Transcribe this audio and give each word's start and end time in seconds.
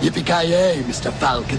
Yippee-ki-yay, 0.00 0.82
Mr. 0.84 1.12
Falcon. 1.12 1.58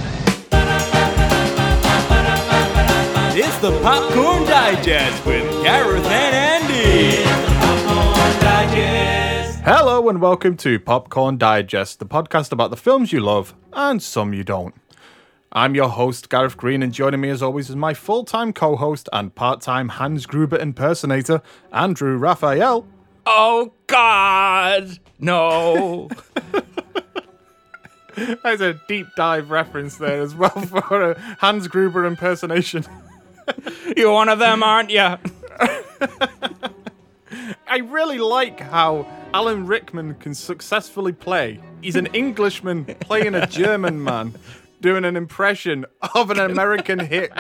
It's 3.38 3.58
the 3.60 3.72
Popcorn 3.84 4.46
Digest 4.46 5.24
with 5.28 5.48
Gareth 5.64 6.06
and 6.08 6.66
Andy. 6.66 7.22
Hello 9.64 10.10
and 10.10 10.20
welcome 10.20 10.58
to 10.58 10.80
Popcorn 10.80 11.38
Digest, 11.38 12.00
the 12.00 12.08
podcast 12.08 12.52
about 12.52 12.72
the 12.72 12.78
films 12.78 13.14
you 13.14 13.20
love 13.20 13.54
and 13.74 14.02
some 14.02 14.34
you 14.34 14.44
don't. 14.44 14.74
I'm 15.52 15.76
your 15.76 15.90
host, 15.90 16.28
Gareth 16.30 16.58
Green, 16.58 16.82
and 16.82 16.92
joining 16.92 17.22
me 17.22 17.30
as 17.30 17.44
always 17.44 17.70
is 17.70 17.76
my 17.76 17.94
full 17.94 18.24
time 18.26 18.54
co 18.54 18.76
host 18.76 19.08
and 19.14 19.36
part 19.36 19.62
time 19.62 19.90
Hans 19.90 20.26
Gruber 20.26 20.58
impersonator, 20.58 21.44
Andrew 21.72 22.18
Raphael. 22.18 22.88
Oh 23.28 23.74
God, 23.86 24.98
no! 25.20 26.10
There's 28.44 28.62
a 28.62 28.74
deep 28.88 29.08
dive 29.16 29.52
reference 29.52 29.98
there 29.98 30.22
as 30.22 30.36
well 30.36 30.50
for 30.50 31.12
a 31.12 31.20
Hans 31.40 31.68
Gruber 31.68 32.06
impersonation. 32.06 32.86
You're 33.98 34.14
one 34.14 34.30
of 34.30 34.40
them, 34.40 34.64
aren't 34.64 34.90
you? 34.90 35.18
I 37.68 37.78
really 37.78 38.20
like 38.20 38.60
how 38.60 39.08
Alan 39.34 39.66
Rickman 39.66 40.16
can 40.16 40.36
successfully 40.36 41.14
play. 41.14 41.60
He's 41.82 41.96
an 41.96 42.08
Englishman 42.08 42.86
playing 42.86 43.34
a 43.34 43.48
German 43.48 44.04
man 44.04 44.36
doing 44.82 45.06
an 45.06 45.16
impression 45.16 45.86
of 46.16 46.32
an 46.32 46.40
American 46.40 47.00
hick. 47.00 47.32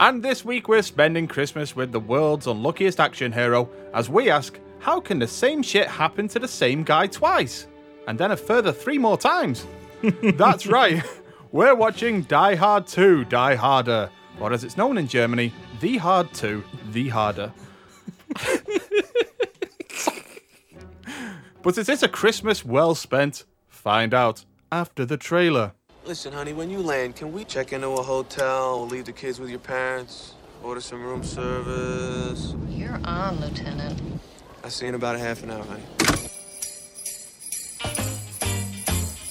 And 0.00 0.22
this 0.22 0.44
week 0.44 0.68
we're 0.68 0.82
spending 0.82 1.28
Christmas 1.28 1.74
with 1.74 1.92
the 1.92 2.00
world's 2.00 2.46
unluckiest 2.46 3.00
action 3.00 3.32
hero 3.32 3.70
as 3.94 4.10
we 4.10 4.28
ask, 4.28 4.58
how 4.80 5.00
can 5.00 5.18
the 5.18 5.28
same 5.28 5.62
shit 5.62 5.86
happen 5.86 6.28
to 6.28 6.38
the 6.38 6.48
same 6.48 6.82
guy 6.82 7.06
twice? 7.06 7.66
And 8.06 8.18
then 8.18 8.30
a 8.30 8.36
further 8.36 8.72
three 8.72 8.98
more 8.98 9.16
times. 9.18 9.66
That's 10.22 10.66
right. 10.66 11.02
We're 11.52 11.74
watching 11.74 12.22
Die 12.22 12.54
Hard 12.56 12.86
2 12.86 13.24
Die 13.26 13.54
Harder, 13.54 14.10
or 14.40 14.52
as 14.52 14.64
it's 14.64 14.76
known 14.76 14.98
in 14.98 15.08
Germany, 15.08 15.52
The 15.80 15.98
Hard 15.98 16.32
2 16.34 16.64
The 16.90 17.08
Harder. 17.08 17.52
But 21.64 21.78
is 21.78 21.86
this 21.86 22.02
a 22.02 22.08
Christmas 22.08 22.62
well 22.62 22.94
spent? 22.94 23.46
Find 23.68 24.12
out 24.12 24.44
after 24.70 25.06
the 25.06 25.16
trailer. 25.16 25.72
Listen, 26.04 26.34
honey, 26.34 26.52
when 26.52 26.68
you 26.68 26.80
land, 26.80 27.16
can 27.16 27.32
we 27.32 27.42
check 27.42 27.72
into 27.72 27.88
a 27.88 28.02
hotel 28.02 28.80
or 28.80 28.86
leave 28.86 29.06
the 29.06 29.12
kids 29.12 29.40
with 29.40 29.48
your 29.48 29.60
parents? 29.60 30.34
Order 30.62 30.82
some 30.82 31.02
room 31.02 31.24
service? 31.24 32.54
You're 32.68 33.00
on, 33.04 33.40
Lieutenant. 33.40 33.98
I'll 34.62 34.68
see 34.68 34.84
you 34.84 34.90
in 34.90 34.94
about 34.94 35.16
a 35.16 35.18
half 35.18 35.42
an 35.42 35.52
hour, 35.52 35.64
honey. 35.64 35.84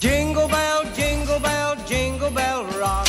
Jingle 0.04 0.50
bell, 0.50 0.84
jingle 0.94 1.40
bell, 1.40 1.78
jingle 1.86 2.30
bell 2.30 2.66
rock. 2.78 3.08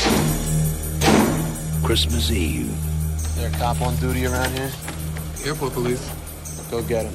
Christmas 1.83 2.31
Eve. 2.31 2.73
There 3.35 3.49
a 3.49 3.53
cop 3.59 3.81
on 3.83 3.97
duty 3.97 4.27
around 4.27 4.53
here? 4.53 4.71
Airport 5.45 5.73
police. 5.73 6.09
Go 6.71 6.85
get 6.85 7.07
him. 7.07 7.15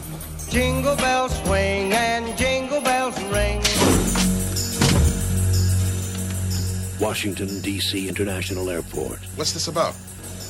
Jingle 0.50 0.98
bells 0.98 1.32
swing 1.44 1.94
and 1.94 2.38
jingle 2.38 2.82
bells 2.82 3.18
ring. 3.32 3.62
Washington, 7.00 7.62
D.C. 7.62 8.10
International 8.10 8.70
Airport. 8.70 9.20
What's 9.38 9.54
this 9.54 9.70
about? 9.70 9.96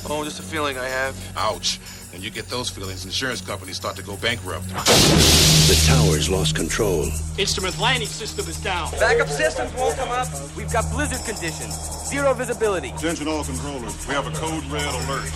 Oh, 0.08 0.24
just 0.24 0.40
a 0.40 0.42
feeling 0.42 0.76
I 0.76 0.88
have. 0.88 1.14
Ouch. 1.36 1.78
When 2.12 2.22
you 2.22 2.30
get 2.30 2.48
those 2.48 2.68
feelings, 2.68 3.04
insurance 3.04 3.40
companies 3.40 3.76
start 3.76 3.94
to 3.94 4.02
go 4.02 4.16
bankrupt. 4.16 4.66
The 4.68 5.84
towers 5.86 6.28
lost 6.28 6.56
control. 6.56 7.04
Instrument 7.38 7.78
landing 7.78 8.08
system 8.08 8.48
is 8.48 8.60
down. 8.60 8.90
Backup 8.98 9.28
systems 9.28 9.72
won't 9.74 9.96
come 9.96 10.08
up. 10.08 10.26
We've 10.56 10.72
got 10.72 10.90
blizzard 10.90 11.24
conditions. 11.24 11.74
Zero 12.08 12.34
visibility. 12.34 12.88
Attention 12.90 13.28
all 13.28 13.44
controllers. 13.44 13.94
We 14.08 14.14
have 14.14 14.26
a 14.26 14.32
code 14.32 14.64
red 14.66 14.92
alert. 14.92 15.30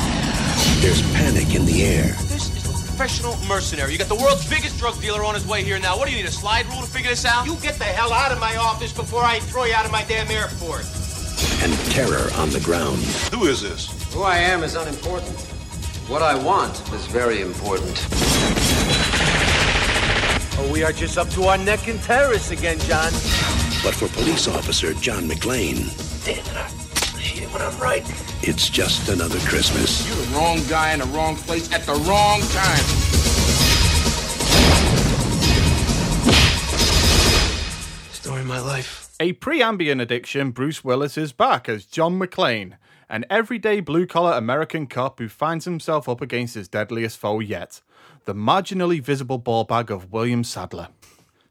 There's 0.82 1.00
panic 1.12 1.54
in 1.54 1.64
the 1.64 1.84
air. 1.84 2.06
This 2.26 2.50
is 2.50 2.66
a 2.66 2.86
professional 2.86 3.36
mercenary. 3.46 3.92
You 3.92 3.98
got 3.98 4.08
the 4.08 4.16
world's 4.16 4.48
biggest 4.50 4.76
drug 4.78 5.00
dealer 5.00 5.24
on 5.24 5.34
his 5.34 5.46
way 5.46 5.62
here 5.62 5.78
now. 5.78 5.96
What 5.96 6.08
do 6.08 6.10
you 6.10 6.18
need, 6.18 6.28
a 6.28 6.32
slide 6.32 6.66
rule 6.66 6.80
to 6.80 6.88
figure 6.88 7.10
this 7.10 7.24
out? 7.24 7.46
You 7.46 7.54
get 7.62 7.78
the 7.78 7.84
hell 7.84 8.12
out 8.12 8.32
of 8.32 8.40
my 8.40 8.56
office 8.56 8.92
before 8.92 9.22
I 9.22 9.38
throw 9.38 9.62
you 9.62 9.74
out 9.74 9.86
of 9.86 9.92
my 9.92 10.02
damn 10.04 10.28
airport. 10.28 10.86
And 11.62 11.72
terror 11.92 12.32
on 12.34 12.50
the 12.50 12.60
ground. 12.64 12.98
Who 13.32 13.46
is 13.46 13.62
this? 13.62 13.86
Who 14.12 14.22
I 14.22 14.38
am 14.38 14.64
is 14.64 14.74
unimportant. 14.74 15.53
What 16.06 16.22
I 16.22 16.34
want 16.34 16.80
is 16.92 17.06
very 17.06 17.40
important. 17.40 18.06
Oh, 20.58 20.70
we 20.72 20.82
are 20.84 20.92
just 20.92 21.16
up 21.18 21.28
to 21.30 21.44
our 21.44 21.56
neck 21.58 21.88
in 21.88 21.98
terrorists 21.98 22.50
again, 22.50 22.78
John. 22.80 23.10
But 23.82 23.94
for 23.94 24.08
police 24.08 24.46
officer 24.46 24.92
John 24.94 25.28
McClane, 25.28 25.88
When 27.52 27.62
I'm 27.62 27.78
right. 27.80 28.04
it's 28.42 28.68
just 28.68 29.08
another 29.08 29.38
Christmas. 29.40 30.06
You're 30.06 30.26
the 30.26 30.36
wrong 30.36 30.60
guy 30.68 30.92
in 30.92 31.00
the 31.00 31.06
wrong 31.06 31.36
place 31.36 31.72
at 31.72 31.82
the 31.86 31.94
wrong 31.94 32.40
time. 32.52 32.84
Story 38.12 38.40
of 38.40 38.46
my 38.46 38.60
life. 38.60 39.10
A 39.20 39.32
pre 39.32 39.60
Ambien 39.60 40.00
addiction, 40.00 40.50
Bruce 40.50 40.82
Willis 40.84 41.16
is 41.18 41.32
back 41.32 41.68
as 41.68 41.84
John 41.84 42.18
McClane, 42.18 42.76
an 43.14 43.24
everyday 43.30 43.78
blue 43.78 44.08
collar 44.08 44.32
American 44.32 44.88
cop 44.88 45.20
who 45.20 45.28
finds 45.28 45.66
himself 45.66 46.08
up 46.08 46.20
against 46.20 46.56
his 46.56 46.66
deadliest 46.66 47.16
foe 47.16 47.38
yet 47.38 47.80
the 48.24 48.34
marginally 48.34 49.00
visible 49.00 49.38
ball 49.38 49.62
bag 49.62 49.88
of 49.88 50.10
William 50.10 50.42
Sadler. 50.42 50.88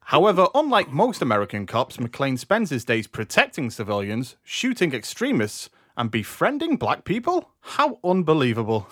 However, 0.08 0.48
unlike 0.54 0.92
most 0.92 1.22
American 1.22 1.66
cops, 1.66 1.96
McClane 1.96 2.38
spends 2.38 2.70
his 2.70 2.84
days 2.84 3.08
protecting 3.08 3.70
civilians, 3.70 4.36
shooting 4.44 4.94
extremists, 4.94 5.70
and 5.96 6.12
befriending 6.12 6.76
black 6.76 7.06
people? 7.06 7.52
How 7.62 7.98
unbelievable. 8.04 8.90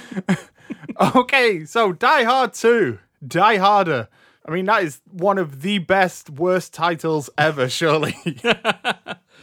okay, 1.14 1.66
so 1.66 1.92
Die 1.92 2.24
Hard 2.24 2.54
2, 2.54 2.98
Die 3.26 3.56
Harder. 3.58 4.08
I 4.48 4.52
mean, 4.52 4.64
that 4.66 4.84
is 4.84 5.02
one 5.10 5.36
of 5.36 5.60
the 5.60 5.78
best, 5.80 6.30
worst 6.30 6.72
titles 6.72 7.28
ever, 7.36 7.68
surely. 7.68 8.16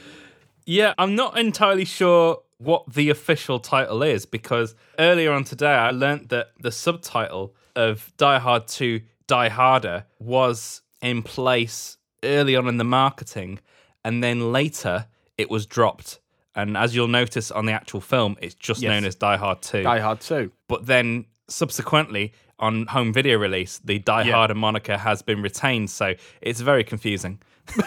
Yeah, 0.65 0.93
I'm 0.97 1.15
not 1.15 1.37
entirely 1.37 1.85
sure 1.85 2.39
what 2.57 2.93
the 2.93 3.09
official 3.09 3.59
title 3.59 4.01
is 4.03 4.25
because 4.25 4.75
earlier 4.97 5.31
on 5.33 5.43
today 5.43 5.73
I 5.73 5.91
learnt 5.91 6.29
that 6.29 6.51
the 6.59 6.71
subtitle 6.71 7.53
of 7.75 8.11
Die 8.17 8.39
Hard 8.39 8.67
2 8.67 9.01
Die 9.27 9.49
Harder 9.49 10.05
was 10.19 10.81
in 11.01 11.21
place 11.23 11.97
early 12.23 12.55
on 12.55 12.67
in 12.67 12.77
the 12.77 12.83
marketing 12.85 13.59
and 14.05 14.23
then 14.23 14.51
later 14.53 15.07
it 15.37 15.49
was 15.49 15.65
dropped. 15.65 16.19
And 16.55 16.77
as 16.77 16.95
you'll 16.95 17.07
notice 17.07 17.49
on 17.51 17.65
the 17.65 17.71
actual 17.73 17.99
film, 17.99 18.37
it's 18.41 18.53
just 18.53 18.81
Yes. 18.81 18.89
known 18.89 19.05
as 19.05 19.15
Die 19.15 19.37
Hard 19.37 19.61
2. 19.61 19.83
Die 19.83 19.99
Hard 19.99 20.21
2. 20.21 20.51
But 20.67 20.85
then 20.85 21.25
subsequently 21.49 22.31
on 22.59 22.85
home 22.87 23.11
video 23.11 23.37
release, 23.37 23.79
the 23.83 23.99
Die 23.99 24.23
Yeah. 24.23 24.33
Harder 24.35 24.55
moniker 24.55 24.97
has 24.97 25.21
been 25.21 25.41
retained. 25.41 25.89
So 25.89 26.13
it's 26.41 26.61
very 26.61 26.83
confusing. 26.83 27.39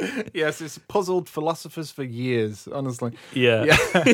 Yes, 0.34 0.60
it's 0.60 0.78
puzzled 0.78 1.28
philosophers 1.28 1.90
for 1.90 2.02
years, 2.02 2.68
honestly. 2.72 3.12
Yeah. 3.32 3.76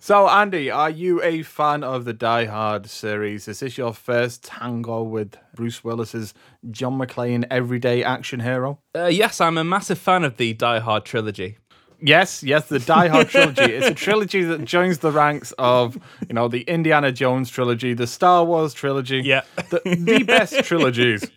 So, 0.00 0.28
Andy, 0.28 0.70
are 0.70 0.88
you 0.88 1.20
a 1.24 1.42
fan 1.42 1.82
of 1.82 2.04
the 2.04 2.12
Die 2.12 2.44
Hard 2.44 2.88
series? 2.88 3.48
Is 3.48 3.58
this 3.58 3.76
your 3.76 3.92
first 3.92 4.44
tango 4.44 5.02
with 5.02 5.36
Bruce 5.56 5.82
Willis's 5.82 6.34
John 6.70 6.96
McClane 6.98 7.44
everyday 7.50 8.04
action 8.04 8.38
hero? 8.38 8.78
Uh, 8.96 9.06
yes, 9.06 9.40
I'm 9.40 9.58
a 9.58 9.64
massive 9.64 9.98
fan 9.98 10.22
of 10.22 10.36
the 10.36 10.54
Die 10.54 10.78
Hard 10.78 11.04
trilogy. 11.04 11.58
Yes, 12.00 12.44
yes, 12.44 12.68
the 12.68 12.78
Die 12.78 13.08
Hard 13.08 13.28
trilogy. 13.30 13.62
It's 13.62 13.88
a 13.88 13.94
trilogy 13.94 14.42
that 14.44 14.64
joins 14.64 14.98
the 14.98 15.10
ranks 15.10 15.52
of, 15.58 15.98
you 16.28 16.34
know, 16.34 16.46
the 16.46 16.60
Indiana 16.62 17.10
Jones 17.10 17.50
trilogy, 17.50 17.92
the 17.92 18.06
Star 18.06 18.44
Wars 18.44 18.72
trilogy. 18.74 19.22
Yeah. 19.24 19.42
The, 19.70 19.80
the 19.84 20.22
best 20.22 20.62
trilogies. 20.62 21.28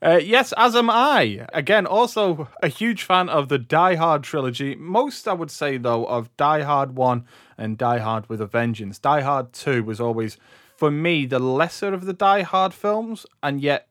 Uh, 0.00 0.20
yes, 0.22 0.52
as 0.56 0.76
am 0.76 0.88
I. 0.88 1.46
Again, 1.52 1.86
also 1.86 2.48
a 2.62 2.68
huge 2.68 3.02
fan 3.02 3.28
of 3.28 3.48
the 3.48 3.58
Die 3.58 3.94
Hard 3.96 4.22
trilogy. 4.22 4.76
Most, 4.76 5.26
I 5.26 5.32
would 5.32 5.50
say, 5.50 5.76
though, 5.76 6.04
of 6.06 6.34
Die 6.36 6.62
Hard 6.62 6.94
1 6.94 7.24
and 7.56 7.76
Die 7.76 7.98
Hard 7.98 8.28
with 8.28 8.40
a 8.40 8.46
Vengeance. 8.46 8.98
Die 8.98 9.20
Hard 9.20 9.52
2 9.52 9.82
was 9.82 10.00
always, 10.00 10.36
for 10.76 10.90
me, 10.90 11.26
the 11.26 11.40
lesser 11.40 11.92
of 11.92 12.04
the 12.04 12.12
Die 12.12 12.42
Hard 12.42 12.72
films, 12.72 13.26
and 13.42 13.60
yet, 13.60 13.88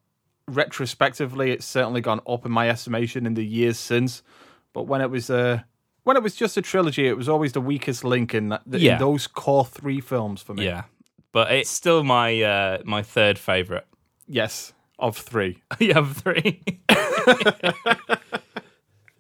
retrospectively, 0.48 1.52
it's 1.52 1.66
certainly 1.66 2.00
gone 2.00 2.22
up 2.28 2.46
in 2.46 2.52
my 2.52 2.70
estimation 2.70 3.26
in 3.26 3.34
the 3.34 3.46
years 3.46 3.78
since. 3.78 4.24
But 4.72 4.84
when 4.84 5.02
it 5.02 5.10
was 5.10 5.30
uh, 5.30 5.62
when 6.04 6.16
it 6.16 6.24
was 6.24 6.36
just 6.36 6.56
a 6.56 6.62
trilogy, 6.62 7.08
it 7.08 7.18
was 7.18 7.28
always 7.28 7.52
the 7.52 7.60
weakest 7.60 8.06
link 8.06 8.34
in, 8.34 8.50
that, 8.50 8.62
in 8.72 8.98
those 8.98 9.28
core 9.28 9.66
three 9.66 10.00
films 10.00 10.42
for 10.42 10.54
me. 10.54 10.64
Yeah, 10.64 10.84
but 11.34 11.52
it's 11.52 11.70
still 11.70 12.04
my 12.04 12.42
uh, 12.42 12.78
my 12.86 13.02
third 13.02 13.38
favorite. 13.38 13.86
Yes, 14.26 14.72
of 15.00 15.18
three. 15.18 15.62
you 15.80 15.94
have 15.94 16.18
three. 16.18 16.62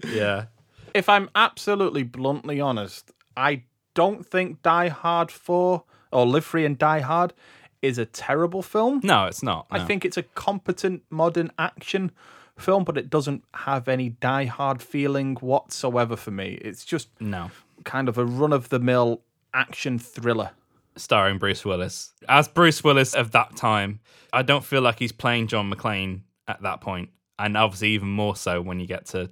yeah. 0.07 0.45
if 0.93 1.09
I'm 1.09 1.29
absolutely 1.35 2.03
bluntly 2.03 2.59
honest, 2.59 3.11
I 3.35 3.63
don't 3.93 4.25
think 4.25 4.61
Die 4.61 4.89
Hard 4.89 5.31
4 5.31 5.83
or 6.11 6.25
Live 6.25 6.45
Free 6.45 6.65
and 6.65 6.77
Die 6.77 6.99
Hard 6.99 7.33
is 7.81 7.97
a 7.97 8.05
terrible 8.05 8.61
film. 8.61 9.01
No, 9.03 9.25
it's 9.25 9.43
not. 9.43 9.67
I 9.69 9.85
think 9.85 10.03
it's 10.03 10.17
a 10.17 10.23
competent 10.23 11.03
modern 11.09 11.51
action 11.59 12.11
film, 12.57 12.83
but 12.83 12.97
it 12.97 13.09
doesn't 13.09 13.43
have 13.53 13.87
any 13.87 14.09
die-hard 14.09 14.81
feeling 14.81 15.35
whatsoever 15.35 16.15
for 16.15 16.31
me. 16.31 16.59
It's 16.61 16.83
just 16.83 17.09
no. 17.19 17.51
kind 17.83 18.09
of 18.09 18.17
a 18.17 18.25
run-of-the-mill 18.25 19.21
action 19.53 19.99
thriller. 19.99 20.51
Starring 20.97 21.37
Bruce 21.37 21.63
Willis. 21.63 22.13
As 22.27 22.47
Bruce 22.47 22.83
Willis 22.83 23.13
of 23.13 23.31
that 23.31 23.55
time, 23.55 23.99
I 24.33 24.41
don't 24.41 24.63
feel 24.63 24.81
like 24.81 24.99
he's 24.99 25.11
playing 25.11 25.47
John 25.47 25.71
McClane 25.71 26.21
at 26.47 26.61
that 26.61 26.81
point, 26.81 27.09
and 27.39 27.57
obviously 27.57 27.89
even 27.89 28.09
more 28.09 28.35
so 28.35 28.61
when 28.61 28.79
you 28.79 28.87
get 28.87 29.05
to 29.07 29.31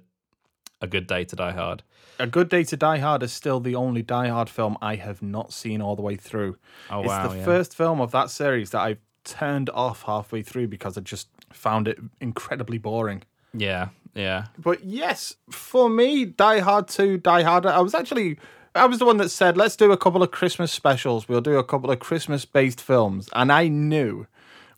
A 0.80 0.86
Good 0.86 1.06
Day 1.06 1.24
to 1.24 1.36
Die 1.36 1.52
Hard. 1.52 1.82
A 2.18 2.26
Good 2.26 2.48
Day 2.48 2.64
to 2.64 2.76
Die 2.76 2.98
Hard 2.98 3.22
is 3.22 3.32
still 3.32 3.60
the 3.60 3.74
only 3.74 4.02
Die 4.02 4.28
Hard 4.28 4.48
film 4.48 4.78
I 4.80 4.96
have 4.96 5.22
not 5.22 5.52
seen 5.52 5.82
all 5.82 5.96
the 5.96 6.02
way 6.02 6.16
through. 6.16 6.56
Oh, 6.90 7.00
it's 7.00 7.08
wow, 7.08 7.28
the 7.28 7.36
yeah. 7.36 7.44
first 7.44 7.74
film 7.74 8.00
of 8.00 8.10
that 8.12 8.30
series 8.30 8.70
that 8.70 8.80
I've 8.80 9.00
turned 9.24 9.68
off 9.70 10.02
halfway 10.02 10.42
through 10.42 10.68
because 10.68 10.96
I 10.96 11.02
just 11.02 11.28
found 11.52 11.88
it 11.88 11.98
incredibly 12.20 12.78
boring. 12.78 13.22
Yeah, 13.52 13.88
yeah. 14.14 14.46
But 14.58 14.84
yes, 14.84 15.36
for 15.50 15.90
me, 15.90 16.24
Die 16.24 16.58
Hard 16.60 16.88
2, 16.88 17.18
Die 17.18 17.42
Harder, 17.42 17.68
I 17.68 17.80
was 17.80 17.94
actually. 17.94 18.38
I 18.76 18.86
was 18.86 18.98
the 18.98 19.06
one 19.06 19.16
that 19.18 19.30
said, 19.30 19.56
let's 19.56 19.76
do 19.76 19.90
a 19.92 19.96
couple 19.96 20.22
of 20.22 20.30
Christmas 20.30 20.70
specials. 20.72 21.28
We'll 21.28 21.40
do 21.40 21.56
a 21.56 21.64
couple 21.64 21.90
of 21.90 21.98
Christmas 21.98 22.44
based 22.44 22.80
films. 22.80 23.28
And 23.34 23.50
I 23.50 23.68
knew 23.68 24.26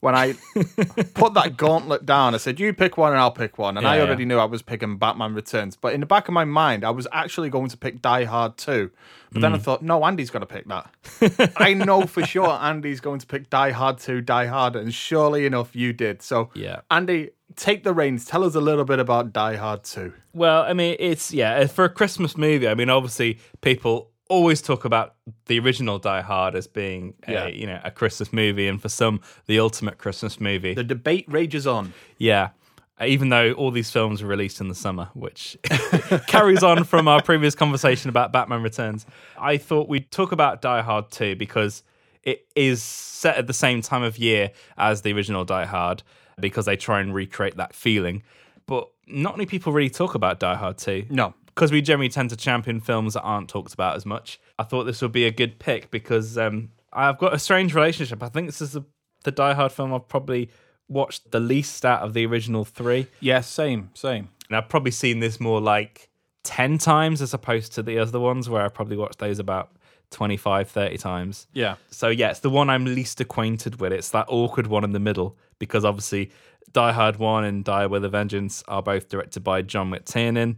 when 0.01 0.15
I 0.15 0.35
put 1.15 1.35
that 1.35 1.57
gauntlet 1.57 2.07
down, 2.07 2.35
I 2.35 2.39
said, 2.39 2.61
you 2.61 2.73
pick 2.73 2.97
one 2.97 3.13
and 3.13 3.21
I'll 3.21 3.33
pick 3.33 3.59
one. 3.59 3.77
And 3.77 3.87
I 3.87 4.01
already 4.01 4.23
yeah. 4.23 4.29
knew 4.29 4.39
I 4.39 4.45
was 4.45 4.63
picking 4.63 4.97
Batman 4.97 5.35
Returns. 5.35 5.77
But 5.77 5.95
in 5.95 6.01
the 6.01 6.07
back 6.07 6.29
of 6.29 6.35
my 6.35 6.45
mind, 6.45 6.85
I 6.85 6.91
was 6.91 7.09
actually 7.13 7.51
going 7.51 7.69
to 7.71 7.77
pick 7.77 8.01
Die 8.01 8.25
Hard 8.25 8.57
2. 8.57 8.91
But 9.33 9.43
then 9.43 9.53
I 9.53 9.59
mm. 9.59 9.63
thought, 9.63 9.83
no, 9.83 10.05
Andy's 10.05 10.31
going 10.31 10.41
to 10.41 10.47
pick 10.47 10.67
that. 10.69 11.53
I 11.57 11.75
know 11.75 12.07
for 12.07 12.25
sure 12.25 12.49
Andy's 12.49 13.01
going 13.01 13.19
to 13.19 13.27
pick 13.27 13.51
Die 13.51 13.71
Hard 13.73 13.99
2, 13.99 14.21
Die 14.21 14.47
Hard. 14.47 14.77
And 14.77 14.95
surely 14.95 15.45
enough, 15.45 15.75
you 15.75 15.93
did. 15.93 16.23
So, 16.23 16.51
Yeah. 16.55 16.81
Andy, 16.91 17.31
take 17.57 17.85
the 17.85 17.93
reins. 17.93 18.25
Tell 18.25 18.45
us 18.45 18.55
a 18.55 18.61
little 18.61 18.85
bit 18.85 18.99
about 18.99 19.33
Die 19.33 19.57
Hard 19.57 19.85
2. 19.85 20.13
Well, 20.35 20.63
I 20.63 20.73
mean, 20.73 20.97
it's 20.99 21.33
yeah 21.33 21.55
uh, 21.57 21.67
for 21.67 21.85
a 21.85 21.89
Christmas 21.89 22.37
movie. 22.37 22.69
I 22.69 22.75
mean, 22.75 22.91
obviously, 22.91 23.39
people 23.61 24.11
always 24.29 24.61
talk 24.61 24.85
about 24.85 25.15
the 25.47 25.59
original 25.59 25.99
Die 25.99 26.21
Hard 26.21 26.55
as 26.55 26.67
being 26.67 27.15
Yeah. 27.27 27.47
a, 27.47 27.51
you 27.51 27.67
know 27.67 27.81
a 27.83 27.91
Christmas 27.91 28.33
movie, 28.33 28.67
and 28.69 28.81
for 28.81 28.89
some, 28.89 29.21
the 29.47 29.59
ultimate 29.59 29.99
Christmas 29.99 30.39
movie. 30.41 30.75
The 30.75 30.85
debate 30.85 31.25
rages 31.29 31.67
on. 31.67 31.93
Yeah. 32.19 32.51
Even 33.01 33.29
though 33.29 33.53
all 33.53 33.71
these 33.71 33.91
films 33.93 34.23
were 34.25 34.29
released 34.29 34.61
in 34.61 34.67
the 34.67 34.75
summer, 34.75 35.09
which 35.15 35.57
carries 36.27 36.65
on 36.65 36.83
from 36.83 37.07
our 37.07 37.23
previous 37.23 37.55
conversation 37.55 38.09
about 38.11 38.33
Batman 38.33 38.61
Returns, 38.63 39.07
I 39.41 39.57
thought 39.57 39.89
we'd 39.89 40.11
talk 40.11 40.33
about 40.33 40.61
Die 40.61 40.83
Hard 40.83 41.11
2 41.13 41.37
because 41.37 41.85
it 42.25 42.47
is 42.57 42.83
set 42.83 43.37
at 43.37 43.47
the 43.47 43.53
same 43.53 43.83
time 43.83 44.03
of 44.03 44.19
year 44.19 44.51
as 44.77 45.03
the 45.03 45.13
original 45.13 45.45
Die 45.45 45.65
Hard 45.65 46.03
because 46.41 46.67
they 46.67 46.77
try 46.77 47.01
and 47.01 47.15
recreate 47.15 47.57
that 47.57 47.75
feeling. 47.75 48.23
But 48.67 48.89
not 49.07 49.37
many 49.37 49.47
people 49.47 49.73
really 49.73 49.91
talk 49.91 50.15
about 50.15 50.39
Die 50.41 50.55
Hard 50.55 50.79
2 50.79 51.07
No. 51.11 51.35
because 51.47 51.73
we 51.73 51.81
generally 51.81 52.11
tend 52.11 52.31
to 52.31 52.37
champion 52.37 52.81
films 52.81 53.15
that 53.15 53.23
aren't 53.23 53.49
talked 53.49 53.73
about 53.75 53.97
as 53.97 54.05
much. 54.05 54.39
I 54.59 54.63
thought 54.65 54.85
this 54.85 55.01
would 55.03 55.13
be 55.13 55.25
a 55.25 55.31
good 55.31 55.59
pick 55.59 55.91
because 55.91 56.37
um, 56.37 56.71
I've 56.93 57.19
got 57.19 57.33
a 57.33 57.39
strange 57.39 57.75
relationship. 57.75 58.23
I 58.23 58.29
think 58.29 58.47
this 58.47 58.61
is 58.61 58.73
the, 58.73 58.83
the 59.25 59.31
Die 59.31 59.55
Hard 59.55 59.73
film 59.73 59.95
I've 59.95 60.09
probably 60.09 60.51
watched 60.89 61.31
the 61.31 61.41
least 61.41 61.85
out 61.85 62.03
of 62.03 62.13
the 62.15 62.27
original 62.27 62.65
three. 62.65 63.07
Yes, 63.21 63.47
same, 63.49 63.91
same. 63.95 64.29
And 64.49 64.57
I've 64.57 64.69
probably 64.69 64.91
seen 64.91 65.21
this 65.21 65.39
more 65.41 65.61
like 65.61 66.09
10 66.45 66.79
times 66.79 67.21
as 67.21 67.35
opposed 67.35 67.73
to 67.75 67.83
the 67.83 67.99
other 67.99 68.21
ones 68.21 68.49
where 68.49 68.65
I 68.65 68.69
probably 68.69 68.97
watched 68.97 69.19
those 69.19 69.39
about 69.39 69.71
25, 70.11 70.69
30 70.69 70.99
times. 70.99 71.47
Yeah. 71.53 71.77
So 71.91 72.09
yeah, 72.09 72.31
it's 72.31 72.41
the 72.41 72.51
one 72.51 72.71
I'm 72.71 72.85
least 72.85 73.21
acquainted 73.21 73.81
with. 73.81 73.93
It's 73.93 74.11
that 74.11 74.27
awkward 74.29 74.67
one 74.67 74.85
in 74.85 74.93
the 74.93 75.01
middle 75.01 75.37
because 75.59 75.85
obviously 75.85 76.31
Die 76.73 76.93
Hard 76.93 77.17
1 77.17 77.45
and 77.45 77.65
Die 77.65 77.87
with 77.87 78.05
a 78.05 78.09
Vengeance 78.09 78.63
are 78.69 78.83
both 78.83 79.09
directed 79.09 79.43
by 79.45 79.63
John 79.63 79.91
McTiernan 79.91 80.57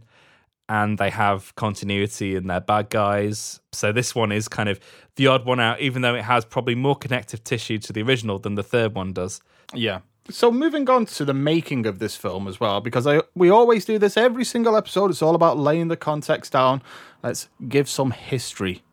and 0.69 0.97
they 0.97 1.09
have 1.09 1.53
continuity 1.55 2.35
in 2.35 2.47
their 2.47 2.61
bad 2.61 2.89
guys. 2.89 3.59
So 3.73 3.91
this 3.91 4.15
one 4.15 4.31
is 4.31 4.47
kind 4.47 4.69
of 4.69 4.79
the 5.17 5.27
odd 5.27 5.45
one 5.45 5.59
out, 5.59 5.81
even 5.81 6.01
though 6.01 6.15
it 6.15 6.23
has 6.23 6.45
probably 6.45 6.75
more 6.75 6.95
connective 6.95 7.43
tissue 7.43 7.77
to 7.79 7.93
the 7.93 8.01
original 8.01 8.39
than 8.39 8.55
the 8.55 8.63
third 8.63 8.95
one 8.95 9.11
does. 9.11 9.41
Yeah. 9.73 9.99
So 10.29 10.51
moving 10.51 10.89
on 10.89 11.07
to 11.07 11.25
the 11.25 11.33
making 11.33 11.85
of 11.85 11.99
this 11.99 12.15
film 12.15 12.47
as 12.47 12.59
well, 12.59 12.79
because 12.79 13.05
I 13.05 13.21
we 13.35 13.49
always 13.49 13.83
do 13.83 13.97
this 13.97 14.15
every 14.15 14.45
single 14.45 14.77
episode. 14.77 15.09
It's 15.11 15.21
all 15.21 15.35
about 15.35 15.57
laying 15.57 15.89
the 15.89 15.97
context 15.97 16.53
down. 16.53 16.81
Let's 17.21 17.49
give 17.67 17.89
some 17.89 18.11
history 18.11 18.83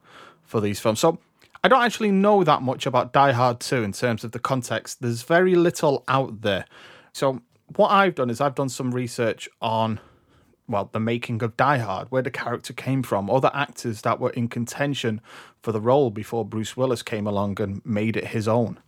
for 0.48 0.60
these 0.60 0.80
films. 0.80 0.98
So 0.98 1.18
I 1.62 1.68
don't 1.68 1.82
actually 1.82 2.10
know 2.10 2.42
that 2.42 2.62
much 2.62 2.86
about 2.86 3.12
Die 3.12 3.32
Hard 3.32 3.60
2 3.60 3.82
in 3.84 3.92
terms 3.92 4.24
of 4.24 4.32
the 4.32 4.38
context. 4.38 5.00
There's 5.00 5.22
very 5.22 5.54
little 5.54 6.02
out 6.08 6.40
there. 6.40 6.64
So 7.12 7.42
what 7.76 7.90
I've 7.90 8.14
done 8.16 8.30
is 8.30 8.40
I've 8.40 8.54
done 8.54 8.70
some 8.70 8.92
research 8.92 9.48
on 9.60 10.00
well, 10.68 10.90
the 10.92 11.00
making 11.00 11.42
of 11.42 11.56
Die 11.56 11.78
Hard, 11.78 12.10
where 12.10 12.22
the 12.22 12.30
character 12.30 12.74
came 12.74 13.02
from, 13.02 13.30
other 13.30 13.50
actors 13.54 14.02
that 14.02 14.20
were 14.20 14.30
in 14.30 14.48
contention 14.48 15.20
for 15.62 15.72
the 15.72 15.80
role 15.80 16.10
before 16.10 16.44
Bruce 16.44 16.76
Willis 16.76 17.02
came 17.02 17.26
along 17.26 17.60
and 17.60 17.84
made 17.86 18.16
it 18.16 18.28
his 18.28 18.46
own. 18.46 18.78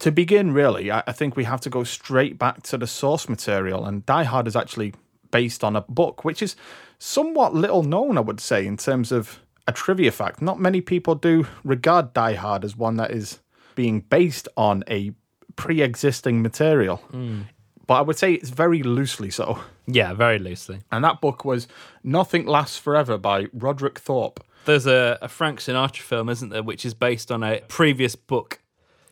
To 0.00 0.10
begin, 0.10 0.52
really, 0.52 0.90
I, 0.90 1.12
think 1.12 1.36
we 1.36 1.44
have 1.44 1.60
to 1.60 1.70
go 1.70 1.84
straight 1.84 2.38
back 2.38 2.64
to 2.64 2.76
the 2.76 2.88
source 2.88 3.28
material, 3.28 3.84
and 3.84 4.04
Die 4.04 4.24
Hard 4.24 4.48
is 4.48 4.56
actually 4.56 4.94
based 5.30 5.62
on 5.62 5.76
a 5.76 5.82
book, 5.82 6.24
which 6.24 6.42
is 6.42 6.56
somewhat 6.98 7.54
little 7.54 7.84
known, 7.84 8.18
I 8.18 8.22
would 8.22 8.40
say, 8.40 8.66
in 8.66 8.76
terms 8.76 9.12
of 9.12 9.41
a 9.66 9.72
trivia 9.72 10.12
fact. 10.12 10.42
Not 10.42 10.60
many 10.60 10.80
people 10.80 11.14
do 11.14 11.46
regard 11.64 12.12
Die 12.12 12.34
Hard 12.34 12.64
as 12.64 12.76
one 12.76 12.96
that 12.96 13.10
is 13.10 13.40
being 13.74 14.00
based 14.00 14.48
on 14.56 14.84
a 14.88 15.12
pre 15.56 15.82
existing 15.82 16.42
material. 16.42 16.96
Hmm. 16.96 17.42
But 17.86 17.94
I 17.94 18.00
would 18.02 18.16
say 18.16 18.34
it's 18.34 18.50
very 18.50 18.82
loosely 18.82 19.30
so. 19.30 19.58
Yeah, 19.86 20.14
very 20.14 20.38
loosely. 20.38 20.80
And 20.90 21.04
that 21.04 21.20
book 21.20 21.44
was 21.44 21.66
Nothing 22.04 22.46
Lasts 22.46 22.78
Forever 22.78 23.18
by 23.18 23.48
Roderick 23.52 23.98
Thorp. 23.98 24.38
There's 24.64 24.86
a, 24.86 25.18
a 25.20 25.28
Frank 25.28 25.58
Sinatra 25.58 26.02
film, 26.02 26.28
isn't 26.28 26.50
there, 26.50 26.62
which 26.62 26.84
is 26.84 26.94
based 26.94 27.32
on 27.32 27.42
a 27.42 27.60
previous 27.66 28.14
book, 28.14 28.60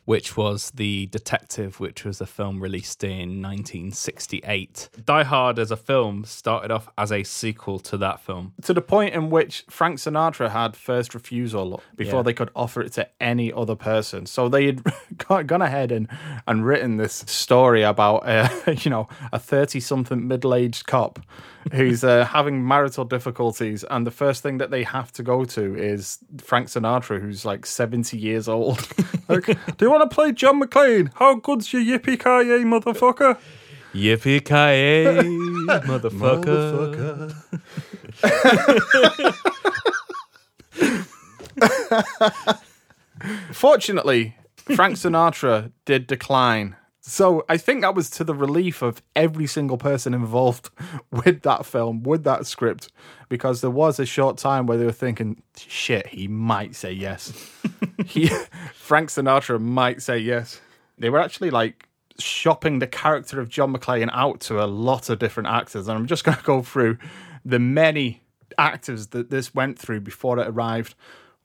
which 0.05 0.35
was 0.35 0.71
The 0.71 1.05
Detective, 1.07 1.79
which 1.79 2.03
was 2.03 2.19
a 2.21 2.25
film 2.25 2.59
released 2.59 3.03
in 3.03 3.41
1968. 3.41 4.89
Die 5.05 5.23
Hard 5.23 5.59
as 5.59 5.71
a 5.71 5.77
film 5.77 6.25
started 6.25 6.71
off 6.71 6.89
as 6.97 7.11
a 7.11 7.23
sequel 7.23 7.79
to 7.79 7.97
that 7.97 8.19
film. 8.19 8.53
To 8.63 8.73
the 8.73 8.81
point 8.81 9.13
in 9.13 9.29
which 9.29 9.63
Frank 9.69 9.97
Sinatra 9.99 10.49
had 10.49 10.75
first 10.75 11.13
refusal 11.13 11.81
before 11.95 12.19
Yeah. 12.19 12.23
they 12.23 12.33
could 12.33 12.49
offer 12.55 12.81
it 12.81 12.93
to 12.93 13.07
any 13.21 13.53
other 13.53 13.75
person. 13.75 14.25
So 14.25 14.49
they 14.49 14.65
had 14.65 14.83
gone 15.47 15.61
ahead 15.61 15.91
and, 15.91 16.07
and 16.47 16.65
written 16.65 16.97
this 16.97 17.23
story 17.27 17.83
about, 17.83 18.27
uh, 18.27 18.49
you 18.79 18.89
know, 18.89 19.07
a 19.31 19.39
30 19.39 19.79
something 19.79 20.27
middle 20.27 20.53
aged 20.55 20.87
cop 20.87 21.19
who's 21.71 22.03
uh, 22.03 22.25
having 22.25 22.67
marital 22.67 23.05
difficulties. 23.05 23.83
And 23.89 24.05
the 24.05 24.11
first 24.11 24.43
thing 24.43 24.57
that 24.57 24.71
they 24.71 24.83
have 24.83 25.11
to 25.13 25.23
go 25.23 25.45
to 25.45 25.75
is 25.75 26.19
Frank 26.39 26.67
Sinatra, 26.67 27.21
who's 27.21 27.45
like 27.45 27.65
70 27.65 28.17
years 28.17 28.47
old. 28.47 28.87
like, 29.29 29.45
do 29.45 29.85
you 29.85 29.91
want 29.91 30.09
to 30.09 30.13
play 30.13 30.31
John 30.31 30.61
McClane? 30.61 31.11
How 31.15 31.35
good's 31.35 31.71
your 31.71 31.81
yippee 31.81 32.19
ki 32.19 32.49
yay, 32.49 32.63
motherfucker? 32.63 33.37
Yippee 33.93 34.43
ki 34.45 34.53
motherfucker. 35.87 37.35
Fortunately, 43.53 44.35
Frank 44.75 44.95
Sinatra 44.95 45.71
did 45.85 46.07
decline. 46.07 46.75
So 47.03 47.43
I 47.49 47.57
think 47.57 47.81
that 47.81 47.95
was 47.95 48.11
to 48.11 48.23
the 48.23 48.35
relief 48.35 48.83
of 48.83 49.01
every 49.15 49.47
single 49.47 49.77
person 49.77 50.13
involved 50.13 50.69
with 51.11 51.41
that 51.41 51.65
film, 51.65 52.03
with 52.03 52.23
that 52.25 52.45
script, 52.45 52.89
because 53.27 53.61
there 53.61 53.71
was 53.71 53.99
a 53.99 54.05
short 54.05 54.37
time 54.37 54.67
where 54.67 54.77
they 54.77 54.85
were 54.85 54.91
thinking, 54.91 55.41
shit, 55.57 56.07
he 56.07 56.27
might 56.27 56.75
say 56.75 56.91
yes. 56.91 57.33
he, 58.05 58.27
Frank 58.73 59.09
Sinatra 59.09 59.59
might 59.59 60.01
say 60.03 60.19
yes. 60.19 60.61
They 60.99 61.09
were 61.09 61.19
actually 61.19 61.49
like 61.49 61.87
shopping 62.19 62.77
the 62.77 62.87
character 62.87 63.39
of 63.39 63.49
John 63.49 63.73
McClane 63.73 64.11
out 64.13 64.39
to 64.41 64.63
a 64.63 64.67
lot 64.67 65.09
of 65.09 65.17
different 65.17 65.49
actors. 65.49 65.87
And 65.87 65.97
I'm 65.97 66.05
just 66.05 66.23
going 66.23 66.37
to 66.37 66.43
go 66.43 66.61
through 66.61 66.99
the 67.43 67.57
many 67.57 68.21
actors 68.59 69.07
that 69.07 69.31
this 69.31 69.55
went 69.55 69.79
through 69.79 70.01
before 70.01 70.37
it 70.37 70.47
arrived 70.47 70.93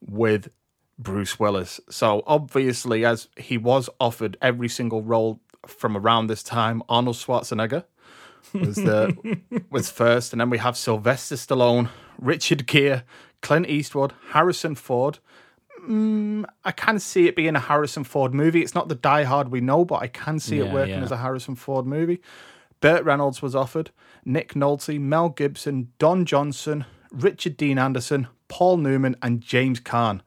with 0.07 0.51
Bruce 0.99 1.39
Willis. 1.39 1.81
So 1.91 2.23
obviously, 2.27 3.05
as 3.05 3.29
he 3.37 3.59
was 3.59 3.89
offered 4.01 4.37
every 4.41 4.69
single 4.69 5.03
role 5.03 5.41
from 5.69 5.97
around 5.97 6.27
this 6.27 6.43
time, 6.43 6.83
Arnold 6.89 7.17
Schwarzenegger 7.17 7.85
was 8.53 8.77
the 8.77 9.41
was 9.71 9.91
first, 9.91 10.33
and 10.33 10.41
then 10.41 10.51
we 10.51 10.59
have 10.59 10.77
Sylvester 10.77 11.37
Stallone, 11.37 11.89
Richard 12.19 12.67
Gere, 12.67 13.03
Clint 13.43 13.69
Eastwood, 13.69 14.13
Harrison 14.31 14.75
Ford. 14.75 15.19
Mm, 15.89 16.45
I 16.65 16.73
can 16.73 16.99
see 16.99 17.29
it 17.29 17.37
being 17.37 17.55
a 17.55 17.61
Harrison 17.61 18.05
Ford 18.05 18.35
movie. 18.35 18.63
It's 18.63 18.75
not 18.75 18.89
the 18.89 18.95
Die 18.95 19.25
Hard 19.25 19.49
we 19.51 19.61
know, 19.61 19.85
but 19.85 20.03
I 20.03 20.09
can 20.09 20.41
see 20.41 20.59
it 20.59 20.73
working 20.73 20.95
yeah. 20.95 21.03
as 21.03 21.13
a 21.13 21.19
Harrison 21.19 21.55
Ford 21.55 21.87
movie. 21.87 22.21
Burt 22.81 23.05
Reynolds 23.05 23.41
was 23.41 23.55
offered, 23.55 23.91
Nick 24.25 24.55
Nolte, 24.55 25.01
Mel 25.01 25.29
Gibson, 25.31 25.93
Don 25.99 26.25
Johnson, 26.25 26.85
Richard 27.11 27.57
Dean 27.57 27.79
Anderson, 27.79 28.29
Paul 28.49 28.79
Newman, 28.79 29.17
and 29.23 29.41
James 29.41 29.81
Caan. 29.81 30.21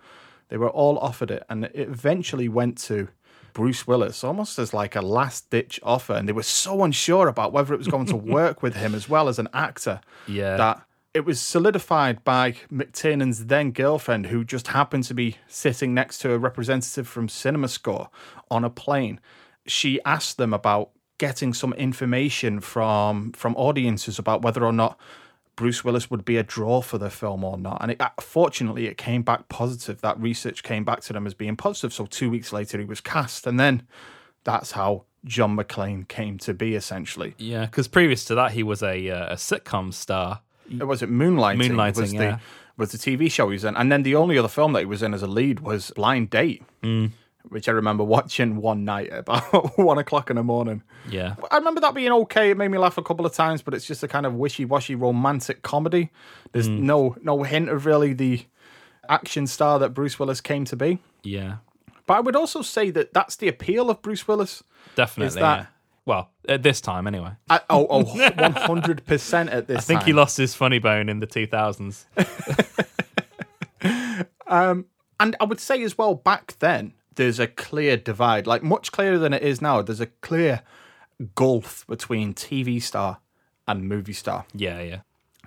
They 0.47 0.57
were 0.57 0.69
all 0.69 0.97
offered 0.97 1.29
it, 1.29 1.43
and 1.49 1.65
it 1.65 1.75
eventually 1.75 2.49
went 2.49 2.77
to 2.79 3.09
Bruce 3.53 3.87
Willis 3.87 4.23
almost 4.23 4.59
as 4.59 4.73
like 4.73 4.95
a 4.95 5.01
last 5.01 5.49
ditch 5.49 5.79
offer. 5.83 6.13
And 6.13 6.27
they 6.27 6.33
were 6.33 6.43
so 6.43 6.83
unsure 6.83 7.27
about 7.27 7.53
whether 7.53 7.73
it 7.73 7.77
was 7.77 7.87
going 7.87 8.07
to 8.07 8.15
work 8.39 8.61
with 8.61 8.75
him 8.75 8.95
as 8.95 9.09
well 9.09 9.27
as 9.27 9.39
an 9.39 9.49
actor. 9.53 10.01
Yeah. 10.27 10.57
That 10.57 10.83
it 11.13 11.25
was 11.25 11.41
solidified 11.41 12.23
by 12.23 12.53
McTiernan's 12.71 13.47
then 13.47 13.71
girlfriend, 13.71 14.27
who 14.27 14.43
just 14.43 14.67
happened 14.67 15.05
to 15.05 15.13
be 15.13 15.37
sitting 15.47 15.93
next 15.93 16.19
to 16.19 16.33
a 16.33 16.37
representative 16.37 17.07
from 17.07 17.27
CinemaScore 17.27 18.09
on 18.51 18.63
a 18.63 18.69
plane. 18.69 19.19
She 19.65 19.99
asked 20.05 20.37
them 20.37 20.53
about 20.53 20.91
getting 21.17 21.53
some 21.53 21.73
information 21.73 22.59
from 22.61 23.31
from 23.33 23.55
audiences 23.55 24.17
about 24.17 24.41
whether 24.41 24.63
or 24.63 24.71
not 24.71 24.97
Bruce 25.59 25.83
Willis 25.83 26.09
would 26.09 26.23
be 26.23 26.37
a 26.37 26.43
draw 26.43 26.79
for 26.79 26.97
the 26.97 27.09
film 27.09 27.43
or 27.43 27.57
not. 27.57 27.79
And 27.81 27.91
it, 27.91 27.99
uh, 27.99 28.11
fortunately, 28.21 28.87
it 28.87 28.97
came 28.97 29.23
back 29.23 29.49
positive. 29.49 29.99
That 29.99 30.17
research 30.17 30.63
came 30.63 30.85
back 30.85 31.01
to 31.01 31.11
them 31.11 31.27
as 31.27 31.33
being 31.33 31.57
positive. 31.57 31.91
So 31.91 32.05
two 32.05 32.29
weeks 32.29 32.53
later, 32.53 32.79
he 32.79 32.85
was 32.85 33.01
cast, 33.01 33.45
and 33.45 33.59
then 33.59 33.83
that's 34.45 34.71
how 34.71 35.03
John 35.25 35.57
McClane 35.57 36.07
came 36.07 36.37
to 36.37 36.53
be. 36.53 36.75
Essentially, 36.75 37.35
Yeah, 37.37 37.65
because 37.65 37.89
previous 37.89 38.23
to 38.25 38.35
that, 38.35 38.53
he 38.53 38.63
was 38.63 38.81
a, 38.81 39.09
uh, 39.09 39.33
a 39.33 39.35
sitcom 39.35 39.93
star. 39.93 40.43
It 40.71 40.85
was 40.85 41.01
it 41.01 41.11
Moonlighting? 41.11 41.57
Moonlighting, 41.57 41.97
was 41.97 42.13
yeah. 42.13 42.19
the 42.19 42.39
was 42.77 42.93
the 42.93 42.97
TV 42.97 43.29
show 43.29 43.49
he 43.49 43.55
was 43.55 43.65
in, 43.65 43.75
and 43.75 43.91
then 43.91 44.03
the 44.03 44.15
only 44.15 44.37
other 44.37 44.47
film 44.47 44.71
that 44.71 44.79
he 44.79 44.85
was 44.85 45.03
in 45.03 45.13
as 45.13 45.21
a 45.21 45.27
lead 45.27 45.59
was 45.59 45.91
Blind 45.91 46.29
Date, 46.29 46.63
Mm. 46.81 47.11
Which 47.47 47.69
I 47.69 47.71
remember 47.71 48.03
watching 48.03 48.57
one 48.57 48.83
night 48.85 49.09
at 49.09 49.19
about 49.19 49.77
one 49.77 49.97
o'clock 49.97 50.29
in 50.29 50.35
the 50.35 50.43
morning. 50.43 50.83
Yeah. 51.09 51.35
I 51.49 51.57
remember 51.57 51.81
that 51.81 51.93
being 51.95 52.11
okay. 52.11 52.51
It 52.51 52.57
made 52.57 52.67
me 52.69 52.77
laugh 52.77 52.97
a 52.97 53.01
couple 53.03 53.25
of 53.25 53.33
times, 53.33 53.61
but 53.61 53.73
it's 53.73 53.85
just 53.85 54.03
a 54.03 54.07
kind 54.07 54.25
of 54.25 54.35
wishy-washy 54.35 54.95
romantic 54.95 55.61
comedy. 55.61 56.11
There's 56.51 56.67
Mm. 56.67 56.79
no 56.81 57.15
no 57.21 57.43
hint 57.43 57.69
of 57.69 57.85
really 57.85 58.13
the 58.13 58.45
action 59.07 59.47
star 59.47 59.79
that 59.79 59.89
Bruce 59.93 60.19
Willis 60.19 60.41
came 60.41 60.65
to 60.65 60.75
be. 60.75 60.99
Yeah. 61.23 61.57
But 62.05 62.15
I 62.15 62.19
would 62.19 62.35
also 62.35 62.61
say 62.61 62.91
that 62.91 63.13
that's 63.13 63.35
the 63.37 63.47
appeal 63.47 63.89
of 63.89 64.01
Bruce 64.01 64.27
Willis. 64.27 64.63
Definitely. 64.95 65.39
that- 65.41 65.59
yeah. 65.59 65.65
Well, 66.05 66.31
at 66.47 66.63
this 66.63 66.81
time, 66.81 67.05
anyway. 67.05 67.31
I, 67.51 67.59
oh, 67.69 67.85
oh, 67.87 68.03
100% 68.05 69.51
at 69.53 69.67
this 69.67 69.77
I 69.77 69.81
think 69.81 69.99
time. 69.99 70.07
he 70.07 70.13
lost 70.13 70.37
his 70.37 70.55
funny 70.55 70.79
bone 70.79 71.07
in 71.07 71.19
the 71.19 71.27
2000s. 71.27 72.05
um, 74.47 74.85
And 75.19 75.35
I 75.39 75.43
would 75.43 75.59
say 75.59 75.83
as 75.83 75.97
well, 75.97 76.15
back 76.15 76.55
then, 76.59 76.93
there's 77.15 77.39
a 77.39 77.47
clear 77.47 77.97
divide, 77.97 78.47
like 78.47 78.63
much 78.63 78.91
clearer 78.91 79.17
than 79.17 79.33
it 79.33 79.43
is 79.43 79.61
now. 79.61 79.81
There's 79.81 79.99
a 79.99 80.07
clear 80.07 80.61
gulf 81.35 81.85
between 81.87 82.33
TV 82.33 82.81
star 82.81 83.19
and 83.67 83.87
movie 83.87 84.13
star. 84.13 84.45
yeah, 84.53 84.81
yeah. 84.81 85.01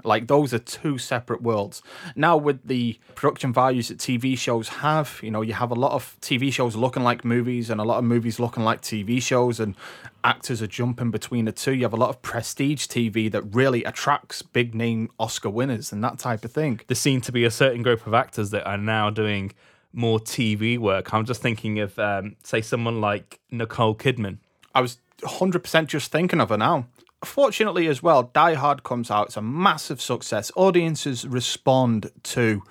Like 0.04 0.26
those 0.26 0.52
are 0.52 0.59
two 0.59 0.99
separate 0.99 1.42
worlds. 1.42 1.83
Now 2.16 2.37
with 2.37 2.66
the 2.66 2.99
production 3.14 3.52
values 3.52 3.88
that 3.88 3.99
TV 3.99 4.37
shows 4.37 4.69
have, 4.69 5.21
you 5.23 5.31
know, 5.31 5.42
you 5.42 5.52
have 5.52 5.71
a 5.71 5.76
lot 5.76 5.92
of 5.92 6.16
TV 6.21 6.52
shows 6.52 6.75
looking 6.75 7.04
like 7.04 7.25
movies 7.25 7.71
and 7.71 7.81
a 7.81 7.85
lot 7.85 7.99
of 7.99 8.04
movies 8.04 8.40
looking 8.40 8.64
like 8.64 8.81
TV 8.81 9.23
shows 9.23 9.61
and 9.61 9.76
actors 10.25 10.62
are 10.62 10.66
jumping 10.66 11.11
between 11.11 11.45
the 11.45 11.52
two. 11.52 11.75
You 11.75 11.83
have 11.83 11.92
a 11.92 11.97
lot 11.97 12.11
of 12.11 12.23
prestige 12.23 12.87
TV 12.87 13.31
that 13.31 13.42
really 13.42 13.85
attracts 13.85 14.42
big 14.42 14.75
name 14.75 15.11
Oscar 15.21 15.50
winners 15.50 15.92
and 15.92 16.02
that 16.02 16.19
type 16.19 16.45
of 16.45 16.52
thing. 16.52 16.81
There 16.87 16.97
seem 16.97 17.21
to 17.21 17.33
be 17.33 17.45
a 17.45 17.50
certain 17.50 17.83
group 17.83 18.07
of 18.07 18.14
actors 18.14 18.50
that 18.50 18.66
are 18.66 18.78
now 18.78 19.11
doing 19.11 19.52
more 19.93 20.19
TV 20.19 20.79
work. 20.79 21.13
I'm 21.13 21.25
just 21.25 21.43
thinking 21.43 21.79
of, 21.81 21.99
um, 21.99 22.37
say, 22.43 22.61
someone 22.61 23.01
like 23.01 23.41
Nicole 23.51 23.95
Kidman. 23.95 24.39
I 24.75 24.81
was 24.81 24.99
100% 25.23 25.87
just 25.87 26.11
thinking 26.11 26.41
of 26.41 26.49
her 26.49 26.57
now. 26.57 26.87
Fortunately, 27.25 27.87
as 27.87 28.03
well, 28.03 28.25
Die 28.35 28.55
Hard 28.55 28.83
comes 28.83 29.11
out. 29.11 29.29
It's 29.29 29.37
a 29.37 29.43
massive 29.43 30.01
success. 30.01 30.51
Audiences 30.57 31.27
respond 31.27 32.11
to 32.25 32.63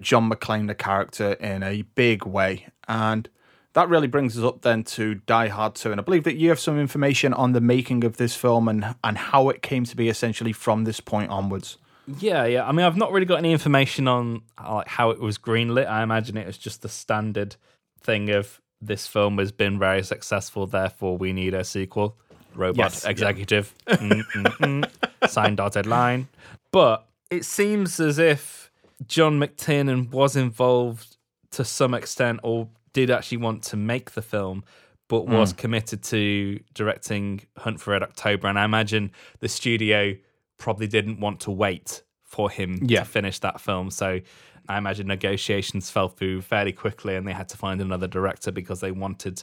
John 0.00 0.30
McClane, 0.30 0.68
the 0.68 0.74
character, 0.74 1.32
in 1.34 1.62
a 1.62 1.82
big 1.82 2.24
way. 2.24 2.68
And 2.86 3.28
that 3.72 3.88
really 3.88 4.06
brings 4.06 4.38
us 4.38 4.44
up 4.44 4.62
then 4.62 4.84
to 4.84 5.16
Die 5.16 5.48
Hard 5.48 5.74
2. 5.74 5.90
And 5.90 6.00
I 6.00 6.04
believe 6.04 6.24
that 6.24 6.36
you 6.36 6.50
have 6.50 6.60
some 6.60 6.78
information 6.78 7.34
on 7.34 7.52
the 7.52 7.60
making 7.60 8.04
of 8.04 8.16
this 8.16 8.36
film 8.36 8.68
and, 8.68 8.94
and 9.02 9.18
how 9.18 9.48
it 9.48 9.60
came 9.62 9.84
to 9.84 9.96
be 9.96 10.08
essentially 10.08 10.52
from 10.52 10.84
this 10.84 11.00
point 11.00 11.30
onwards. 11.30 11.76
Yeah, 12.18 12.44
yeah. 12.44 12.66
I 12.66 12.72
mean, 12.72 12.86
I've 12.86 12.96
not 12.96 13.12
really 13.12 13.26
got 13.26 13.38
any 13.38 13.52
information 13.52 14.06
on 14.08 14.42
uh, 14.62 14.74
like 14.76 14.88
how 14.88 15.10
it 15.10 15.20
was 15.20 15.38
greenlit. 15.38 15.86
I 15.86 16.02
imagine 16.02 16.36
it 16.36 16.46
was 16.46 16.58
just 16.58 16.82
the 16.82 16.88
standard 16.88 17.56
thing 18.00 18.30
of 18.30 18.60
this 18.80 19.06
film 19.06 19.38
has 19.38 19.50
been 19.52 19.78
very 19.78 20.02
successful, 20.02 20.66
therefore 20.66 21.16
we 21.16 21.32
need 21.32 21.54
a 21.54 21.64
sequel. 21.64 22.16
Robot 22.54 22.76
Yes, 22.92 23.04
yeah. 23.04 23.10
executive, 23.10 23.74
mm, 23.88 24.22
mm, 24.34 24.88
mm. 24.90 25.28
signed 25.28 25.56
dotted 25.58 25.86
line. 25.86 26.28
But 26.72 27.06
it 27.30 27.44
seems 27.44 27.98
as 28.00 28.18
if 28.18 28.70
John 29.06 29.38
McTiernan 29.40 30.10
was 30.10 30.36
involved 30.36 31.16
to 31.50 31.64
some 31.64 31.92
extent, 31.94 32.40
or 32.42 32.68
did 32.92 33.10
actually 33.10 33.38
want 33.38 33.62
to 33.64 33.76
make 33.76 34.12
the 34.12 34.22
film, 34.22 34.64
but 35.08 35.26
was 35.26 35.52
Mm. 35.52 35.56
committed 35.58 36.02
to 36.04 36.60
directing 36.74 37.42
Hunt 37.58 37.80
for 37.80 37.90
Red 37.92 38.02
October. 38.02 38.46
And 38.48 38.58
I 38.58 38.64
imagine 38.64 39.10
the 39.40 39.48
studio 39.48 40.14
probably 40.58 40.86
didn't 40.86 41.20
want 41.20 41.40
to 41.40 41.50
wait 41.50 42.02
for 42.22 42.50
him 42.50 42.78
Yeah. 42.82 43.00
to 43.00 43.04
finish 43.06 43.38
that 43.40 43.60
film. 43.60 43.90
So 43.90 44.20
I 44.68 44.78
imagine 44.78 45.06
negotiations 45.06 45.90
fell 45.90 46.08
through 46.08 46.42
fairly 46.42 46.72
quickly 46.72 47.14
and 47.14 47.26
they 47.26 47.32
had 47.32 47.48
to 47.50 47.56
find 47.56 47.80
another 47.80 48.06
director 48.08 48.50
because 48.50 48.80
they 48.80 48.90
wanted 48.90 49.42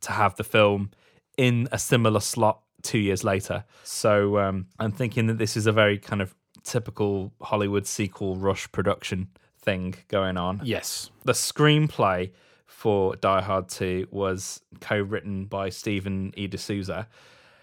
to 0.00 0.12
have 0.12 0.34
the 0.36 0.44
film 0.44 0.90
in 1.36 1.68
a 1.72 1.78
similar 1.78 2.20
slot 2.20 2.60
two 2.82 2.98
years 2.98 3.22
later. 3.22 3.64
So 3.84 4.38
um, 4.38 4.66
I'm 4.78 4.92
thinking 4.92 5.26
that 5.26 5.38
this 5.38 5.56
is 5.56 5.66
a 5.66 5.72
very 5.72 5.98
kind 5.98 6.22
of 6.22 6.34
typical 6.64 7.32
Hollywood 7.40 7.86
sequel 7.86 8.36
rush 8.36 8.70
production 8.72 9.28
thing 9.60 9.94
going 10.08 10.36
on. 10.36 10.60
Yes. 10.64 11.10
The 11.24 11.32
screenplay 11.32 12.32
for 12.66 13.14
Die 13.16 13.42
Hard 13.42 13.68
2 13.68 14.08
was 14.10 14.60
co-written 14.80 15.44
by 15.46 15.68
Stephen 15.68 16.32
E. 16.36 16.46
D'Souza. 16.48 17.06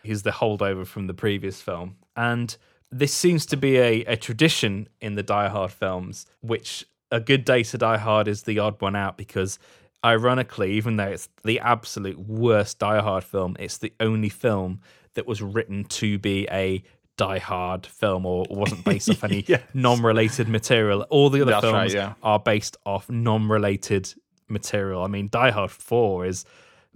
He's 0.04 0.24
the 0.24 0.32
holdover 0.32 0.86
from 0.86 1.08
the 1.08 1.14
previous 1.14 1.62
film. 1.62 1.98
And 2.16 2.56
this 2.92 3.14
seems 3.14 3.46
to 3.48 3.58
be 3.58 3.78
a, 3.78 4.04
a 4.06 4.18
tradition 4.18 4.88
in 5.02 5.16
the 5.16 5.24
Die 5.24 5.48
Hard 5.50 5.72
films, 5.72 6.26
which 6.42 6.86
A 7.12 7.20
Good 7.20 7.46
Day 7.46 7.64
to 7.64 7.78
Die 7.78 7.98
Hard 7.98 8.28
is 8.28 8.44
the 8.44 8.60
odd 8.60 8.82
one 8.82 8.96
out 8.96 9.18
because 9.18 9.60
ironically, 10.04 10.72
even 10.74 10.98
though 10.98 11.08
it's 11.08 11.30
the 11.44 11.60
absolute 11.60 12.20
worst 12.20 12.80
Die 12.80 13.00
Hard 13.02 13.24
film, 13.24 13.56
it's 13.60 13.78
the 13.78 13.94
only 14.00 14.30
film 14.30 14.80
that 15.14 15.28
was 15.28 15.42
written 15.42 15.84
to 15.86 16.18
be 16.20 16.48
a 16.52 16.84
Die 17.18 17.40
Hard 17.40 17.86
film 17.86 18.26
or 18.26 18.46
wasn't 18.50 18.84
based 18.86 19.10
off 19.10 19.24
any 19.24 19.44
Yes. 19.48 19.62
non-related 19.74 20.48
material. 20.48 21.02
All 21.10 21.30
the 21.30 21.42
other 21.42 21.52
That's 21.52 21.64
films 21.64 21.76
right, 21.76 21.92
yeah. 21.94 22.14
are 22.24 22.40
based 22.40 22.78
off 22.86 23.10
non-related 23.10 24.14
material. 24.48 25.04
I 25.04 25.08
mean, 25.08 25.28
Die 25.32 25.52
Hard 25.52 25.72
Four 25.72 26.26
is 26.26 26.46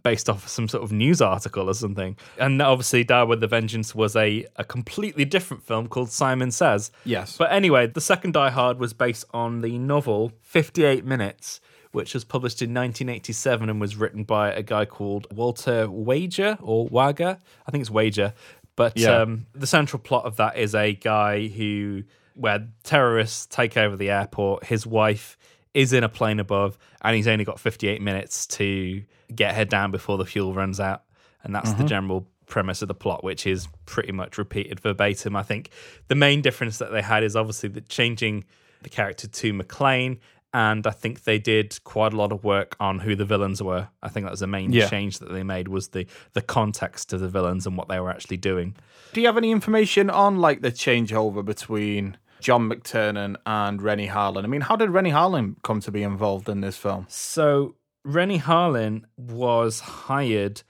based 0.03 0.29
off 0.29 0.47
some 0.47 0.67
sort 0.67 0.83
of 0.83 0.91
news 0.91 1.21
article 1.21 1.69
or 1.69 1.73
something, 1.73 2.15
and 2.37 2.61
obviously, 2.61 3.03
Die 3.03 3.23
with 3.23 3.39
the 3.39 3.47
Vengeance 3.47 3.95
was 3.95 4.15
a 4.15 4.45
a 4.57 4.63
completely 4.63 5.25
different 5.25 5.63
film 5.63 5.87
called 5.87 6.11
Simon 6.11 6.51
Says. 6.51 6.91
Yes. 7.05 7.37
But 7.37 7.51
anyway, 7.51 7.87
the 7.87 8.01
second 8.01 8.33
Die 8.33 8.49
Hard 8.49 8.79
was 8.79 8.93
based 8.93 9.25
on 9.33 9.61
the 9.61 9.77
novel 9.77 10.31
Fifty 10.41 10.83
Eight 10.85 11.05
Minutes. 11.05 11.59
Which 11.91 12.15
was 12.15 12.23
published 12.23 12.63
in 12.63 12.73
1987 12.73 13.69
and 13.69 13.79
was 13.79 13.95
written 13.95 14.23
by 14.23 14.51
a 14.51 14.63
guy 14.63 14.83
called 14.85 15.27
Walter 15.31 15.87
Wager 15.87 16.57
or 16.59 16.87
Wager. 16.87 17.37
I 17.67 17.71
think 17.71 17.81
it's 17.83 17.91
Wager. 17.91 18.33
But 18.75 18.97
Yeah. 18.97 19.21
um, 19.21 19.45
the 19.53 19.67
central 19.67 19.99
plot 20.01 20.25
of 20.25 20.37
that 20.37 20.57
is 20.57 20.73
a 20.73 20.93
guy 20.95 21.45
who, 21.49 22.01
where 22.33 22.67
terrorists 22.81 23.45
take 23.45 23.77
over 23.77 23.95
the 23.95 24.09
airport, 24.09 24.65
his 24.65 24.87
wife 24.87 25.37
is 25.75 25.93
in 25.93 26.03
a 26.03 26.09
plane 26.09 26.39
above, 26.39 26.79
and 27.03 27.15
he's 27.15 27.27
only 27.27 27.45
got 27.45 27.59
58 27.59 28.01
minutes 28.01 28.47
to 28.47 29.03
get 29.35 29.55
her 29.55 29.65
down 29.65 29.91
before 29.91 30.17
the 30.17 30.25
fuel 30.25 30.53
runs 30.53 30.79
out. 30.79 31.03
And 31.43 31.53
that's 31.53 31.71
the 31.71 31.77
mm-hmm. 31.79 31.87
general 31.87 32.27
premise 32.45 32.81
of 32.81 32.87
the 32.87 32.93
plot, 32.93 33.23
which 33.23 33.45
is 33.45 33.67
pretty 33.85 34.11
much 34.11 34.37
repeated 34.37 34.79
verbatim. 34.79 35.35
I 35.35 35.43
think 35.43 35.69
the 36.07 36.15
main 36.15 36.41
difference 36.41 36.77
that 36.77 36.91
they 36.91 37.01
had 37.01 37.23
is 37.23 37.35
obviously 37.35 37.69
the 37.69 37.81
changing 37.81 38.45
the 38.81 38.89
character 38.89 39.27
to 39.27 39.53
McClane. 39.53 40.19
And 40.55 40.85
I 40.85 40.91
think 40.91 41.23
they 41.23 41.39
did 41.39 41.83
quite 41.83 42.13
a 42.13 42.15
lot 42.15 42.31
of 42.31 42.43
work 42.43 42.75
on 42.79 42.99
who 42.99 43.15
the 43.15 43.25
villains 43.25 43.63
were. 43.63 43.87
I 44.03 44.09
think 44.09 44.25
that 44.25 44.31
was 44.31 44.41
the 44.41 44.47
main 44.47 44.71
Yeah. 44.71 44.87
change 44.87 45.17
that 45.19 45.31
they 45.31 45.41
made 45.41 45.67
was 45.67 45.89
the 45.89 46.05
the 46.33 46.43
context 46.43 47.11
of 47.11 47.21
the 47.21 47.27
villains 47.27 47.65
and 47.65 47.75
what 47.75 47.87
they 47.87 47.99
were 47.99 48.11
actually 48.11 48.37
doing. 48.37 48.75
Do 49.13 49.21
you 49.21 49.27
have 49.27 49.37
any 49.37 49.51
information 49.51 50.11
on 50.11 50.37
like 50.37 50.61
the 50.61 50.71
changeover 50.71 51.43
between 51.43 52.17
John 52.39 52.69
McTiernan 52.69 53.37
and 53.47 53.81
Renny 53.81 54.07
Harlin? 54.07 54.43
I 54.43 54.47
mean, 54.47 54.61
how 54.61 54.75
did 54.75 54.91
Renny 54.91 55.11
Harlin 55.11 55.55
come 55.63 55.79
to 55.79 55.91
be 55.91 56.03
involved 56.03 56.47
in 56.47 56.61
this 56.61 56.77
film? 56.77 57.07
So 57.09 57.73
Renny 58.03 58.39
Harlin 58.39 59.03
was 59.17 59.79
hired. 59.79 60.61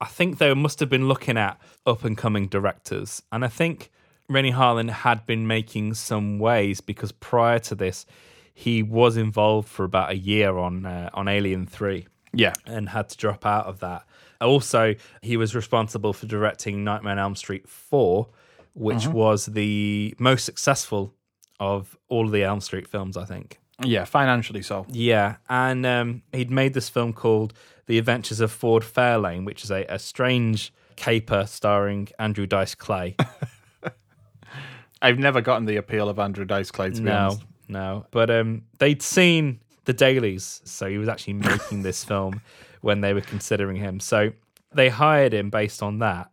I 0.00 0.06
think 0.06 0.38
they 0.38 0.52
must 0.54 0.80
have 0.80 0.88
been 0.88 1.08
looking 1.08 1.36
at 1.36 1.60
up 1.86 2.04
and 2.04 2.16
coming 2.16 2.46
directors, 2.48 3.22
and 3.30 3.44
I 3.44 3.48
think 3.48 3.90
Renny 4.28 4.52
Harlin 4.52 4.90
had 4.90 5.26
been 5.26 5.46
making 5.46 5.94
some 5.94 6.38
ways 6.38 6.80
because 6.80 7.12
prior 7.12 7.58
to 7.60 7.74
this, 7.74 8.06
he 8.54 8.82
was 8.82 9.16
involved 9.16 9.68
for 9.68 9.84
about 9.84 10.10
a 10.10 10.16
year 10.16 10.56
on 10.56 10.86
uh, 10.86 11.10
on 11.14 11.28
Alien 11.28 11.66
Three 11.66 12.06
Yeah. 12.32 12.54
and 12.66 12.88
had 12.88 13.08
to 13.10 13.16
drop 13.16 13.44
out 13.44 13.66
of 13.66 13.80
that. 13.80 14.04
Also, 14.40 14.94
he 15.20 15.36
was 15.36 15.54
responsible 15.54 16.14
for 16.14 16.24
directing 16.26 16.82
Nightmare 16.82 17.12
on 17.12 17.18
Elm 17.18 17.36
Street 17.36 17.68
4, 17.68 18.26
which 18.72 19.06
was 19.06 19.44
the 19.46 20.14
most 20.18 20.44
successful 20.46 21.12
of 21.58 21.94
all 22.08 22.24
of 22.24 22.32
the 22.32 22.42
Elm 22.42 22.62
Street 22.62 22.88
films, 22.88 23.18
I 23.18 23.26
think. 23.26 23.59
Yeah, 23.82 24.04
financially 24.04 24.62
so. 24.62 24.86
Yeah, 24.90 25.36
and 25.48 25.84
um, 25.86 26.22
he'd 26.32 26.50
made 26.50 26.74
this 26.74 26.88
film 26.88 27.12
called 27.12 27.54
The 27.86 27.98
Adventures 27.98 28.40
of 28.40 28.52
Ford 28.52 28.82
Fairlane, 28.82 29.44
which 29.44 29.64
is 29.64 29.70
a, 29.70 29.84
a 29.88 29.98
strange 29.98 30.72
caper 30.96 31.46
starring 31.46 32.08
Andrew 32.18 32.46
Dice 32.46 32.74
Clay. 32.74 33.16
I've 35.02 35.18
never 35.18 35.40
gotten 35.40 35.64
the 35.64 35.76
appeal 35.76 36.08
of 36.08 36.18
Andrew 36.18 36.44
Dice 36.44 36.70
Clay, 36.70 36.90
to 36.90 36.96
be 36.96 37.02
no, 37.02 37.16
honest. 37.16 37.42
no. 37.68 38.06
But 38.10 38.30
um, 38.30 38.62
they'd 38.78 39.02
seen 39.02 39.60
the 39.86 39.92
dailies, 39.92 40.60
so 40.64 40.88
he 40.88 40.98
was 40.98 41.08
actually 41.08 41.34
making 41.34 41.82
this 41.82 42.04
film 42.04 42.42
when 42.82 43.00
they 43.00 43.14
were 43.14 43.20
considering 43.22 43.76
him. 43.76 43.98
So 44.00 44.32
they 44.72 44.88
hired 44.88 45.34
him 45.34 45.50
based 45.50 45.82
on 45.82 45.98
that. 46.00 46.30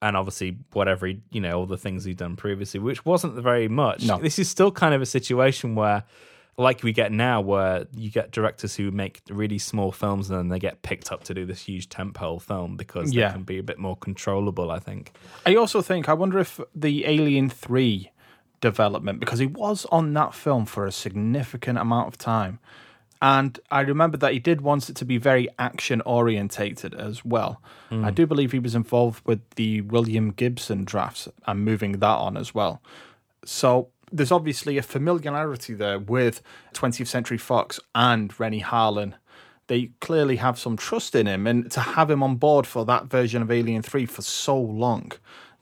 And 0.00 0.16
obviously, 0.16 0.58
whatever 0.72 1.06
he, 1.06 1.20
you 1.30 1.40
know, 1.40 1.58
all 1.58 1.66
the 1.66 1.78
things 1.78 2.04
he'd 2.04 2.18
done 2.18 2.36
previously, 2.36 2.78
which 2.78 3.06
wasn't 3.06 3.34
very 3.34 3.68
much. 3.68 4.04
No. 4.04 4.18
This 4.18 4.38
is 4.38 4.50
still 4.50 4.70
kind 4.70 4.94
of 4.94 5.00
a 5.00 5.06
situation 5.06 5.74
where, 5.74 6.04
like 6.56 6.82
we 6.82 6.92
get 6.92 7.10
now, 7.12 7.40
where 7.40 7.86
you 7.96 8.10
get 8.10 8.30
directors 8.30 8.76
who 8.76 8.90
make 8.90 9.22
really 9.28 9.58
small 9.58 9.90
films 9.90 10.30
and 10.30 10.38
then 10.38 10.48
they 10.48 10.58
get 10.58 10.82
picked 10.82 11.10
up 11.10 11.24
to 11.24 11.34
do 11.34 11.44
this 11.44 11.62
huge 11.62 11.88
tentpole 11.88 12.40
film 12.40 12.76
because 12.76 13.12
Yeah. 13.12 13.28
they 13.28 13.34
can 13.34 13.42
be 13.42 13.58
a 13.58 13.62
bit 13.62 13.78
more 13.78 13.96
controllable, 13.96 14.70
I 14.70 14.78
think. 14.78 15.12
I 15.44 15.56
also 15.56 15.82
think, 15.82 16.08
I 16.08 16.14
wonder 16.14 16.38
if 16.38 16.60
the 16.74 17.06
Alien 17.06 17.50
3 17.50 18.10
development, 18.60 19.20
because 19.20 19.40
he 19.40 19.46
was 19.46 19.84
on 19.86 20.14
that 20.14 20.34
film 20.34 20.64
for 20.64 20.86
a 20.86 20.92
significant 20.92 21.78
amount 21.78 22.08
of 22.08 22.18
time. 22.18 22.60
And 23.20 23.58
I 23.70 23.80
remember 23.80 24.16
that 24.18 24.32
he 24.32 24.38
did 24.38 24.60
want 24.60 24.90
it 24.90 24.96
to 24.96 25.04
be 25.04 25.18
very 25.18 25.48
action 25.58 26.02
orientated 26.02 26.94
as 26.94 27.24
well. 27.24 27.62
I 27.90 27.94
hmm. 27.94 28.08
do 28.10 28.26
believe 28.26 28.52
he 28.52 28.58
was 28.58 28.74
involved 28.74 29.26
with 29.26 29.40
the 29.56 29.80
William 29.80 30.30
Gibson 30.30 30.84
drafts 30.84 31.28
and 31.46 31.64
moving 31.64 31.92
that 31.92 32.06
on 32.06 32.36
as 32.36 32.54
well. 32.54 32.82
So 33.44 33.88
there's 34.14 34.30
obviously 34.32 34.78
a 34.78 34.82
familiarity 34.82 35.74
there 35.74 35.98
with 35.98 36.40
20th 36.72 37.08
Century 37.08 37.36
Fox 37.38 37.80
and 37.94 38.32
Renny 38.38 38.62
Harlin. 38.62 39.14
They 39.66 39.90
clearly 40.00 40.36
have 40.36 40.58
some 40.58 40.76
trust 40.76 41.14
in 41.14 41.26
him, 41.26 41.46
and 41.46 41.70
to 41.72 41.80
have 41.80 42.10
him 42.10 42.22
on 42.22 42.36
board 42.36 42.66
for 42.66 42.84
that 42.84 43.06
version 43.06 43.42
of 43.42 43.50
Alien 43.50 43.82
3 43.82 44.06
for 44.06 44.22
so 44.22 44.56
long, 44.58 45.12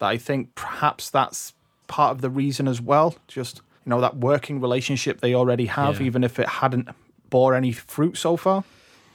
that 0.01 0.07
I 0.07 0.19
think 0.19 0.55
perhaps 0.55 1.09
that's 1.09 1.55
part 1.87 2.11
of 2.13 2.21
the 2.21 2.29
reason 2.31 2.69
as 2.69 2.81
well. 2.81 3.15
Just, 3.29 3.63
you 3.87 3.91
know, 3.91 4.01
that 4.01 4.17
working 4.17 4.61
relationship 4.61 5.21
they 5.21 5.35
already 5.35 5.67
have, 5.67 6.01
Yeah. 6.01 6.07
even 6.07 6.25
if 6.25 6.39
it 6.39 6.49
hadn't 6.49 6.89
bore 7.31 7.55
any 7.55 7.73
fruit 7.73 8.17
so 8.17 8.37
far. 8.37 8.65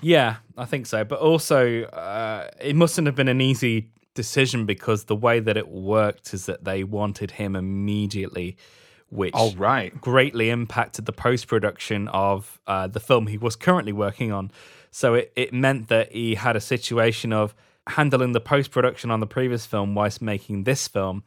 Yeah, 0.02 0.38
I 0.58 0.66
think 0.66 0.86
so. 0.86 1.04
But 1.04 1.20
also, 1.20 1.84
uh, 1.84 2.50
it 2.62 2.76
mustn't 2.76 3.06
have 3.08 3.16
been 3.16 3.28
an 3.28 3.42
easy 3.42 3.90
decision 4.14 4.66
because 4.66 5.04
the 5.06 5.16
way 5.16 5.40
that 5.40 5.58
it 5.58 5.68
worked 5.68 6.34
is 6.34 6.46
that 6.48 6.64
they 6.64 6.84
wanted 6.84 7.32
him 7.32 7.56
immediately, 7.56 8.56
which 9.10 9.34
Oh, 9.36 9.54
right. 9.56 10.00
greatly 10.02 10.50
impacted 10.50 11.06
the 11.06 11.14
post 11.14 11.48
production 11.48 12.08
of 12.10 12.60
uh, 12.68 12.88
the 12.88 13.00
film 13.00 13.28
he 13.28 13.38
was 13.38 13.56
currently 13.56 13.94
working 13.94 14.32
on. 14.32 14.52
So 14.92 15.14
it, 15.14 15.32
it 15.36 15.54
meant 15.54 15.88
that 15.90 16.12
he 16.12 16.36
had 16.36 16.56
a 16.56 16.62
situation 16.62 17.32
of 17.34 17.54
handling 17.88 18.34
the 18.34 18.42
post 18.42 18.72
production 18.72 19.12
on 19.12 19.20
the 19.20 19.28
previous 19.28 19.66
film 19.66 19.96
whilst 19.96 20.22
making 20.22 20.64
this 20.64 20.88
film. 20.88 21.24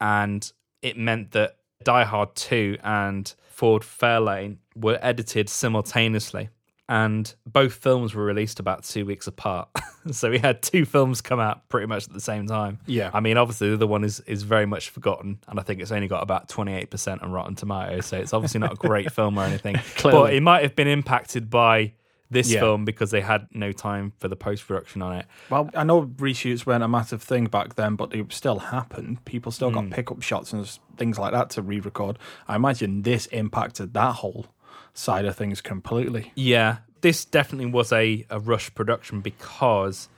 And 0.00 0.50
it 0.82 0.96
meant 0.96 1.32
that 1.32 1.56
Die 1.84 2.04
Hard 2.04 2.34
2 2.34 2.78
and 2.82 3.32
Ford 3.48 3.82
Fairlane 3.82 4.56
were 4.74 4.98
edited 5.02 5.48
simultaneously. 5.48 6.48
And 6.90 7.32
both 7.46 7.74
films 7.74 8.14
were 8.16 8.24
released 8.24 8.58
about 8.58 8.82
two 8.82 9.06
weeks 9.06 9.28
apart. 9.28 9.68
so 10.10 10.28
we 10.28 10.38
had 10.38 10.60
two 10.60 10.84
films 10.84 11.20
come 11.20 11.38
out 11.38 11.68
pretty 11.68 11.86
much 11.86 12.08
at 12.08 12.12
the 12.12 12.20
same 12.20 12.48
time. 12.48 12.80
Yeah. 12.86 13.10
I 13.14 13.20
mean, 13.20 13.36
obviously, 13.36 13.68
the 13.68 13.74
other 13.74 13.86
one 13.86 14.02
is, 14.02 14.18
is 14.26 14.42
very 14.42 14.66
much 14.66 14.90
forgotten. 14.90 15.38
And 15.46 15.60
I 15.60 15.62
think 15.62 15.80
it's 15.80 15.92
only 15.92 16.08
got 16.08 16.20
about 16.22 16.48
28% 16.48 17.22
on 17.22 17.30
Rotten 17.30 17.54
Tomatoes. 17.54 18.06
So 18.06 18.16
it's 18.18 18.32
obviously 18.34 18.58
not 18.58 18.72
a 18.72 18.74
great 18.74 19.12
film 19.14 19.38
or 19.38 19.44
anything. 19.44 19.76
Clearly. 19.98 20.20
But 20.20 20.34
it 20.34 20.40
might 20.42 20.62
have 20.64 20.74
been 20.74 20.88
impacted 20.88 21.48
by 21.48 21.92
this 22.28 22.50
Yeah. 22.50 22.58
film 22.60 22.84
because 22.84 23.12
they 23.12 23.20
had 23.20 23.46
no 23.52 23.70
time 23.70 24.12
for 24.18 24.26
the 24.26 24.34
post 24.36 24.66
production 24.66 25.00
on 25.00 25.14
it. 25.16 25.26
Well, 25.48 25.70
I 25.76 25.84
know 25.84 26.06
reshoots 26.06 26.66
weren't 26.66 26.82
a 26.82 26.88
massive 26.88 27.22
thing 27.22 27.44
back 27.46 27.76
then, 27.76 27.94
but 27.94 28.10
they 28.10 28.24
still 28.30 28.58
happened. 28.58 29.24
People 29.24 29.52
still 29.52 29.68
Hmm. 29.70 29.74
got 29.76 29.90
pickup 29.90 30.22
shots 30.22 30.52
and 30.52 30.68
things 30.96 31.20
like 31.20 31.32
that 31.32 31.50
to 31.50 31.62
re 31.62 31.78
record. 31.78 32.18
I 32.48 32.56
imagine 32.56 33.02
this 33.02 33.26
impacted 33.26 33.94
that 33.94 34.16
whole 34.16 34.46
side 34.94 35.24
of 35.24 35.36
things 35.36 35.60
completely. 35.60 36.32
Yeah, 36.34 36.78
this 37.00 37.24
definitely 37.24 37.70
was 37.70 37.92
a, 37.92 38.24
a 38.30 38.38
rush 38.38 38.74
production 38.74 39.20
because 39.20 40.08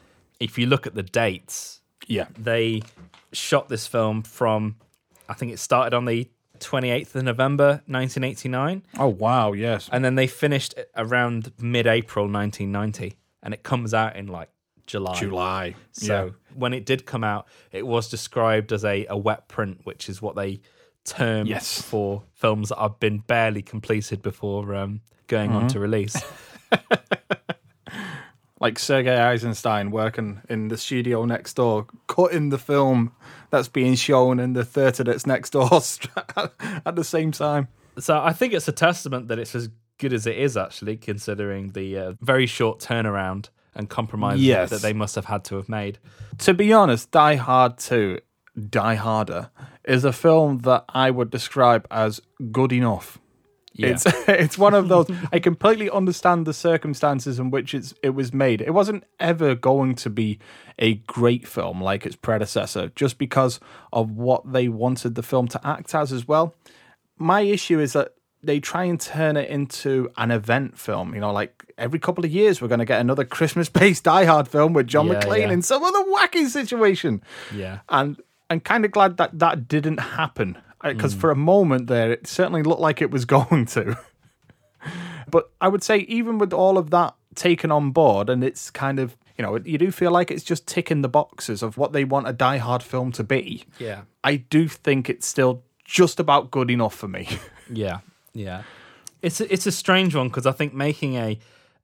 if 0.41 0.59
you 0.59 0.67
look 0.67 0.87
at 0.87 0.95
the 0.95 1.03
dates, 1.03 1.81
Yeah. 2.09 2.27
they 2.39 2.83
shot 3.33 3.69
this 3.69 3.87
film 3.87 4.23
from, 4.23 4.77
I 5.29 5.35
think 5.35 5.53
it 5.53 5.59
started 5.59 5.95
on 5.95 6.05
the 6.05 6.29
28th 6.59 7.15
of 7.17 7.25
November 7.25 7.83
1989, 7.87 8.83
Oh, 8.99 9.09
wow. 9.09 9.53
Yes. 9.53 9.89
and 9.93 10.05
then 10.05 10.15
they 10.17 10.27
finished 10.27 10.75
around 10.97 11.53
mid 11.59 11.87
April 11.87 12.25
1990, 12.29 13.17
and 13.43 13.53
it 13.55 13.63
comes 13.63 13.95
out 13.95 14.17
in 14.17 14.27
like 14.27 14.49
July. 14.87 15.15
July. 15.19 15.75
So 15.93 16.35
when 16.55 16.73
it 16.75 16.85
did 16.87 17.07
come 17.07 17.25
out, 17.25 17.47
it 17.71 17.87
was 17.87 18.09
described 18.09 18.73
as 18.73 18.85
a, 18.85 19.07
a 19.07 19.17
wet 19.17 19.49
print, 19.49 19.81
which 19.85 20.09
is 20.09 20.21
what 20.21 20.35
they 20.37 20.61
term 21.05 21.47
Yes. 21.47 21.81
for 21.83 22.23
films 22.35 22.69
that 22.71 22.79
have 22.79 22.99
been 23.01 23.19
barely 23.19 23.62
completed 23.62 24.23
before 24.23 24.75
um, 24.75 25.01
going 25.27 25.51
on 25.53 25.69
to 25.69 25.81
release. 25.81 26.17
like 28.61 28.79
Sergei 28.79 29.19
Eisenstein 29.21 29.91
working 29.91 30.41
in 30.49 30.69
the 30.69 30.77
studio 30.77 31.25
next 31.25 31.55
door, 31.55 31.87
cutting 32.07 32.51
the 32.51 32.59
film 32.59 33.12
that's 33.51 33.69
being 33.69 33.95
shown 33.97 34.38
in 34.38 34.53
the 34.53 34.65
theatre 34.65 35.03
that's 35.05 35.27
next 35.27 35.51
door 35.51 35.69
at 36.87 36.95
the 36.95 37.05
same 37.05 37.33
time. 37.33 37.69
So 37.99 38.19
I 38.21 38.33
think 38.33 38.53
it's 38.55 38.69
a 38.69 38.73
testament 38.73 39.29
that 39.29 39.38
it's 39.38 39.55
as 39.55 39.69
good 39.99 40.12
as 40.12 40.27
it 40.27 40.37
is, 40.38 40.57
actually, 40.57 40.97
considering 40.97 41.73
the 41.73 41.99
uh, 41.99 42.12
very 42.21 42.47
short 42.47 42.79
turnaround 42.79 43.49
and 43.75 43.88
compromises 43.88 44.43
Yes. 44.43 44.71
that 44.71 44.81
they 44.83 44.93
must 44.93 45.15
have 45.17 45.25
had 45.27 45.45
to 45.45 45.57
have 45.57 45.69
made. 45.69 45.99
To 46.38 46.55
be 46.55 46.73
honest, 46.73 47.11
Die 47.11 47.35
Hard 47.37 47.79
2, 47.79 48.21
Die 48.69 48.95
Harder, 48.95 49.51
is 49.85 50.05
a 50.05 50.12
film 50.12 50.59
that 50.61 50.85
I 50.88 51.11
would 51.11 51.31
describe 51.31 51.87
as 51.91 52.21
good 52.51 52.73
enough. 52.73 53.19
Yeah. 53.75 53.88
It's 53.88 54.05
it's 54.29 54.59
one 54.59 54.75
of 54.75 54.88
those. 54.88 55.07
I 55.33 55.38
completely 55.38 55.88
understand 55.91 56.47
the 56.47 56.53
circumstances 56.53 57.38
in 57.38 57.51
which 57.51 57.75
it's 57.75 57.95
it 58.03 58.11
was 58.11 58.33
made. 58.33 58.61
It 58.61 58.73
wasn't 58.73 59.05
ever 59.19 59.55
going 59.55 59.95
to 59.97 60.11
be 60.11 60.38
a 60.79 60.95
great 60.95 61.47
film 61.47 61.81
like 61.81 62.05
its 62.05 62.17
predecessor, 62.17 62.93
just 62.95 63.19
because 63.19 63.61
of 63.93 64.11
what 64.11 64.53
they 64.53 64.69
wanted 64.69 65.15
the 65.15 65.23
film 65.23 65.49
to 65.49 65.67
act 65.67 65.95
as 65.95 66.12
as 66.12 66.29
well. 66.29 66.55
My 67.17 67.41
issue 67.43 67.81
is 67.81 67.93
that 67.95 68.15
they 68.43 68.59
try 68.59 68.85
and 68.85 69.01
turn 69.01 69.37
it 69.37 69.49
into 69.49 70.11
an 70.17 70.31
event 70.31 70.77
film. 70.79 71.15
You 71.15 71.21
know, 71.21 71.33
like 71.33 71.73
every 71.79 71.99
couple 71.99 72.25
of 72.25 72.31
years 72.31 72.61
we're 72.61 72.69
going 72.69 72.81
to 72.81 72.85
get 72.85 73.01
another 73.01 73.25
Christmas-based 73.25 74.05
Die 74.05 74.25
Hard 74.25 74.49
film 74.49 74.73
with 74.73 74.87
John 74.88 75.07
Yeah, 75.07 75.21
McClane 75.21 75.47
yeah. 75.47 75.53
in 75.53 75.62
some 75.62 75.83
other 75.83 76.05
wacky 76.05 76.47
situation 76.47 77.23
yeah. 77.55 77.81
and 77.88 78.21
I'm 78.53 78.61
kind 78.61 78.85
of 78.85 78.91
glad 78.91 79.17
that 79.17 79.38
that 79.38 79.67
didn't 79.67 79.99
happen 79.99 80.59
uh, 80.81 80.93
because 80.93 81.15
mm. 81.15 81.21
for 81.21 81.31
a 81.31 81.37
moment 81.37 81.87
there, 81.87 82.12
it 82.12 82.27
certainly 82.27 82.62
looked 82.62 82.81
like 82.81 83.03
it 83.03 83.11
was 83.11 83.25
going 83.37 83.67
to. 83.67 83.99
but 85.31 85.51
I 85.61 85.69
would 85.69 85.83
say, 85.83 85.99
even 86.01 86.38
with 86.38 86.53
all 86.53 86.79
of 86.79 86.91
that 86.91 87.15
taken 87.35 87.71
on 87.71 87.91
board, 87.91 88.29
and 88.29 88.45
it's 88.45 88.71
kind 88.71 88.99
of 88.99 89.17
you 89.38 89.43
know, 89.43 89.59
you 89.65 89.79
do 89.79 89.91
feel 89.91 90.11
like 90.11 90.31
it's 90.31 90.45
just 90.45 90.67
ticking 90.67 91.03
the 91.03 91.09
boxes 91.09 91.62
of 91.62 91.77
what 91.77 91.93
they 91.93 92.05
want 92.05 92.29
a 92.29 92.33
Die 92.33 92.59
Hard 92.59 92.83
film 92.83 93.12
to 93.12 93.25
be. 93.25 93.65
Yeah. 93.79 94.03
I 94.23 94.37
do 94.37 94.69
think 94.69 95.09
it's 95.09 95.27
still 95.27 95.65
just 95.85 96.21
about 96.21 96.51
good 96.51 96.71
enough 96.71 96.95
for 96.95 97.09
me. 97.09 97.29
Yeah, 97.71 98.01
yeah. 98.35 98.65
It's 99.23 99.41
a, 99.41 99.51
it's 99.51 99.67
a 99.67 99.73
strange 99.73 100.15
one 100.15 100.29
because 100.29 100.45
I 100.45 100.53
think 100.53 100.75
making 100.75 101.15
a 101.17 101.38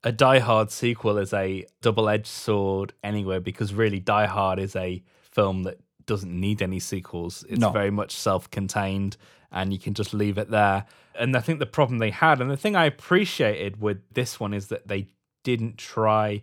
a 0.04 0.12
Die 0.12 0.38
Hard 0.40 0.70
sequel 0.70 1.16
is 1.16 1.33
a 1.33 1.64
double 1.81 2.11
edged 2.11 2.26
sword 2.26 2.92
anyway. 3.02 3.38
Because 3.38 3.72
really, 3.72 3.98
Die 3.98 4.26
Hard 4.26 4.59
is 4.59 4.76
a 4.76 5.02
film 5.22 5.62
that 5.62 5.78
doesn't 6.08 6.32
need 6.40 6.60
any 6.60 6.80
sequels. 6.80 7.44
It's 7.48 7.60
No. 7.60 7.70
very 7.70 7.90
much 7.92 8.10
self 8.10 8.50
contained, 8.50 9.16
and 9.52 9.72
you 9.72 9.78
can 9.78 9.94
just 9.94 10.12
leave 10.12 10.36
it 10.38 10.50
there. 10.50 10.86
And 11.14 11.36
I 11.36 11.40
think 11.40 11.60
the 11.60 11.66
problem 11.66 11.98
they 11.98 12.10
had, 12.10 12.40
and 12.40 12.50
the 12.50 12.56
thing 12.56 12.74
I 12.74 12.86
appreciated 12.86 13.80
with 13.80 13.98
this 14.12 14.40
one, 14.40 14.52
is 14.52 14.66
that 14.68 14.88
they 14.88 15.06
didn't 15.44 15.78
try 15.78 16.42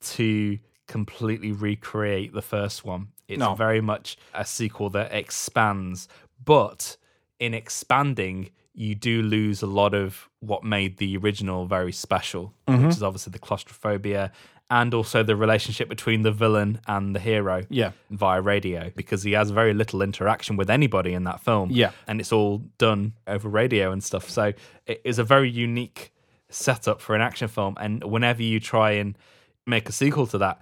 to 0.00 0.58
completely 0.86 1.50
recreate 1.52 2.32
the 2.32 2.42
first 2.42 2.84
one. 2.84 3.08
It's 3.26 3.38
No. 3.40 3.54
very 3.54 3.80
much 3.80 4.16
a 4.34 4.44
sequel 4.44 4.88
that 4.90 5.12
expands, 5.12 6.08
but 6.44 6.96
in 7.40 7.52
expanding, 7.54 8.50
you 8.74 8.94
do 8.94 9.22
lose 9.22 9.60
a 9.62 9.66
lot 9.66 9.92
of 9.94 10.28
what 10.40 10.62
made 10.64 10.98
the 10.98 11.16
original 11.16 11.66
very 11.66 11.92
special, 11.92 12.54
Mm-hmm. 12.68 12.86
which 12.86 12.96
is 12.96 13.02
obviously 13.02 13.32
the 13.32 13.38
claustrophobia 13.38 14.32
and 14.70 14.92
also 14.92 15.22
the 15.22 15.34
relationship 15.34 15.88
between 15.88 16.22
the 16.22 16.30
villain 16.32 16.80
and 16.86 17.14
the 17.14 17.20
hero 17.20 17.62
Yeah. 17.70 17.92
via 18.10 18.40
radio 18.40 18.90
because 18.94 19.22
he 19.22 19.32
has 19.32 19.50
very 19.50 19.72
little 19.72 20.02
interaction 20.02 20.56
with 20.56 20.68
anybody 20.68 21.14
in 21.14 21.24
that 21.24 21.40
film. 21.40 21.70
Yeah. 21.70 21.92
And 22.06 22.20
it's 22.20 22.32
all 22.32 22.58
done 22.76 23.14
over 23.26 23.48
radio 23.48 23.92
and 23.92 24.04
stuff. 24.04 24.28
So 24.28 24.52
it 24.86 25.00
is 25.04 25.18
a 25.18 25.24
very 25.24 25.48
unique 25.50 26.12
setup 26.50 27.00
for 27.00 27.14
an 27.14 27.22
action 27.22 27.48
film. 27.48 27.76
And 27.80 28.04
whenever 28.04 28.42
you 28.42 28.60
try 28.60 28.92
and 28.92 29.16
make 29.66 29.88
a 29.88 29.92
sequel 29.92 30.26
to 30.28 30.38
that 30.38 30.60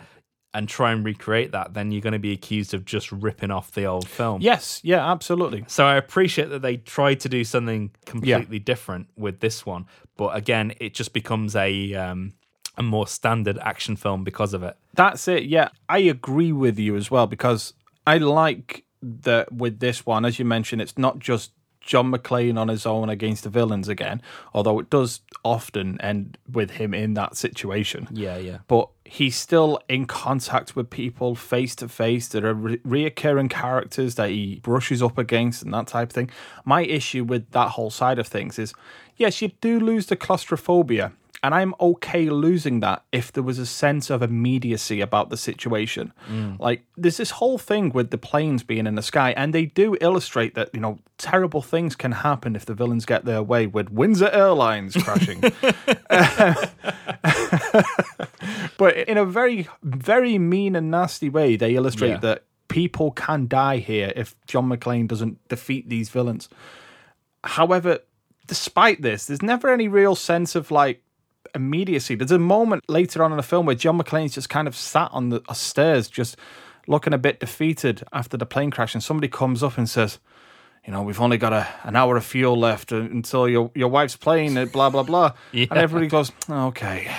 and 0.54 0.68
try 0.68 0.92
and 0.92 1.04
recreate 1.04 1.52
that, 1.52 1.74
then 1.74 1.90
you're 1.90 2.00
going 2.00 2.12
to 2.12 2.18
be 2.18 2.32
accused 2.32 2.74
of 2.74 2.84
just 2.84 3.10
ripping 3.12 3.50
off 3.50 3.72
the 3.72 3.84
old 3.84 4.08
film. 4.08 4.40
yes, 4.40 4.80
yeah, 4.84 5.10
absolutely. 5.10 5.64
So 5.66 5.84
I 5.84 5.96
appreciate 5.96 6.48
that 6.50 6.62
they 6.62 6.76
tried 6.78 7.20
to 7.20 7.28
do 7.28 7.44
something 7.44 7.90
completely 8.06 8.58
different 8.60 9.08
with 9.16 9.40
this 9.40 9.66
one, 9.66 9.86
but 10.16 10.34
again, 10.36 10.72
it 10.80 10.94
just 10.94 11.12
becomes 11.12 11.54
a 11.56 11.92
um, 11.94 12.32
a 12.76 12.82
more 12.82 13.06
standard 13.06 13.58
action 13.58 13.96
film 13.96 14.24
because 14.24 14.54
of 14.54 14.62
it. 14.62 14.76
That's 14.94 15.28
it. 15.28 15.44
Yeah, 15.44 15.68
I 15.88 15.98
agree 15.98 16.52
with 16.52 16.78
you 16.78 16.96
as 16.96 17.10
well 17.10 17.26
because 17.26 17.74
I 18.06 18.18
like 18.18 18.84
that 19.02 19.52
with 19.52 19.80
this 19.80 20.06
one, 20.06 20.24
as 20.24 20.38
you 20.38 20.44
mentioned, 20.44 20.82
it's 20.82 20.98
not 20.98 21.18
just 21.18 21.52
John 21.80 22.12
McClane 22.12 22.58
on 22.58 22.68
his 22.68 22.84
own 22.84 23.08
against 23.08 23.44
the 23.44 23.48
villains 23.48 23.88
again, 23.88 24.20
although 24.52 24.78
it 24.80 24.90
does 24.90 25.20
often 25.44 26.00
end 26.00 26.36
with 26.50 26.72
him 26.72 26.92
in 26.92 27.14
that 27.14 27.36
situation. 27.36 28.08
Yeah, 28.10 28.36
yeah. 28.36 28.58
But 28.66 28.88
he's 29.04 29.36
still 29.36 29.80
in 29.88 30.06
contact 30.06 30.74
with 30.74 30.90
people 30.90 31.36
face 31.36 31.76
to 31.76 31.88
face 31.88 32.26
that 32.28 32.44
are 32.44 32.54
re- 32.54 32.78
reoccurring 32.78 33.50
characters 33.50 34.16
that 34.16 34.30
he 34.30 34.60
brushes 34.62 35.00
up 35.00 35.16
against 35.16 35.62
and 35.62 35.72
that 35.72 35.86
type 35.86 36.08
of 36.08 36.12
thing. 36.12 36.30
My 36.64 36.82
issue 36.82 37.22
with 37.22 37.50
that 37.52 37.70
whole 37.70 37.90
side 37.90 38.18
of 38.18 38.26
things 38.26 38.58
is 38.58 38.74
yes, 39.16 39.40
you 39.40 39.52
do 39.60 39.78
lose 39.78 40.06
the 40.06 40.16
claustrophobia. 40.16 41.12
And 41.46 41.54
I'm 41.54 41.74
okay 41.80 42.28
losing 42.28 42.80
that 42.80 43.04
if 43.12 43.30
there 43.30 43.44
was 43.44 43.60
a 43.60 43.66
sense 43.66 44.10
of 44.10 44.20
immediacy 44.20 45.00
about 45.00 45.30
the 45.30 45.36
situation. 45.36 46.12
Mm. 46.28 46.58
Like, 46.58 46.82
there's 46.96 47.18
this 47.18 47.30
whole 47.30 47.56
thing 47.56 47.90
with 47.90 48.10
the 48.10 48.18
planes 48.18 48.64
being 48.64 48.84
in 48.84 48.96
the 48.96 49.02
sky, 49.02 49.32
and 49.36 49.54
they 49.54 49.66
do 49.66 49.96
illustrate 50.00 50.56
that, 50.56 50.70
you 50.74 50.80
know, 50.80 50.98
terrible 51.18 51.62
things 51.62 51.94
can 51.94 52.10
happen 52.10 52.56
if 52.56 52.66
the 52.66 52.74
villains 52.74 53.06
get 53.06 53.26
their 53.26 53.44
way 53.44 53.68
with 53.68 53.90
Windsor 53.90 54.28
Airlines 54.30 54.96
crashing. 54.96 55.40
but 58.76 58.96
in 58.96 59.16
a 59.16 59.24
very, 59.24 59.68
very 59.84 60.38
mean 60.38 60.74
and 60.74 60.90
nasty 60.90 61.28
way, 61.28 61.54
they 61.54 61.76
illustrate 61.76 62.08
Yeah. 62.08 62.18
that 62.18 62.42
people 62.66 63.12
can 63.12 63.46
die 63.46 63.78
here 63.78 64.12
if 64.16 64.34
John 64.48 64.68
McClane 64.68 65.06
doesn't 65.06 65.46
defeat 65.46 65.88
these 65.88 66.08
villains. 66.08 66.48
However, 67.44 68.00
despite 68.48 69.02
this, 69.02 69.26
there's 69.26 69.42
never 69.42 69.68
any 69.68 69.86
real 69.86 70.16
sense 70.16 70.56
of 70.56 70.72
like 70.72 71.02
immediacy. 71.56 72.14
There's 72.14 72.30
a 72.30 72.38
moment 72.38 72.84
later 72.88 73.24
on 73.24 73.32
in 73.32 73.36
the 73.36 73.42
film 73.42 73.66
where 73.66 73.74
John 73.74 73.98
McClane's 73.98 74.34
just 74.34 74.48
kind 74.48 74.68
of 74.68 74.76
sat 74.76 75.10
on 75.12 75.30
the 75.30 75.42
stairs, 75.52 76.08
just 76.08 76.36
looking 76.86 77.12
a 77.12 77.18
bit 77.18 77.40
defeated 77.40 78.04
after 78.12 78.36
the 78.36 78.46
plane 78.46 78.70
crash, 78.70 78.94
and 78.94 79.02
somebody 79.02 79.26
comes 79.28 79.62
up 79.64 79.76
and 79.78 79.88
says, 79.88 80.20
"You 80.86 80.92
know, 80.92 81.02
we've 81.02 81.20
only 81.20 81.38
got 81.38 81.52
a, 81.52 81.66
an 81.82 81.96
hour 81.96 82.16
of 82.16 82.24
fuel 82.24 82.56
left 82.56 82.92
uh, 82.92 82.96
until 82.96 83.48
your 83.48 83.70
your 83.74 83.88
wife's 83.88 84.16
plane." 84.16 84.56
uh, 84.56 84.66
Blah 84.66 84.90
blah 84.90 85.02
blah, 85.02 85.32
and 85.52 85.72
everybody 85.72 86.06
goes, 86.06 86.30
"Okay, 86.48 87.10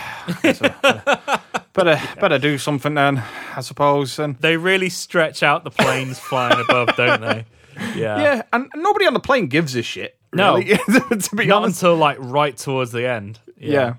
so, 0.53 0.73
uh, 0.83 1.37
better 1.73 1.99
better 2.21 2.37
do 2.39 2.57
something 2.57 2.93
then, 2.93 3.21
I 3.55 3.61
suppose." 3.61 4.19
And 4.19 4.37
They 4.37 4.55
really 4.55 4.89
stretch 4.89 5.43
out 5.43 5.63
the 5.65 5.71
planes 5.71 6.17
flying 6.19 6.59
above, 6.61 6.95
don't 6.95 7.21
they? 7.21 7.45
Yeah. 7.95 8.19
yeah, 8.19 8.41
and 8.53 8.71
nobody 8.75 9.05
on 9.05 9.13
the 9.13 9.19
plane 9.19 9.45
gives 9.45 9.75
a 9.75 9.83
shit. 9.83 10.17
No. 10.33 10.55
really, 10.55 10.77
to 10.77 11.35
be 11.35 11.45
Not 11.45 11.61
honest. 11.61 11.83
until 11.83 11.95
like 11.95 12.17
right 12.19 12.57
towards 12.57 12.91
the 12.91 13.07
end. 13.07 13.37
Yeah. 13.55 13.93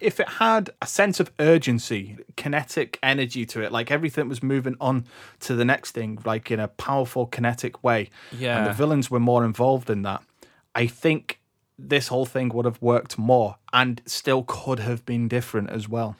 If 0.00 0.20
it 0.20 0.28
had 0.28 0.70
a 0.82 0.86
sense 0.86 1.20
of 1.20 1.30
urgency, 1.38 2.16
kinetic 2.36 2.98
energy 3.02 3.46
to 3.46 3.62
it, 3.62 3.72
like 3.72 3.90
everything 3.90 4.28
was 4.28 4.42
moving 4.42 4.76
on 4.80 5.04
to 5.40 5.54
the 5.54 5.64
next 5.64 5.92
thing, 5.92 6.18
like 6.24 6.50
in 6.50 6.60
a 6.60 6.68
powerful 6.68 7.26
kinetic 7.26 7.82
way, 7.84 8.10
Yeah. 8.32 8.58
and 8.58 8.66
the 8.66 8.72
villains 8.72 9.10
were 9.10 9.20
more 9.20 9.44
involved 9.44 9.90
in 9.90 10.02
that, 10.02 10.22
I 10.74 10.86
think 10.86 11.40
this 11.78 12.08
whole 12.08 12.26
thing 12.26 12.48
would 12.50 12.64
have 12.64 12.80
worked 12.80 13.18
more 13.18 13.56
and 13.72 14.00
still 14.06 14.42
could 14.46 14.78
have 14.80 15.04
been 15.04 15.28
different 15.28 15.70
as 15.70 15.88
well. 15.88 16.16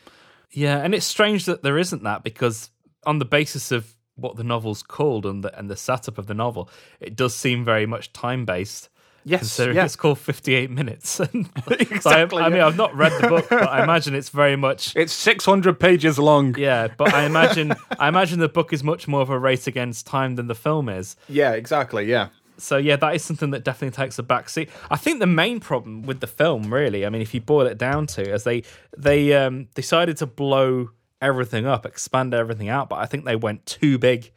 Yeah, 0.51 0.79
and 0.79 0.95
it's 0.95 1.07
strange 1.07 1.45
that 1.47 1.63
there 1.63 1.79
isn't 1.79 2.03
that 2.05 2.23
because 2.23 2.71
on 3.05 3.19
the 3.19 3.25
basis 3.25 3.73
of 3.73 3.95
what 4.17 4.37
the 4.37 4.45
novel's 4.45 4.83
called 4.83 5.27
and 5.27 5.45
the 5.45 5.59
and 5.59 5.69
the 5.71 5.77
setup 5.77 6.17
of 6.19 6.27
the 6.27 6.35
novel, 6.35 6.71
it 7.01 7.15
does 7.17 7.35
seem 7.35 7.65
very 7.65 7.85
much 7.87 8.13
time 8.13 8.45
based. 8.47 8.89
Yes, 9.29 9.41
considering 9.41 9.77
yeah. 9.77 9.85
it's 9.85 9.97
called 9.97 10.21
Fifty 10.21 10.55
Eight 10.55 10.71
Minutes. 10.71 11.19
And 11.19 11.47
so 11.47 11.53
I- 11.69 11.77
Exactly, 11.81 12.43
I, 12.43 12.49
mean. 12.49 12.61
I've 12.61 12.77
not 12.77 12.95
read 12.95 13.11
the 13.21 13.27
book, 13.29 13.49
but 13.51 13.69
I 13.69 13.83
imagine 13.85 14.15
it's 14.15 14.29
very 14.29 14.55
much. 14.55 14.95
It's 14.95 15.13
600 15.13 15.81
pages 15.81 16.17
long. 16.19 16.55
Yeah, 16.57 16.87
but 16.97 17.13
I 17.13 17.25
imagine 17.25 17.75
I 17.99 18.07
imagine 18.09 18.39
the 18.39 18.49
book 18.49 18.73
is 18.73 18.85
much 18.85 19.09
more 19.09 19.23
of 19.23 19.29
a 19.31 19.39
race 19.39 19.67
against 19.67 20.07
time 20.07 20.37
than 20.37 20.47
the 20.47 20.55
film 20.55 20.89
is. 20.89 21.17
Yeah, 21.29 21.53
exactly. 21.55 22.05
Yeah. 22.07 22.29
So 22.59 22.77
yeah, 22.77 22.95
that 22.97 23.15
is 23.17 23.25
something 23.25 23.51
that 23.51 23.65
definitely 23.65 23.97
takes 23.97 24.19
a 24.19 24.23
backseat. 24.23 24.71
I 24.91 24.97
think 24.97 25.19
the 25.19 25.27
main 25.27 25.59
problem 25.61 26.03
with 26.03 26.21
the 26.21 26.27
film, 26.29 26.73
really, 26.73 27.05
I 27.05 27.09
mean, 27.11 27.21
if 27.21 27.35
you 27.35 27.41
boil 27.41 27.67
it 27.67 27.79
down 27.79 28.07
to, 28.09 28.23
is 28.33 28.45
they 28.45 28.63
they 28.97 29.33
um, 29.35 29.67
decided 29.75 30.17
to 30.19 30.27
blow 30.27 30.91
everything 31.21 31.67
up, 31.67 31.85
expand 31.85 32.33
everything 32.33 32.69
out, 32.69 32.89
but 32.89 32.97
I 33.01 33.07
think 33.07 33.25
they 33.25 33.37
went 33.37 33.67
too 33.67 33.99
big 33.99 34.31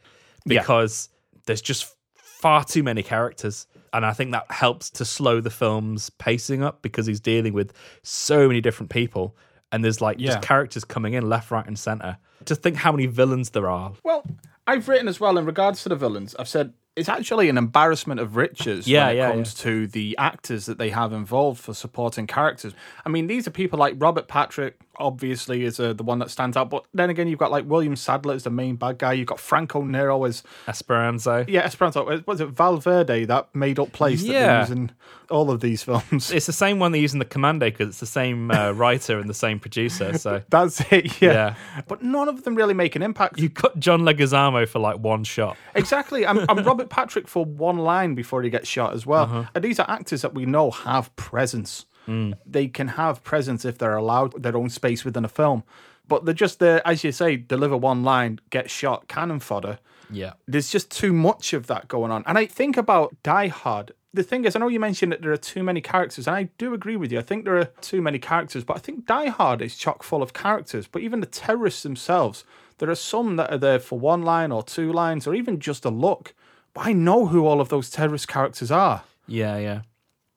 Yeah. 0.44 0.60
because 0.62 1.10
there's 1.46 1.62
just 1.62 1.94
far 2.16 2.64
too 2.64 2.82
many 2.82 3.02
characters, 3.02 3.66
and 3.92 4.04
I 4.06 4.12
think 4.12 4.32
that 4.32 4.50
helps 4.50 4.90
to 4.90 5.04
slow 5.04 5.40
the 5.40 5.50
film's 5.50 6.10
pacing 6.10 6.62
up 6.62 6.82
because 6.82 7.06
he's 7.06 7.20
dealing 7.20 7.52
with 7.52 7.72
so 8.02 8.46
many 8.48 8.60
different 8.60 8.90
people, 8.90 9.36
and 9.72 9.84
there's 9.84 10.00
like 10.00 10.18
Yeah. 10.18 10.32
just 10.34 10.42
characters 10.42 10.84
coming 10.84 11.14
in 11.14 11.28
left, 11.28 11.50
right, 11.50 11.66
and 11.66 11.78
center. 11.78 12.18
Just 12.44 12.62
think 12.62 12.76
how 12.76 12.92
many 12.92 13.06
villains 13.06 13.50
there 13.50 13.68
are. 13.68 13.92
Well, 14.02 14.24
I've 14.66 14.88
written 14.88 15.08
as 15.08 15.20
well 15.20 15.36
in 15.38 15.44
regards 15.46 15.82
to 15.82 15.88
the 15.88 15.96
villains. 15.96 16.34
I've 16.38 16.48
said 16.48 16.72
it's 17.00 17.08
actually 17.08 17.48
an 17.48 17.58
embarrassment 17.58 18.20
of 18.20 18.36
riches 18.36 18.86
Yeah, 18.86 19.06
when 19.06 19.14
it 19.14 19.18
yeah, 19.18 19.30
comes 19.32 19.54
to 19.54 19.86
the 19.88 20.16
actors 20.18 20.66
that 20.66 20.78
they 20.78 20.90
have 20.90 21.12
involved 21.12 21.60
for 21.60 21.74
supporting 21.74 22.26
characters. 22.26 22.74
I 23.04 23.08
mean, 23.08 23.26
these 23.26 23.46
are 23.48 23.50
people 23.50 23.78
like 23.78 23.94
Robert 23.98 24.28
Patrick, 24.28 24.78
obviously, 24.98 25.64
is 25.64 25.80
uh, 25.80 25.92
the 25.94 26.02
one 26.02 26.18
that 26.20 26.30
stands 26.30 26.56
out. 26.56 26.70
But 26.70 26.84
then 26.94 27.10
again, 27.10 27.26
you've 27.26 27.38
got 27.38 27.50
like 27.50 27.64
William 27.64 27.96
Sadler 27.96 28.34
as 28.34 28.44
the 28.44 28.50
main 28.50 28.76
bad 28.76 28.98
guy. 28.98 29.14
You've 29.14 29.26
got 29.26 29.40
Franco 29.40 29.82
Nero 29.82 30.24
as 30.24 30.42
Esperanza. 30.68 31.44
yeah, 31.48 31.60
Esperanza. 31.62 32.22
Was 32.26 32.40
it 32.40 32.48
Valverde 32.50 33.24
that 33.26 33.54
made 33.54 33.78
up 33.78 33.92
place 33.92 34.20
that 34.22 34.28
they 34.28 34.32
Yeah. 34.34 34.60
use 34.60 34.70
in 34.70 34.90
all 35.30 35.50
of 35.50 35.60
these 35.60 35.82
films? 35.82 36.30
It's 36.30 36.46
the 36.46 36.52
same 36.52 36.78
one 36.78 36.92
they 36.92 37.00
use 37.00 37.12
in 37.12 37.18
the 37.18 37.24
Commando 37.24 37.66
because 37.70 37.88
it's 37.88 38.00
the 38.00 38.06
same 38.06 38.50
uh, 38.50 38.72
writer 38.76 39.18
and 39.18 39.28
the 39.30 39.34
same 39.34 39.58
producer. 39.58 40.18
So 40.18 40.42
That's 40.50 40.80
it. 40.92 41.20
Yeah. 41.20 41.30
Yeah. 41.32 41.82
but 41.88 42.02
none 42.02 42.28
of 42.28 42.44
them 42.44 42.54
really 42.54 42.74
make 42.74 42.94
an 42.96 43.02
impact. 43.02 43.38
you 43.38 43.48
cut 43.48 43.78
John 43.78 44.00
Leguizamo 44.02 44.68
for 44.68 44.78
like 44.80 44.98
one 44.98 45.24
shot. 45.24 45.56
Exactly. 45.74 46.26
I'm, 46.26 46.40
I'm 46.50 46.62
Robert 46.70 46.89
Patrick 46.90 47.26
for 47.28 47.44
one 47.44 47.78
line 47.78 48.14
before 48.14 48.42
he 48.42 48.50
gets 48.50 48.68
shot 48.68 48.92
as 48.92 49.06
well. 49.06 49.24
Uh-huh. 49.24 49.44
And 49.54 49.64
these 49.64 49.78
are 49.78 49.88
actors 49.88 50.22
that 50.22 50.34
we 50.34 50.44
know 50.44 50.70
have 50.70 51.14
presence. 51.16 51.86
Mm. 52.06 52.34
They 52.44 52.68
can 52.68 52.88
have 52.88 53.22
presence 53.22 53.64
if 53.64 53.78
they're 53.78 53.96
allowed 53.96 54.42
their 54.42 54.56
own 54.56 54.68
space 54.68 55.04
within 55.04 55.24
a 55.24 55.28
film. 55.28 55.64
But 56.08 56.24
they're 56.24 56.34
just 56.34 56.58
there, 56.58 56.86
as 56.86 57.04
you 57.04 57.12
say, 57.12 57.36
deliver 57.36 57.76
one 57.76 58.02
line, 58.02 58.40
get 58.50 58.68
shot, 58.68 59.06
cannon 59.06 59.38
fodder. 59.38 59.78
Yeah. 60.10 60.32
There's 60.48 60.70
just 60.70 60.90
too 60.90 61.12
much 61.12 61.52
of 61.52 61.68
that 61.68 61.86
going 61.86 62.10
on. 62.10 62.24
And 62.26 62.36
I 62.36 62.46
think 62.46 62.76
about 62.76 63.16
Die 63.22 63.46
Hard. 63.46 63.92
The 64.12 64.24
thing 64.24 64.44
is, 64.44 64.56
I 64.56 64.58
know 64.58 64.66
you 64.66 64.80
mentioned 64.80 65.12
that 65.12 65.22
there 65.22 65.30
are 65.30 65.36
too 65.36 65.62
many 65.62 65.80
characters, 65.80 66.26
and 66.26 66.34
I 66.34 66.50
do 66.58 66.74
agree 66.74 66.96
with 66.96 67.12
you. 67.12 67.20
I 67.20 67.22
think 67.22 67.44
there 67.44 67.58
are 67.58 67.66
too 67.80 68.02
many 68.02 68.18
characters, 68.18 68.64
but 68.64 68.76
I 68.76 68.80
think 68.80 69.06
Die 69.06 69.28
Hard 69.28 69.62
is 69.62 69.76
chock 69.76 70.02
full 70.02 70.20
of 70.20 70.32
characters. 70.32 70.88
But 70.88 71.02
even 71.02 71.20
the 71.20 71.26
terrorists 71.26 71.84
themselves, 71.84 72.44
there 72.78 72.90
are 72.90 72.96
some 72.96 73.36
that 73.36 73.52
are 73.52 73.58
there 73.58 73.78
for 73.78 74.00
one 74.00 74.22
line 74.22 74.50
or 74.50 74.64
two 74.64 74.92
lines, 74.92 75.28
or 75.28 75.34
even 75.36 75.60
just 75.60 75.84
a 75.84 75.90
look. 75.90 76.34
But 76.74 76.86
I 76.86 76.92
know 76.92 77.26
who 77.26 77.46
all 77.46 77.60
of 77.60 77.68
those 77.68 77.90
terrorist 77.90 78.28
characters 78.28 78.70
are. 78.70 79.02
Yeah, 79.26 79.56
yeah. 79.58 79.82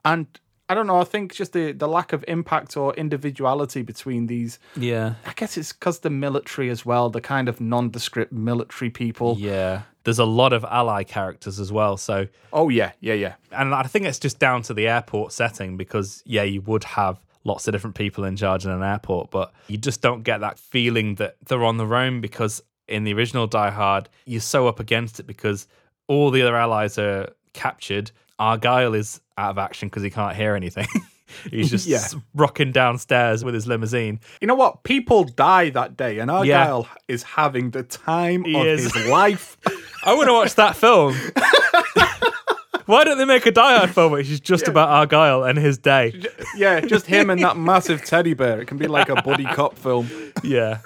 And 0.06 0.28
I 0.70 0.74
don't 0.76 0.88
know, 0.88 1.00
I 1.00 1.04
think 1.04 1.34
just 1.34 1.54
the, 1.54 1.72
the 1.74 1.88
lack 1.88 2.14
of 2.14 2.24
impact 2.28 2.76
or 2.78 2.94
individuality 2.96 3.82
between 3.82 4.28
these. 4.28 4.60
Yeah. 4.76 5.16
I 5.26 5.34
guess 5.34 5.58
it's 5.58 5.72
because 5.74 6.00
the 6.00 6.10
military 6.10 6.70
as 6.70 6.86
well, 6.86 7.10
the 7.10 7.22
kind 7.22 7.48
of 7.50 7.60
nondescript 7.62 8.32
military 8.32 8.90
people. 8.90 9.36
Yeah. 9.40 9.84
There's 10.04 10.20
a 10.20 10.26
lot 10.26 10.52
of 10.52 10.66
ally 10.66 11.04
characters 11.04 11.60
as 11.60 11.72
well. 11.72 11.96
So, 11.98 12.28
Oh, 12.52 12.70
yeah, 12.70 12.92
yeah, 13.00 13.14
yeah. 13.14 13.36
and 13.52 13.74
I 13.74 13.84
think 13.84 14.06
it's 14.06 14.20
just 14.20 14.40
down 14.40 14.62
to 14.64 14.74
the 14.74 14.88
airport 14.88 15.32
setting 15.32 15.78
because, 15.78 16.24
yeah, 16.26 16.44
you 16.44 16.62
would 16.62 16.84
have 16.84 17.20
lots 17.46 17.68
of 17.68 17.72
different 17.74 17.96
people 17.96 18.24
in 18.24 18.36
charge 18.36 18.66
in 18.66 18.72
an 18.72 18.84
airport, 18.84 19.32
but 19.32 19.54
you 19.68 19.78
just 19.78 20.02
don't 20.02 20.24
get 20.24 20.40
that 20.40 20.58
feeling 20.60 21.16
that 21.16 21.36
they're 21.48 21.64
on 21.64 21.78
their 21.78 21.94
own 21.96 22.20
because 22.22 22.62
in 22.88 23.04
the 23.06 23.14
original 23.14 23.48
Die 23.48 23.70
Hard, 23.70 24.10
you're 24.26 24.42
so 24.42 24.68
up 24.68 24.80
against 24.80 25.20
it 25.20 25.28
because 25.28 25.68
all 26.08 26.32
the 26.32 26.42
other 26.42 26.56
allies 26.56 26.98
are 26.98 27.30
captured. 27.54 28.12
Argyle 28.40 28.94
is 28.94 29.22
out 29.38 29.52
of 29.52 29.58
action 29.58 29.90
because 29.90 30.04
he 30.04 30.10
can't 30.10 30.36
hear 30.36 30.56
anything. 30.56 30.88
He's 31.50 31.70
just 31.72 31.88
Yeah. 31.88 32.06
rocking 32.36 32.72
downstairs 32.72 33.44
with 33.44 33.54
his 33.56 33.66
limousine. 33.66 34.20
You 34.42 34.48
know 34.48 34.54
what? 34.56 34.84
People 34.84 35.24
die 35.24 35.72
that 35.72 35.98
day, 35.98 36.20
and 36.20 36.30
Argyle 36.30 36.88
is 37.08 37.24
having 37.24 37.72
the 37.72 37.82
time 37.84 38.44
He 38.44 38.56
of 38.60 38.66
is. 38.68 38.94
his 38.94 39.08
life. 39.08 39.58
I 40.06 40.14
want 40.14 40.28
to 40.28 40.34
watch 40.34 40.56
that 40.56 40.76
film. 40.76 41.16
Why 42.86 43.04
don't 43.04 43.18
they 43.18 43.26
make 43.26 43.46
a 43.46 43.52
Die 43.52 43.78
Hard 43.78 43.92
film 43.92 44.12
which 44.12 44.30
is 44.30 44.40
just 44.40 44.68
about 44.68 44.90
Argyle 44.90 45.44
and 45.44 45.58
his 45.58 45.78
day? 45.78 46.22
yeah, 46.56 46.82
just 46.82 47.06
him 47.06 47.30
and 47.30 47.42
that 47.44 47.58
massive 47.58 48.04
teddy 48.04 48.34
bear. 48.34 48.62
It 48.62 48.66
can 48.68 48.78
be 48.78 48.88
like 48.88 49.10
a 49.10 49.22
buddy 49.22 49.46
cop 49.46 49.78
film. 49.78 50.10
Yeah. 50.44 50.80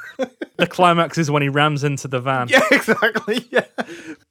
The 0.58 0.68
climax 0.68 1.18
is 1.18 1.30
when 1.32 1.42
he 1.42 1.50
rams 1.50 1.84
into 1.84 2.08
the 2.08 2.20
van. 2.20 2.48
Yeah, 2.52 2.62
exactly. 2.72 3.48
Yeah. 3.52 3.66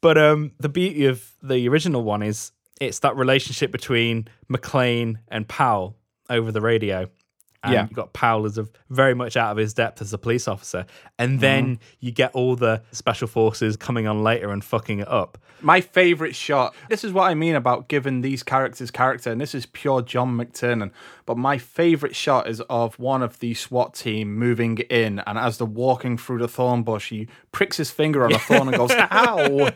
But 0.00 0.18
um, 0.18 0.52
the 0.58 0.68
beauty 0.68 1.06
of 1.06 1.22
the 1.42 1.68
original 1.68 2.02
one 2.02 2.22
is 2.22 2.52
it's 2.80 3.00
that 3.00 3.16
relationship 3.16 3.72
between 3.72 4.28
McClane 4.50 5.16
and 5.28 5.46
Powell 5.48 5.96
over 6.28 6.52
the 6.52 6.60
radio. 6.60 7.08
And 7.66 7.74
Yeah. 7.74 7.82
you've 7.82 7.92
got 7.92 8.12
Powell 8.12 8.46
as 8.46 8.58
a 8.58 8.66
very 8.90 9.14
much 9.14 9.36
out 9.36 9.52
of 9.52 9.56
his 9.58 9.74
depth 9.74 10.00
as 10.00 10.12
a 10.12 10.18
police 10.18 10.48
officer. 10.48 10.86
And 11.18 11.32
mm-hmm. 11.32 11.40
then 11.40 11.78
you 12.00 12.12
get 12.12 12.32
all 12.34 12.56
the 12.56 12.82
special 12.92 13.28
forces 13.28 13.76
coming 13.76 14.06
on 14.06 14.22
later 14.22 14.50
and 14.50 14.64
fucking 14.64 15.00
it 15.00 15.08
up. 15.08 15.38
My 15.62 15.80
favorite 15.80 16.34
shot. 16.34 16.74
This 16.90 17.02
is 17.02 17.12
what 17.12 17.30
I 17.30 17.34
mean 17.34 17.54
about 17.54 17.88
giving 17.88 18.20
these 18.20 18.42
characters 18.42 18.90
character, 18.90 19.32
and 19.32 19.40
this 19.40 19.54
is 19.54 19.64
pure 19.64 20.02
John 20.02 20.36
McTiernan. 20.36 20.90
But 21.24 21.38
my 21.38 21.56
favorite 21.56 22.14
shot 22.14 22.46
is 22.46 22.60
of 22.68 22.98
one 22.98 23.22
of 23.22 23.38
the 23.38 23.54
SWAT 23.54 23.94
team 23.94 24.34
moving 24.34 24.78
in, 24.90 25.20
and 25.20 25.38
as 25.38 25.56
they're 25.56 25.66
walking 25.66 26.18
through 26.18 26.38
the 26.38 26.48
thorn 26.48 26.82
bush, 26.82 27.08
he 27.08 27.28
pricks 27.52 27.78
his 27.78 27.90
finger 27.90 28.24
on 28.24 28.34
a 28.34 28.38
thorn 28.38 28.68
and 28.68 28.76
goes, 28.76 28.92
"Ow!" 29.10 29.70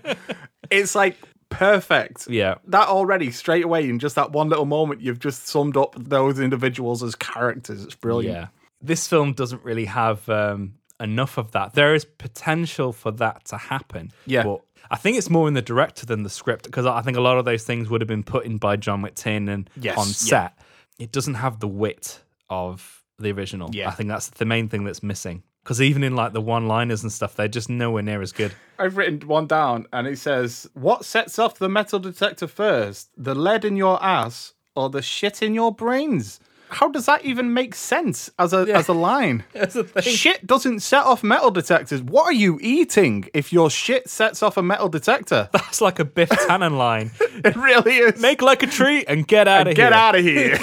It's 0.71 0.95
like 0.95 1.17
perfect. 1.51 2.29
Yeah. 2.29 2.55
That 2.67 2.89
already 2.89 3.31
straight 3.31 3.65
away 3.65 3.89
in 3.89 3.99
just 3.99 4.15
that 4.15 4.33
one 4.33 4.49
little 4.49 4.65
moment, 4.65 5.03
you've 5.03 5.19
just 5.19 5.47
summed 5.47 5.77
up 5.77 5.95
those 5.99 6.41
individuals 6.41 7.03
as 7.03 7.15
characters. 7.15 7.85
It's 7.85 7.95
brilliant. 7.95 8.35
Yeah. 8.37 8.47
This 8.81 9.07
film 9.07 9.35
doesn't 9.35 9.63
really 9.63 9.85
have 9.85 10.27
um, 10.29 10.75
enough 10.99 11.37
of 11.37 11.53
that. 11.53 11.75
There 11.75 11.95
is 11.95 12.05
potential 12.05 12.93
for 12.93 13.11
that 13.13 13.45
to 13.47 13.59
happen. 13.59 14.11
Yeah. 14.25 14.45
But 14.45 14.63
I 14.91 14.97
think 14.97 15.19
it's 15.19 15.29
more 15.29 15.47
in 15.49 15.55
the 15.55 15.63
director 15.63 16.07
than 16.07 16.23
the 16.23 16.31
script 16.31 16.65
because 16.65 16.87
I 16.87 17.03
think 17.03 17.17
a 17.17 17.21
lot 17.21 17.37
of 17.39 17.45
those 17.45 17.65
things 17.65 17.91
would 17.91 18.01
have 18.01 18.09
been 18.09 18.25
put 18.25 18.47
in 18.47 18.57
by 18.57 18.77
John 18.77 19.03
McTiernan 19.03 19.67
Yes, 19.77 19.99
on 19.99 20.07
yeah. 20.07 20.13
set. 20.13 20.59
It 20.99 21.13
doesn't 21.13 21.35
have 21.35 21.61
the 21.61 21.69
wit 21.69 22.21
of 22.49 23.03
the 23.19 23.33
original. 23.33 23.71
Yeah. 23.73 23.89
I 23.89 23.93
think 23.93 24.09
that's 24.09 24.29
the 24.29 24.45
main 24.47 24.69
thing 24.69 24.85
that's 24.85 25.03
missing. 25.03 25.43
Because 25.63 25.83
even 25.83 26.03
in 26.03 26.17
like 26.17 26.33
the 26.33 26.41
one 26.41 26.67
liners 26.67 27.03
and 27.03 27.13
stuff, 27.13 27.37
they're 27.37 27.49
just 27.49 27.69
nowhere 27.69 28.03
near 28.03 28.23
as 28.23 28.33
good. 28.33 28.53
I've 28.79 28.97
written 28.97 29.27
one 29.29 29.47
down 29.47 29.87
and 29.93 30.07
it 30.07 30.19
says, 30.19 30.69
What 30.75 31.05
sets 31.05 31.39
off 31.39 31.59
the 31.59 31.69
metal 31.69 31.99
detector 31.99 32.47
first? 32.47 33.11
The 33.17 33.35
lead 33.35 33.65
in 33.65 33.77
your 33.77 34.03
ass 34.03 34.55
or 34.75 34.89
the 34.89 35.03
shit 35.03 35.43
in 35.43 35.55
your 35.55 35.73
brains? 35.73 36.41
How 36.71 36.89
does 36.89 37.07
that 37.07 37.25
even 37.25 37.53
make 37.53 37.75
sense 37.75 38.31
as 38.39 38.53
a 38.53 38.59
as 38.73 38.89
a 38.89 38.93
line? 38.93 39.45
The. 39.53 40.03
Shit 40.03 40.47
doesn't 40.47 40.81
set 40.81 41.05
off 41.05 41.23
metal 41.23 41.51
detectors. 41.51 42.03
What 42.03 42.25
are 42.25 42.33
you 42.33 42.59
eating 42.63 43.29
if 43.35 43.53
your 43.53 43.71
shit 43.71 44.09
sets 44.09 44.43
off 44.43 44.57
a 44.57 44.63
metal 44.63 44.89
detector? 44.89 45.49
That's 45.53 45.81
like 45.81 45.99
a 45.99 46.05
Biff 46.05 46.29
Tannen 46.29 46.77
line. 46.77 47.11
it 47.21 47.57
really 47.57 47.99
is. 47.99 48.21
Make 48.21 48.41
like 48.41 48.63
a 48.63 48.67
tree 48.67 49.05
and 49.07 49.27
get 49.27 49.49
out 49.49 49.67
of 49.67 49.77
here. 49.77 49.91
Get 49.91 49.93
out 49.93 50.15
of 50.15 50.25
here. 50.25 50.59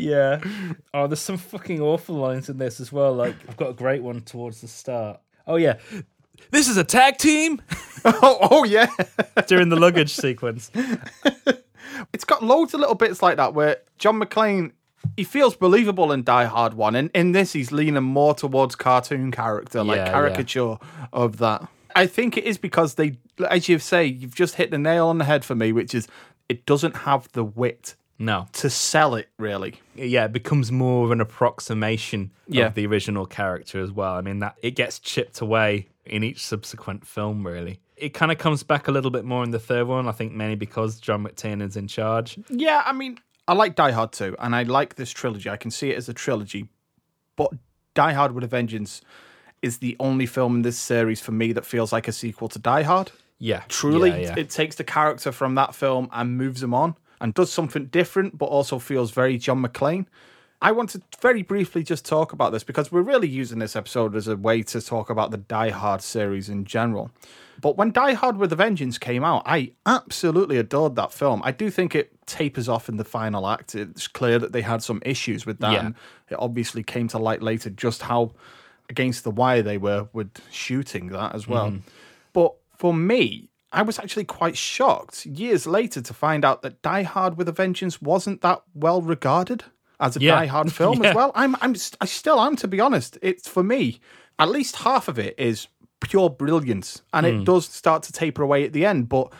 Yeah. 0.00 0.40
Oh, 0.92 1.06
there's 1.06 1.20
some 1.20 1.36
fucking 1.36 1.80
awful 1.80 2.16
lines 2.16 2.48
in 2.48 2.58
this 2.58 2.80
as 2.80 2.90
well. 2.92 3.14
Like, 3.14 3.36
I've 3.48 3.56
got 3.56 3.70
a 3.70 3.74
great 3.74 4.02
one 4.02 4.20
towards 4.22 4.60
the 4.60 4.66
start. 4.68 5.20
Oh, 5.46 5.54
yeah. 5.56 5.78
This 6.50 6.68
is 6.68 6.76
a 6.76 6.82
tag 6.84 7.16
team 7.18 7.62
oh, 8.04 8.38
oh, 8.50 8.64
yeah. 8.64 8.88
during 9.46 9.68
the 9.68 9.76
luggage 9.76 10.12
sequence. 10.14 10.70
It's 12.12 12.24
got 12.24 12.42
loads 12.42 12.74
of 12.74 12.80
little 12.80 12.94
bits 12.96 13.22
like 13.22 13.36
that 13.36 13.54
where 13.54 13.78
John 13.98 14.20
McClane 14.20 14.72
he 15.16 15.24
feels 15.24 15.56
believable 15.56 16.12
in 16.12 16.22
Die 16.24 16.44
Hard 16.44 16.74
One, 16.74 16.94
and 16.94 17.10
in 17.14 17.32
this 17.32 17.52
he's 17.52 17.72
leaning 17.72 18.02
more 18.02 18.34
towards 18.34 18.74
cartoon 18.74 19.30
character, 19.30 19.82
like 19.82 19.96
Yeah, 19.96 20.04
yeah. 20.06 20.10
caricature 20.12 20.76
of 21.12 21.38
that. 21.38 21.66
I 21.96 22.06
think 22.06 22.36
it 22.36 22.44
is 22.44 22.58
because 22.58 22.94
they, 22.94 23.16
as 23.48 23.68
you 23.68 23.78
say, 23.78 24.04
you've 24.04 24.34
just 24.34 24.56
hit 24.56 24.70
the 24.70 24.78
nail 24.78 25.08
on 25.08 25.18
the 25.18 25.24
head 25.24 25.44
for 25.44 25.54
me, 25.54 25.72
which 25.72 25.94
is 25.94 26.06
it 26.48 26.66
doesn't 26.66 26.96
have 26.98 27.30
the 27.32 27.44
wit 27.44 27.94
No. 28.20 28.46
to 28.52 28.70
sell 28.70 29.14
it 29.16 29.28
really. 29.38 29.74
Yeah, 29.96 30.26
it 30.26 30.32
becomes 30.32 30.70
more 30.70 31.04
of 31.06 31.10
an 31.10 31.20
approximation 31.20 32.30
Yeah. 32.46 32.66
of 32.66 32.74
the 32.74 32.86
original 32.86 33.26
character 33.26 33.80
as 33.82 33.90
well. 33.90 34.14
I 34.14 34.20
mean, 34.20 34.38
that 34.40 34.56
it 34.62 34.72
gets 34.76 34.98
chipped 34.98 35.40
away 35.40 35.88
in 36.04 36.22
each 36.22 36.44
subsequent 36.44 37.06
film, 37.06 37.46
really. 37.46 37.80
It 37.96 38.10
kind 38.14 38.30
of 38.32 38.38
comes 38.38 38.62
back 38.62 38.88
a 38.88 38.92
little 38.92 39.10
bit 39.10 39.24
more 39.24 39.42
in 39.44 39.50
the 39.50 39.58
third 39.58 39.86
one, 39.86 40.06
I 40.08 40.12
think, 40.12 40.32
mainly 40.32 40.54
because 40.56 41.00
John 41.00 41.24
McTiernan's 41.24 41.76
in 41.76 41.86
charge. 41.88 42.38
Yeah, 42.48 42.82
I 42.84 42.92
mean, 42.92 43.18
I 43.48 43.54
like 43.54 43.74
Die 43.74 43.90
Hard 43.90 44.12
too, 44.12 44.36
and 44.38 44.54
I 44.54 44.62
like 44.64 44.94
this 44.96 45.10
trilogy. 45.10 45.48
I 45.50 45.56
can 45.56 45.70
see 45.70 45.90
it 45.90 45.96
as 45.96 46.08
a 46.08 46.14
trilogy, 46.14 46.68
but 47.36 47.50
Die 47.94 48.12
Hard 48.12 48.32
with 48.32 48.44
a 48.44 48.46
Vengeance 48.46 49.00
is 49.62 49.78
the 49.78 49.96
only 50.00 50.26
film 50.26 50.56
in 50.56 50.62
this 50.62 50.78
series 50.78 51.20
for 51.20 51.32
me 51.32 51.52
that 51.52 51.66
feels 51.66 51.92
like 51.92 52.08
a 52.08 52.12
sequel 52.12 52.48
to 52.48 52.58
Die 52.58 52.82
Hard. 52.82 53.12
Yeah. 53.38 53.62
Truly, 53.68 54.10
Yeah, 54.10 54.16
yeah. 54.16 54.34
it 54.38 54.50
takes 54.50 54.76
the 54.76 54.84
character 54.84 55.32
from 55.32 55.54
that 55.56 55.74
film 55.74 56.08
and 56.12 56.36
moves 56.36 56.62
him 56.62 56.72
on 56.74 56.96
and 57.20 57.34
does 57.34 57.52
something 57.52 57.86
different, 57.86 58.38
but 58.38 58.46
also 58.46 58.78
feels 58.78 59.10
very 59.10 59.38
John 59.38 59.62
McClane. 59.62 60.06
I 60.62 60.72
want 60.72 60.90
to 60.90 61.02
very 61.20 61.42
briefly 61.42 61.82
just 61.82 62.04
talk 62.04 62.32
about 62.32 62.52
this 62.52 62.64
because 62.64 62.92
we're 62.92 63.00
really 63.00 63.28
using 63.28 63.58
this 63.58 63.74
episode 63.74 64.14
as 64.14 64.28
a 64.28 64.36
way 64.36 64.62
to 64.64 64.80
talk 64.80 65.08
about 65.08 65.30
the 65.30 65.38
Die 65.38 65.70
Hard 65.70 66.02
series 66.02 66.50
in 66.50 66.66
general. 66.66 67.10
But 67.60 67.76
when 67.76 67.92
Die 67.92 68.12
Hard 68.14 68.36
with 68.36 68.52
a 68.52 68.56
Vengeance 68.56 68.98
came 68.98 69.24
out, 69.24 69.42
I 69.46 69.72
absolutely 69.86 70.56
adored 70.56 70.96
that 70.96 71.12
film. 71.12 71.40
I 71.44 71.52
do 71.52 71.70
think 71.70 71.94
it 71.94 72.12
tapers 72.26 72.68
off 72.68 72.88
in 72.88 72.96
the 72.96 73.04
final 73.04 73.46
act. 73.46 73.74
It's 73.74 74.06
clear 74.08 74.38
that 74.38 74.52
they 74.52 74.62
had 74.62 74.82
some 74.82 75.02
issues 75.04 75.44
with 75.46 75.58
that. 75.60 75.72
Yeah. 75.72 75.86
And 75.86 75.94
it 76.30 76.36
obviously 76.38 76.82
came 76.82 77.08
to 77.08 77.18
light 77.18 77.42
later 77.42 77.70
just 77.70 78.02
how 78.02 78.32
against 78.88 79.24
the 79.24 79.30
wire 79.30 79.62
they 79.62 79.78
were 79.78 80.08
with 80.12 80.30
shooting 80.50 81.08
that 81.08 81.34
as 81.34 81.46
well. 81.46 81.70
Mm-hmm. 81.70 81.88
But 82.32 82.54
for 82.76 82.94
me, 82.94 83.49
I 83.72 83.82
was 83.82 83.98
actually 83.98 84.24
quite 84.24 84.56
shocked 84.56 85.24
years 85.26 85.66
later 85.66 86.00
to 86.00 86.14
find 86.14 86.44
out 86.44 86.62
that 86.62 86.82
Die 86.82 87.02
Hard 87.02 87.36
with 87.36 87.48
a 87.48 87.52
Vengeance 87.52 88.02
wasn't 88.02 88.40
that 88.42 88.62
well 88.74 89.00
regarded 89.02 89.64
as 90.00 90.16
a 90.16 90.20
Yeah. 90.20 90.36
Die 90.40 90.46
Hard 90.46 90.72
film 90.80 91.02
Yeah. 91.02 91.10
as 91.10 91.14
well. 91.14 91.30
I'm, 91.34 91.54
I'm, 91.60 91.74
I 92.00 92.06
still 92.06 92.40
am 92.40 92.56
to 92.56 92.68
be 92.68 92.80
honest. 92.80 93.16
It's 93.22 93.48
for 93.48 93.62
me, 93.62 94.00
at 94.38 94.48
least 94.48 94.76
half 94.76 95.06
of 95.08 95.18
it 95.18 95.34
is 95.38 95.68
pure 96.00 96.30
brilliance, 96.30 97.02
and 97.12 97.26
Hmm. 97.26 97.32
it 97.42 97.44
does 97.44 97.68
start 97.68 98.02
to 98.04 98.12
taper 98.12 98.42
away 98.42 98.64
at 98.64 98.72
the 98.72 98.84
end, 98.86 99.08
but. 99.08 99.32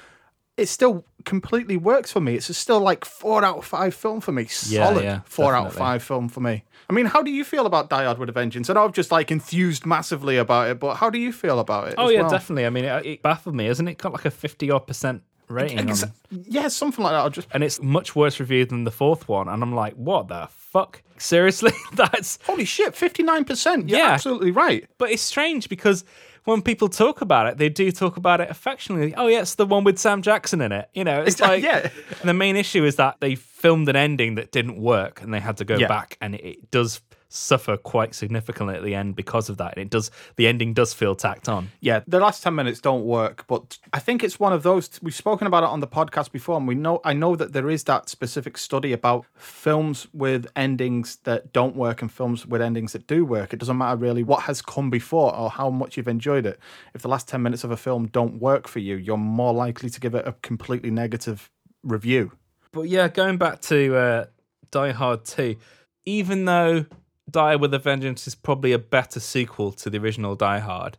It 0.60 0.68
still 0.68 1.04
completely 1.24 1.76
works 1.76 2.12
for 2.12 2.20
me. 2.20 2.34
It's 2.34 2.54
still 2.56 2.80
like 2.80 3.04
four 3.04 3.44
out 3.44 3.58
of 3.58 3.64
five 3.64 3.94
film 3.94 4.20
for 4.20 4.32
me. 4.32 4.46
Solid 4.46 5.04
yeah, 5.04 5.20
four 5.24 5.54
out 5.54 5.68
of 5.68 5.74
five 5.74 6.02
film 6.02 6.28
for 6.28 6.40
me. 6.40 6.64
I 6.88 6.92
mean, 6.92 7.06
how 7.06 7.22
do 7.22 7.30
you 7.30 7.44
feel 7.44 7.66
about 7.66 7.88
Die 7.88 8.04
Hard 8.04 8.18
with 8.18 8.28
a 8.28 8.32
Vengeance? 8.32 8.68
I 8.68 8.74
know 8.74 8.84
I've 8.84 8.92
just 8.92 9.10
like 9.12 9.30
enthused 9.30 9.86
massively 9.86 10.36
about 10.36 10.68
it, 10.68 10.80
but 10.80 10.96
how 10.96 11.08
do 11.08 11.18
you 11.18 11.32
feel 11.32 11.60
about 11.60 11.88
it? 11.88 11.94
Oh, 11.98 12.08
yeah, 12.08 12.22
well? 12.22 12.30
definitely. 12.30 12.66
I 12.66 12.70
mean, 12.70 12.84
it, 12.84 13.06
it 13.06 13.22
baffled 13.22 13.54
me, 13.54 13.68
isn't 13.68 13.86
it? 13.86 13.98
Got 13.98 14.12
like 14.12 14.24
a 14.24 14.30
50 14.30 14.70
odd 14.70 14.86
percent 14.86 15.22
rating. 15.48 15.88
Ex- 15.88 16.02
on, 16.02 16.12
yeah, 16.30 16.68
something 16.68 17.02
like 17.02 17.12
that. 17.12 17.20
I'll 17.20 17.30
just 17.30 17.48
and 17.52 17.62
it's 17.64 17.80
much 17.80 18.14
worse 18.16 18.40
reviewed 18.40 18.70
than 18.70 18.84
the 18.84 18.90
fourth 18.90 19.28
one. 19.28 19.48
And 19.48 19.62
I'm 19.62 19.74
like, 19.74 19.94
what 19.94 20.28
the 20.28 20.48
fuck? 20.50 21.02
Seriously? 21.16 21.72
That's. 21.94 22.38
holy 22.44 22.64
shit, 22.64 22.94
fifty 22.94 23.22
nine 23.22 23.44
percent. 23.44 23.88
You're 23.88 23.98
Yeah. 24.00 24.08
absolutely 24.12 24.50
right. 24.50 24.86
But 24.98 25.10
it's 25.10 25.22
strange 25.22 25.68
because 25.68 26.04
when 26.44 26.62
people 26.62 26.88
talk 26.88 27.20
about 27.20 27.46
it, 27.46 27.58
they 27.58 27.68
do 27.68 27.90
talk 27.92 28.16
about 28.16 28.40
it 28.40 28.50
affectionately. 28.50 29.14
Oh, 29.14 29.26
yeah, 29.26 29.40
it's 29.42 29.54
the 29.56 29.66
one 29.66 29.84
with 29.84 29.98
Sam 29.98 30.22
Jackson 30.22 30.60
in 30.60 30.72
it. 30.72 30.88
You 30.94 31.04
know, 31.04 31.22
it's 31.22 31.40
like. 31.40 31.62
Yeah. 31.62 31.90
The 32.24 32.34
main 32.34 32.56
issue 32.56 32.84
is 32.84 32.96
that 32.96 33.16
they 33.20 33.34
filmed 33.34 33.88
an 33.88 33.96
ending 33.96 34.34
that 34.36 34.52
didn't 34.52 34.80
work 34.80 35.22
and 35.22 35.32
they 35.32 35.40
had 35.40 35.56
to 35.58 35.64
go 35.64 35.76
Yeah. 35.76 35.88
back 35.88 36.16
and 36.20 36.34
it, 36.34 36.44
it 36.44 36.70
does 36.70 37.00
suffer 37.30 37.76
quite 37.76 38.14
significantly 38.14 38.74
at 38.74 38.82
the 38.82 38.94
end 38.94 39.16
because 39.16 39.48
of 39.48 39.56
that. 39.56 39.74
And 39.76 39.82
it 39.82 39.88
does 39.88 40.10
the 40.36 40.46
ending 40.46 40.74
does 40.74 40.92
feel 40.92 41.14
tacked 41.14 41.48
on. 41.48 41.70
Yeah, 41.80 42.00
the 42.06 42.20
last 42.20 42.42
ten 42.42 42.54
minutes 42.54 42.80
don't 42.80 43.04
work, 43.04 43.46
but 43.46 43.78
I 43.92 44.00
think 44.00 44.22
it's 44.22 44.38
one 44.38 44.52
of 44.52 44.62
those. 44.62 44.90
We've 45.02 45.14
spoken 45.14 45.46
about 45.46 45.62
it 45.62 45.70
on 45.70 45.80
the 45.80 45.86
podcast 45.86 46.32
before, 46.32 46.56
and 46.58 46.68
we 46.68 46.74
know 46.74 47.00
I 47.04 47.14
know 47.14 47.36
that 47.36 47.52
there 47.52 47.70
is 47.70 47.84
that 47.84 48.08
specific 48.08 48.58
study 48.58 48.92
about 48.92 49.24
films 49.34 50.08
with 50.12 50.46
endings 50.54 51.16
that 51.24 51.52
don't 51.52 51.76
work 51.76 52.02
and 52.02 52.12
films 52.12 52.46
with 52.46 52.60
endings 52.60 52.92
that 52.92 53.06
do 53.06 53.24
work. 53.24 53.52
It 53.52 53.60
doesn't 53.60 53.78
matter 53.78 53.96
really 53.96 54.22
what 54.22 54.42
has 54.42 54.60
come 54.60 54.90
before 54.90 55.34
or 55.34 55.48
how 55.50 55.70
much 55.70 55.96
you've 55.96 56.08
enjoyed 56.08 56.44
it. 56.44 56.58
If 56.94 57.02
the 57.02 57.08
last 57.08 57.28
ten 57.28 57.42
minutes 57.42 57.64
of 57.64 57.70
a 57.70 57.76
film 57.76 58.08
don't 58.08 58.40
work 58.40 58.68
for 58.68 58.80
you, 58.80 58.96
you're 58.96 59.16
more 59.16 59.54
likely 59.54 59.88
to 59.88 60.00
give 60.00 60.14
it 60.14 60.26
a 60.26 60.32
completely 60.42 60.90
negative 60.90 61.50
review. 61.82 62.32
But 62.72 62.82
yeah, 62.82 63.08
going 63.08 63.36
back 63.36 63.60
to 63.62 63.96
uh, 63.96 64.24
Die 64.70 64.92
Hard 64.92 65.24
2, 65.24 65.56
even 66.04 66.44
though 66.44 66.86
Die 67.30 67.56
with 67.56 67.72
a 67.74 67.78
Vengeance 67.78 68.26
is 68.26 68.34
probably 68.34 68.72
a 68.72 68.78
better 68.78 69.20
sequel 69.20 69.72
to 69.72 69.90
the 69.90 69.98
original 69.98 70.34
Die 70.34 70.58
Hard, 70.58 70.98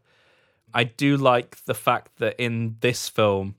I 0.74 0.86
do 0.86 1.17
like 1.17 1.63
the 1.65 1.74
fact 1.74 2.17
that 2.20 2.36
in 2.39 2.78
this 2.82 3.10
film, 3.10 3.56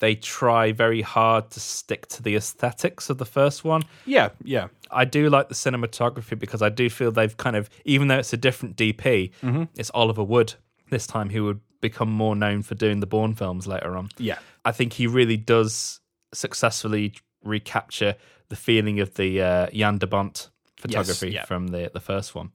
they 0.00 0.14
try 0.14 0.72
very 0.72 1.02
hard 1.02 1.50
to 1.50 1.60
stick 1.60 2.06
to 2.08 2.22
the 2.22 2.36
aesthetics 2.36 3.10
of 3.10 3.18
the 3.18 3.26
first 3.26 3.64
one. 3.64 3.82
Yeah, 4.06 4.30
yeah. 4.44 4.68
I 4.90 5.04
do 5.04 5.28
like 5.28 5.48
the 5.48 5.54
cinematography 5.54 6.38
because 6.38 6.62
I 6.62 6.68
do 6.68 6.88
feel 6.88 7.10
they've 7.10 7.36
kind 7.36 7.56
of, 7.56 7.68
even 7.84 8.08
though 8.08 8.18
it's 8.18 8.32
a 8.32 8.36
different 8.36 8.76
DP, 8.76 9.32
it's 9.76 9.90
Oliver 9.94 10.22
Wood 10.22 10.54
this 10.90 11.06
time 11.06 11.30
who 11.30 11.44
would 11.44 11.60
become 11.80 12.10
more 12.10 12.34
known 12.34 12.62
for 12.62 12.74
doing 12.74 13.00
the 13.00 13.06
Bourne 13.06 13.34
films 13.34 13.66
later 13.66 13.96
on. 13.96 14.08
Yeah. 14.18 14.38
I 14.64 14.72
think 14.72 14.94
he 14.94 15.06
really 15.06 15.36
does 15.36 16.00
successfully 16.32 17.14
recapture 17.44 18.16
the 18.48 18.56
feeling 18.56 19.00
of 19.00 19.14
the 19.14 19.42
uh, 19.42 19.66
Jan 19.70 19.98
de 19.98 20.06
Bont 20.06 20.48
photography 20.78 21.30
yeah. 21.30 21.44
from 21.44 21.68
the 21.68 21.90
the 21.92 22.00
first 22.00 22.34
one. 22.34 22.50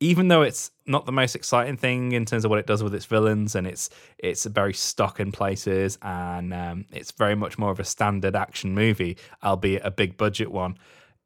Even 0.00 0.28
though 0.28 0.42
it's 0.42 0.70
not 0.86 1.06
the 1.06 1.12
most 1.12 1.34
exciting 1.34 1.76
thing 1.76 2.12
in 2.12 2.24
terms 2.24 2.44
of 2.44 2.50
what 2.50 2.58
it 2.58 2.66
does 2.66 2.82
with 2.82 2.94
its 2.94 3.06
villains, 3.06 3.54
and 3.54 3.66
it's 3.66 3.90
it's 4.18 4.44
very 4.44 4.74
stuck 4.74 5.20
in 5.20 5.32
places, 5.32 5.98
and 6.02 6.52
um, 6.52 6.84
it's 6.92 7.12
very 7.12 7.34
much 7.34 7.58
more 7.58 7.70
of 7.70 7.80
a 7.80 7.84
standard 7.84 8.36
action 8.36 8.74
movie, 8.74 9.16
albeit 9.42 9.82
a 9.84 9.90
big 9.90 10.16
budget 10.16 10.50
one. 10.50 10.76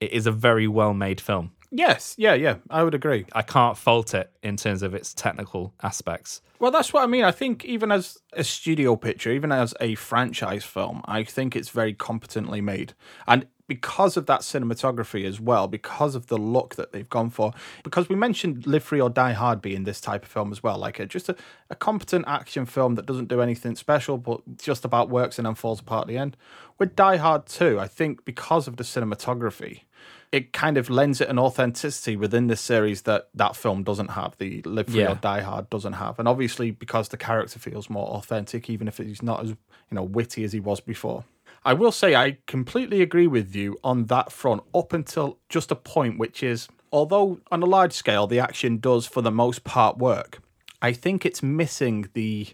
It 0.00 0.12
is 0.12 0.26
a 0.26 0.32
very 0.32 0.68
well 0.68 0.94
made 0.94 1.20
film. 1.20 1.52
Yes, 1.70 2.14
yeah, 2.16 2.34
yeah. 2.34 2.56
I 2.70 2.82
would 2.82 2.94
agree. 2.94 3.26
I 3.32 3.42
can't 3.42 3.76
fault 3.76 4.14
it 4.14 4.30
in 4.42 4.56
terms 4.56 4.82
of 4.82 4.94
its 4.94 5.12
technical 5.12 5.74
aspects. 5.82 6.40
Well, 6.58 6.70
that's 6.70 6.92
what 6.92 7.02
I 7.02 7.06
mean. 7.06 7.24
I 7.24 7.30
think 7.30 7.64
even 7.64 7.92
as 7.92 8.18
a 8.32 8.42
studio 8.42 8.96
picture, 8.96 9.30
even 9.30 9.52
as 9.52 9.74
a 9.80 9.94
franchise 9.96 10.64
film, 10.64 11.02
I 11.04 11.24
think 11.24 11.54
it's 11.54 11.68
very 11.68 11.92
competently 11.92 12.60
made. 12.60 12.94
And 13.26 13.46
because 13.68 14.16
of 14.16 14.26
that 14.26 14.40
cinematography 14.40 15.24
as 15.24 15.40
well, 15.40 15.68
because 15.68 16.14
of 16.16 16.26
the 16.26 16.36
look 16.38 16.74
that 16.74 16.90
they've 16.92 17.08
gone 17.08 17.30
for, 17.30 17.52
because 17.84 18.08
we 18.08 18.16
mentioned 18.16 18.66
Live 18.66 18.82
Free 18.82 19.00
or 19.00 19.10
Die 19.10 19.32
Hard 19.32 19.62
being 19.62 19.84
this 19.84 20.00
type 20.00 20.24
of 20.24 20.28
film 20.30 20.50
as 20.50 20.62
well, 20.62 20.78
like 20.78 20.98
a, 20.98 21.06
just 21.06 21.28
a, 21.28 21.36
a 21.70 21.76
competent 21.76 22.24
action 22.26 22.66
film 22.66 22.96
that 22.96 23.06
doesn't 23.06 23.28
do 23.28 23.40
anything 23.40 23.76
special, 23.76 24.18
but 24.18 24.40
just 24.58 24.84
about 24.84 25.10
works 25.10 25.38
and 25.38 25.46
then 25.46 25.54
falls 25.54 25.80
apart 25.80 26.02
at 26.02 26.08
the 26.08 26.18
end. 26.18 26.36
With 26.78 26.96
Die 26.96 27.16
Hard 27.18 27.46
2, 27.46 27.78
I 27.78 27.86
think 27.86 28.24
because 28.24 28.66
of 28.66 28.76
the 28.76 28.84
cinematography, 28.84 29.82
it 30.30 30.52
kind 30.52 30.76
of 30.76 30.90
lends 30.90 31.20
it 31.20 31.28
an 31.28 31.38
authenticity 31.38 32.14
within 32.16 32.48
this 32.48 32.60
series 32.60 33.02
that 33.02 33.28
that 33.34 33.56
film 33.56 33.82
doesn't 33.82 34.08
have. 34.10 34.36
The 34.38 34.62
Live 34.62 34.86
Free 34.88 35.00
Yeah. 35.00 35.12
or 35.12 35.14
Die 35.16 35.40
Hard 35.40 35.70
doesn't 35.70 35.94
have, 35.94 36.18
and 36.18 36.28
obviously 36.28 36.70
because 36.70 37.08
the 37.08 37.16
character 37.16 37.58
feels 37.58 37.88
more 37.88 38.06
authentic, 38.08 38.68
even 38.68 38.88
if 38.88 38.98
he's 38.98 39.22
not 39.22 39.42
as 39.42 39.50
you 39.50 39.56
know 39.92 40.02
witty 40.02 40.44
as 40.44 40.52
he 40.52 40.60
was 40.60 40.80
before. 40.80 41.24
I 41.64 41.74
will 41.74 41.92
say 41.92 42.14
I 42.14 42.38
completely 42.46 43.02
agree 43.02 43.26
with 43.26 43.54
you 43.54 43.78
on 43.84 44.06
that 44.06 44.32
front 44.32 44.62
up 44.74 44.92
until 44.92 45.38
just 45.48 45.70
a 45.70 45.74
point, 45.76 46.18
which 46.18 46.42
is 46.42 46.68
although 46.92 47.40
on 47.50 47.62
a 47.62 47.66
large 47.66 47.92
scale 47.92 48.26
the 48.26 48.38
action 48.40 48.78
does 48.78 49.06
for 49.06 49.20
the 49.22 49.30
most 49.30 49.64
part 49.64 49.98
work, 49.98 50.40
I 50.80 50.92
think 50.92 51.26
it's 51.26 51.42
missing 51.42 52.08
the 52.14 52.48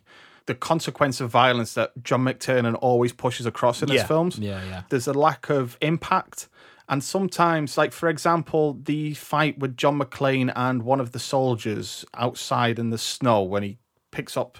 the 0.46 0.54
consequence 0.54 1.20
of 1.22 1.30
violence 1.30 1.72
that 1.74 1.92
John 2.02 2.24
McTiernan 2.24 2.76
always 2.82 3.12
pushes 3.14 3.46
across 3.46 3.82
in 3.82 3.88
his 3.88 4.02
films. 4.02 4.38
Yeah, 4.38 4.62
yeah. 4.64 4.82
There's 4.90 5.06
a 5.08 5.14
lack 5.14 5.48
of 5.48 5.78
impact. 5.80 6.48
And 6.86 7.02
sometimes, 7.02 7.78
like 7.78 7.92
for 7.92 8.10
example, 8.10 8.74
the 8.82 9.14
fight 9.14 9.58
with 9.58 9.74
John 9.74 9.98
McClane 9.98 10.52
and 10.54 10.82
one 10.82 11.00
of 11.00 11.12
the 11.12 11.18
soldiers 11.18 12.04
outside 12.14 12.78
in 12.78 12.90
the 12.90 12.98
snow 12.98 13.40
when 13.42 13.62
he 13.62 13.78
picks 14.10 14.36
up 14.36 14.58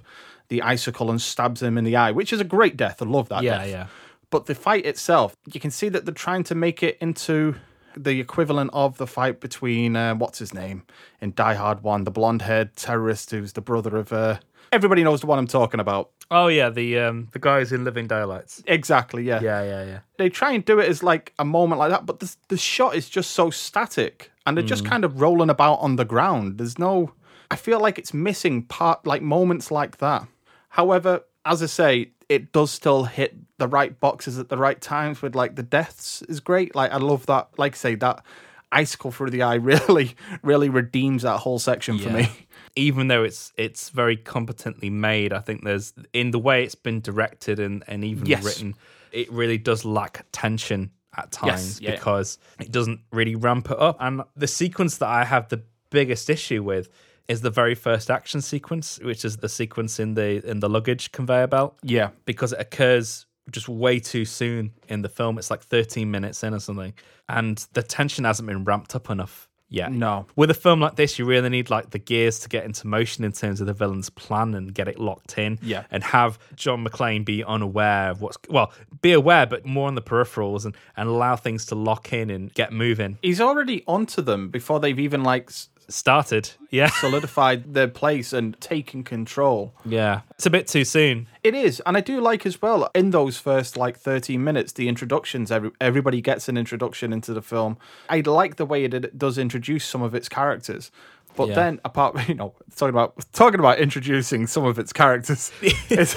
the 0.48 0.62
icicle 0.62 1.10
and 1.10 1.20
stabs 1.20 1.62
him 1.62 1.76
in 1.76 1.84
the 1.84 1.96
eye, 1.96 2.12
which 2.12 2.32
is 2.32 2.40
a 2.40 2.44
great 2.44 2.78
death. 2.78 3.02
I 3.02 3.04
love 3.04 3.28
that 3.28 3.42
Yeah, 3.42 3.58
death. 3.58 3.68
yeah. 3.68 3.86
But 4.34 4.46
the 4.46 4.56
fight 4.56 4.84
itself, 4.84 5.36
you 5.52 5.60
can 5.60 5.70
see 5.70 5.88
that 5.90 6.06
they're 6.06 6.12
trying 6.12 6.42
to 6.44 6.56
make 6.56 6.82
it 6.82 6.98
into 7.00 7.54
the 7.96 8.18
equivalent 8.18 8.72
of 8.72 8.98
the 8.98 9.06
fight 9.06 9.38
between 9.38 9.94
uh, 9.94 10.16
what's 10.16 10.40
his 10.40 10.52
name 10.52 10.82
in 11.20 11.34
Die 11.34 11.54
Hard 11.54 11.84
One, 11.84 12.02
the 12.02 12.10
blonde-haired 12.10 12.74
terrorist 12.74 13.30
who's 13.30 13.52
the 13.52 13.60
brother 13.60 13.96
of. 13.96 14.12
Uh, 14.12 14.40
everybody 14.72 15.04
knows 15.04 15.20
the 15.20 15.28
one 15.28 15.38
I'm 15.38 15.46
talking 15.46 15.78
about. 15.78 16.10
Oh 16.32 16.48
yeah, 16.48 16.68
the 16.68 16.98
um 16.98 17.28
the 17.30 17.38
guys 17.38 17.70
in 17.70 17.84
Living 17.84 18.08
Daylights. 18.08 18.60
Exactly. 18.66 19.22
Yeah. 19.22 19.40
Yeah, 19.40 19.62
yeah, 19.62 19.84
yeah. 19.84 19.98
They 20.18 20.30
try 20.30 20.50
and 20.50 20.64
do 20.64 20.80
it 20.80 20.88
as 20.88 21.04
like 21.04 21.32
a 21.38 21.44
moment 21.44 21.78
like 21.78 21.90
that, 21.90 22.04
but 22.04 22.18
the 22.18 22.34
the 22.48 22.56
shot 22.56 22.96
is 22.96 23.08
just 23.08 23.30
so 23.30 23.50
static, 23.50 24.32
and 24.44 24.56
they're 24.56 24.64
just 24.64 24.84
kind 24.84 25.04
of 25.04 25.20
rolling 25.20 25.48
about 25.48 25.76
on 25.76 25.94
the 25.94 26.04
ground. 26.04 26.58
There's 26.58 26.76
no. 26.76 27.12
I 27.52 27.54
feel 27.54 27.78
like 27.78 28.00
it's 28.00 28.12
missing 28.12 28.64
part 28.64 29.06
like 29.06 29.22
moments 29.22 29.70
like 29.70 29.98
that. 29.98 30.26
However, 30.70 31.20
as 31.44 31.62
I 31.62 31.66
say, 31.66 32.10
it 32.28 32.50
does 32.50 32.72
still 32.72 33.04
hit 33.04 33.36
the 33.58 33.68
right 33.68 33.98
boxes 34.00 34.38
at 34.38 34.48
the 34.48 34.56
right 34.56 34.80
times 34.80 35.22
with 35.22 35.34
like 35.34 35.54
the 35.56 35.62
deaths 35.62 36.22
is 36.22 36.40
great. 36.40 36.74
Like 36.74 36.92
I 36.92 36.96
love 36.96 37.26
that. 37.26 37.48
Like 37.56 37.74
I 37.74 37.76
say, 37.76 37.94
that 37.96 38.24
icicle 38.72 39.12
through 39.12 39.30
the 39.30 39.42
eye 39.42 39.54
really, 39.72 40.16
really 40.42 40.68
redeems 40.68 41.22
that 41.22 41.38
whole 41.38 41.58
section 41.58 41.98
for 41.98 42.08
Yeah. 42.08 42.16
me. 42.16 42.28
Even 42.76 43.06
though 43.08 43.22
it's 43.22 43.52
it's 43.56 43.90
very 43.90 44.16
competently 44.16 44.90
made, 44.90 45.32
I 45.32 45.38
think 45.38 45.62
there's 45.64 45.92
in 46.12 46.32
the 46.32 46.40
way 46.40 46.64
it's 46.64 46.74
been 46.74 47.00
directed 47.00 47.60
and, 47.60 47.84
and 47.86 48.04
even 48.04 48.26
Yes. 48.26 48.44
written, 48.44 48.74
it 49.12 49.30
really 49.30 49.58
does 49.58 49.84
lack 49.84 50.26
tension 50.32 50.90
at 51.16 51.30
times 51.30 51.80
yeah. 51.80 51.92
because 51.92 52.38
it 52.58 52.72
doesn't 52.72 52.98
really 53.12 53.36
ramp 53.36 53.70
it 53.70 53.78
up. 53.78 53.96
And 54.00 54.22
the 54.36 54.48
sequence 54.48 54.98
that 54.98 55.08
I 55.08 55.24
have 55.24 55.48
the 55.48 55.62
biggest 55.90 56.28
issue 56.28 56.64
with 56.64 56.88
is 57.28 57.40
the 57.42 57.50
very 57.50 57.76
first 57.76 58.10
action 58.10 58.40
sequence, 58.40 58.98
which 59.00 59.24
is 59.24 59.36
the 59.36 59.48
sequence 59.48 60.00
in 60.00 60.14
the 60.14 60.44
in 60.44 60.58
the 60.58 60.68
luggage 60.68 61.12
conveyor 61.12 61.46
belt. 61.46 61.78
Yeah. 61.84 62.10
because 62.24 62.52
it 62.52 62.58
occurs 62.60 63.26
just 63.50 63.68
way 63.68 63.98
too 64.00 64.24
soon 64.24 64.72
in 64.88 65.02
the 65.02 65.08
film. 65.08 65.38
It's 65.38 65.50
like 65.50 65.62
13 65.62 66.10
minutes 66.10 66.42
in 66.42 66.54
or 66.54 66.60
something, 66.60 66.94
and 67.28 67.64
the 67.72 67.82
tension 67.82 68.24
hasn't 68.24 68.46
been 68.46 68.64
ramped 68.64 68.94
up 68.94 69.10
enough 69.10 69.48
yet. 69.68 69.92
No. 69.92 70.26
With 70.36 70.50
a 70.50 70.54
film 70.54 70.80
like 70.80 70.96
this, 70.96 71.18
you 71.18 71.24
really 71.24 71.48
need 71.48 71.68
like 71.68 71.90
the 71.90 71.98
gears 71.98 72.38
to 72.40 72.48
get 72.48 72.64
into 72.64 72.86
motion 72.86 73.24
in 73.24 73.32
terms 73.32 73.60
of 73.60 73.66
the 73.66 73.72
villain's 73.72 74.08
plan 74.10 74.54
and 74.54 74.72
get 74.72 74.88
it 74.88 74.98
locked 74.98 75.36
in. 75.36 75.58
Yeah. 75.62 75.84
and 75.90 76.02
have 76.04 76.38
John 76.54 76.86
McClane 76.86 77.24
be 77.24 77.44
unaware 77.44 78.10
of 78.10 78.22
what's 78.22 78.38
well, 78.48 78.72
be 79.02 79.12
aware, 79.12 79.46
but 79.46 79.66
more 79.66 79.88
on 79.88 79.94
the 79.94 80.02
peripherals 80.02 80.64
and 80.64 80.76
and 80.96 81.08
allow 81.08 81.36
things 81.36 81.66
to 81.66 81.74
lock 81.74 82.12
in 82.12 82.30
and 82.30 82.52
get 82.54 82.72
moving. 82.72 83.18
He's 83.22 83.40
already 83.40 83.82
onto 83.86 84.22
them 84.22 84.48
before 84.48 84.80
they've 84.80 84.98
even 84.98 85.22
like 85.22 85.50
Started, 85.88 86.50
yeah, 86.70 86.88
solidified 87.00 87.74
their 87.74 87.88
place 87.88 88.32
and 88.32 88.58
taken 88.60 89.04
control. 89.04 89.74
yeah. 89.84 90.20
It's 90.32 90.46
a 90.46 90.50
bit 90.50 90.66
too 90.66 90.84
soon. 90.84 91.26
It 91.42 91.54
is, 91.54 91.80
and 91.86 91.96
I 91.96 92.00
do 92.00 92.20
like 92.20 92.46
as 92.46 92.60
well 92.62 92.90
in 92.94 93.10
those 93.10 93.38
first 93.38 93.76
like 93.76 93.98
13 93.98 94.42
minutes, 94.42 94.72
the 94.72 94.88
introductions. 94.88 95.50
Every, 95.52 95.70
everybody 95.80 96.20
gets 96.20 96.48
an 96.48 96.56
introduction 96.56 97.12
into 97.12 97.32
the 97.34 97.42
film. 97.42 97.76
I 98.08 98.20
like 98.20 98.56
the 98.56 98.66
way 98.66 98.84
it, 98.84 98.94
it 98.94 99.18
does 99.18 99.38
introduce 99.38 99.84
some 99.84 100.02
of 100.02 100.14
its 100.14 100.28
characters, 100.28 100.90
but 101.36 101.48
Yeah. 101.48 101.54
then 101.54 101.80
apart, 101.84 102.28
you 102.28 102.34
know, 102.34 102.54
talking 102.76 102.90
about 102.94 103.14
talking 103.32 103.60
about 103.60 103.78
introducing 103.78 104.46
some 104.46 104.64
of 104.64 104.78
its 104.78 104.92
characters, 104.92 105.52
it's, 105.90 106.16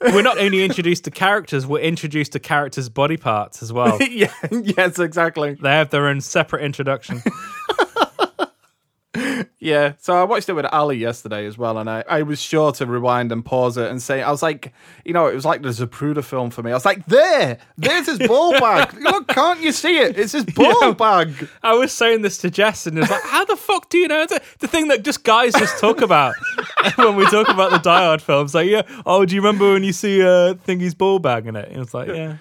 We're 0.00 0.22
not 0.22 0.38
only 0.38 0.64
introduced 0.64 1.04
to 1.04 1.10
characters, 1.10 1.66
we're 1.66 1.80
introduced 1.80 2.32
to 2.32 2.38
characters' 2.40 2.88
body 2.88 3.16
parts 3.16 3.62
as 3.62 3.72
well. 3.72 3.98
yeah, 4.02 4.32
yes, 4.50 4.98
exactly. 4.98 5.54
They 5.54 5.70
have 5.70 5.90
their 5.90 6.06
own 6.08 6.20
separate 6.20 6.62
introduction. 6.62 7.22
Yeah, 9.60 9.92
so 9.98 10.14
I 10.14 10.24
watched 10.24 10.48
it 10.48 10.52
with 10.54 10.66
Ali 10.66 10.96
yesterday 10.98 11.46
as 11.46 11.56
well, 11.56 11.78
and 11.78 11.88
I, 11.88 12.04
I 12.08 12.22
was 12.22 12.40
sure 12.40 12.72
to 12.72 12.84
rewind 12.86 13.30
and 13.32 13.44
pause 13.44 13.76
it 13.76 13.90
and 13.90 14.02
say, 14.02 14.22
I 14.22 14.30
was 14.30 14.42
like, 14.42 14.72
you 15.04 15.12
know, 15.12 15.26
it 15.26 15.34
was 15.34 15.44
like 15.44 15.62
the 15.62 15.68
Zapruder 15.70 16.22
film 16.22 16.50
for 16.50 16.62
me. 16.62 16.70
I 16.70 16.74
was 16.74 16.84
like, 16.84 17.06
there, 17.06 17.58
there's 17.78 18.06
his 18.06 18.18
ball 18.18 18.52
bag. 18.60 18.92
Look, 19.00 19.28
can't 19.28 19.60
you 19.60 19.72
see 19.72 19.98
it? 19.98 20.18
It's 20.18 20.32
his 20.32 20.44
ball 20.54 20.76
Yeah. 20.82 20.92
bag. 20.92 21.48
I 21.62 21.74
was 21.74 21.92
saying 21.92 22.22
this 22.22 22.38
to 22.38 22.50
Jess, 22.50 22.86
and 22.86 22.98
it 22.98 23.02
was 23.02 23.10
like, 23.10 23.22
"How 23.22 23.44
the 23.44 23.56
fuck 23.56 23.88
do 23.88 23.98
you 23.98 24.08
know?" 24.08 24.22
It's 24.22 24.38
the 24.58 24.68
thing 24.68 24.88
that 24.88 25.04
just 25.04 25.24
guys 25.24 25.52
just 25.54 25.78
talk 25.78 26.00
about 26.02 26.34
when 26.96 27.16
we 27.16 27.24
talk 27.26 27.48
about 27.48 27.70
the 27.70 27.78
Die 27.78 28.04
Hard 28.04 28.20
films. 28.20 28.54
Like, 28.54 28.68
yeah, 28.68 28.82
oh, 29.06 29.24
do 29.24 29.34
you 29.34 29.40
remember 29.40 29.72
when 29.72 29.84
you 29.84 29.92
see 29.92 30.22
uh, 30.22 30.54
Thingy's 30.54 30.94
ball 30.94 31.18
bag 31.20 31.46
in 31.46 31.56
it? 31.56 31.68
And 31.70 31.80
it's 31.80 31.94
like, 31.94 32.08
yeah, 32.08 32.36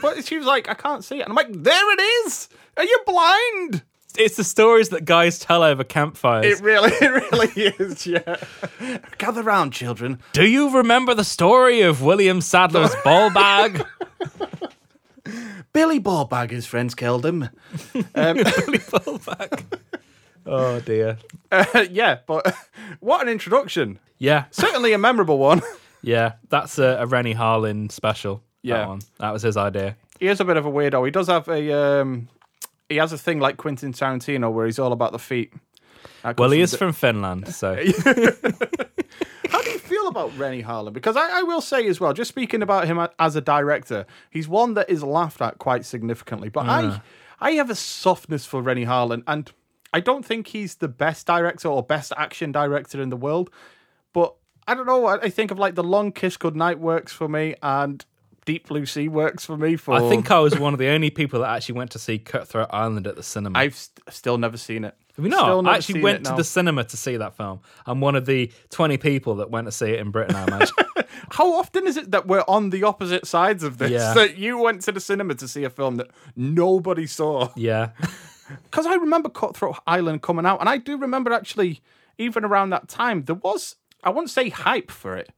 But 0.00 0.24
she 0.26 0.38
was 0.38 0.46
like, 0.46 0.68
I 0.68 0.74
can't 0.74 1.04
see 1.04 1.18
it. 1.18 1.22
And 1.22 1.30
I'm 1.30 1.36
like, 1.36 1.52
there 1.52 1.92
it 1.92 2.00
is. 2.26 2.48
Are 2.76 2.84
you 2.84 3.00
blind? 3.06 3.82
It's 4.18 4.36
the 4.36 4.44
stories 4.44 4.88
that 4.90 5.04
guys 5.04 5.38
tell 5.38 5.62
over 5.62 5.84
campfires. 5.84 6.44
It 6.46 6.62
really, 6.64 6.90
it 7.00 7.30
really 7.32 7.74
is, 7.78 8.06
yeah. 8.06 8.36
Gather 9.18 9.42
round, 9.42 9.72
children. 9.72 10.20
do 10.32 10.46
you 10.46 10.70
remember 10.76 11.14
the 11.14 11.24
story 11.24 11.80
of 11.82 12.02
William 12.02 12.40
Sadler's 12.40 12.94
ball 13.04 13.30
bag? 13.30 13.84
Billy 15.72 16.00
Ballbag, 16.00 16.50
his 16.50 16.66
friends 16.66 16.94
killed 16.94 17.24
him. 17.26 17.48
ball 18.14 19.18
bag. 19.18 19.64
Oh 20.46 20.80
dear. 20.80 21.18
Uh, 21.52 21.86
yeah, 21.90 22.18
but 22.26 22.54
what 23.00 23.22
an 23.22 23.28
introduction. 23.28 23.98
Yeah, 24.18 24.44
Certainly 24.50 24.92
a 24.92 24.98
memorable 24.98 25.38
one. 25.38 25.62
yeah. 26.02 26.32
That's 26.48 26.78
a, 26.78 26.98
a 27.00 27.06
Renny 27.06 27.34
Harlin 27.34 27.90
special. 27.92 28.42
Yeah. 28.62 28.86
that, 28.98 29.04
that 29.18 29.32
was 29.32 29.42
his 29.42 29.56
idea. 29.56 29.96
he 30.18 30.26
is 30.26 30.40
a 30.40 30.44
bit 30.44 30.56
of 30.56 30.66
a 30.66 30.70
weirdo. 30.70 31.04
He 31.04 31.10
does 31.10 31.28
have 31.28 31.48
a 31.48 31.72
um, 32.00 32.28
he 32.90 32.96
has 32.96 33.12
a 33.12 33.18
thing 33.18 33.40
like 33.40 33.56
Quentin 33.56 33.92
Tarantino 33.94 34.52
where 34.52 34.66
he's 34.66 34.78
all 34.78 34.92
about 34.92 35.12
the 35.12 35.18
feet. 35.18 35.54
That 36.22 36.38
Well, 36.38 36.50
he 36.50 36.60
is 36.60 36.74
from 36.74 36.92
Finland, 36.92 37.54
so 37.54 37.74
How 39.50 39.62
do 39.62 39.70
you 39.70 39.78
feel 39.78 40.08
about 40.08 40.36
Renny 40.36 40.62
Harlin? 40.62 40.92
Because 40.92 41.16
I, 41.16 41.40
I 41.40 41.42
will 41.42 41.60
say 41.60 41.86
as 41.86 42.00
well, 42.00 42.12
just 42.12 42.28
speaking 42.28 42.62
about 42.62 42.86
him 42.86 42.98
a- 42.98 43.10
as 43.18 43.36
a 43.36 43.40
director, 43.40 44.06
he's 44.30 44.48
one 44.48 44.74
that 44.74 44.90
is 44.90 45.02
laughed 45.02 45.40
at 45.40 45.58
quite 45.58 45.86
significantly. 45.86 46.48
But 46.48 46.66
I, 46.66 46.82
mm. 46.82 47.02
I 47.40 47.52
have 47.52 47.70
a 47.70 47.74
softness 47.74 48.44
for 48.44 48.60
Renny 48.60 48.84
Harlin, 48.84 49.22
and 49.26 49.50
I 49.92 50.00
don't 50.00 50.24
think 50.24 50.48
he's 50.48 50.76
the 50.76 50.88
best 50.88 51.26
director 51.26 51.68
or 51.68 51.82
best 51.82 52.12
action 52.16 52.52
director 52.52 53.00
in 53.00 53.08
the 53.08 53.16
world. 53.16 53.50
But 54.12 54.34
I 54.66 54.74
don't 54.74 54.86
know. 54.86 55.06
I, 55.06 55.22
I 55.22 55.30
think 55.30 55.50
of 55.50 55.58
like 55.58 55.74
the 55.74 55.84
Long 55.84 56.12
Kiss 56.12 56.36
Goodnight 56.36 56.78
works 56.78 57.12
for 57.12 57.28
me, 57.28 57.54
and 57.62 58.04
Deep 58.50 58.66
Blue 58.66 58.84
Sea 58.84 59.06
works 59.06 59.44
for 59.44 59.56
me. 59.56 59.76
For 59.76 59.94
I 59.94 60.08
think 60.08 60.28
I 60.28 60.40
was 60.40 60.58
one 60.58 60.72
of 60.72 60.80
the 60.80 60.88
only 60.88 61.10
people 61.10 61.38
that 61.40 61.50
actually 61.50 61.76
went 61.76 61.92
to 61.92 62.00
see 62.00 62.18
Cutthroat 62.18 62.66
Island 62.72 63.06
at 63.06 63.14
the 63.14 63.22
cinema. 63.22 63.56
I've 63.56 63.76
st- 63.76 64.00
still 64.10 64.38
never 64.38 64.56
seen 64.56 64.84
it. 64.84 64.96
Have 65.14 65.24
you 65.24 65.30
not? 65.30 65.66
I 65.68 65.76
actually 65.76 66.02
went 66.02 66.26
to 66.26 66.34
the 66.34 66.42
cinema 66.42 66.82
to 66.82 66.96
see 66.96 67.16
that 67.16 67.36
film. 67.36 67.60
I'm 67.86 68.00
one 68.00 68.16
of 68.16 68.26
the 68.26 68.50
20 68.70 68.96
people 68.96 69.36
that 69.36 69.50
went 69.50 69.68
to 69.68 69.72
see 69.72 69.90
it 69.90 70.00
in 70.00 70.10
Britain, 70.10 70.34
I 70.34 70.44
imagine. 70.46 70.74
How 71.30 71.54
often 71.54 71.86
is 71.86 71.96
it 71.96 72.10
that 72.10 72.26
we're 72.26 72.44
on 72.48 72.70
the 72.70 72.82
opposite 72.82 73.24
sides 73.24 73.62
of 73.62 73.78
this? 73.78 73.92
Yeah. 73.92 74.14
That 74.14 74.36
you 74.36 74.58
went 74.58 74.82
to 74.82 74.92
the 74.92 75.00
cinema 75.00 75.36
to 75.36 75.46
see 75.46 75.62
a 75.62 75.70
film 75.70 75.96
that 75.96 76.08
nobody 76.34 77.06
saw? 77.06 77.50
yeah. 77.56 77.90
Because 78.64 78.84
I 78.84 78.96
remember 78.96 79.28
Cutthroat 79.28 79.76
Island 79.86 80.22
coming 80.22 80.44
out, 80.44 80.58
and 80.58 80.68
I 80.68 80.76
do 80.76 80.96
remember 80.98 81.32
actually, 81.32 81.82
even 82.18 82.44
around 82.44 82.70
that 82.70 82.88
time, 82.88 83.22
there 83.26 83.36
was, 83.36 83.76
I 84.02 84.10
wouldn't 84.10 84.30
say 84.30 84.48
hype 84.48 84.90
for 84.90 85.16
it, 85.16 85.30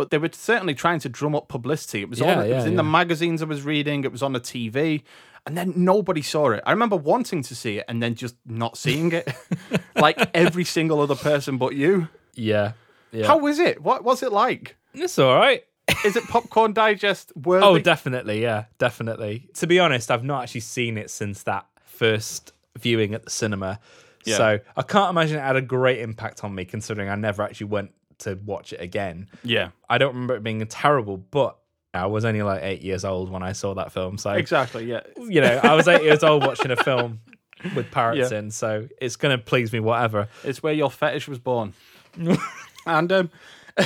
but 0.00 0.08
they 0.08 0.16
were 0.16 0.30
certainly 0.32 0.72
trying 0.72 0.98
to 0.98 1.10
drum 1.10 1.34
up 1.34 1.46
publicity. 1.48 2.00
It 2.00 2.08
was, 2.08 2.20
Yeah, 2.20 2.38
on, 2.38 2.46
it 2.46 2.54
was 2.54 2.64
yeah, 2.64 2.70
in 2.70 2.76
the 2.76 2.82
magazines 2.82 3.42
I 3.42 3.44
was 3.44 3.64
reading, 3.64 4.02
it 4.02 4.10
was 4.10 4.22
on 4.22 4.32
the 4.32 4.40
TV, 4.40 5.02
and 5.46 5.58
then 5.58 5.74
nobody 5.76 6.22
saw 6.22 6.52
it. 6.52 6.62
I 6.64 6.70
remember 6.70 6.96
wanting 6.96 7.42
to 7.42 7.54
see 7.54 7.76
it 7.76 7.84
and 7.86 8.02
then 8.02 8.14
just 8.14 8.34
not 8.46 8.78
seeing 8.78 9.12
it, 9.12 9.30
like 9.96 10.30
every 10.32 10.64
single 10.64 11.02
other 11.02 11.16
person 11.16 11.58
but 11.58 11.74
you. 11.74 12.08
Yeah. 12.34 12.72
Yeah. 13.12 13.26
How 13.26 13.36
was 13.36 13.58
it? 13.58 13.82
What 13.82 14.02
was 14.02 14.22
it 14.22 14.32
like? 14.32 14.78
It's 14.94 15.18
all 15.18 15.34
right. 15.36 15.64
is 16.02 16.16
it 16.16 16.24
Popcorn 16.24 16.72
Digest 16.72 17.30
worthy? 17.36 17.66
Oh, 17.66 17.78
definitely, 17.78 18.40
yeah, 18.40 18.64
definitely. 18.78 19.50
To 19.56 19.66
be 19.66 19.78
honest, 19.78 20.10
I've 20.10 20.24
not 20.24 20.44
actually 20.44 20.62
seen 20.62 20.96
it 20.96 21.10
since 21.10 21.42
that 21.42 21.66
first 21.84 22.54
viewing 22.78 23.12
at 23.12 23.24
the 23.24 23.30
cinema. 23.30 23.80
Yeah. 24.24 24.36
So 24.38 24.60
I 24.78 24.82
can't 24.82 25.10
imagine 25.10 25.36
it 25.36 25.42
had 25.42 25.56
a 25.56 25.60
great 25.62 25.98
impact 26.00 26.42
on 26.42 26.54
me 26.54 26.64
considering 26.64 27.10
I 27.10 27.16
never 27.16 27.42
actually 27.42 27.66
went 27.66 27.92
to 28.20 28.34
watch 28.44 28.72
it 28.72 28.80
again. 28.80 29.28
Yeah. 29.42 29.70
I 29.88 29.98
don't 29.98 30.14
remember 30.14 30.36
it 30.36 30.42
being 30.42 30.64
terrible, 30.66 31.16
but 31.16 31.56
I 31.92 32.06
was 32.06 32.24
only 32.24 32.42
like 32.42 32.62
eight 32.62 32.82
years 32.82 33.04
old 33.04 33.30
when 33.30 33.42
I 33.42 33.52
saw 33.52 33.74
that 33.74 33.92
film. 33.92 34.16
So 34.18 34.30
Exactly, 34.32 34.84
yeah. 34.84 35.00
you 35.18 35.40
know, 35.40 35.60
I 35.62 35.74
was 35.74 35.88
eight 35.88 36.02
years 36.02 36.22
old 36.22 36.46
watching 36.46 36.70
a 36.70 36.76
film 36.76 37.20
with 37.74 37.90
parrots 37.90 38.30
Yeah. 38.30 38.38
in, 38.38 38.50
so 38.50 38.88
it's 39.00 39.16
gonna 39.16 39.38
please 39.38 39.72
me 39.72 39.80
whatever. 39.80 40.28
It's 40.44 40.62
where 40.62 40.72
your 40.72 40.90
fetish 40.90 41.26
was 41.28 41.38
born. 41.38 41.74
and 42.86 43.12
um 43.12 43.30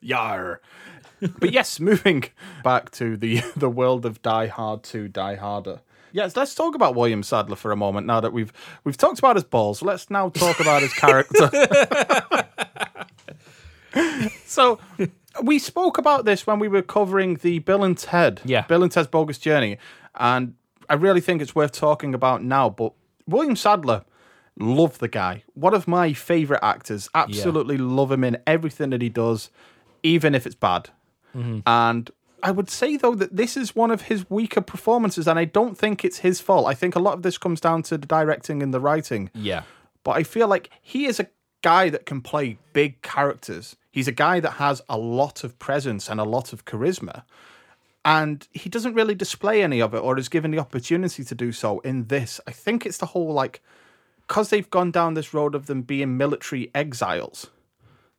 Yar. 0.00 0.60
But 1.38 1.50
yes, 1.52 1.80
moving 1.80 2.24
back 2.62 2.90
to 2.92 3.16
the 3.16 3.42
the 3.56 3.70
world 3.70 4.04
of 4.04 4.20
Die 4.22 4.46
Hard 4.48 4.82
to 4.84 5.08
Die 5.08 5.34
Harder. 5.36 5.80
Yes, 6.12 6.36
let's 6.36 6.54
talk 6.54 6.74
about 6.74 6.94
William 6.94 7.22
Sadler 7.22 7.56
for 7.56 7.72
a 7.72 7.76
moment. 7.76 8.06
Now 8.06 8.20
that 8.20 8.32
we've 8.32 8.52
we've 8.84 8.96
talked 8.96 9.18
about 9.18 9.36
his 9.36 9.44
balls, 9.44 9.82
let's 9.82 10.10
now 10.10 10.28
talk 10.28 10.60
about 10.60 10.82
his 10.82 10.92
character. 10.94 11.50
so 14.46 14.78
we 15.42 15.58
spoke 15.58 15.98
about 15.98 16.24
this 16.24 16.46
when 16.46 16.58
we 16.58 16.68
were 16.68 16.82
covering 16.82 17.36
the 17.36 17.58
Bill 17.60 17.84
and 17.84 17.96
Ted, 17.96 18.40
Yeah. 18.44 18.62
Bill 18.62 18.82
and 18.82 18.92
Ted's 18.92 19.08
Bogus 19.08 19.38
Journey, 19.38 19.78
and 20.14 20.54
I 20.88 20.94
really 20.94 21.20
think 21.20 21.42
it's 21.42 21.54
worth 21.54 21.72
talking 21.72 22.14
about 22.14 22.42
now. 22.42 22.70
But 22.70 22.92
William 23.26 23.56
Sadler, 23.56 24.04
love 24.58 24.98
the 24.98 25.08
guy, 25.08 25.42
one 25.54 25.74
of 25.74 25.86
my 25.88 26.12
favorite 26.12 26.60
actors. 26.62 27.08
Absolutely 27.14 27.76
love 27.76 28.12
him 28.12 28.24
in 28.24 28.38
everything 28.46 28.90
that 28.90 29.02
he 29.02 29.08
does, 29.08 29.50
even 30.02 30.34
if 30.34 30.46
it's 30.46 30.54
bad. 30.54 30.90
Mm-hmm. 31.34 31.60
And 31.66 32.10
I 32.42 32.50
would 32.50 32.70
say 32.70 32.96
though 32.96 33.14
that 33.14 33.36
this 33.36 33.56
is 33.56 33.74
one 33.74 33.90
of 33.90 34.02
his 34.02 34.28
weaker 34.30 34.60
performances, 34.60 35.26
and 35.26 35.38
I 35.38 35.44
don't 35.44 35.76
think 35.76 36.04
it's 36.04 36.18
his 36.18 36.40
fault. 36.40 36.66
I 36.66 36.74
think 36.74 36.94
a 36.94 37.00
lot 37.00 37.14
of 37.14 37.22
this 37.22 37.38
comes 37.38 37.60
down 37.60 37.82
to 37.84 37.98
the 37.98 38.06
directing 38.06 38.62
and 38.62 38.72
the 38.72 38.80
writing. 38.80 39.30
Yeah. 39.34 39.62
But 40.04 40.12
I 40.12 40.22
feel 40.22 40.46
like 40.46 40.70
he 40.80 41.06
is 41.06 41.18
a 41.18 41.26
guy 41.62 41.88
that 41.90 42.06
can 42.06 42.20
play 42.20 42.58
big 42.72 43.02
characters. 43.02 43.76
He's 43.96 44.06
a 44.08 44.12
guy 44.12 44.40
that 44.40 44.50
has 44.66 44.82
a 44.90 44.98
lot 44.98 45.42
of 45.42 45.58
presence 45.58 46.10
and 46.10 46.20
a 46.20 46.24
lot 46.24 46.52
of 46.52 46.66
charisma. 46.66 47.22
And 48.04 48.46
he 48.52 48.68
doesn't 48.68 48.92
really 48.92 49.14
display 49.14 49.62
any 49.62 49.80
of 49.80 49.94
it 49.94 50.02
or 50.02 50.18
is 50.18 50.28
given 50.28 50.50
the 50.50 50.58
opportunity 50.58 51.24
to 51.24 51.34
do 51.34 51.50
so 51.50 51.78
in 51.80 52.08
this. 52.08 52.38
I 52.46 52.50
think 52.50 52.84
it's 52.84 52.98
the 52.98 53.06
whole 53.06 53.32
like, 53.32 53.62
because 54.26 54.50
they've 54.50 54.68
gone 54.68 54.90
down 54.90 55.14
this 55.14 55.32
road 55.32 55.54
of 55.54 55.64
them 55.64 55.80
being 55.80 56.18
military 56.18 56.70
exiles, 56.74 57.46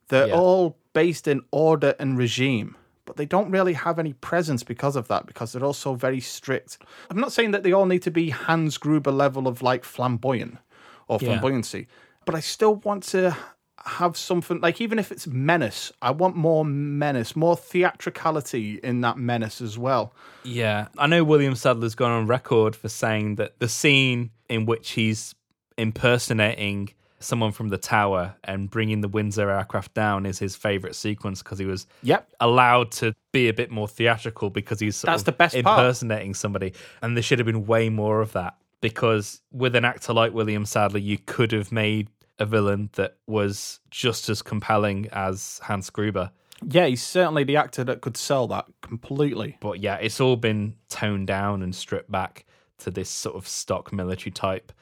they're 0.08 0.26
Yeah. 0.26 0.34
all 0.34 0.76
based 0.94 1.28
in 1.28 1.42
order 1.52 1.94
and 2.00 2.18
regime. 2.18 2.74
But 3.04 3.16
they 3.16 3.26
don't 3.26 3.52
really 3.52 3.74
have 3.74 4.00
any 4.00 4.14
presence 4.14 4.64
because 4.64 4.96
of 4.96 5.06
that, 5.06 5.26
because 5.26 5.52
they're 5.52 5.64
also 5.64 5.94
very 5.94 6.18
strict. 6.20 6.78
I'm 7.08 7.20
not 7.20 7.30
saying 7.30 7.52
that 7.52 7.62
they 7.62 7.72
all 7.72 7.86
need 7.86 8.02
to 8.02 8.10
be 8.10 8.30
Hans 8.30 8.78
Gruber 8.78 9.12
level 9.12 9.46
of 9.46 9.62
like 9.62 9.84
flamboyant 9.84 10.58
or 11.06 11.20
Yeah. 11.22 11.38
flamboyancy, 11.38 11.86
but 12.24 12.34
I 12.34 12.40
still 12.40 12.74
want 12.74 13.04
to 13.14 13.36
have 13.84 14.16
something 14.16 14.60
like 14.60 14.80
even 14.80 14.98
if 14.98 15.10
it's 15.12 15.26
menace, 15.26 15.92
I 16.02 16.10
want 16.10 16.36
more 16.36 16.64
menace, 16.64 17.34
more 17.36 17.56
theatricality 17.56 18.80
in 18.82 19.00
that 19.02 19.16
menace 19.18 19.60
as 19.60 19.78
well. 19.78 20.12
Yeah, 20.44 20.88
I 20.98 21.06
know 21.06 21.24
William 21.24 21.54
Sadler's 21.54 21.94
gone 21.94 22.10
on 22.10 22.26
record 22.26 22.74
for 22.76 22.88
saying 22.88 23.36
that 23.36 23.58
the 23.60 23.68
scene 23.68 24.30
in 24.48 24.66
which 24.66 24.90
he's 24.90 25.34
impersonating 25.76 26.90
someone 27.20 27.50
from 27.50 27.68
the 27.68 27.78
tower 27.78 28.36
and 28.44 28.70
bringing 28.70 29.00
the 29.00 29.08
Windsor 29.08 29.50
aircraft 29.50 29.92
down 29.92 30.24
is 30.24 30.38
his 30.38 30.54
favorite 30.54 30.94
sequence 30.94 31.42
because 31.42 31.58
he 31.58 31.64
was 31.66 31.86
Yep. 32.04 32.28
allowed 32.40 32.92
to 32.92 33.12
be 33.32 33.48
a 33.48 33.52
bit 33.52 33.70
more 33.72 33.88
theatrical 33.88 34.50
because 34.50 34.78
he's 34.78 35.02
That's 35.02 35.24
the 35.24 35.32
best 35.32 35.54
part. 35.62 35.78
impersonating 35.80 36.34
somebody, 36.34 36.72
and 37.02 37.16
there 37.16 37.22
should 37.22 37.40
have 37.40 37.46
been 37.46 37.66
way 37.66 37.88
more 37.88 38.20
of 38.20 38.32
that 38.34 38.54
because 38.80 39.40
with 39.50 39.74
an 39.74 39.84
actor 39.84 40.12
like 40.12 40.32
William 40.32 40.64
Sadler, 40.64 41.00
you 41.00 41.18
could 41.18 41.50
have 41.50 41.72
made 41.72 42.08
a 42.38 42.46
villain 42.46 42.90
that 42.94 43.16
was 43.26 43.80
just 43.90 44.28
as 44.28 44.42
compelling 44.42 45.08
as 45.12 45.60
Hans 45.64 45.90
Gruber. 45.90 46.30
Yeah, 46.62 46.86
he's 46.86 47.02
certainly 47.02 47.44
the 47.44 47.56
actor 47.56 47.84
that 47.84 48.00
could 48.00 48.16
sell 48.16 48.48
that 48.48 48.66
completely. 48.80 49.56
but 49.60 49.80
yeah, 49.80 49.96
it's 49.96 50.20
all 50.20 50.36
been 50.36 50.74
toned 50.88 51.26
down 51.26 51.62
and 51.62 51.74
stripped 51.74 52.10
back 52.10 52.44
to 52.78 52.90
this 52.90 53.08
sort 53.10 53.36
of 53.36 53.46
stock 53.46 53.92
military 53.92 54.30
type 54.32 54.72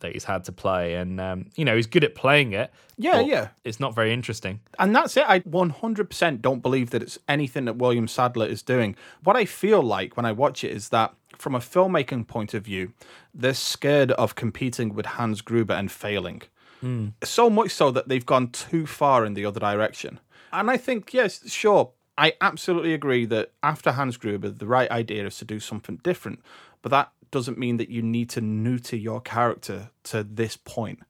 that 0.00 0.12
he's 0.12 0.24
had 0.24 0.44
to 0.44 0.52
play, 0.52 0.94
and 0.94 1.20
um, 1.20 1.46
you 1.56 1.64
know 1.64 1.74
he's 1.76 1.86
good 1.86 2.04
at 2.04 2.14
playing 2.14 2.52
it. 2.52 2.70
Yeah, 2.96 3.20
yeah. 3.20 3.48
It's 3.64 3.80
not 3.80 3.94
very 3.94 4.12
interesting. 4.12 4.60
And 4.78 4.94
that's 4.94 5.16
it. 5.16 5.24
I 5.26 5.40
100% 5.40 6.40
don't 6.40 6.62
believe 6.62 6.90
that 6.90 7.02
it's 7.02 7.18
anything 7.28 7.64
that 7.66 7.76
William 7.76 8.08
Sadler 8.08 8.46
is 8.46 8.62
doing. 8.62 8.96
What 9.24 9.36
I 9.36 9.44
feel 9.44 9.82
like 9.82 10.16
when 10.16 10.26
I 10.26 10.32
watch 10.32 10.64
it 10.64 10.70
is 10.70 10.90
that, 10.90 11.14
from 11.36 11.54
a 11.54 11.60
filmmaking 11.60 12.26
point 12.26 12.54
of 12.54 12.64
view, 12.64 12.92
they're 13.34 13.54
scared 13.54 14.12
of 14.12 14.34
competing 14.34 14.94
with 14.94 15.06
Hans 15.06 15.40
Gruber 15.40 15.74
and 15.74 15.90
failing. 15.90 16.42
Mm. 16.82 17.12
So 17.24 17.50
much 17.50 17.70
so 17.70 17.90
that 17.90 18.08
they've 18.08 18.24
gone 18.24 18.50
too 18.50 18.86
far 18.86 19.24
in 19.24 19.34
the 19.34 19.44
other 19.44 19.60
direction. 19.60 20.20
And 20.52 20.70
I 20.70 20.76
think, 20.76 21.12
yes, 21.12 21.50
sure, 21.50 21.90
I 22.16 22.34
absolutely 22.40 22.94
agree 22.94 23.26
that 23.26 23.52
after 23.62 23.92
Hans 23.92 24.16
Gruber, 24.16 24.50
the 24.50 24.66
right 24.66 24.90
idea 24.90 25.26
is 25.26 25.38
to 25.38 25.44
do 25.44 25.60
something 25.60 25.96
different. 26.02 26.40
But 26.82 26.90
that 26.90 27.12
doesn't 27.30 27.58
mean 27.58 27.76
that 27.76 27.90
you 27.90 28.02
need 28.02 28.30
to 28.30 28.40
neuter 28.40 28.96
your 28.96 29.20
character 29.20 29.90
to 30.04 30.22
this 30.22 30.56
point. 30.56 31.00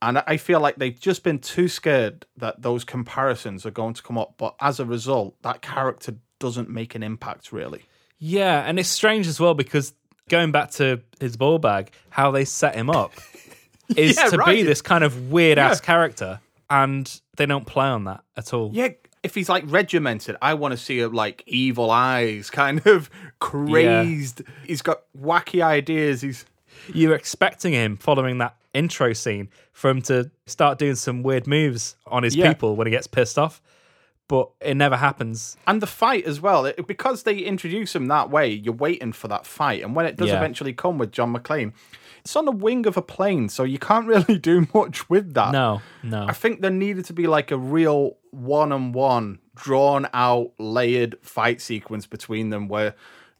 And 0.00 0.22
I 0.26 0.36
feel 0.36 0.60
like 0.60 0.76
they've 0.76 0.98
just 0.98 1.24
been 1.24 1.40
too 1.40 1.66
scared 1.68 2.24
that 2.36 2.62
those 2.62 2.84
comparisons 2.84 3.66
are 3.66 3.72
going 3.72 3.94
to 3.94 4.02
come 4.02 4.16
up. 4.16 4.34
But 4.36 4.54
as 4.60 4.78
a 4.78 4.84
result, 4.84 5.34
that 5.42 5.60
character 5.60 6.14
doesn't 6.38 6.70
make 6.70 6.94
an 6.94 7.02
impact 7.02 7.50
really. 7.50 7.82
Yeah, 8.18 8.62
and 8.64 8.78
it's 8.78 8.88
strange 8.88 9.26
as 9.26 9.40
well 9.40 9.54
because 9.54 9.92
going 10.28 10.52
back 10.52 10.70
to 10.72 11.00
his 11.20 11.36
ball 11.36 11.58
bag, 11.58 11.90
how 12.10 12.30
they 12.30 12.44
set 12.44 12.74
him 12.74 12.90
up 12.90 13.12
is 13.96 14.16
Yeah, 14.16 14.28
to 14.30 14.44
be 14.44 14.62
this 14.62 14.82
kind 14.82 15.04
of 15.04 15.30
weird 15.30 15.58
ass 15.58 15.80
Yeah. 15.80 15.86
character, 15.86 16.40
and 16.70 17.20
they 17.36 17.46
don't 17.46 17.66
play 17.66 17.86
on 17.86 18.04
that 18.04 18.22
at 18.36 18.52
all. 18.52 18.70
Yeah, 18.72 18.88
if 19.22 19.34
he's 19.34 19.48
like 19.48 19.64
regimented, 19.66 20.36
I 20.42 20.54
want 20.54 20.72
to 20.72 20.78
see 20.78 21.00
him 21.00 21.12
like 21.12 21.42
evil 21.46 21.90
eyes, 21.90 22.50
kind 22.50 22.86
of 22.86 23.10
crazed. 23.40 24.42
He's 24.66 24.82
got 24.82 25.00
wacky 25.20 25.62
ideas. 25.62 26.20
He's 26.22 26.44
You're 26.92 27.14
expecting 27.14 27.72
him 27.72 27.96
following 27.96 28.38
that 28.38 28.54
intro 28.74 29.12
scene 29.12 29.48
for 29.72 29.90
him 29.90 30.02
to 30.02 30.30
start 30.46 30.78
doing 30.78 30.94
some 30.94 31.22
weird 31.22 31.46
moves 31.46 31.96
on 32.06 32.22
his 32.22 32.36
Yeah. 32.36 32.52
people 32.52 32.76
when 32.76 32.86
he 32.86 32.90
gets 32.90 33.06
pissed 33.06 33.38
off, 33.38 33.60
but 34.28 34.50
it 34.60 34.74
never 34.76 34.96
happens. 34.96 35.56
and 35.66 35.80
the 35.82 35.86
fight 35.86 36.24
as 36.26 36.40
well. 36.40 36.66
It, 36.66 36.86
because 36.86 37.24
they 37.24 37.38
introduce 37.38 37.94
him 37.96 38.06
that 38.08 38.30
way, 38.30 38.48
you're 38.50 38.74
waiting 38.74 39.12
for 39.12 39.26
that 39.28 39.46
fight. 39.46 39.82
And 39.82 39.96
when 39.96 40.06
it 40.06 40.16
does 40.16 40.28
Yeah. 40.28 40.36
eventually 40.36 40.72
come 40.74 40.98
with 40.98 41.10
John 41.12 41.34
McClane, 41.34 41.72
it's 42.20 42.36
on 42.36 42.44
the 42.44 42.52
wing 42.52 42.86
of 42.86 42.96
a 42.96 43.02
plane, 43.02 43.48
so 43.48 43.64
you 43.64 43.78
can't 43.78 44.06
really 44.14 44.38
do 44.38 44.66
much 44.74 45.08
with 45.08 45.34
that. 45.34 45.52
No, 45.52 45.80
no. 46.02 46.26
I 46.28 46.32
think 46.32 46.60
there 46.60 46.70
needed 46.70 47.06
to 47.06 47.12
be 47.12 47.26
like 47.26 47.50
a 47.50 47.56
real 47.58 48.18
one 48.30 48.70
on 48.72 48.92
one, 48.92 49.38
drawn 49.56 50.06
out, 50.12 50.52
layered 50.58 51.16
fight 51.22 51.60
sequence 51.62 52.06
between 52.06 52.50
them 52.50 52.68
where 52.68 52.94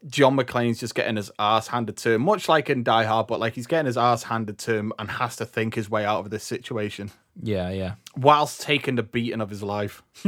John 0.06 0.36
McClane's 0.36 0.78
just 0.78 0.94
getting 0.94 1.16
his 1.16 1.30
ass 1.38 1.66
handed 1.68 1.96
to 1.98 2.12
him, 2.12 2.22
much 2.22 2.48
like 2.48 2.70
in 2.70 2.84
Die 2.84 3.04
Hard, 3.04 3.26
but 3.26 3.40
like 3.40 3.54
he's 3.54 3.66
getting 3.66 3.86
his 3.86 3.96
ass 3.98 4.22
handed 4.22 4.56
to 4.58 4.74
him 4.74 4.92
and 4.98 5.10
has 5.10 5.36
to 5.36 5.44
think 5.44 5.74
his 5.74 5.90
way 5.90 6.04
out 6.04 6.20
of 6.20 6.30
this 6.30 6.44
situation 6.44 7.10
Yeah, 7.42 7.70
yeah. 7.70 7.94
whilst 8.16 8.60
taking 8.60 8.94
the 8.94 9.02
beating 9.02 9.40
of 9.40 9.50
his 9.50 9.62
life. 9.62 10.02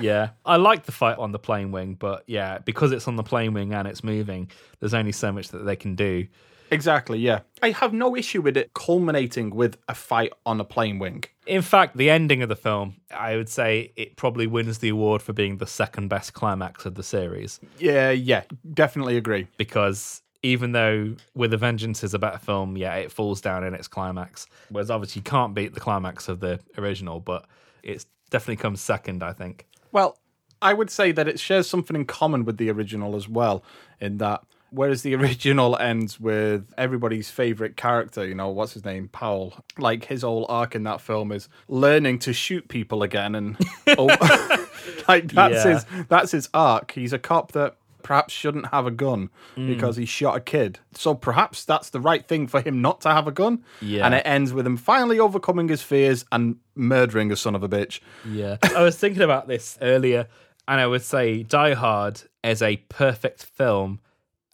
Yeah. 0.00 0.30
I 0.46 0.56
like 0.56 0.84
the 0.86 0.92
fight 0.92 1.18
on 1.18 1.32
the 1.32 1.38
plane 1.38 1.72
wing, 1.72 1.94
but 1.98 2.22
yeah, 2.26 2.58
because 2.58 2.92
it's 2.92 3.08
on 3.08 3.16
the 3.16 3.22
plane 3.22 3.52
wing 3.54 3.74
and 3.74 3.88
it's 3.88 4.04
moving, 4.04 4.50
there's 4.80 4.94
only 4.94 5.12
so 5.12 5.32
much 5.32 5.48
that 5.48 5.64
they 5.64 5.76
can 5.76 5.94
do. 5.96 6.26
Exactly, 6.70 7.18
yeah. 7.18 7.40
I 7.62 7.70
have 7.70 7.92
no 7.92 8.16
issue 8.16 8.40
with 8.42 8.56
it 8.56 8.72
culminating 8.74 9.50
with 9.50 9.76
a 9.88 9.94
fight 9.94 10.32
on 10.46 10.60
a 10.60 10.64
plane 10.64 10.98
wing. 10.98 11.24
In 11.46 11.62
fact, 11.62 11.96
the 11.96 12.10
ending 12.10 12.42
of 12.42 12.48
the 12.48 12.56
film, 12.56 12.96
I 13.10 13.36
would 13.36 13.48
say 13.48 13.92
it 13.96 14.16
probably 14.16 14.46
wins 14.46 14.78
the 14.78 14.90
award 14.90 15.22
for 15.22 15.32
being 15.32 15.56
the 15.58 15.66
second 15.66 16.08
best 16.08 16.34
climax 16.34 16.84
of 16.86 16.94
the 16.94 17.02
series 17.02 17.58
Yeah, 17.78 18.10
yeah, 18.10 18.42
definitely 18.74 19.16
agree. 19.16 19.46
because 19.56 20.22
even 20.42 20.70
though 20.72 21.16
With 21.34 21.52
a 21.52 21.56
Vengeance 21.56 22.04
is 22.04 22.14
a 22.14 22.18
better 22.18 22.38
film, 22.38 22.76
yeah, 22.76 22.94
it 22.96 23.10
falls 23.10 23.40
down 23.40 23.64
in 23.64 23.74
its 23.74 23.88
climax. 23.88 24.46
Whereas 24.68 24.90
obviously 24.90 25.20
you 25.20 25.24
can't 25.24 25.54
beat 25.54 25.74
the 25.74 25.80
climax 25.80 26.28
of 26.28 26.38
the 26.40 26.60
original, 26.76 27.18
but 27.18 27.46
it's 27.82 28.06
definitely 28.30 28.56
comes 28.56 28.80
second, 28.80 29.22
I 29.22 29.32
think. 29.32 29.66
Well, 29.90 30.16
I 30.60 30.74
would 30.74 30.90
say 30.90 31.12
that 31.12 31.26
it 31.28 31.40
shares 31.40 31.68
something 31.68 31.96
in 31.96 32.04
common 32.04 32.44
with 32.44 32.56
the 32.58 32.70
original 32.70 33.16
as 33.16 33.28
well, 33.28 33.64
in 34.00 34.18
that 34.18 34.42
whereas 34.70 35.02
the 35.02 35.14
original 35.20 35.76
ends 35.78 36.18
with 36.20 36.72
everybody's 36.78 37.30
favorite 37.30 37.76
character, 37.76 38.26
you 38.26 38.34
know, 38.34 38.48
what's 38.48 38.74
his 38.74 38.84
name, 38.84 39.08
Powell, 39.08 39.54
like 39.78 40.04
his 40.06 40.22
whole 40.22 40.46
arc 40.48 40.74
in 40.74 40.82
that 40.84 41.00
film 41.00 41.32
is 41.32 41.48
learning 41.68 42.18
to 42.20 42.32
shoot 42.32 42.68
people 42.68 43.02
again, 43.02 43.34
and 43.34 43.56
oh, 43.98 44.06
like 45.08 45.32
that's 45.32 45.64
Yeah. 45.64 45.72
his 45.74 45.86
that's 46.08 46.32
his 46.32 46.48
arc. 46.54 46.92
He's 46.92 47.12
a 47.12 47.18
cop 47.18 47.52
that 47.52 47.76
perhaps 48.02 48.32
shouldn't 48.32 48.66
have 48.68 48.86
a 48.86 48.90
gun 48.90 49.28
Mm. 49.56 49.66
because 49.66 49.96
he 49.96 50.06
shot 50.06 50.36
a 50.36 50.40
kid. 50.40 50.78
So 50.94 51.14
perhaps 51.14 51.64
that's 51.64 51.90
the 51.90 52.00
right 52.00 52.26
thing 52.26 52.46
for 52.46 52.60
him 52.60 52.80
not 52.80 53.00
to 53.02 53.10
have 53.10 53.26
a 53.26 53.32
gun. 53.32 53.64
Yeah. 53.82 54.06
And 54.06 54.14
it 54.14 54.22
ends 54.24 54.52
with 54.52 54.66
him 54.66 54.76
finally 54.76 55.18
overcoming 55.18 55.68
his 55.68 55.82
fears 55.82 56.24
and 56.30 56.56
murdering 56.76 57.32
a 57.32 57.36
son 57.36 57.54
of 57.56 57.62
a 57.64 57.68
bitch. 57.68 58.00
Yeah. 58.26 58.56
I 58.74 58.82
was 58.82 58.96
thinking 58.96 59.22
about 59.22 59.48
this 59.48 59.76
earlier, 59.82 60.28
and 60.68 60.80
I 60.80 60.86
would 60.86 61.02
say 61.02 61.42
Die 61.42 61.74
Hard 61.74 62.22
is 62.44 62.62
a 62.62 62.76
perfect 62.88 63.42
film 63.44 63.98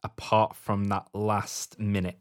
apart 0.04 0.54
from 0.54 0.84
that 0.84 1.08
last 1.14 1.78
minute. 1.80 2.18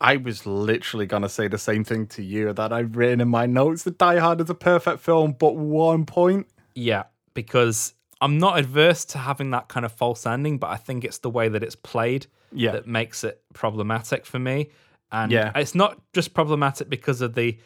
I 0.00 0.16
was 0.18 0.46
literally 0.46 1.06
going 1.06 1.22
to 1.22 1.28
say 1.28 1.48
the 1.48 1.58
same 1.58 1.82
thing 1.82 2.06
to 2.08 2.22
you 2.22 2.52
that 2.52 2.72
I've 2.72 2.96
written 2.96 3.20
in 3.20 3.28
my 3.28 3.46
notes 3.46 3.82
that 3.84 3.98
Die 3.98 4.18
Hard 4.18 4.40
is 4.40 4.50
a 4.50 4.54
perfect 4.54 5.00
film, 5.00 5.32
but 5.38 5.56
one 5.56 6.04
point. 6.06 6.46
Yeah, 6.74 7.04
because 7.34 7.94
I'm 8.20 8.38
not 8.38 8.58
adverse 8.58 9.04
to 9.06 9.18
having 9.18 9.50
that 9.50 9.68
kind 9.68 9.84
of 9.86 9.92
false 9.92 10.26
ending, 10.26 10.58
but 10.58 10.68
I 10.70 10.76
think 10.76 11.04
it's 11.04 11.18
the 11.18 11.30
way 11.30 11.48
that 11.48 11.62
it's 11.62 11.76
played 11.76 12.26
Yeah. 12.52 12.72
that 12.72 12.86
makes 12.86 13.24
it 13.24 13.42
problematic 13.54 14.26
for 14.26 14.38
me. 14.38 14.70
And 15.10 15.32
Yeah. 15.32 15.52
it's 15.54 15.74
not 15.74 15.98
just 16.12 16.34
problematic 16.34 16.88
because 16.88 17.20
of 17.20 17.34
the 17.34 17.58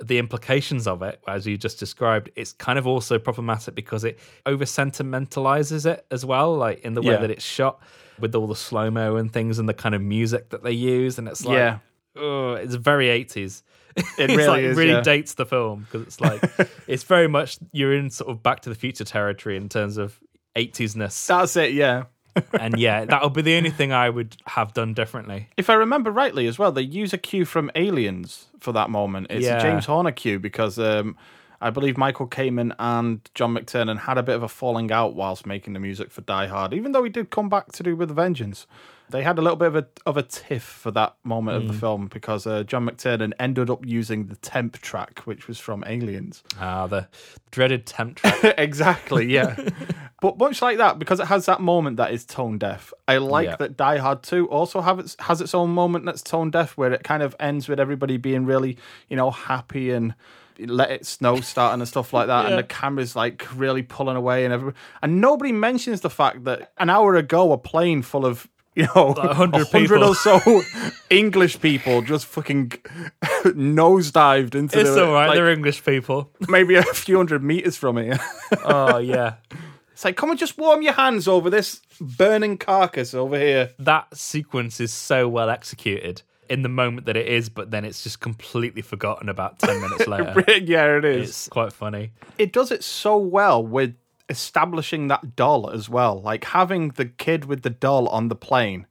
the 0.00 0.18
implications 0.18 0.86
of 0.86 1.02
it, 1.02 1.20
as 1.26 1.44
you 1.44 1.58
just 1.58 1.80
described. 1.80 2.30
It's 2.36 2.52
kind 2.52 2.78
of 2.78 2.86
also 2.86 3.18
problematic 3.18 3.74
because 3.74 4.04
it 4.04 4.16
over 4.46 4.64
sentimentalizes 4.64 5.86
it 5.86 6.06
as 6.12 6.24
well, 6.24 6.54
like 6.56 6.78
in 6.82 6.94
the 6.94 7.02
way 7.02 7.14
Yeah. 7.14 7.20
that 7.22 7.30
it's 7.32 7.42
shot 7.44 7.80
with 8.20 8.34
all 8.34 8.46
the 8.46 8.56
slow 8.56 8.90
mo 8.90 9.16
and 9.16 9.32
things 9.32 9.58
and 9.58 9.68
the 9.68 9.74
kind 9.74 9.94
of 9.94 10.02
music 10.02 10.50
that 10.50 10.62
they 10.62 10.72
use, 10.72 11.18
and 11.18 11.28
it's 11.28 11.44
like, 11.44 11.56
Yeah. 11.56 11.78
oh, 12.16 12.54
it's 12.54 12.74
very 12.74 13.06
80s. 13.06 13.62
It 13.96 14.06
really 14.30 14.46
like, 14.46 14.62
is, 14.62 14.76
really 14.76 14.92
yeah. 14.92 15.00
dates 15.00 15.34
the 15.34 15.46
film 15.46 15.80
because 15.90 16.06
it's 16.06 16.20
like 16.20 16.42
it's 16.86 17.02
very 17.02 17.26
much 17.28 17.58
you're 17.72 17.94
in 17.94 18.10
sort 18.10 18.30
of 18.30 18.42
Back 18.42 18.60
to 18.60 18.68
the 18.68 18.74
Future 18.76 19.04
territory 19.04 19.56
in 19.56 19.68
terms 19.68 19.96
of 19.96 20.20
80s-ness. 20.56 21.26
That's 21.26 21.56
it, 21.56 21.72
yeah. 21.72 22.04
and 22.60 22.78
yeah, 22.78 23.04
that'll 23.04 23.30
be 23.30 23.42
the 23.42 23.56
only 23.56 23.70
thing 23.70 23.90
I 23.92 24.08
would 24.10 24.36
have 24.46 24.72
done 24.72 24.94
differently. 24.94 25.48
If 25.56 25.68
I 25.70 25.74
remember 25.74 26.12
rightly 26.12 26.46
as 26.46 26.58
well, 26.58 26.70
they 26.70 26.82
use 26.82 27.12
a 27.12 27.18
cue 27.18 27.44
from 27.44 27.70
Aliens 27.74 28.46
for 28.60 28.72
that 28.72 28.90
moment. 28.90 29.28
It's 29.30 29.44
Yeah. 29.44 29.58
a 29.58 29.60
James 29.60 29.86
Horner 29.86 30.12
cue 30.12 30.38
because 30.38 30.78
um, 30.78 31.16
I 31.60 31.70
believe 31.70 31.96
Michael 31.98 32.28
Kamen 32.28 32.74
and 32.78 33.20
John 33.34 33.54
McTiernan 33.54 33.98
had 34.00 34.16
a 34.18 34.22
bit 34.22 34.36
of 34.36 34.42
a 34.42 34.48
falling 34.48 34.92
out 34.92 35.14
whilst 35.14 35.44
making 35.46 35.72
the 35.72 35.80
music 35.80 36.10
for 36.10 36.20
Die 36.20 36.46
Hard, 36.46 36.72
even 36.72 36.92
though 36.92 37.02
he 37.02 37.10
did 37.10 37.30
come 37.30 37.48
back 37.48 37.72
to 37.72 37.82
do 37.82 37.96
with 37.96 38.10
a 38.10 38.14
vengeance. 38.14 38.66
They 39.10 39.22
had 39.22 39.38
a 39.38 39.42
little 39.42 39.56
bit 39.56 39.68
of 39.68 39.76
a 39.76 39.86
of 40.04 40.16
a 40.18 40.22
tiff 40.22 40.62
for 40.62 40.90
that 40.90 41.14
moment 41.24 41.56
of 41.56 41.66
the 41.68 41.72
Mm. 41.72 41.80
film 41.80 42.06
because 42.08 42.46
uh, 42.46 42.62
John 42.62 42.86
McTiernan 42.86 43.32
ended 43.40 43.70
up 43.70 43.86
using 43.86 44.26
the 44.26 44.36
temp 44.36 44.78
track, 44.82 45.20
which 45.20 45.48
was 45.48 45.58
from 45.58 45.82
Aliens. 45.86 46.42
Ah, 46.60 46.86
the 46.86 47.08
dreaded 47.50 47.86
temp 47.86 48.16
track. 48.16 48.54
exactly, 48.58 49.24
yeah. 49.32 49.56
but 50.20 50.36
much 50.36 50.60
like 50.60 50.76
that, 50.76 50.98
because 50.98 51.20
it 51.20 51.26
has 51.28 51.46
that 51.46 51.62
moment 51.62 51.96
that 51.96 52.12
is 52.12 52.26
tone 52.26 52.58
deaf, 52.58 52.92
I 53.08 53.16
like 53.16 53.46
Yeah. 53.48 53.56
that 53.56 53.78
Die 53.78 53.96
Hard 53.96 54.22
2 54.22 54.46
also 54.50 54.82
have 54.82 54.98
its, 54.98 55.16
has 55.20 55.40
its 55.40 55.54
own 55.54 55.70
moment 55.70 56.04
that's 56.04 56.20
tone 56.20 56.50
deaf, 56.50 56.76
where 56.76 56.92
it 56.92 57.02
kind 57.02 57.22
of 57.22 57.34
ends 57.40 57.66
with 57.66 57.80
everybody 57.80 58.18
being 58.18 58.44
really, 58.44 58.76
you 59.08 59.16
know, 59.16 59.30
happy 59.30 59.90
and 59.90 60.14
let 60.66 60.90
it 60.90 61.06
snow 61.06 61.40
starting 61.40 61.80
and 61.80 61.88
stuff 61.88 62.12
like 62.12 62.26
that, 62.28 62.44
Yeah. 62.44 62.50
and 62.50 62.58
the 62.58 62.62
camera's 62.64 63.14
like 63.16 63.46
really 63.54 63.82
pulling 63.82 64.16
away, 64.16 64.44
and 64.44 64.52
everybody, 64.52 64.76
and 65.02 65.20
nobody 65.20 65.52
mentions 65.52 66.00
the 66.00 66.10
fact 66.10 66.44
that 66.44 66.72
an 66.78 66.90
hour 66.90 67.14
ago 67.16 67.52
a 67.52 67.58
plane 67.58 68.02
full 68.02 68.24
of 68.26 68.48
you 68.74 68.86
know, 68.94 69.08
Like 69.08 69.28
100 69.36 69.60
a 69.60 69.64
hundred 69.64 70.02
or 70.04 70.14
so 70.14 70.38
English 71.10 71.60
people 71.60 72.00
just 72.00 72.26
fucking 72.26 72.70
nosedived 73.44 74.54
into 74.54 74.78
It's 74.80 74.90
the, 74.94 75.04
all 75.04 75.12
right. 75.12 75.26
like, 75.28 75.36
They're 75.36 75.50
English 75.50 75.84
people. 75.84 76.30
maybe 76.48 76.76
a 76.76 76.82
few 76.82 77.16
hundred 77.16 77.42
meters 77.42 77.76
from 77.76 77.96
here. 77.96 78.18
oh 78.64 78.98
yeah, 78.98 79.34
It's 79.92 80.04
like, 80.04 80.16
come 80.16 80.30
and 80.30 80.38
just 80.38 80.58
warm 80.58 80.82
your 80.82 80.92
hands 80.92 81.26
over 81.26 81.50
this 81.50 81.80
burning 82.00 82.56
carcass 82.56 83.14
over 83.14 83.36
here. 83.38 83.70
that 83.80 84.16
sequence 84.16 84.80
is 84.80 84.92
so 84.92 85.28
well 85.28 85.50
executed 85.50 86.22
in 86.50 86.62
the 86.62 86.68
moment 86.68 87.06
that 87.06 87.16
it 87.16 87.26
is, 87.26 87.48
but 87.48 87.70
then 87.70 87.84
it's 87.84 88.02
just 88.02 88.20
completely 88.20 88.82
forgotten 88.82 89.28
about 89.28 89.58
ten 89.58 89.80
minutes 89.80 90.06
later. 90.06 90.34
yeah, 90.62 90.96
it 90.96 91.04
is. 91.04 91.28
It's 91.28 91.48
quite 91.48 91.72
funny. 91.72 92.12
It 92.38 92.52
does 92.52 92.70
it 92.70 92.82
so 92.84 93.16
well 93.16 93.62
with 93.62 93.94
establishing 94.28 95.08
that 95.08 95.36
doll 95.36 95.70
as 95.70 95.88
well. 95.88 96.20
Like 96.20 96.44
having 96.44 96.90
the 96.90 97.06
kid 97.06 97.44
with 97.46 97.62
the 97.62 97.70
doll 97.70 98.08
on 98.08 98.28
the 98.28 98.36
plane 98.36 98.86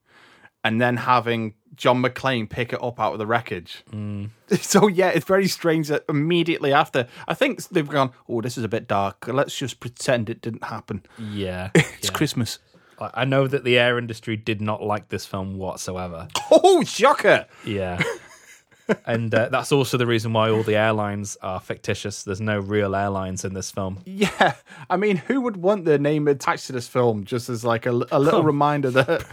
and 0.63 0.81
then 0.81 0.97
having 0.97 1.53
John 1.75 2.01
McClane 2.01 2.49
pick 2.49 2.73
it 2.73 2.81
up 2.81 2.99
out 2.99 3.13
of 3.13 3.19
the 3.19 3.27
wreckage. 3.27 3.83
Mm. 3.91 4.29
So 4.61 4.87
yeah, 4.87 5.09
it's 5.09 5.25
very 5.25 5.47
strange 5.47 5.89
that 5.89 6.05
immediately 6.07 6.71
after, 6.71 7.07
I 7.27 7.33
think 7.33 7.67
they've 7.67 7.87
gone, 7.87 8.11
oh, 8.29 8.39
this 8.41 8.57
is 8.57 8.63
a 8.63 8.69
bit 8.69 8.87
dark. 8.87 9.27
Let's 9.27 9.55
just 9.57 9.79
pretend 9.81 10.29
it 10.29 10.41
didn't 10.41 10.63
happen. 10.63 11.03
Yeah, 11.19 11.69
It's 11.75 12.05
yeah. 12.05 12.11
Christmas. 12.11 12.59
I 12.99 13.25
know 13.25 13.47
that 13.47 13.63
the 13.63 13.77
air 13.77 13.97
industry 13.97 14.35
did 14.35 14.61
not 14.61 14.81
like 14.81 15.09
this 15.09 15.25
film 15.25 15.57
whatsoever. 15.57 16.27
Oh, 16.49 16.83
shocker! 16.83 17.45
Yeah. 17.65 18.01
and 19.05 19.33
uh, 19.33 19.49
that's 19.49 19.71
also 19.71 19.97
the 19.97 20.07
reason 20.07 20.31
why 20.31 20.49
all 20.49 20.63
the 20.63 20.75
airlines 20.75 21.37
are 21.41 21.59
fictitious. 21.59 22.23
There's 22.23 22.39
no 22.39 22.59
real 22.59 22.95
airlines 22.95 23.43
in 23.43 23.53
this 23.53 23.69
film. 23.69 23.99
Yeah, 24.05 24.53
I 24.89 24.95
mean, 24.95 25.17
who 25.17 25.41
would 25.41 25.57
want 25.57 25.85
their 25.85 25.97
name 25.97 26.27
attached 26.27 26.67
to 26.67 26.73
this 26.73 26.87
film 26.87 27.25
just 27.25 27.49
as 27.49 27.65
like 27.65 27.85
a, 27.85 27.91
a 27.91 28.19
little 28.19 28.43
reminder 28.53 28.89
that 28.91 29.25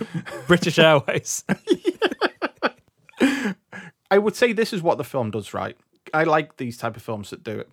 British 0.47 0.79
Airways. 0.79 1.45
I 4.11 4.19
would 4.19 4.37
say 4.37 4.53
this 4.53 4.73
is 4.73 4.83
what 4.83 4.99
the 4.99 5.05
film 5.05 5.31
does 5.31 5.55
right. 5.55 5.77
I 6.13 6.25
like 6.25 6.57
these 6.57 6.77
type 6.77 6.97
of 6.97 7.03
films 7.03 7.31
that 7.31 7.43
do 7.43 7.59
it. 7.59 7.71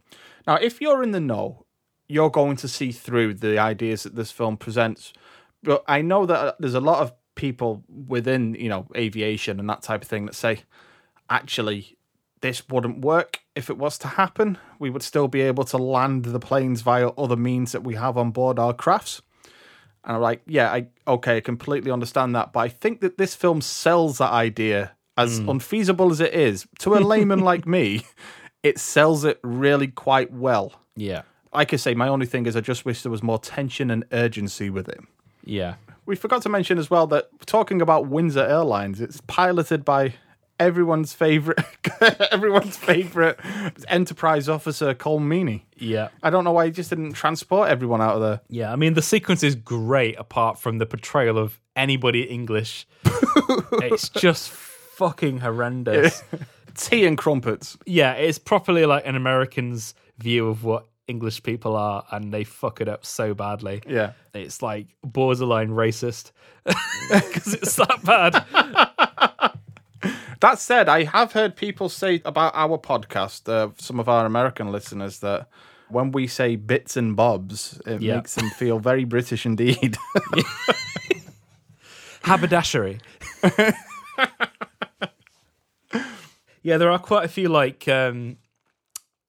Now, 0.48 0.56
if 0.56 0.82
you're 0.82 1.04
in 1.04 1.12
the 1.12 1.20
know, 1.20 1.66
you're 2.08 2.30
going 2.30 2.58
to 2.58 2.68
see 2.68 2.92
through 2.92 3.36
the 3.36 3.58
ideas 3.58 4.04
that 4.04 4.16
this 4.16 4.32
film 4.32 4.58
presents. 4.58 5.14
But 5.64 5.84
I 5.88 6.01
know 6.01 6.26
that 6.26 6.39
uh, 6.39 6.53
there's 6.59 6.74
a 6.74 6.80
lot 6.80 7.01
of 7.01 7.14
people 7.36 7.84
within, 8.07 8.55
you 8.55 8.70
know, 8.70 8.88
aviation 8.95 9.59
and 9.59 9.70
that 9.70 9.82
type 9.82 10.01
of 10.01 10.07
thing 10.07 10.26
that 10.26 10.36
say, 10.36 10.62
actually, 11.30 11.97
this 12.41 12.68
wouldn't 12.70 12.99
work 12.99 13.39
if 13.55 13.70
it 13.70 13.78
was 13.78 13.97
to 13.99 14.07
happen. 14.07 14.57
We 14.80 14.89
would 14.89 15.03
still 15.03 15.28
be 15.28 15.41
able 15.41 15.64
to 15.66 15.78
land 15.78 16.26
the 16.26 16.39
planes 16.39 16.82
via 16.82 17.09
other 17.09 17.36
means 17.36 17.72
that 17.72 17.84
we 17.84 17.95
have 17.95 18.18
on 18.18 18.32
board 18.32 18.59
our 18.59 18.74
crafts. 18.74 19.22
And 20.03 20.16
I'm 20.16 20.22
like, 20.22 20.41
yeah, 20.47 20.72
I 20.72 20.88
okay, 21.07 21.38
I 21.38 21.41
completely 21.41 21.91
understand 21.91 22.36
that, 22.36 22.53
but 22.53 22.62
I 22.62 22.70
think 22.70 23.01
that 23.01 23.20
this 23.20 23.36
film 23.36 23.62
sells 23.62 24.18
that 24.18 24.32
idea 24.32 24.93
as 25.16 25.38
unfeasible 25.38 26.09
as 26.12 26.20
it 26.20 26.34
is 26.34 26.66
to 26.80 26.95
a 26.95 26.99
layman 26.99 27.39
like 27.39 27.68
me. 27.68 28.05
It 28.64 28.78
sells 28.78 29.26
it 29.26 29.39
really 29.41 29.88
quite 29.88 30.32
well. 30.32 30.74
yeah. 30.95 31.24
Like 31.51 31.74
I 31.74 31.78
say, 31.78 31.95
my 31.95 32.07
only 32.07 32.28
thing 32.28 32.45
is 32.45 32.55
I 32.55 32.62
just 32.62 32.86
wish 32.86 33.01
there 33.01 33.12
was 33.12 33.24
more 33.24 33.39
tension 33.39 33.89
and 33.89 34.05
urgency 34.12 34.70
with 34.70 34.88
it. 34.88 34.99
Yeah. 35.52 35.76
We 36.06 36.16
forgot 36.16 36.41
to 36.43 36.49
mention 36.49 36.78
as 36.78 36.89
well 36.89 37.08
that 37.08 37.30
talking 37.45 37.82
about 37.82 38.08
Windsor 38.08 38.43
Airlines, 38.43 39.02
it's 39.02 39.22
piloted 39.28 39.86
by 39.86 40.16
everyone's 40.60 41.14
favorite, 41.14 41.60
everyone's 42.32 42.78
favorite 42.78 43.39
enterprise 43.88 44.47
officer, 44.47 44.93
Colm 44.93 45.22
Meaney. 45.24 45.64
Yeah. 45.78 46.10
I 46.24 46.30
don't 46.30 46.43
know 46.43 46.52
why 46.52 46.66
he 46.66 46.72
just 46.72 46.89
didn't 46.89 47.14
transport 47.14 47.70
everyone 47.70 48.02
out 48.02 48.16
of 48.16 48.22
there. 48.22 48.41
Yeah. 48.49 48.72
I 48.72 48.76
mean, 48.76 48.93
the 48.93 49.02
sequence 49.02 49.43
is 49.43 49.56
great 49.56 50.18
apart 50.18 50.60
from 50.60 50.78
the 50.78 50.86
portrayal 50.86 51.38
of 51.38 51.60
anybody 51.76 52.24
English. 52.24 52.88
it's 53.74 54.10
just 54.10 54.49
fucking 54.49 55.39
horrendous. 55.39 56.24
Tea 56.76 57.06
and 57.06 57.18
crumpets. 57.18 57.78
yeah, 57.86 58.14
it's 58.14 58.39
properly 58.39 58.86
like 58.86 59.06
an 59.06 59.16
American's 59.16 59.93
view 60.20 60.47
of 60.47 60.64
what 60.64 60.88
English 61.12 61.43
people 61.43 61.76
are, 61.76 62.03
and 62.12 62.34
they 62.34 62.43
fuck 62.43 62.82
it 62.82 62.88
up 62.88 63.05
so 63.05 63.34
badly. 63.36 63.82
Yeah. 63.88 64.14
It's 64.34 64.62
like 64.64 64.88
borderline 65.03 65.70
racist 65.70 66.32
because 66.66 67.53
it's 67.53 67.76
that 67.76 67.99
bad. 68.03 68.34
That 70.39 70.57
said, 70.57 70.89
I 70.89 71.03
have 71.03 71.34
heard 71.34 71.55
people 71.55 71.88
say 71.89 72.20
about 72.26 72.53
our 72.55 72.80
podcast, 72.80 73.47
uh, 73.47 73.70
some 73.78 73.99
of 73.99 74.09
our 74.09 74.26
American 74.26 74.72
listeners, 74.72 75.20
that 75.20 75.47
when 75.89 76.12
we 76.12 76.26
say 76.26 76.55
bits 76.55 76.97
and 76.97 77.16
bobs, 77.16 77.80
it 77.86 78.01
Yeah. 78.01 78.16
makes 78.16 78.34
them 78.34 78.49
feel 78.49 78.80
very 78.80 79.03
British 79.03 79.45
indeed. 79.45 79.97
haberdashery. 82.24 82.99
yeah, 86.64 86.78
there 86.78 86.91
are 86.91 86.99
quite 86.99 87.26
a 87.26 87.28
few 87.28 87.49
like 87.49 87.88
um, 87.88 88.38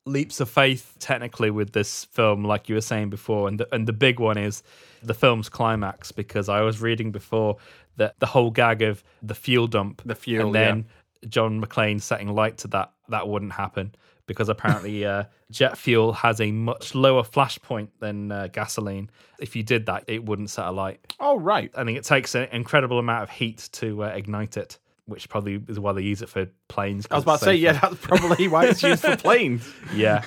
leaps 0.04 0.40
of 0.40 0.50
faith 0.50 0.96
technically 0.98 1.50
with 1.50 1.72
this 1.72 2.04
film, 2.06 2.44
like 2.44 2.68
you 2.68 2.74
were 2.74 2.80
saying 2.80 3.10
before, 3.10 3.48
and 3.48 3.60
the, 3.60 3.74
and 3.74 3.86
the 3.86 3.92
big 3.92 4.18
one 4.18 4.38
is 4.38 4.62
the 5.02 5.14
film's 5.14 5.48
climax 5.48 6.12
because 6.12 6.48
I 6.48 6.60
was 6.62 6.80
reading 6.80 7.12
before 7.12 7.56
that 7.96 8.18
the 8.18 8.26
whole 8.26 8.50
gag 8.50 8.82
of 8.82 9.02
the 9.22 9.34
fuel 9.34 9.66
dump, 9.66 10.02
The 10.04 10.14
fuel, 10.14 10.46
and 10.46 10.54
then 10.54 10.86
John 11.28 11.60
McClane 11.62 12.00
setting 12.00 12.28
light 12.28 12.58
to 12.58 12.68
that 12.68 12.92
that 13.08 13.28
wouldn't 13.28 13.52
happen 13.52 13.94
because 14.26 14.48
apparently 14.48 15.04
uh, 15.04 15.24
jet 15.50 15.76
fuel 15.76 16.12
has 16.12 16.40
a 16.40 16.50
much 16.50 16.94
lower 16.94 17.22
flash 17.22 17.58
point 17.60 17.90
than 18.00 18.32
uh, 18.32 18.48
gasoline. 18.48 19.10
If 19.38 19.54
you 19.54 19.62
did 19.62 19.86
that, 19.86 20.04
it 20.06 20.24
wouldn't 20.24 20.50
set 20.50 20.66
alight. 20.66 21.00
oh, 21.20 21.38
right. 21.38 21.70
I 21.76 21.84
think 21.84 21.98
it 21.98 22.04
takes 22.04 22.34
an 22.34 22.48
incredible 22.52 22.98
amount 22.98 23.24
of 23.24 23.30
heat 23.30 23.68
to 23.72 24.04
uh, 24.04 24.08
ignite 24.08 24.56
it, 24.56 24.78
which 25.06 25.28
probably 25.28 25.60
is 25.68 25.78
why 25.80 25.92
they 25.92 26.02
use 26.02 26.22
it 26.22 26.28
for 26.28 26.46
planes. 26.68 27.06
I 27.10 27.16
was 27.16 27.24
about 27.24 27.38
to 27.40 27.44
say, 27.46 27.54
yeah, 27.56 27.72
that's 27.72 27.96
probably 27.96 28.48
why 28.48 28.66
it's 28.66 28.82
used 28.82 29.02
for 29.02 29.16
planes. 29.16 29.68
yeah. 29.94 30.24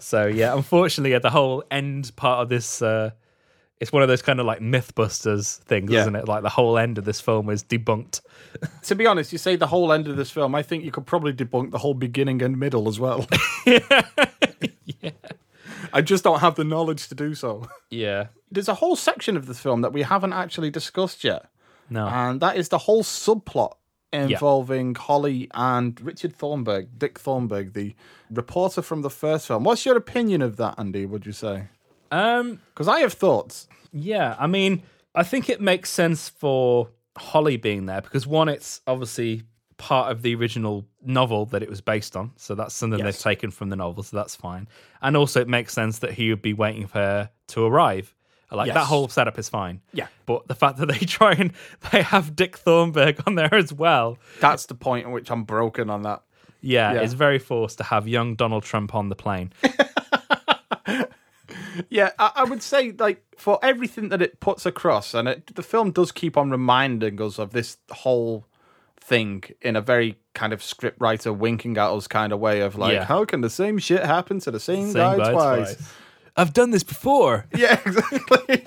so 0.00 0.26
yeah, 0.26 0.54
unfortunately, 0.54 1.12
yeah, 1.12 1.18
the 1.18 1.30
whole 1.30 1.64
end 1.70 2.14
part 2.16 2.42
of 2.42 2.48
this 2.48 2.80
uh, 2.82 3.10
It's 3.80 3.92
one 3.92 4.02
of 4.02 4.08
those 4.08 4.22
kind 4.22 4.40
of 4.40 4.46
like 4.46 4.60
Mythbusters 4.60 5.58
things, 5.58 5.90
Yeah. 5.90 6.02
isn't 6.02 6.16
it? 6.16 6.28
Like 6.28 6.42
the 6.42 6.48
whole 6.48 6.78
end 6.78 6.96
of 6.98 7.04
this 7.04 7.20
film 7.20 7.50
is 7.50 7.62
debunked. 7.64 8.20
To 8.84 8.94
be 8.94 9.06
honest, 9.06 9.32
you 9.32 9.38
say 9.38 9.56
the 9.56 9.66
whole 9.66 9.92
end 9.92 10.08
of 10.08 10.16
this 10.16 10.30
film. 10.30 10.54
I 10.54 10.62
think 10.62 10.84
you 10.84 10.90
could 10.90 11.06
probably 11.06 11.32
debunk 11.32 11.70
the 11.70 11.78
whole 11.78 11.94
beginning 11.94 12.42
and 12.42 12.58
middle 12.58 12.88
as 12.88 13.00
well. 13.00 13.26
Yeah. 15.00 15.10
I 15.92 16.00
just 16.02 16.24
don't 16.24 16.40
have 16.40 16.54
the 16.54 16.64
knowledge 16.64 17.08
to 17.08 17.14
do 17.14 17.34
so. 17.34 17.68
Yeah. 17.90 18.26
There's 18.50 18.68
a 18.68 18.74
whole 18.74 18.94
section 18.96 19.36
of 19.36 19.46
this 19.46 19.58
film 19.60 19.80
that 19.82 19.92
we 19.92 20.02
haven't 20.02 20.32
actually 20.32 20.70
discussed 20.70 21.24
yet, 21.24 21.46
No. 21.92 22.06
and 22.08 22.40
that 22.40 22.56
is 22.56 22.68
the 22.70 22.78
whole 22.78 23.02
subplot 23.02 23.74
involving 24.12 24.94
Holly 24.94 25.48
and 25.54 25.98
Richard 26.00 26.34
Thornburg, 26.36 26.98
Dick 26.98 27.18
Thornburg, 27.18 27.72
the 27.72 27.94
reporter 28.30 28.82
from 28.82 29.02
the 29.02 29.10
first 29.10 29.46
film. 29.46 29.64
What's 29.64 29.86
your 29.86 29.96
opinion 29.96 30.42
of 30.42 30.56
that, 30.56 30.74
Andy? 30.78 31.06
Would 31.06 31.24
you 31.26 31.32
say? 31.32 31.64
um. 32.10 32.60
Because 32.74 32.88
I 32.88 33.00
have 33.00 33.12
thoughts. 33.14 33.68
Yeah, 33.92 34.36
I 34.38 34.46
mean, 34.46 34.82
I 35.14 35.22
think 35.22 35.48
it 35.48 35.60
makes 35.60 35.90
sense 35.90 36.28
for 36.28 36.88
Holly 37.16 37.56
being 37.56 37.86
there 37.86 38.00
because 38.00 38.26
one, 38.26 38.48
it's 38.48 38.80
obviously 38.86 39.42
part 39.78 40.10
of 40.12 40.22
the 40.22 40.34
original 40.34 40.86
novel 41.04 41.44
that 41.46 41.62
it 41.62 41.68
was 41.68 41.80
based 41.80 42.16
on, 42.16 42.32
so 42.36 42.54
that's 42.54 42.74
something 42.74 42.98
Yes. 43.00 43.16
they've 43.16 43.22
taken 43.22 43.50
from 43.50 43.68
the 43.70 43.76
novel, 43.76 44.02
so 44.02 44.16
that's 44.16 44.36
fine. 44.36 44.68
And 45.00 45.16
also, 45.16 45.40
it 45.40 45.48
makes 45.48 45.72
sense 45.72 45.98
that 46.00 46.12
he 46.12 46.30
would 46.30 46.40
be 46.42 46.52
waiting 46.54 46.86
for 46.86 46.98
her 46.98 47.30
to 47.48 47.64
arrive. 47.64 48.14
Like 48.54 48.72
that 48.74 48.86
whole 48.86 49.08
setup 49.08 49.38
is 49.38 49.48
fine. 49.48 49.80
Yeah. 49.92 50.06
but 50.26 50.46
the 50.48 50.54
fact 50.54 50.78
that 50.78 50.86
they 50.86 50.98
try 51.06 51.32
and 51.32 51.52
they 51.90 52.02
have 52.02 52.36
Dick 52.36 52.56
Thornburg 52.56 53.20
on 53.26 53.34
there 53.34 53.54
as 53.54 53.72
well, 53.72 54.18
That's 54.40 54.66
the 54.66 54.74
point 54.74 55.06
at 55.06 55.12
which 55.12 55.30
I'm 55.30 55.44
broken 55.44 55.90
on 55.90 56.02
that. 56.02 56.22
yeah, 56.60 56.92
Yeah. 56.94 57.00
it's 57.00 57.14
very 57.14 57.38
forced 57.38 57.78
to 57.78 57.84
have 57.84 58.06
young 58.08 58.34
Donald 58.36 58.62
Trump 58.64 58.94
on 58.94 59.08
the 59.08 59.16
plane. 59.16 59.52
Yeah, 61.88 62.10
I, 62.18 62.32
I 62.36 62.44
would 62.44 62.62
say 62.62 62.92
like 62.92 63.22
for 63.38 63.58
everything 63.62 64.10
that 64.10 64.20
it 64.20 64.40
puts 64.40 64.66
across, 64.66 65.14
and 65.14 65.26
it, 65.28 65.54
the 65.54 65.62
film 65.62 65.90
does 65.90 66.12
keep 66.12 66.36
on 66.36 66.50
reminding 66.50 67.20
us 67.20 67.38
of 67.38 67.52
this 67.52 67.78
whole 67.90 68.46
thing 69.00 69.42
in 69.62 69.74
a 69.76 69.80
very 69.80 70.18
kind 70.34 70.52
of 70.52 70.60
scriptwriter 70.60 71.34
winking 71.36 71.76
at 71.78 71.88
us 71.90 72.06
kind 72.06 72.32
of 72.32 72.40
way 72.40 72.60
of 72.60 72.76
like, 72.76 72.92
Yeah. 72.92 73.04
how 73.04 73.24
can 73.24 73.40
the 73.40 73.50
same 73.50 73.78
shit 73.78 74.04
happen 74.04 74.38
to 74.40 74.50
the 74.50 74.60
same, 74.60 74.86
Same 74.92 74.94
guy, 74.94 75.16
guy 75.16 75.32
twice? 75.32 75.74
twice. 75.76 75.92
I've 76.36 76.52
done 76.52 76.70
this 76.70 76.82
before. 76.82 77.46
Yeah, 77.56 77.78
exactly. 77.84 78.64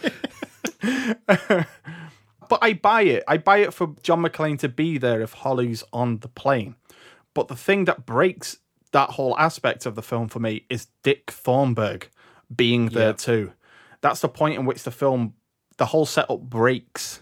but 2.49 2.59
I 2.61 2.74
buy 2.74 3.01
it. 3.03 3.24
I 3.28 3.38
buy 3.38 3.57
it 3.57 3.74
for 3.74 3.95
John 4.03 4.22
McClane 4.24 4.59
to 4.59 4.70
be 4.70 4.97
there 4.97 5.22
if 5.22 5.34
Holly's 5.34 5.84
on 5.91 6.20
the 6.20 6.28
plane. 6.28 6.76
But 7.34 7.47
the 7.47 7.55
thing 7.55 7.86
that 7.86 8.05
breaks 8.05 8.57
that 8.91 9.11
whole 9.11 9.38
aspect 9.38 9.86
of 9.86 9.95
the 9.95 10.01
film 10.01 10.28
for 10.30 10.39
me 10.39 10.66
is 10.70 10.88
Dick 11.03 11.32
Thornburg 11.32 12.09
being 12.55 12.88
there 12.89 13.07
Yeah. 13.09 13.13
too. 13.13 13.53
That's 14.01 14.22
the 14.22 14.30
point 14.30 14.57
in 14.59 14.66
which 14.66 14.84
the 14.84 14.91
film, 14.91 15.34
the 15.78 15.88
whole 15.88 16.05
setup 16.05 16.41
breaks 16.41 17.22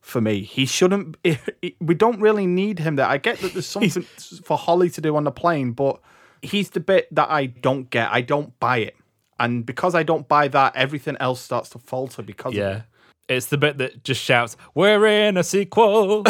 for 0.00 0.20
me. 0.20 0.42
He 0.42 0.66
shouldn't. 0.66 1.16
we 1.80 1.94
don't 1.94 2.20
really 2.20 2.46
need 2.46 2.78
him 2.78 2.96
there. 2.96 3.06
I 3.06 3.16
get 3.18 3.38
that 3.40 3.52
there's 3.54 3.66
something 3.66 4.02
for 4.44 4.58
Holly 4.58 4.90
to 4.90 5.00
do 5.00 5.16
on 5.16 5.24
the 5.24 5.32
plane, 5.32 5.72
but 5.72 5.98
he's 6.42 6.70
the 6.70 6.80
bit 6.80 7.12
that 7.14 7.30
I 7.30 7.46
don't 7.46 7.88
get. 7.90 8.10
I 8.12 8.20
don't 8.20 8.58
buy 8.60 8.78
it, 8.78 8.94
and 9.38 9.64
because 9.66 9.94
I 9.94 10.02
don't 10.02 10.26
buy 10.28 10.48
that, 10.48 10.74
everything 10.76 11.16
else 11.20 11.40
starts 11.40 11.68
to 11.70 11.78
falter 11.78 12.22
because 12.22 12.52
of 12.52 12.58
Yeah. 12.58 12.76
it. 12.76 12.82
It's 13.28 13.46
the 13.46 13.58
bit 13.58 13.76
that 13.78 14.04
just 14.04 14.22
shouts, 14.22 14.56
We're 14.74 15.04
in 15.06 15.36
a 15.36 15.44
sequel. 15.44 16.22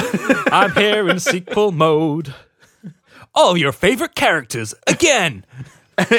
I'm 0.50 0.72
here 0.72 1.08
in 1.08 1.20
sequel 1.20 1.70
mode. 1.72 2.34
All 3.34 3.56
your 3.56 3.72
favorite 3.72 4.14
characters 4.14 4.74
again. 4.86 5.44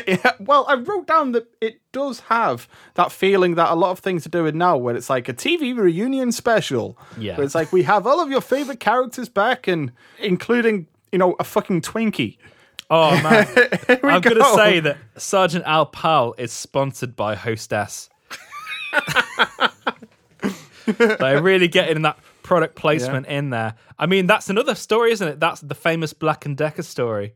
Yeah, 0.05 0.33
well, 0.41 0.65
I 0.67 0.73
wrote 0.73 1.07
down 1.07 1.31
that 1.31 1.47
it 1.61 1.79
does 1.93 2.19
have 2.27 2.67
that 2.95 3.13
feeling 3.13 3.55
that 3.55 3.71
a 3.71 3.75
lot 3.75 3.91
of 3.91 3.99
things 3.99 4.25
are 4.25 4.29
doing 4.29 4.57
now, 4.57 4.75
where 4.75 4.93
it's 4.93 5.09
like 5.09 5.29
a 5.29 5.33
TV 5.33 5.73
reunion 5.73 6.33
special. 6.33 6.97
Yeah. 7.17 7.39
It's 7.39 7.55
like 7.55 7.71
we 7.71 7.83
have 7.83 8.05
all 8.05 8.19
of 8.19 8.29
your 8.29 8.41
favorite 8.41 8.81
characters 8.81 9.29
back, 9.29 9.69
and 9.69 9.93
including 10.19 10.87
you 11.13 11.17
know 11.17 11.37
a 11.39 11.45
fucking 11.45 11.79
Twinkie. 11.79 12.37
Oh, 12.89 13.11
man. 13.23 13.47
I'm 14.03 14.21
going 14.21 14.37
to 14.37 14.53
say 14.55 14.79
that 14.79 14.97
Sergeant 15.17 15.65
Al 15.65 15.85
Pal 15.85 16.33
is 16.37 16.51
sponsored 16.51 17.15
by 17.15 17.35
Hostess. 17.35 18.09
They're 20.97 21.41
really 21.41 21.67
getting 21.67 22.01
that 22.01 22.17
product 22.41 22.75
placement 22.75 23.27
in 23.27 23.51
there. 23.51 23.75
I 23.99 24.07
mean, 24.07 24.25
that's 24.25 24.49
another 24.49 24.73
story, 24.73 25.11
isn't 25.11 25.27
it? 25.27 25.39
That's 25.39 25.61
the 25.61 25.75
famous 25.75 26.13
Black 26.13 26.45
and 26.45 26.57
Decker 26.57 26.81
story 26.81 27.35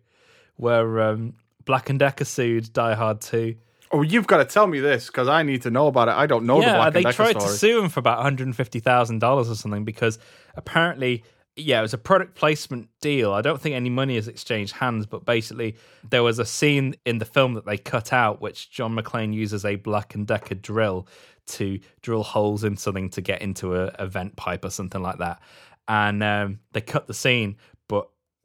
where 0.55 1.01
um, 1.01 1.35
Black 1.65 1.89
and 1.89 1.99
Decker 1.99 2.25
sued 2.25 2.73
Die 2.73 2.93
Hard 2.95 3.21
2. 3.21 3.55
Oh, 3.91 4.01
you've 4.01 4.25
got 4.25 4.37
to 4.37 4.45
tell 4.45 4.65
me 4.65 4.79
this 4.79 5.05
because 5.05 5.27
I 5.27 5.43
need 5.43 5.61
to 5.63 5.69
know 5.69 5.85
about 5.85 6.07
it. 6.07 6.15
I 6.15 6.25
don't 6.25 6.45
know 6.45 6.59
the 6.59 6.65
yeah, 6.65 6.77
Black 6.77 6.93
they 6.93 6.99
and 6.99 7.05
Decker 7.05 7.15
tried 7.15 7.39
story. 7.39 7.45
to 7.45 7.57
sue 7.57 7.79
him 7.83 7.89
for 7.89 7.99
about 7.99 8.17
one 8.17 8.23
hundred 8.23 8.47
and 8.47 8.55
fifty 8.55 8.79
thousand 8.79 9.19
dollars 9.19 9.51
or 9.51 9.55
something 9.55 9.85
because 9.85 10.17
apparently, 10.55 11.23
yeah, 11.55 11.79
it 11.79 11.83
was 11.83 11.93
a 11.93 11.99
product 11.99 12.35
placement 12.35 12.89
deal. 12.99 13.31
I 13.31 13.41
don't 13.41 13.61
think 13.61 13.75
any 13.75 13.89
money 13.89 14.15
has 14.15 14.27
exchanged 14.27 14.73
hands, 14.73 15.05
but 15.05 15.23
basically, 15.23 15.75
there 16.09 16.23
was 16.23 16.39
a 16.39 16.45
scene 16.45 16.95
in 17.05 17.19
the 17.19 17.25
film 17.25 17.53
that 17.53 17.65
they 17.65 17.77
cut 17.77 18.11
out, 18.11 18.41
which 18.41 18.71
John 18.71 18.95
McClane 18.95 19.33
uses 19.33 19.63
a 19.63 19.75
Black 19.75 20.15
and 20.15 20.25
Decker 20.25 20.55
drill 20.55 21.07
to 21.45 21.79
drill 22.01 22.23
holes 22.23 22.63
in 22.63 22.77
something 22.77 23.09
to 23.09 23.21
get 23.21 23.41
into 23.41 23.75
a, 23.75 23.87
a 23.95 24.07
vent 24.07 24.35
pipe 24.35 24.65
or 24.65 24.71
something 24.71 25.01
like 25.01 25.19
that, 25.19 25.41
and 25.87 26.23
um, 26.23 26.59
they 26.71 26.81
cut 26.81 27.05
the 27.07 27.13
scene. 27.13 27.57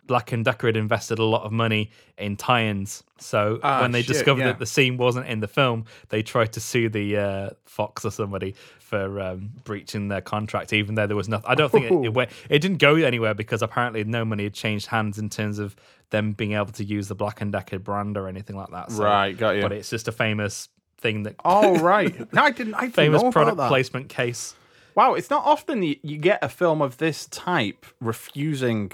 Black 0.08 0.32
and 0.32 0.44
Decker 0.44 0.66
had 0.66 0.76
invested 0.76 1.20
a 1.20 1.24
lot 1.24 1.44
of 1.44 1.52
money 1.52 1.90
in 2.18 2.36
tie-ins, 2.36 3.04
so 3.18 3.60
Ah, 3.62 3.82
when 3.82 3.92
they 3.92 4.00
shit, 4.02 4.08
discovered 4.08 4.40
yeah. 4.40 4.46
that 4.48 4.58
the 4.58 4.66
scene 4.66 4.96
wasn't 4.96 5.26
in 5.26 5.38
the 5.38 5.46
film, 5.46 5.84
they 6.08 6.22
tried 6.24 6.52
to 6.54 6.60
sue 6.60 6.88
the 6.88 7.16
uh, 7.16 7.50
Fox 7.66 8.04
or 8.04 8.10
somebody 8.10 8.56
for 8.80 9.20
um, 9.20 9.50
breaching 9.64 10.08
their 10.08 10.20
contract, 10.22 10.72
even 10.72 10.96
though 10.96 11.06
there 11.06 11.16
was 11.16 11.28
nothing. 11.28 11.48
I 11.48 11.54
don't 11.54 11.70
think 11.70 11.84
it, 11.84 11.92
it 12.06 12.14
went. 12.14 12.30
It 12.50 12.58
didn't 12.58 12.78
go 12.78 12.96
anywhere 12.96 13.34
because 13.34 13.62
apparently 13.62 14.02
no 14.02 14.24
money 14.24 14.42
had 14.44 14.54
changed 14.54 14.86
hands 14.86 15.18
in 15.18 15.28
terms 15.28 15.58
of 15.60 15.76
them 16.10 16.32
being 16.32 16.54
able 16.54 16.72
to 16.72 16.82
use 16.84 17.06
the 17.06 17.14
Black 17.14 17.40
and 17.40 17.52
Decker 17.52 17.78
brand 17.78 18.16
or 18.16 18.26
anything 18.26 18.56
like 18.56 18.70
that. 18.70 18.90
So- 18.90 19.04
Right, 19.04 19.36
got 19.36 19.50
you. 19.56 19.62
But 19.62 19.72
it's 19.72 19.90
just 19.90 20.08
a 20.08 20.12
famous 20.12 20.68
thing 20.96 21.22
that 21.24 21.36
Oh 21.44 21.78
right, 21.80 22.32
no, 22.32 22.42
I 22.42 22.50
didn't. 22.50 22.74
I 22.74 22.80
didn't 22.80 22.94
famous 22.94 23.22
know 23.22 23.30
product 23.30 23.58
placement 23.58 24.08
case. 24.08 24.54
Wow, 24.94 25.14
it's 25.14 25.30
not 25.30 25.44
often 25.44 25.82
you 25.84 25.94
get 26.18 26.40
a 26.42 26.48
film 26.48 26.82
of 26.82 26.96
this 26.96 27.26
type 27.26 27.86
refusing 28.00 28.90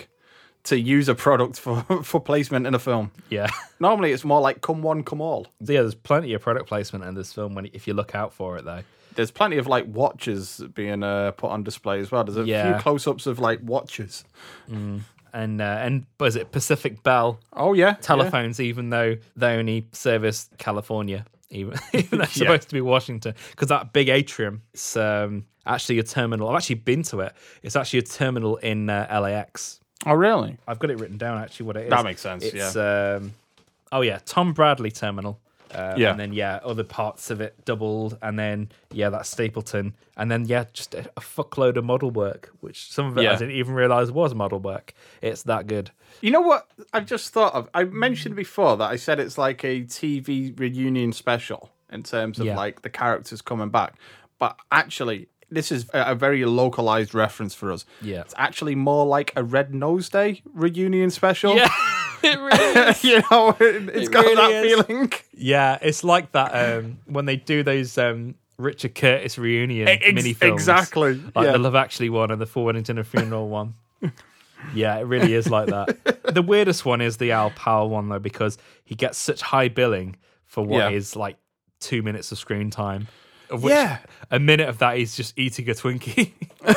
to 0.64 0.78
use 0.78 1.08
a 1.08 1.14
product 1.14 1.58
for 1.60 1.82
for 2.02 2.20
placement 2.20 2.66
in 2.66 2.74
a 2.74 2.78
film. 2.78 3.10
Yeah. 3.30 3.48
Normally, 3.80 4.12
it's 4.12 4.24
more 4.24 4.40
like 4.40 4.60
come 4.60 4.82
one, 4.82 5.02
come 5.04 5.20
all. 5.20 5.46
yeah, 5.60 5.80
there's 5.82 5.94
plenty 5.94 6.32
of 6.34 6.42
product 6.42 6.68
placement 6.68 7.04
in 7.04 7.14
this 7.14 7.32
film 7.32 7.54
when 7.54 7.66
if 7.72 7.86
you 7.86 7.94
look 7.94 8.14
out 8.14 8.32
for 8.32 8.56
it 8.56 8.64
though. 8.64 8.82
There's 9.14 9.30
plenty 9.30 9.58
of 9.58 9.68
like 9.68 9.86
watches 9.86 10.60
being 10.74 11.04
uh, 11.04 11.30
put 11.32 11.50
on 11.52 11.62
display 11.62 12.00
as 12.00 12.10
well. 12.10 12.24
There's 12.24 12.36
a 12.36 12.42
Yeah. 12.44 12.72
few 12.72 12.82
close-ups 12.82 13.26
of 13.26 13.38
like 13.38 13.60
watches. 13.62 14.24
And 15.32 15.60
uh, 15.60 15.64
and 15.64 16.06
was 16.20 16.36
it 16.36 16.52
Pacific 16.52 17.02
Bell 17.02 17.40
Oh 17.52 17.72
yeah, 17.72 17.94
telephones, 17.94 18.60
even 18.60 18.90
though 18.90 19.16
they 19.36 19.56
only 19.56 19.88
service 19.92 20.48
California, 20.58 21.26
even, 21.50 21.74
even 21.92 22.18
though 22.18 22.24
it's 22.24 22.36
Yeah. 22.36 22.46
supposed 22.46 22.68
to 22.68 22.74
be 22.74 22.80
Washington. 22.80 23.34
Because 23.50 23.68
that 23.68 23.92
big 23.92 24.08
atrium, 24.08 24.62
is 24.72 24.96
um, 24.96 25.44
actually 25.66 25.98
a 25.98 26.04
terminal. 26.04 26.48
I've 26.48 26.56
actually 26.56 26.76
been 26.76 27.02
to 27.04 27.20
it. 27.20 27.32
It's 27.64 27.74
actually 27.74 27.98
a 28.00 28.02
terminal 28.02 28.56
in 28.58 28.88
uh, 28.88 29.08
LAX. 29.20 29.80
Yeah. 30.04 30.12
Oh 30.12 30.14
really? 30.14 30.58
I've 30.66 30.78
got 30.78 30.90
it 30.90 30.98
written 30.98 31.18
down 31.18 31.38
actually 31.42 31.66
what 31.66 31.76
it 31.76 31.84
is. 31.84 31.90
That 31.90 32.04
makes 32.04 32.20
sense, 32.20 32.44
It's, 32.44 32.76
um, 32.76 33.32
oh 33.92 34.00
yeah, 34.02 34.18
Tom 34.24 34.52
Bradley 34.52 34.90
Terminal. 34.90 35.38
Uh, 35.72 35.94
Yeah. 35.96 36.10
And 36.12 36.20
then 36.20 36.32
yeah, 36.32 36.60
other 36.64 36.84
parts 36.84 37.30
of 37.30 37.40
it 37.40 37.64
doubled, 37.64 38.16
and 38.22 38.38
then 38.38 38.70
yeah, 38.92 39.08
that's 39.10 39.28
Stapleton, 39.28 39.94
and 40.16 40.30
then 40.30 40.44
yeah, 40.44 40.64
just 40.72 40.94
a, 40.94 41.00
a 41.16 41.20
fuckload 41.20 41.76
of 41.76 41.84
model 41.84 42.10
work, 42.12 42.50
which 42.60 42.92
some 42.92 43.06
of 43.06 43.18
it 43.18 43.22
Yeah. 43.22 43.32
I 43.32 43.36
didn't 43.36 43.56
even 43.56 43.74
realize 43.74 44.12
was 44.12 44.34
model 44.36 44.60
work. 44.60 44.94
It's 45.20 45.42
that 45.44 45.66
good. 45.66 45.90
You 46.20 46.30
know 46.30 46.40
what? 46.42 46.68
I've 46.92 47.06
just 47.06 47.32
thought 47.32 47.54
of. 47.54 47.68
I 47.74 47.84
mentioned 47.84 48.36
before 48.36 48.76
that 48.76 48.88
I 48.88 48.94
said 48.96 49.18
it's 49.18 49.36
like 49.36 49.64
a 49.64 49.82
TV 49.82 50.56
reunion 50.58 51.12
special 51.12 51.70
in 51.90 52.04
terms 52.04 52.38
of 52.38 52.46
Yeah. 52.46 52.56
like 52.56 52.82
the 52.82 52.90
characters 52.90 53.42
coming 53.42 53.70
back, 53.70 53.94
but 54.38 54.56
actually. 54.70 55.28
This 55.50 55.70
is 55.72 55.86
a 55.94 56.12
a 56.12 56.14
very 56.14 56.44
localized 56.44 57.14
reference 57.14 57.54
for 57.54 57.70
us. 57.72 57.84
Yeah. 58.02 58.20
It's 58.22 58.34
actually 58.36 58.74
more 58.74 59.06
like 59.06 59.32
a 59.36 59.42
Red 59.44 59.74
Nose 59.74 60.08
Day 60.08 60.42
reunion 60.52 61.10
special. 61.10 61.56
Yeah, 61.56 61.68
it 62.22 62.38
really 62.38 62.90
is. 62.90 63.04
you 63.04 63.22
know, 63.30 63.50
it, 63.60 63.88
it's 63.90 64.08
It 64.08 64.12
got 64.12 64.24
really 64.24 64.36
that 64.36 64.64
is. 64.64 64.84
feeling. 64.86 65.12
Yeah, 65.32 65.78
it's 65.82 66.02
like 66.04 66.32
that 66.32 66.50
um, 66.52 66.98
when 67.06 67.24
they 67.26 67.36
do 67.36 67.62
those 67.62 67.96
um, 67.98 68.34
Richard 68.58 68.94
Curtis 68.94 69.36
reunion 69.38 69.88
Ex- 69.88 70.12
mini 70.14 70.32
films. 70.32 70.54
exactly, 70.62 71.14
Like 71.34 71.46
yeah. 71.46 71.52
the 71.52 71.58
Love 71.58 71.74
Actually 71.74 72.10
one 72.10 72.30
and 72.30 72.40
the 72.40 72.46
For 72.46 72.64
Wedding 72.64 72.82
Dinner 72.82 73.04
Funeral 73.04 73.48
one. 73.48 73.74
Yeah, 74.74 74.96
it 74.96 75.02
really 75.02 75.34
is 75.34 75.50
like 75.50 75.68
that. 75.68 76.24
the 76.34 76.40
weirdest 76.40 76.84
one 76.86 77.00
is 77.02 77.18
the 77.18 77.32
Al 77.32 77.50
Powell 77.50 77.90
one 77.90 78.08
though, 78.08 78.18
because 78.18 78.56
he 78.84 78.94
gets 78.94 79.18
such 79.18 79.42
high 79.42 79.68
billing 79.68 80.16
for 80.46 80.64
what 80.64 80.78
Yeah. 80.78 80.96
is 80.96 81.16
like 81.16 81.36
two 81.80 82.02
minutes 82.02 82.32
of 82.32 82.38
screen 82.38 82.70
time. 82.70 83.08
Of 83.50 83.62
which 83.62 83.72
Yeah. 83.72 83.98
a 84.30 84.38
minute 84.38 84.68
of 84.68 84.78
that 84.78 84.98
is 84.98 85.16
just 85.16 85.38
eating 85.38 85.68
a 85.68 85.72
Twinkie. 85.74 86.32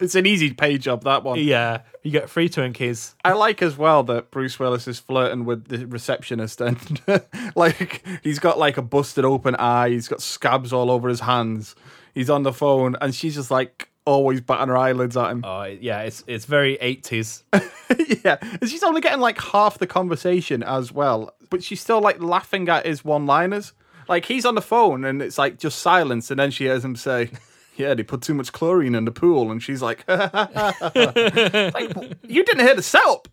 It's 0.00 0.14
an 0.14 0.26
easy 0.26 0.52
pay 0.54 0.78
job 0.78 1.04
that 1.04 1.22
one. 1.24 1.38
yeah, 1.40 1.82
you 2.02 2.10
get 2.10 2.30
free 2.30 2.48
Twinkies. 2.48 3.14
I 3.24 3.32
like 3.32 3.60
as 3.62 3.76
well 3.76 4.02
that 4.04 4.30
Bruce 4.30 4.58
Willis 4.58 4.88
is 4.88 4.98
flirting 4.98 5.44
with 5.44 5.66
the 5.68 5.86
receptionist 5.86 6.60
and 6.60 7.00
like 7.54 8.04
he's 8.22 8.38
got 8.38 8.58
like 8.58 8.76
a 8.76 8.82
busted 8.82 9.24
open 9.24 9.54
eye, 9.56 9.90
he's 9.90 10.08
got 10.08 10.22
scabs 10.22 10.72
all 10.72 10.90
over 10.90 11.08
his 11.08 11.20
hands. 11.20 11.74
he's 12.14 12.30
on 12.30 12.42
the 12.44 12.52
phone, 12.52 12.96
and 13.00 13.14
she's 13.14 13.34
just 13.34 13.50
like 13.50 13.88
always 14.06 14.40
batting 14.40 14.68
her 14.68 14.76
eyelids 14.76 15.16
at 15.16 15.30
him. 15.30 15.42
Oh, 15.44 15.64
yeah, 15.64 16.00
it's 16.02 16.24
it's 16.26 16.44
very 16.46 16.78
80s. 16.78 17.42
yeah, 18.24 18.36
and 18.60 18.68
she's 18.70 18.82
only 18.82 19.00
getting 19.00 19.20
like 19.20 19.38
half 19.40 19.78
the 19.78 19.86
conversation 19.86 20.62
as 20.62 20.92
well, 20.92 21.34
but 21.50 21.62
she's 21.62 21.80
still 21.80 22.00
like 22.00 22.22
laughing 22.22 22.68
at 22.68 22.86
his 22.86 23.04
one-liners. 23.04 23.72
Like 24.08 24.24
he's 24.24 24.46
on 24.46 24.54
the 24.54 24.62
phone, 24.62 25.04
and 25.04 25.20
it's 25.22 25.38
like 25.38 25.58
just 25.58 25.80
silence, 25.80 26.30
and 26.30 26.40
then 26.40 26.50
she 26.50 26.64
hears 26.64 26.84
him 26.84 26.96
say. 26.96 27.30
Yeah, 27.76 27.94
they 27.94 28.02
put 28.02 28.22
too 28.22 28.34
much 28.34 28.52
chlorine 28.52 28.96
in 28.96 29.04
the 29.04 29.12
pool, 29.12 29.52
and 29.52 29.62
she's 29.62 29.80
like, 29.80 30.02
like 30.08 30.34
"You 32.24 32.44
didn't 32.44 32.66
hear 32.66 32.74
the 32.74 32.82
setup." 32.82 33.28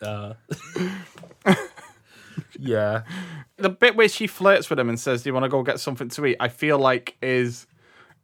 yeah. 2.60 3.02
the 3.56 3.68
bit 3.68 3.96
where 3.96 4.08
she 4.08 4.28
flirts 4.28 4.70
with 4.70 4.78
him 4.78 4.88
and 4.88 5.00
says, 5.00 5.24
"Do 5.24 5.30
you 5.30 5.34
want 5.34 5.42
to 5.42 5.48
go 5.48 5.64
get 5.64 5.80
something 5.80 6.08
to 6.10 6.26
eat?" 6.26 6.36
I 6.38 6.46
feel 6.46 6.78
like 6.78 7.16
is 7.20 7.66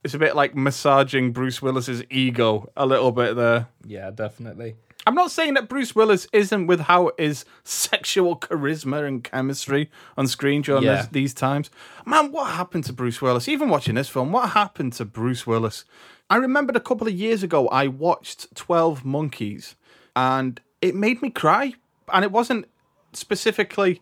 it's 0.04 0.14
a 0.14 0.18
bit 0.18 0.36
like 0.36 0.54
massaging 0.54 1.32
Bruce 1.32 1.62
Willis's 1.62 2.02
ego 2.10 2.70
a 2.76 2.86
little 2.86 3.12
bit 3.12 3.36
there. 3.36 3.68
Yeah, 3.84 4.10
definitely. 4.10 4.76
I'm 5.06 5.14
not 5.14 5.30
saying 5.32 5.54
that 5.54 5.68
Bruce 5.68 5.94
Willis 5.96 6.28
isn't 6.32 6.66
with 6.68 6.80
how 6.80 7.10
his 7.18 7.44
sexual 7.64 8.36
charisma 8.38 9.06
and 9.06 9.22
chemistry 9.24 9.90
on 10.16 10.26
screen 10.28 10.62
during 10.62 10.84
Yeah. 10.84 10.96
this, 10.96 11.06
these 11.08 11.34
times. 11.34 11.70
Man, 12.06 12.30
what 12.30 12.52
happened 12.52 12.84
to 12.84 12.92
Bruce 12.92 13.20
Willis? 13.20 13.48
Even 13.48 13.68
watching 13.68 13.96
this 13.96 14.08
film, 14.08 14.30
what 14.32 14.50
happened 14.50 14.92
to 14.94 15.04
Bruce 15.04 15.46
Willis? 15.46 15.84
I 16.30 16.36
remembered 16.36 16.76
a 16.76 16.80
couple 16.80 17.06
of 17.08 17.12
years 17.14 17.42
ago 17.42 17.68
I 17.68 17.88
watched 17.88 18.54
12 18.54 19.04
Monkeys 19.04 19.74
and 20.14 20.60
it 20.80 20.94
made 20.94 21.20
me 21.20 21.30
cry. 21.30 21.74
And 22.12 22.24
it 22.24 22.32
wasn't 22.32 22.66
specifically 23.12 24.00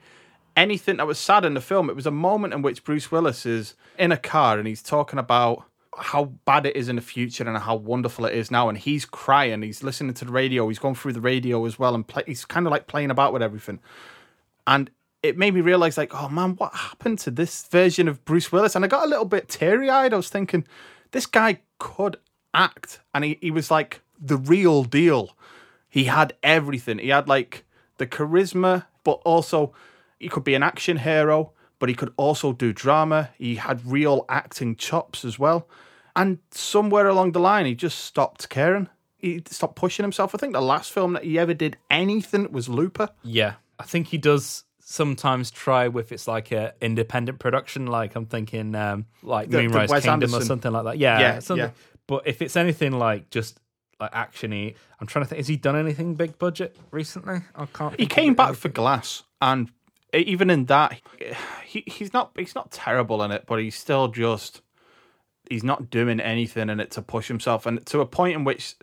anything 0.57 0.96
that 0.98 1.07
was 1.07 1.18
sad 1.18 1.44
in 1.44 1.55
the 1.55 1.61
film. 1.61 1.88
It 1.88 1.96
was 1.96 2.07
a 2.07 2.11
moment 2.11 2.53
in 2.55 2.62
which 2.62 2.84
Bruce 2.84 3.11
Willis 3.11 3.46
is 3.46 3.74
in 3.98 4.12
a 4.12 4.16
car 4.16 4.59
and 4.59 4.66
he's 4.66 4.82
talking 4.82 5.18
about 5.18 5.64
how 6.01 6.24
bad 6.44 6.66
it 6.66 6.76
is 6.76 6.88
in 6.88 6.96
the 6.96 7.03
future 7.03 7.46
and 7.46 7.57
how 7.59 7.76
wonderful 7.76 8.24
it 8.24 8.34
is 8.34 8.51
now. 8.51 8.68
And 8.68 8.78
he's 8.78 9.05
crying. 9.05 9.62
He's 9.62 9.82
listening 9.82 10.14
to 10.14 10.24
the 10.24 10.32
radio. 10.32 10.68
He's 10.68 10.78
going 10.78 10.94
through 10.94 11.12
the 11.12 11.20
radio 11.20 11.64
as 11.66 11.78
well, 11.78 11.94
and 11.94 12.07
play, 12.07 12.22
he's 12.26 12.44
kind 12.44 12.66
of 12.66 12.70
like 12.70 12.86
playing 12.86 13.11
about 13.11 13.32
with 13.32 13.42
everything. 13.42 13.80
And 14.66 14.90
it 15.22 15.36
made 15.36 15.55
me 15.55 15.61
realize, 15.61 15.98
like, 15.98 16.14
oh 16.14 16.28
man, 16.28 16.57
what 16.57 16.74
happened 16.74 17.18
to 17.20 17.30
this 17.30 17.66
version 17.68 18.09
of 18.09 18.24
Bruce 18.24 18.51
Willis? 18.51 18.74
And 18.74 18.84
I 18.84 18.88
got 18.88 19.05
a 19.05 19.11
little 19.11 19.24
bit 19.24 19.48
teary 19.48 19.90
eyed. 19.90 20.14
I 20.14 20.16
was 20.16 20.30
thinking, 20.30 20.64
this 21.11 21.26
guy 21.26 21.61
could 21.78 22.16
act, 22.55 23.01
and 23.14 23.24
he, 23.24 23.38
he 23.40 23.51
was 23.51 23.70
like 23.70 24.01
the 24.20 24.36
real 24.36 24.84
deal. 24.84 25.36
He 25.88 26.05
had 26.05 26.34
everything. 26.42 26.98
He 26.98 27.09
had 27.09 27.28
like 27.28 27.64
the 27.98 28.07
charisma, 28.07 28.86
but 29.05 29.20
also 29.24 29.74
he 30.18 30.28
could 30.28 30.44
be 30.44 30.55
an 30.55 30.62
action 30.62 30.98
hero, 30.98 31.53
but 31.78 31.88
he 31.88 31.94
could 31.94 32.12
also 32.16 32.53
do 32.53 32.72
drama. 32.72 33.30
He 33.36 33.57
had 33.57 33.84
real 33.84 34.24
acting 34.28 34.76
chops 34.76 35.24
as 35.24 35.38
well. 35.38 35.66
And 36.16 36.38
somewhere 36.50 37.06
along 37.08 37.32
the 37.32 37.40
line, 37.40 37.66
he 37.66 37.74
just 37.74 37.98
stopped 38.04 38.48
caring. 38.48 38.88
He 39.16 39.42
stopped 39.50 39.76
pushing 39.76 40.02
himself. 40.04 40.34
I 40.34 40.38
think 40.38 40.52
the 40.54 40.62
last 40.62 40.92
film 40.92 41.12
that 41.12 41.24
he 41.24 41.38
ever 41.38 41.54
did 41.54 41.76
anything 41.90 42.50
was 42.52 42.68
Looper. 42.68 43.11
Yeah. 43.22 43.54
I 43.78 43.84
think 43.84 44.08
he 44.08 44.18
does 44.18 44.64
sometimes 44.80 45.50
try 45.50 45.88
with 45.88 46.11
it's 46.11 46.26
like 46.26 46.50
a 46.52 46.74
independent 46.80 47.38
production, 47.38 47.86
like 47.86 48.16
I'm 48.16 48.26
thinking 48.26 48.74
um 48.74 49.06
like 49.22 49.48
The- 49.50 49.58
the 49.58 49.62
Moonrise 49.64 49.90
Wes 49.90 50.04
Kingdom 50.04 50.34
or 50.34 50.40
something 50.42 50.72
like 50.72 50.84
that. 50.84 50.98
Yeah. 50.98 51.20
Yeah, 51.20 51.38
something. 51.38 51.66
yeah. 51.66 51.70
But 52.06 52.26
if 52.26 52.42
it's 52.42 52.56
anything 52.56 52.92
like 52.92 53.30
just 53.30 53.61
like 54.00 54.11
actiony, 54.12 54.74
I'm 55.00 55.06
trying 55.06 55.24
to 55.24 55.28
think 55.28 55.38
has 55.38 55.46
he 55.48 55.56
done 55.56 55.76
anything 55.76 56.14
big 56.14 56.38
budget 56.38 56.76
recently? 56.90 57.40
I 57.54 57.66
can't 57.66 57.98
He 58.00 58.06
came 58.06 58.34
back 58.34 58.54
for 58.54 58.68
Glass, 58.68 59.22
and 59.40 59.70
even 60.12 60.50
in 60.50 60.64
that, 60.64 60.98
he 61.64 61.84
he's 61.86 62.12
not 62.12 62.32
he's 62.36 62.54
not 62.54 62.70
terrible 62.72 63.22
in 63.22 63.30
it, 63.30 63.44
but 63.46 63.61
he's 63.61 63.76
still 63.76 64.08
just 64.08 64.62
he's 65.51 65.62
not 65.64 65.90
doing 65.90 66.18
anything 66.20 66.70
in 66.70 66.80
it 66.80 66.90
to 66.92 67.03
push 67.03 67.28
himself, 67.28 67.66
and 67.66 67.84
to 67.86 68.01
a 68.01 68.07
point 68.07 68.34
in 68.36 68.44
which 68.44 68.76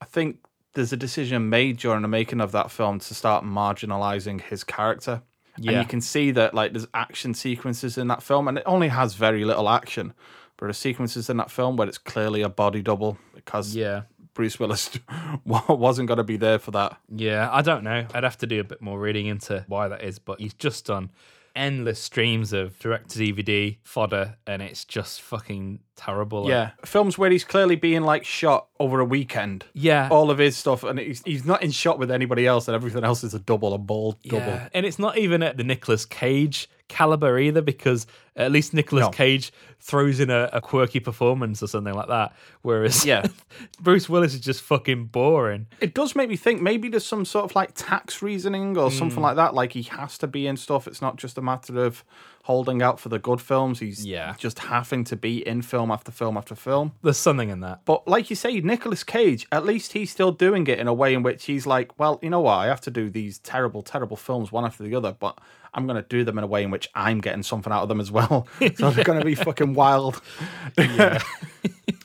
I 0.00 0.04
think 0.04 0.38
there's 0.74 0.92
a 0.92 0.96
decision 0.96 1.48
made 1.48 1.76
during 1.78 2.02
the 2.02 2.08
making 2.08 2.40
of 2.40 2.50
that 2.52 2.70
film 2.70 2.98
to 2.98 3.14
start 3.14 3.44
marginalizing 3.44 4.40
his 4.40 4.64
character. 4.64 5.22
And 5.54 5.64
Yeah. 5.64 5.80
you 5.80 5.86
can 5.86 6.00
see 6.02 6.32
that 6.32 6.52
like 6.52 6.72
there's 6.72 6.86
action 6.92 7.32
sequences 7.34 7.96
in 7.96 8.08
that 8.08 8.22
film, 8.22 8.48
and 8.48 8.58
it 8.58 8.64
only 8.66 8.88
has 8.88 9.14
very 9.14 9.44
little 9.44 9.68
action. 9.68 10.12
But 10.58 10.66
there's 10.66 10.78
sequences 10.78 11.30
in 11.30 11.36
that 11.36 11.50
film 11.50 11.76
where 11.76 11.86
it's 11.88 11.98
clearly 11.98 12.42
a 12.42 12.48
body 12.48 12.82
double 12.82 13.18
because 13.34 13.74
Yeah. 13.76 14.02
Bruce 14.34 14.58
Willis 14.60 14.90
wasn't 15.46 16.08
going 16.08 16.18
to 16.18 16.24
be 16.24 16.36
there 16.36 16.58
for 16.58 16.70
that. 16.72 16.98
Yeah, 17.08 17.48
I 17.50 17.62
don't 17.62 17.82
know. 17.84 18.06
I'd 18.12 18.22
have 18.24 18.36
to 18.38 18.46
do 18.46 18.60
a 18.60 18.64
bit 18.64 18.82
more 18.82 18.98
reading 19.00 19.26
into 19.26 19.64
why 19.66 19.88
that 19.88 20.02
is, 20.02 20.18
but 20.18 20.40
he's 20.40 20.52
just 20.54 20.84
done 20.86 21.10
endless 21.54 21.98
streams 21.98 22.52
of 22.52 22.78
direct 22.78 23.08
to 23.10 23.18
DVD 23.18 23.78
fodder 23.82 24.36
and 24.46 24.60
it's 24.60 24.84
just 24.84 25.22
fucking 25.22 25.80
terrible. 25.96 26.48
Yeah, 26.48 26.70
films 26.84 27.18
where 27.18 27.30
he's 27.30 27.44
clearly 27.44 27.76
being 27.76 28.02
like 28.02 28.24
shot 28.24 28.66
over 28.78 29.00
a 29.00 29.04
weekend. 29.04 29.64
Yeah. 29.72 30.08
all 30.10 30.30
of 30.30 30.38
his 30.38 30.56
stuff, 30.56 30.84
and 30.84 30.98
he's 30.98 31.22
he's 31.24 31.44
not 31.44 31.62
in 31.62 31.70
shot 31.70 31.98
with 31.98 32.10
anybody 32.10 32.46
else, 32.46 32.68
and 32.68 32.74
everything 32.74 33.04
else 33.04 33.24
is 33.24 33.34
a 33.34 33.38
double, 33.38 33.74
a 33.74 33.78
bald 33.78 34.22
double. 34.22 34.46
Yeah, 34.46 34.68
and 34.74 34.84
it's 34.86 34.98
not 34.98 35.18
even 35.18 35.42
at 35.42 35.56
the 35.56 35.64
Nicolas 35.64 36.04
Cage 36.04 36.68
caliber 36.88 37.36
either, 37.36 37.60
because 37.62 38.06
at 38.36 38.52
least 38.52 38.72
Nicolas 38.72 39.02
No. 39.06 39.10
Cage 39.10 39.52
throws 39.80 40.20
in 40.20 40.30
a, 40.30 40.48
a 40.52 40.60
quirky 40.60 41.00
performance 41.00 41.60
or 41.60 41.66
something 41.66 41.92
like 41.94 42.06
that. 42.06 42.32
Whereas 42.62 43.04
Yeah. 43.04 43.26
Bruce 43.80 44.08
Willis 44.08 44.34
is 44.34 44.40
just 44.40 44.62
fucking 44.62 45.06
boring. 45.06 45.66
It 45.80 45.94
does 45.94 46.14
make 46.14 46.28
me 46.28 46.36
think 46.36 46.62
maybe 46.62 46.88
there's 46.88 47.04
some 47.04 47.24
sort 47.24 47.44
of 47.44 47.56
like 47.56 47.72
tax 47.74 48.22
reasoning 48.22 48.76
or 48.78 48.90
Hmm. 48.90 48.96
something 48.98 49.20
like 49.20 49.34
that. 49.34 49.52
Like 49.52 49.72
he 49.72 49.82
has 49.82 50.16
to 50.18 50.28
be 50.28 50.46
in 50.46 50.56
stuff. 50.56 50.86
It's 50.86 51.02
not 51.02 51.16
just 51.16 51.36
a 51.38 51.42
matter 51.42 51.84
of 51.84 52.04
holding 52.46 52.80
out 52.80 53.00
for 53.00 53.08
the 53.08 53.18
good 53.18 53.40
films. 53.40 53.80
He's 53.80 54.06
Yeah. 54.06 54.34
just 54.38 54.58
having 54.60 55.02
to 55.04 55.16
be 55.16 55.46
in 55.46 55.62
film 55.62 55.90
after 55.90 56.12
film 56.12 56.36
after 56.36 56.54
film. 56.54 56.92
There's 57.02 57.16
something 57.16 57.48
in 57.50 57.58
that. 57.60 57.80
But 57.84 58.06
like 58.06 58.30
you 58.30 58.36
say, 58.36 58.60
Nicolas 58.60 59.02
Cage, 59.02 59.46
at 59.50 59.64
least 59.66 59.92
he's 59.94 60.10
still 60.12 60.30
doing 60.32 60.66
it 60.68 60.78
in 60.78 60.86
a 60.86 60.94
way 60.94 61.12
in 61.14 61.22
which 61.24 61.44
he's 61.46 61.66
like, 61.66 61.98
well, 61.98 62.18
you 62.22 62.30
know 62.30 62.40
what? 62.40 62.54
I 62.54 62.66
have 62.66 62.80
to 62.82 62.90
do 62.90 63.10
these 63.10 63.38
terrible, 63.40 63.82
terrible 63.82 64.16
films 64.16 64.52
one 64.52 64.64
after 64.64 64.84
the 64.84 64.94
other, 64.94 65.12
but 65.18 65.38
I'm 65.74 65.86
going 65.86 66.00
to 66.00 66.08
do 66.08 66.22
them 66.24 66.38
in 66.38 66.44
a 66.44 66.46
way 66.46 66.62
in 66.62 66.70
which 66.70 66.88
I'm 66.94 67.20
getting 67.20 67.42
something 67.42 67.72
out 67.72 67.82
of 67.82 67.88
them 67.88 68.00
as 68.00 68.10
well. 68.12 68.46
so 68.76 68.90
they're 68.90 69.04
going 69.04 69.18
to 69.18 69.24
be 69.24 69.34
fucking 69.34 69.74
wild. 69.74 70.22
and 70.78 71.20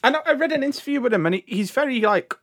I 0.04 0.20
I 0.26 0.34
read 0.34 0.52
an 0.52 0.64
interview 0.64 1.02
with 1.02 1.14
him, 1.14 1.26
and 1.26 1.42
he's 1.46 1.72
very 1.72 2.02
like, 2.02 2.34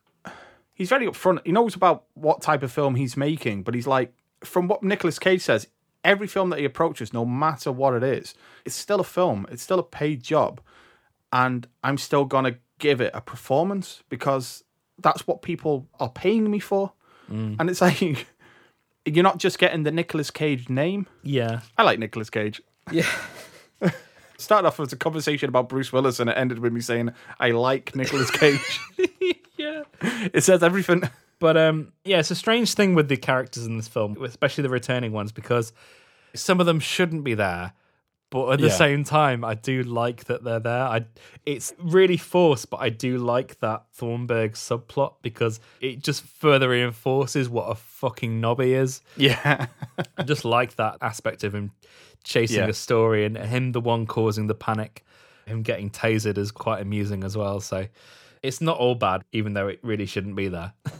he's 0.73 0.89
very 0.89 1.05
upfront. 1.05 1.39
He 1.45 1.51
knows 1.51 1.75
about 1.75 2.05
what 2.13 2.41
type 2.41 2.63
of 2.63 2.71
film 2.71 2.95
he's 2.95 3.17
making, 3.17 3.63
but 3.63 3.73
he's 3.75 3.87
like, 3.87 4.13
from 4.43 4.67
what 4.67 4.83
Nicolas 4.83 5.19
Cage 5.19 5.41
says, 5.41 5.67
every 6.03 6.27
film 6.27 6.49
that 6.49 6.59
he 6.59 6.65
approaches, 6.65 7.13
no 7.13 7.25
matter 7.25 7.71
what 7.71 7.93
it 7.93 8.03
is, 8.03 8.33
it's 8.65 8.75
still 8.75 8.99
a 8.99 9.03
film. 9.03 9.47
It's 9.51 9.63
still 9.63 9.79
a 9.79 9.83
paid 9.83 10.23
job 10.23 10.61
and 11.31 11.67
I'm 11.83 11.97
still 11.97 12.25
gonna 12.25 12.55
give 12.79 13.01
it 13.01 13.11
a 13.13 13.21
performance 13.21 14.03
because 14.09 14.63
that's 14.97 15.27
what 15.27 15.41
people 15.41 15.87
are 15.99 16.09
paying 16.09 16.49
me 16.49 16.59
for. 16.59 16.93
Mm. 17.29 17.57
And 17.59 17.69
it's 17.69 17.81
like 17.81 18.27
you're 19.05 19.23
not 19.23 19.37
just 19.37 19.59
getting 19.59 19.83
the 19.83 19.91
Nicolas 19.91 20.31
Cage 20.31 20.69
name. 20.69 21.07
Yeah. 21.23 21.61
I 21.77 21.83
like 21.83 21.99
Nicolas 21.99 22.29
Cage. 22.29 22.61
Yeah. 22.91 23.07
Started 24.37 24.67
off 24.67 24.79
as 24.79 24.93
a 24.93 24.97
conversation 24.97 25.49
about 25.49 25.69
Bruce 25.69 25.91
Willis 25.91 26.19
and 26.19 26.29
it 26.29 26.37
ended 26.37 26.59
with 26.59 26.73
me 26.73 26.81
saying 26.81 27.11
I 27.39 27.51
like 27.51 27.95
Nicolas 27.95 28.31
Cage. 28.31 28.79
yeah. 29.57 29.83
it 30.01 30.43
says 30.43 30.63
everything. 30.63 31.03
But 31.39 31.55
um, 31.57 31.93
yeah, 32.03 32.19
it's 32.19 32.31
a 32.31 32.35
strange 32.35 32.73
thing 32.73 32.93
with 32.95 33.07
the 33.07 33.17
characters 33.17 33.65
in 33.65 33.77
this 33.77 33.87
film, 33.87 34.21
especially 34.23 34.61
the 34.63 34.69
returning 34.69 35.11
ones, 35.13 35.31
because 35.31 35.71
some 36.35 36.59
of 36.59 36.65
them 36.65 36.79
shouldn't 36.79 37.23
be 37.23 37.33
there. 37.33 37.73
But 38.31 38.51
at 38.51 38.59
the 38.59 38.67
Yeah. 38.67 38.73
same 38.73 39.03
time, 39.03 39.43
I 39.43 39.55
do 39.55 39.81
like 39.81 40.25
that 40.25 40.43
they're 40.43 40.59
there. 40.59 40.83
I, 40.83 41.05
it's 41.47 41.73
really 41.79 42.17
forced, 42.17 42.69
but 42.69 42.77
I 42.77 42.89
do 42.89 43.17
like 43.17 43.59
that 43.61 43.85
Thornburg 43.93 44.51
subplot 44.53 45.15
because 45.23 45.59
it 45.81 46.03
just 46.03 46.21
further 46.23 46.69
reinforces 46.69 47.49
what 47.49 47.71
a 47.71 47.75
fucking 47.75 48.39
knob 48.39 48.61
he 48.61 48.73
is. 48.73 49.01
Yeah. 49.17 49.65
I 50.15 50.23
just 50.23 50.45
like 50.45 50.75
that 50.75 50.97
aspect 51.01 51.43
of 51.43 51.55
him 51.55 51.71
chasing 52.23 52.57
Yeah. 52.57 52.67
a 52.67 52.73
story 52.73 53.25
and 53.25 53.35
him 53.35 53.71
the 53.71 53.81
one 53.81 54.05
causing 54.05 54.45
the 54.45 54.53
panic. 54.53 55.03
Him 55.47 55.63
getting 55.63 55.89
tasered 55.89 56.37
is 56.37 56.51
quite 56.51 56.81
amusing 56.83 57.23
as 57.23 57.35
well. 57.35 57.59
So 57.61 57.87
it's 58.43 58.61
not 58.61 58.77
all 58.77 58.93
bad, 58.93 59.23
even 59.31 59.53
though 59.53 59.67
it 59.69 59.79
really 59.81 60.05
shouldn't 60.05 60.35
be 60.35 60.49
there. 60.49 60.73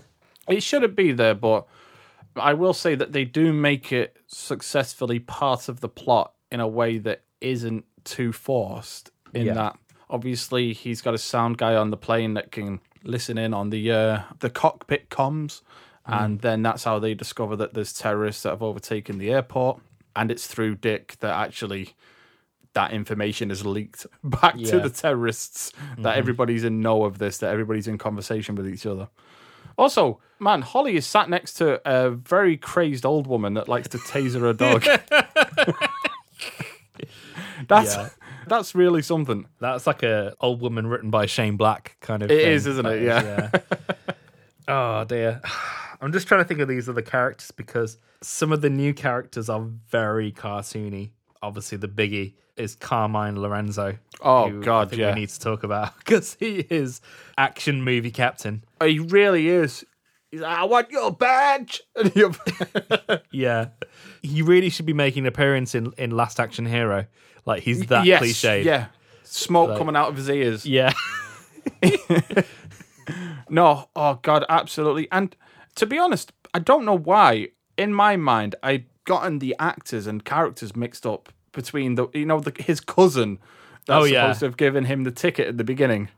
It 0.49 0.63
shouldn't 0.63 0.95
be 0.95 1.11
there, 1.11 1.35
but 1.35 1.67
I 2.35 2.53
will 2.53 2.73
say 2.73 2.95
that 2.95 3.11
they 3.11 3.25
do 3.25 3.53
make 3.53 3.91
it 3.91 4.17
successfully 4.27 5.19
part 5.19 5.69
of 5.69 5.81
the 5.81 5.89
plot 5.89 6.33
in 6.51 6.59
a 6.59 6.67
way 6.67 6.97
that 6.99 7.21
isn't 7.41 7.85
too 8.03 8.31
forced. 8.31 9.11
In 9.33 9.47
Yeah. 9.47 9.53
that, 9.53 9.77
obviously, 10.09 10.73
he's 10.73 11.01
got 11.01 11.13
a 11.13 11.17
sound 11.19 11.57
guy 11.57 11.75
on 11.75 11.91
the 11.91 11.97
plane 11.97 12.33
that 12.33 12.51
can 12.51 12.79
listen 13.03 13.37
in 13.37 13.53
on 13.53 13.69
the 13.69 13.91
uh, 13.91 14.21
the 14.39 14.49
cockpit 14.49 15.09
comms, 15.09 15.61
and 16.05 16.39
then 16.41 16.63
that's 16.63 16.83
how 16.85 16.97
they 16.97 17.13
discover 17.13 17.55
that 17.55 17.75
there's 17.75 17.93
terrorists 17.93 18.41
that 18.43 18.49
have 18.49 18.63
overtaken 18.63 19.19
the 19.19 19.31
airport, 19.31 19.79
and 20.15 20.31
it's 20.31 20.47
through 20.47 20.75
Dick 20.75 21.17
that 21.19 21.35
actually. 21.37 21.93
That 22.73 22.91
information 22.91 23.49
is 23.49 23.65
leaked 23.65 24.05
back 24.23 24.55
to 24.55 24.79
the 24.79 24.91
terrorists. 24.91 25.73
That 25.97 26.17
everybody's 26.17 26.63
in 26.63 26.81
know 26.81 27.03
of 27.03 27.17
this. 27.17 27.39
That 27.39 27.49
everybody's 27.51 27.87
in 27.87 27.97
conversation 27.97 28.53
with 28.53 28.67
each 28.69 28.85
other. 28.85 29.09
Also, 29.79 30.19
man, 30.39 30.61
Holly 30.61 30.97
is 30.97 31.07
sat 31.07 31.29
next 31.29 31.53
to 31.53 31.79
a 31.89 32.09
very 32.09 32.57
crazed 32.57 33.05
old 33.05 33.27
woman 33.27 33.53
that 33.53 33.69
likes 33.69 33.87
to 33.87 33.97
taser 33.97 34.41
her 34.41 34.51
dog. 34.51 34.83
that's 37.67 37.95
Yeah. 37.95 38.09
That's 38.47 38.75
really 38.75 39.01
something. 39.01 39.45
That's 39.61 39.87
like 39.87 40.03
a 40.03 40.35
old 40.41 40.59
woman 40.59 40.87
written 40.87 41.11
by 41.11 41.27
Shane 41.27 41.55
Black 41.55 41.95
kind 42.01 42.23
of. 42.23 42.29
It 42.29 42.41
thing. 42.41 42.51
is, 42.51 42.67
isn't 42.67 42.85
it? 42.85 43.03
Yeah. 43.03 43.51
oh 44.67 45.05
dear. 45.05 45.41
I'm 46.01 46.11
just 46.11 46.27
trying 46.27 46.41
to 46.41 46.45
think 46.45 46.59
of 46.59 46.67
these 46.67 46.89
other 46.89 47.01
characters 47.01 47.51
because 47.51 47.97
some 48.21 48.51
of 48.51 48.61
the 48.61 48.69
new 48.69 48.93
characters 48.93 49.49
are 49.49 49.61
very 49.61 50.31
cartoony. 50.31 51.11
Obviously, 51.41 51.77
the 51.77 51.87
biggie 51.87 52.33
is 52.59 52.75
Carmine 52.75 53.39
Lorenzo. 53.41 53.97
Oh, 54.21 54.49
who 54.49 54.61
I 54.61 54.65
God, 54.65 54.89
think 54.89 54.99
yeah. 55.01 55.13
we 55.13 55.21
need 55.21 55.29
to 55.29 55.39
talk 55.39 55.63
about 55.63 55.97
because 56.05 56.35
he 56.39 56.59
is 56.69 57.01
action 57.37 57.81
movie 57.83 58.11
captain. 58.11 58.63
Oh, 58.81 58.85
he 58.85 58.99
really 58.99 59.47
is. 59.47 59.85
He's 60.31 60.41
like, 60.41 60.57
I 60.57 60.63
want 60.65 60.91
your 60.91 61.11
badge. 61.11 61.81
And 61.95 62.15
you're- 62.15 62.35
Yeah, 63.31 63.69
he 64.21 64.41
really 64.41 64.69
should 64.69 64.85
be 64.85 64.93
making 64.93 65.23
an 65.23 65.27
appearance 65.27 65.73
in 65.73 65.93
in 65.97 66.11
Last 66.11 66.39
Action 66.39 66.65
Hero. 66.65 67.05
Like 67.45 67.63
he's 67.63 67.85
that 67.87 68.05
yes, 68.05 68.21
cliched. 68.21 68.63
Yeah. 68.65 68.87
Smoke 69.23 69.69
Like- 69.69 69.77
coming 69.77 69.95
out 69.95 70.09
of 70.09 70.17
his 70.17 70.29
ears. 70.29 70.65
yeah. 70.65 70.93
No, 73.49 73.89
oh 73.95 74.19
god, 74.21 74.45
absolutely. 74.49 75.07
And 75.11 75.35
to 75.75 75.85
be 75.87 75.97
honest, 75.97 76.31
I 76.53 76.59
don't 76.59 76.85
know 76.85 76.97
why. 76.97 77.49
In 77.77 77.93
my 77.93 78.15
mind, 78.17 78.55
I'd 78.61 78.85
gotten 79.05 79.39
the 79.39 79.55
actors 79.57 80.05
and 80.05 80.23
characters 80.23 80.75
mixed 80.75 81.05
up 81.07 81.29
between 81.51 81.95
the, 81.95 82.07
you 82.13 82.25
know, 82.25 82.39
the, 82.39 82.53
his 82.61 82.79
cousin. 82.79 83.39
That's 83.85 84.03
Oh, 84.03 84.05
yeah. 84.05 84.23
supposed 84.25 84.39
to 84.41 84.45
have 84.47 84.57
given 84.57 84.85
him 84.85 85.03
the 85.03 85.11
ticket 85.11 85.47
at 85.47 85.57
the 85.57 85.63
beginning, 85.63 86.09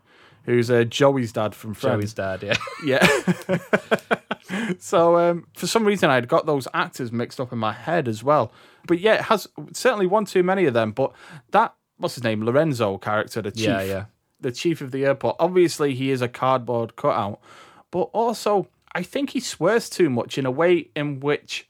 who's 0.43 0.69
uh, 0.71 0.83
Joey's 0.83 1.31
dad 1.31 1.55
from 1.55 1.73
Friends. 1.73 2.13
Joey's 2.13 2.13
dad. 2.13 2.43
Yeah. 2.43 2.55
Yeah. 2.83 3.57
so 4.79 5.17
um, 5.17 5.47
for 5.53 5.67
some 5.67 5.85
reason, 5.85 6.09
I'd 6.09 6.27
got 6.27 6.45
those 6.45 6.67
actors 6.73 7.11
mixed 7.11 7.39
up 7.39 7.51
in 7.53 7.59
my 7.59 7.73
head 7.73 8.07
as 8.07 8.23
well. 8.23 8.51
But 8.87 8.99
yeah, 8.99 9.15
it 9.15 9.21
has 9.23 9.47
certainly 9.73 10.07
one 10.07 10.25
too 10.25 10.43
many 10.43 10.65
of 10.65 10.73
them. 10.73 10.91
But 10.91 11.11
that 11.51 11.73
what's 11.97 12.15
his 12.15 12.23
name, 12.23 12.43
Lorenzo 12.43 12.97
character, 12.97 13.41
the 13.41 13.51
chief, 13.51 13.65
Yeah, 13.65 13.83
yeah. 13.83 14.05
the 14.39 14.51
chief 14.51 14.81
of 14.81 14.91
the 14.91 15.05
airport. 15.05 15.35
Obviously, 15.39 15.93
he 15.93 16.11
is 16.11 16.21
a 16.21 16.27
cardboard 16.27 16.95
cutout, 16.95 17.39
but 17.91 18.09
also 18.13 18.67
I 18.93 19.03
think 19.03 19.29
he 19.31 19.39
swears 19.39 19.89
too 19.89 20.09
much 20.09 20.37
in 20.37 20.45
a 20.45 20.51
way 20.51 20.89
in 20.95 21.19
which 21.19 21.69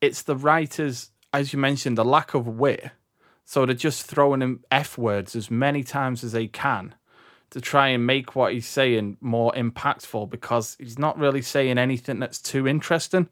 it's 0.00 0.22
the 0.22 0.36
writers, 0.36 1.10
as 1.32 1.52
you 1.52 1.58
mentioned, 1.58 1.98
the 1.98 2.04
lack 2.04 2.34
of 2.34 2.46
wit. 2.46 2.90
So 3.44 3.66
they're 3.66 3.74
just 3.74 4.04
throwing 4.04 4.40
him 4.40 4.64
f 4.70 4.96
words 4.96 5.34
as 5.36 5.50
many 5.50 5.82
times 5.82 6.24
as 6.24 6.32
they 6.32 6.46
can 6.46 6.94
to 7.50 7.60
try 7.60 7.88
and 7.88 8.06
make 8.06 8.34
what 8.34 8.54
he's 8.54 8.66
saying 8.66 9.18
more 9.20 9.52
impactful 9.52 10.30
because 10.30 10.76
he's 10.78 10.98
not 10.98 11.18
really 11.18 11.42
saying 11.42 11.76
anything 11.76 12.18
that's 12.18 12.40
too 12.40 12.66
interesting. 12.66 13.28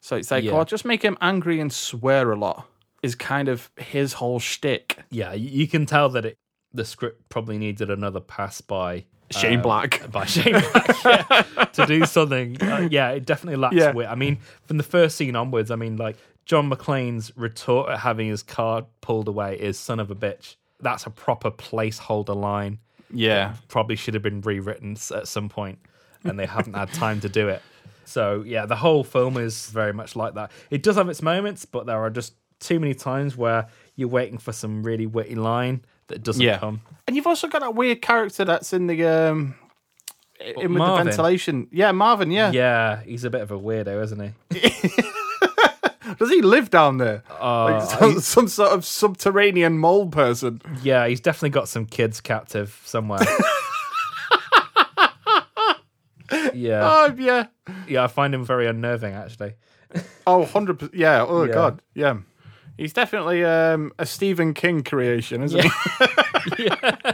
So 0.00 0.16
it's 0.16 0.30
like, 0.30 0.44
Yeah. 0.44 0.52
oh, 0.52 0.64
just 0.64 0.84
make 0.84 1.02
him 1.02 1.16
angry 1.20 1.58
and 1.60 1.72
swear 1.72 2.32
a 2.32 2.36
lot 2.36 2.66
is 3.02 3.14
kind 3.14 3.48
of 3.48 3.70
his 3.76 4.14
whole 4.14 4.38
shtick. 4.40 4.98
Yeah, 5.10 5.32
you 5.32 5.66
can 5.66 5.86
tell 5.86 6.08
that 6.10 6.24
it 6.24 6.38
the 6.74 6.84
script 6.84 7.28
probably 7.28 7.58
needed 7.58 7.90
another 7.90 8.20
pass 8.20 8.60
by 8.60 9.04
Shane 9.32 9.58
uh, 9.58 9.62
Black. 9.62 10.10
by 10.10 10.24
Shane 10.24 10.52
Black 10.72 11.04
yeah, 11.04 11.64
to 11.72 11.86
do 11.86 12.04
something. 12.06 12.60
Uh, 12.62 12.88
yeah, 12.90 13.10
it 13.10 13.26
definitely 13.26 13.56
lacks 13.56 13.74
Yeah. 13.76 13.92
wit. 13.92 14.08
I 14.08 14.14
mean, 14.14 14.38
from 14.66 14.76
the 14.76 14.82
first 14.84 15.16
scene 15.16 15.34
onwards, 15.36 15.70
I 15.70 15.76
mean, 15.76 15.96
like 15.96 16.16
John 16.46 16.70
McClane's 16.70 17.32
retort 17.36 17.90
at 17.90 18.00
having 18.00 18.28
his 18.28 18.42
card 18.42 18.84
pulled 19.00 19.28
away 19.28 19.58
is 19.58 19.78
"son 19.78 19.98
of 20.00 20.10
a 20.10 20.14
bitch." 20.14 20.56
That's 20.80 21.06
a 21.06 21.10
proper 21.10 21.50
placeholder 21.50 22.34
line. 22.36 22.78
Yeah. 23.12 23.54
Probably 23.68 23.96
should 23.96 24.14
have 24.14 24.22
been 24.22 24.40
rewritten 24.40 24.96
at 25.14 25.28
some 25.28 25.48
point, 25.48 25.78
and 26.24 26.38
they 26.38 26.46
haven't 26.46 26.74
had 26.74 26.92
time 26.92 27.20
to 27.20 27.28
do 27.28 27.48
it. 27.48 27.62
So 28.04 28.42
yeah, 28.46 28.66
the 28.66 28.76
whole 28.76 29.04
film 29.04 29.36
is 29.36 29.66
very 29.70 29.92
much 29.92 30.16
like 30.16 30.34
that. 30.34 30.50
It 30.70 30.82
does 30.82 30.96
have 30.96 31.08
its 31.08 31.22
moments, 31.22 31.64
but 31.64 31.86
there 31.86 31.98
are 31.98 32.10
just 32.10 32.34
too 32.58 32.78
many 32.80 32.94
times 32.94 33.36
where 33.36 33.68
you're 33.96 34.08
waiting 34.08 34.38
for 34.38 34.52
some 34.52 34.82
really 34.82 35.06
witty 35.06 35.34
line 35.34 35.84
that 36.08 36.22
doesn't 36.22 36.42
Yeah. 36.42 36.58
come. 36.58 36.80
And 37.06 37.16
you've 37.16 37.26
also 37.26 37.48
got 37.48 37.60
that 37.62 37.74
weird 37.74 38.00
character 38.02 38.44
that's 38.44 38.72
in 38.72 38.86
the 38.86 39.04
um 39.04 39.54
in 40.40 40.54
with 40.56 40.70
Marvin? 40.78 41.06
the 41.06 41.10
ventilation. 41.12 41.68
Yeah, 41.70 41.92
Marvin, 41.92 42.30
yeah. 42.30 42.50
Yeah, 42.52 43.02
he's 43.02 43.24
a 43.24 43.30
bit 43.30 43.40
of 43.42 43.50
a 43.50 43.58
weirdo, 43.58 44.02
isn't 44.04 44.34
he? 44.50 44.60
Does 46.18 46.30
he 46.30 46.42
live 46.42 46.68
down 46.68 46.98
there? 46.98 47.22
Uh, 47.40 47.64
like 47.64 47.88
some, 47.88 48.20
some 48.20 48.48
sort 48.48 48.72
of 48.72 48.84
subterranean 48.84 49.78
mole 49.78 50.08
person. 50.08 50.60
Yeah, 50.82 51.06
he's 51.06 51.20
definitely 51.20 51.50
got 51.50 51.68
some 51.68 51.86
kids 51.86 52.20
captive 52.20 52.80
somewhere. 52.84 53.20
yeah, 56.54 56.80
Oh 56.84 57.14
yeah. 57.16 57.46
yeah, 57.86 58.04
I 58.04 58.06
find 58.08 58.34
him 58.34 58.44
very 58.44 58.66
unnerving 58.66 59.14
actually. 59.14 59.54
Oh, 60.26 60.44
100%. 60.50 60.90
Yeah. 60.94 61.24
Oh, 61.28 61.44
Yeah. 61.44 61.52
God. 61.52 61.82
Yeah. 61.94 62.16
He's 62.76 62.92
definitely 62.92 63.44
um, 63.44 63.92
a 63.98 64.06
Stephen 64.06 64.54
King 64.54 64.82
creation, 64.82 65.42
isn't 65.42 65.62
he? 65.62 65.70
Yeah. 66.58 66.98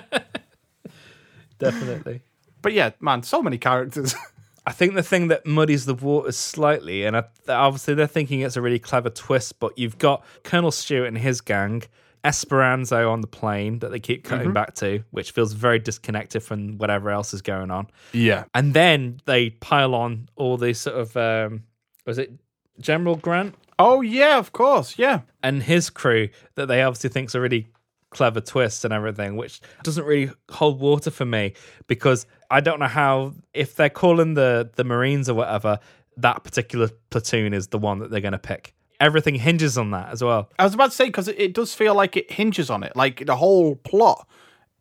Definitely. 1.59 2.23
But 2.63 2.73
yeah, 2.73 2.91
man, 3.01 3.23
so 3.23 3.43
many 3.43 3.59
characters. 3.59 4.15
I 4.67 4.73
think 4.73 4.95
the 4.95 5.03
thing 5.03 5.29
that 5.29 5.47
muddies 5.47 5.87
the 5.87 5.95
waters 5.95 6.37
slightly, 6.37 7.05
and 7.05 7.17
I, 7.17 7.25
obviously 7.49 7.95
they're 7.95 8.07
thinking 8.07 8.41
it's 8.41 8.57
a 8.57 8.61
really 8.61 8.79
clever 8.79 9.11
twist, 9.11 9.59
but 9.59 9.77
you've 9.79 9.99
got 9.99 10.25
Colonel 10.45 10.71
Stewart 10.71 11.09
and 11.09 11.17
his 11.17 11.41
gang, 11.41 11.83
Esperanza 12.23 13.05
on 13.05 13.23
the 13.23 13.27
plane 13.27 13.79
that 13.79 13.91
they 13.91 13.99
keep 13.99 14.25
cutting 14.25 14.53
back 14.53 14.75
to, 14.75 15.03
which 15.11 15.31
feels 15.31 15.53
very 15.55 15.79
disconnected 15.79 16.43
from 16.43 16.77
whatever 16.77 17.11
else 17.11 17.33
is 17.33 17.41
going 17.43 17.71
on. 17.71 17.87
yeah. 18.13 18.45
And 18.55 18.75
then 18.75 19.21
they 19.25 19.51
pile 19.51 19.95
on 19.95 20.29
all 20.37 20.57
these 20.59 20.79
sort 20.79 20.97
of, 20.97 21.17
um, 21.17 21.63
was 22.05 22.19
it 22.19 22.33
General 22.79 23.17
Grant? 23.17 23.55
Oh, 23.79 24.01
yeah, 24.01 24.39
of 24.39 24.53
course. 24.53 24.99
Yeah. 24.99 25.21
and 25.43 25.63
his 25.63 25.91
crew 25.91 26.29
that 26.57 26.67
they 26.67 26.83
obviously 26.83 27.11
think's 27.11 27.35
a 27.35 27.41
really 27.41 27.69
clever 28.11 28.41
twist 28.41 28.85
and 28.85 28.93
everything, 28.93 29.37
which 29.37 29.61
doesn't 29.83 30.05
really 30.05 30.33
hold 30.51 30.81
water 30.81 31.11
for 31.11 31.25
me 31.25 31.53
because 31.87 32.27
I 32.51 32.61
don't 32.61 32.81
know 32.81 32.87
how 32.87 33.35
if 33.55 33.77
they're 33.77 33.91
calling 33.91 34.35
the 34.35 34.71
the 34.77 34.85
Marines 34.85 35.29
or 35.29 35.35
whatever, 35.35 35.79
that 36.17 36.43
particular 36.43 36.89
platoon 37.11 37.53
is 37.55 37.69
the 37.69 37.79
one 37.79 37.99
that 38.01 38.11
they're 38.11 38.21
going 38.21 38.33
to 38.33 38.39
pick. 38.39 38.75
Everything 38.99 39.37
hinges 39.37 39.79
on 39.79 39.93
that 39.93 40.11
as 40.11 40.25
well. 40.25 40.51
I 40.59 40.65
was 40.65 40.75
about 40.75 40.91
to 40.91 40.97
say, 40.97 41.05
because 41.05 41.29
it, 41.29 41.39
it 41.39 41.55
does 41.55 41.73
feel 41.75 41.95
like 41.95 42.17
it 42.17 42.33
hinges 42.33 42.69
on 42.71 42.83
it, 42.83 42.97
like 42.97 43.27
the 43.27 43.37
whole 43.37 43.77
plot. 43.77 44.27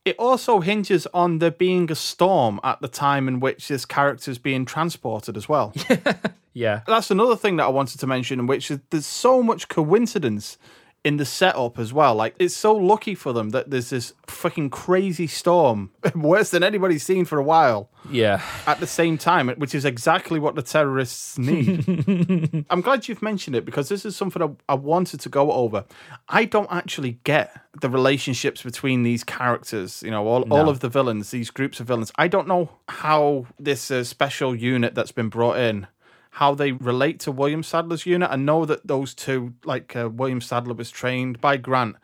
It 0.06 0.16
also 0.18 0.62
hinges 0.62 1.06
on 1.14 1.39
there 1.39 1.52
being 1.52 1.91
a 1.91 1.95
storm 1.95 2.60
at 2.64 2.80
the 2.82 2.88
time 2.88 3.28
in 3.28 3.39
which 3.41 3.68
this 3.68 3.86
character 3.86 4.32
is 4.32 4.39
being 4.39 4.64
transported 4.66 5.36
as 5.38 5.48
well. 5.50 5.74
Yeah, 6.58 6.82
That's 6.88 7.12
another 7.12 7.36
thing 7.36 7.58
that 7.58 7.66
I 7.66 7.70
wanted 7.70 7.99
to 7.99 8.08
mention, 8.08 8.47
which 8.47 8.72
is 8.72 8.80
there's 8.89 9.05
so 9.05 9.43
much 9.43 9.68
coincidence 9.68 10.58
in 11.03 11.18
the 11.18 11.26
setup 11.26 11.78
as 11.78 11.93
well. 11.93 12.16
Like 12.16 12.36
it's 12.39 12.55
so 12.55 12.76
lucky 12.76 13.14
for 13.14 13.32
them 13.32 13.51
that 13.51 13.70
there's 13.70 13.91
this 13.91 14.14
fucking 14.26 14.72
crazy 14.72 15.28
storm, 15.28 15.91
worse 16.16 16.49
than 16.49 16.64
anybody's 16.64 17.03
seen 17.03 17.26
for 17.26 17.38
a 17.38 17.43
while, 17.43 17.91
yeah, 18.10 18.41
at 18.66 18.80
the 18.80 18.88
same 18.88 19.20
time, 19.20 19.49
which 19.49 19.76
is 19.76 19.86
exactly 19.86 20.39
what 20.39 20.55
the 20.55 20.64
terrorists 20.64 21.38
need. 21.38 22.66
I'm 22.72 22.82
glad 22.82 23.08
you've 23.08 23.22
mentioned 23.22 23.55
it 23.55 23.64
because 23.64 23.88
this 23.88 24.03
is 24.03 24.16
something 24.16 24.41
I, 24.41 24.74
I 24.74 24.76
wanted 24.76 25.20
to 25.22 25.30
go 25.30 25.51
over. 25.51 25.86
I 26.28 26.45
don't 26.45 26.72
actually 26.72 27.20
get 27.24 27.55
the 27.80 27.89
relationships 27.89 28.64
between 28.64 29.03
these 29.03 29.24
characters, 29.24 30.01
you 30.01 30.10
know, 30.10 30.28
all, 30.28 30.41
all 30.51 30.70
of 30.70 30.80
the 30.80 30.89
villains, 30.89 31.30
these 31.30 31.51
groups 31.51 31.80
of 31.80 31.86
villains. 31.86 32.12
I 32.16 32.28
don't 32.28 32.47
know 32.47 32.72
how 32.89 33.45
this 33.60 33.91
uh, 33.91 34.03
special 34.03 34.55
unit 34.55 34.95
that's 34.95 35.12
been 35.12 35.30
brought 35.30 35.58
in 35.58 35.86
how 36.38 36.54
they 36.54 36.72
relate 36.72 37.20
to 37.22 37.32
William 37.32 37.64
Sadler's 37.64 38.06
unit. 38.06 38.30
I 38.32 38.36
know 38.36 38.64
that 38.66 38.86
those 38.86 39.16
two, 39.16 39.54
like 39.66 39.96
uh, 39.96 40.08
William 40.08 40.40
Sadler 40.40 40.76
was 40.76 40.92
trained 40.92 41.42
by 41.42 41.58
Grant, 41.58 41.96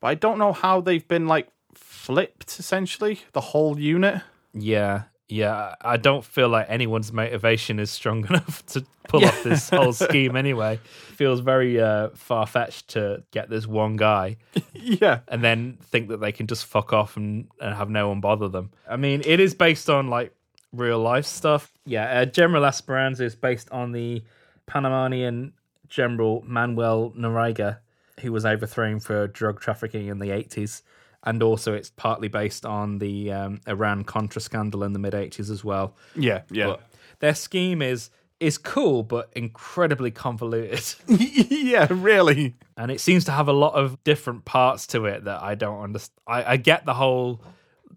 but 0.00 0.06
I 0.06 0.14
don't 0.14 0.38
know 0.38 0.54
how 0.54 0.80
they've 0.80 1.06
been 1.06 1.26
like 1.26 1.48
flipped 1.74 2.58
essentially, 2.58 3.20
the 3.34 3.42
whole 3.42 3.78
unit. 3.78 4.22
yeah, 4.54 5.02
yeah. 5.28 5.74
I 5.82 5.98
don't 5.98 6.24
feel 6.24 6.48
like 6.48 6.66
anyone's 6.70 7.12
motivation 7.12 7.78
is 7.78 7.90
strong 7.90 8.26
enough 8.30 8.64
to 8.68 8.84
pull 9.08 9.26
off 9.26 9.42
this 9.42 9.68
whole 9.68 9.92
scheme. 9.92 10.36
Anyway, 10.36 10.80
feels 11.16 11.40
very 11.40 11.78
uh, 11.78 12.08
far 12.14 12.46
fetched 12.46 12.88
to 12.88 13.22
get 13.30 13.50
this 13.50 13.66
one 13.66 13.96
guy. 13.96 14.36
Yeah. 14.74 15.20
and 15.28 15.44
then 15.44 15.78
think 15.80 16.08
that 16.08 16.20
they 16.20 16.32
can 16.32 16.46
just 16.48 16.64
fuck 16.66 16.92
off 16.92 17.16
and, 17.16 17.46
and 17.60 17.74
have 17.74 17.88
no 17.88 18.08
one 18.08 18.20
bother 18.20 18.48
them. 18.48 18.70
I 18.88 18.96
mean, 18.96 19.22
it 19.24 19.38
is 19.38 19.54
based 19.54 19.88
on 19.88 20.08
like 20.08 20.34
real 20.72 20.98
life 20.98 21.26
stuff. 21.26 21.72
Yeah, 21.84 22.20
uh, 22.20 22.24
General 22.24 22.64
Esperanza 22.64 23.24
is 23.24 23.36
based 23.36 23.70
on 23.70 23.92
the 23.92 24.22
Panamanian 24.66 25.52
General 25.88 26.42
Manuel 26.46 27.12
Noriega, 27.16 27.78
who 28.20 28.32
was 28.32 28.46
overthrown 28.46 29.00
for 29.00 29.26
drug 29.28 29.60
trafficking 29.60 30.06
in 30.06 30.18
the 30.18 30.28
80s. 30.28 30.82
And 31.24 31.42
also, 31.42 31.72
it's 31.72 31.90
partly 31.90 32.28
based 32.28 32.66
on 32.66 32.98
the 32.98 33.30
um, 33.30 33.60
Iran 33.68 34.02
Contra 34.02 34.40
scandal 34.40 34.82
in 34.82 34.92
the 34.92 34.98
mid 34.98 35.12
80s 35.12 35.50
as 35.50 35.62
well. 35.62 35.94
Yeah, 36.16 36.42
yeah. 36.50 36.66
But 36.66 36.82
their 37.20 37.34
scheme 37.34 37.80
is 37.80 38.10
is 38.40 38.58
cool, 38.58 39.04
but 39.04 39.30
incredibly 39.36 40.10
convoluted. 40.10 40.82
yeah, 41.06 41.86
really. 41.90 42.56
and 42.76 42.90
it 42.90 43.00
seems 43.00 43.24
to 43.26 43.30
have 43.30 43.46
a 43.46 43.52
lot 43.52 43.74
of 43.74 44.02
different 44.02 44.44
parts 44.44 44.88
to 44.88 45.04
it 45.04 45.24
that 45.24 45.40
I 45.40 45.54
don't 45.54 45.80
understand. 45.80 46.18
I, 46.26 46.52
I 46.54 46.56
get 46.56 46.84
the 46.84 46.94
whole 46.94 47.40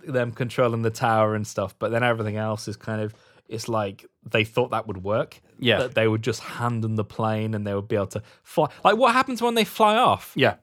them 0.06 0.32
controlling 0.32 0.82
the 0.82 0.89
tower 0.89 1.36
and 1.36 1.46
stuff, 1.46 1.76
but 1.78 1.91
then 1.91 2.04
everything 2.04 2.38
else 2.38 2.68
is 2.68 2.76
kind 2.76 3.02
of 3.02 3.14
it's 3.48 3.70
like 3.70 4.06
they 4.24 4.43
thought 4.43 4.72
that 4.72 4.88
would 4.88 5.04
work. 5.04 5.41
Yeah. 5.58 5.80
That 5.80 5.96
they 5.96 6.08
would 6.08 6.22
just 6.22 6.41
hand 6.41 6.84
them 6.84 6.96
the 6.96 7.06
plane 7.06 7.54
and 7.54 7.66
they 7.66 7.74
would 7.74 7.88
be 7.88 7.96
able 7.96 8.08
to 8.08 8.24
fly. 8.43 8.70
Like, 8.84 8.98
what 8.98 9.14
happens 9.14 9.41
when 9.41 9.56
they 9.56 9.64
fly 9.64 9.96
off? 9.96 10.34
Yeah. 10.36 10.56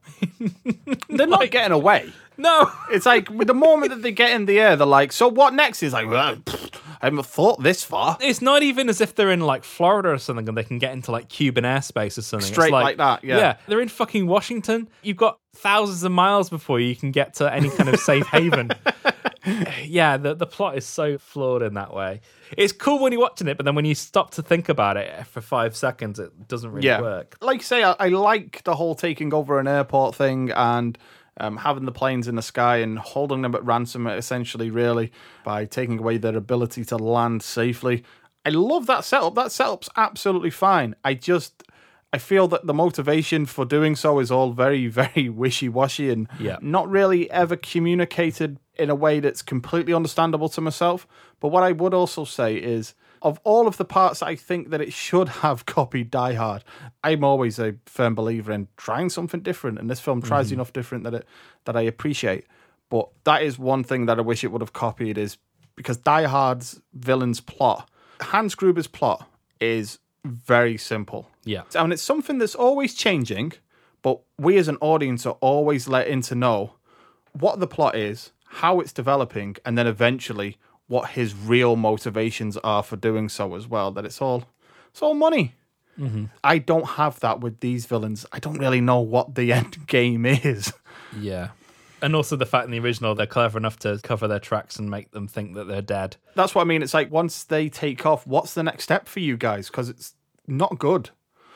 They're 1.09 1.27
not 1.27 1.51
getting 1.51 1.73
away. 1.73 2.13
No. 2.37 2.71
It's 2.91 3.07
like 3.07 3.31
with 3.31 3.49
the 3.49 3.55
moment 3.55 3.91
that 3.91 4.03
they 4.03 4.13
get 4.13 4.33
in 4.33 4.47
the 4.47 4.61
air, 4.61 4.77
they're 4.77 4.87
like, 4.87 5.13
so 5.13 5.29
what 5.29 5.55
next? 5.55 5.83
Is 5.83 5.93
like, 5.93 6.09
well, 6.09 6.37
pfft, 6.37 6.79
I 7.01 7.07
haven't 7.07 7.25
thought 7.25 7.63
this 7.63 7.83
far. 7.83 8.19
It's 8.21 8.43
not 8.43 8.63
even 8.63 8.89
as 8.89 9.01
if 9.01 9.15
they're 9.15 9.31
in 9.31 9.41
like 9.41 9.65
Florida 9.65 10.11
or 10.11 10.19
something 10.19 10.47
and 10.49 10.59
they 10.59 10.65
can 10.65 10.79
get 10.79 10.93
into 10.93 11.11
like 11.11 11.29
Cuban 11.29 11.65
airspace 11.65 12.19
or 12.19 12.23
something. 12.23 12.49
It's 12.49 12.55
Straight 12.55 12.73
like 12.73 12.99
that, 12.99 13.25
yeah. 13.25 13.39
Yeah. 13.39 13.57
They're 13.67 13.81
in 13.81 13.89
fucking 13.89 14.27
Washington. 14.27 14.89
You've 15.03 15.17
got 15.17 15.39
thousands 15.55 16.03
of 16.03 16.13
miles 16.13 16.51
before 16.51 16.81
you 16.81 16.97
can 16.97 17.11
get 17.11 17.35
to 17.35 17.53
any 17.53 17.71
kind 17.71 17.89
of 17.89 18.01
safe 18.01 18.27
haven. 18.27 18.71
yeah, 19.85 20.17
the, 20.17 20.35
the 20.35 20.47
plot 20.47 20.77
is 20.77 20.87
so 20.87 21.19
flawed 21.19 21.63
in 21.63 21.75
that 21.75 21.93
way. 21.93 22.21
It's 22.57 22.73
cool 22.73 23.01
when 23.01 23.13
you're 23.13 23.21
watching 23.21 23.49
it, 23.49 23.57
but 23.57 23.65
then 23.65 23.75
when 23.75 23.85
you 23.85 23.95
stop 23.95 24.31
to 24.33 24.43
think 24.43 24.69
about 24.69 24.97
it 24.97 25.27
for 25.27 25.41
five 25.41 25.77
seconds, 25.77 26.19
it 26.19 26.49
doesn't 26.49 26.71
really 26.71 26.87
yeah. 26.87 27.01
work. 27.01 27.37
Like 27.41 27.63
say, 27.63 27.83
I, 27.83 27.95
I 27.99 28.09
like 28.09 28.63
the 28.65 28.75
whole 28.75 28.95
taking 28.95 29.35
over 29.35 29.59
an 29.59 29.67
airport 29.67 30.15
thing 30.15 30.51
and 30.51 30.97
um, 31.39 31.57
having 31.57 31.87
the 31.87 31.93
planes 31.93 32.29
in 32.29 32.37
the 32.37 32.43
sky 32.43 32.79
and 32.79 32.99
holding 32.99 33.43
them 33.43 33.55
at 33.55 33.65
ransom, 33.65 34.07
essentially, 34.07 34.71
really, 34.71 35.13
by 35.45 35.65
taking 35.65 35.99
away 35.99 36.19
their 36.19 36.37
ability 36.37 36.85
to 36.87 36.97
land 36.97 37.43
safely. 37.43 38.05
I 38.45 38.51
love 38.51 38.87
that 38.87 39.05
setup. 39.05 39.35
That 39.35 39.53
setup's 39.53 39.89
absolutely 39.97 40.51
fine. 40.51 40.95
I 41.05 41.15
just. 41.15 41.63
I 42.13 42.19
feel 42.19 42.47
that 42.49 42.67
the 42.67 42.75
motivation 42.75 43.47
for 43.47 43.65
doing 43.65 43.97
so 43.97 44.19
is 44.19 44.31
all 44.31 44.53
very, 44.53 44.87
very 45.03 45.29
wishy 45.29 45.69
washy 45.69 46.11
and 46.11 46.29
Yeah. 46.39 46.59
not 46.61 46.91
really 46.91 47.31
ever 47.31 47.57
communicated 47.57 48.59
in 48.77 48.91
a 48.91 48.95
way 48.95 49.21
that's 49.21 49.43
completely 49.43 49.95
understandable 49.95 50.49
to 50.51 50.61
myself. 50.61 51.07
But 51.41 51.49
what 51.49 51.63
I 51.63 51.73
would 51.73 51.95
also 51.95 52.25
say 52.25 52.57
is, 52.57 52.95
of 53.23 53.39
all 53.45 53.67
of 53.69 53.77
the 53.77 53.85
parts 53.85 54.23
I 54.23 54.35
think 54.35 54.71
that 54.71 54.81
it 54.81 54.93
should 54.93 55.29
have 55.45 55.65
copied 55.67 56.11
Die 56.11 56.35
Hard, 56.35 56.65
I'm 57.03 57.25
always 57.25 57.59
a 57.59 57.77
firm 57.87 58.15
believer 58.15 58.53
in 58.53 58.69
trying 58.77 59.11
something 59.11 59.41
different, 59.41 59.79
and 59.79 59.91
this 59.91 60.01
film 60.01 60.23
tries 60.23 60.47
mm-hmm. 60.47 60.55
enough 60.55 60.73
different 60.73 61.05
that 61.05 61.15
it 61.15 61.27
that 61.65 61.77
I 61.77 61.83
appreciate. 61.83 62.47
But 62.91 63.09
that 63.25 63.43
is 63.43 63.59
one 63.59 63.85
thing 63.85 64.07
that 64.07 64.19
I 64.19 64.23
wish 64.23 64.45
it 64.45 64.53
would 64.53 64.61
have 64.61 64.75
copied 64.75 65.17
is 65.17 65.39
because 65.77 65.97
Die 65.97 66.25
Hard's 66.25 66.81
villain's 66.93 67.41
plot, 67.41 67.89
Hans 68.21 68.55
Gruber's 68.55 68.87
plot, 68.87 69.27
is 69.61 69.99
very 70.25 70.77
simple. 70.77 71.29
Yeah. 71.45 71.63
And 71.75 71.93
it's 71.93 72.03
something 72.03 72.39
that's 72.39 72.55
always 72.55 72.95
changing, 72.95 73.53
but 74.03 74.21
we 74.39 74.57
as 74.57 74.69
an 74.69 74.79
audience 74.81 75.27
are 75.27 75.37
always 75.41 75.89
let 75.89 76.07
in 76.07 76.23
to 76.23 76.35
know 76.35 76.75
what 77.33 77.61
the 77.61 77.67
plot 77.67 77.97
is, 77.97 78.33
how 78.47 78.81
it's 78.81 78.93
developing, 78.93 79.57
and 79.65 79.77
then 79.77 79.87
eventually 79.87 80.59
what 80.87 81.11
his 81.11 81.35
real 81.35 81.77
motivations 81.77 82.57
are 82.59 82.83
for 82.83 82.97
doing 82.97 83.29
so 83.29 83.55
as 83.55 83.67
well. 83.67 83.91
That 83.91 84.05
it's 84.05 84.21
all 84.21 84.45
it's 84.91 85.03
all 85.03 85.15
money. 85.15 85.55
Mm-hmm. 85.99 86.27
I 86.43 86.59
don't 86.59 86.87
have 86.87 87.21
that 87.21 87.41
with 87.41 87.61
these 87.61 87.87
villains. 87.87 88.25
I 88.33 88.39
don't 88.39 88.59
really 88.59 88.81
know 88.81 89.01
what 89.01 89.35
the 89.35 89.53
end 89.59 89.87
game 89.87 90.27
is. 90.27 90.73
Yeah. 91.19 91.49
And 92.01 92.17
also 92.17 92.35
the 92.35 92.47
fact 92.47 92.65
in 92.65 92.73
the 92.73 92.81
original, 92.81 93.15
they're 93.15 93.27
clever 93.27 93.57
enough 93.57 93.79
to 93.81 94.01
cover 94.03 94.27
their 94.27 94.41
tracks 94.41 94.77
and 94.79 94.91
make 94.91 95.13
them 95.13 95.29
think 95.29 95.55
that 95.55 95.69
they're 95.69 95.81
dead. 95.81 96.17
That's 96.35 96.55
what 96.55 96.63
I 96.63 96.65
mean. 96.65 96.83
It's 96.83 96.95
like 96.95 97.13
once 97.13 97.45
they 97.45 97.69
take 97.69 98.05
off, 98.05 98.27
what's 98.27 98.55
the 98.55 98.65
next 98.65 98.85
step 98.85 99.07
for 99.07 99.21
you 99.21 99.37
guys? 99.37 99.69
Because 99.69 99.89
it's 99.89 100.15
not 100.49 100.79
good. 100.79 101.11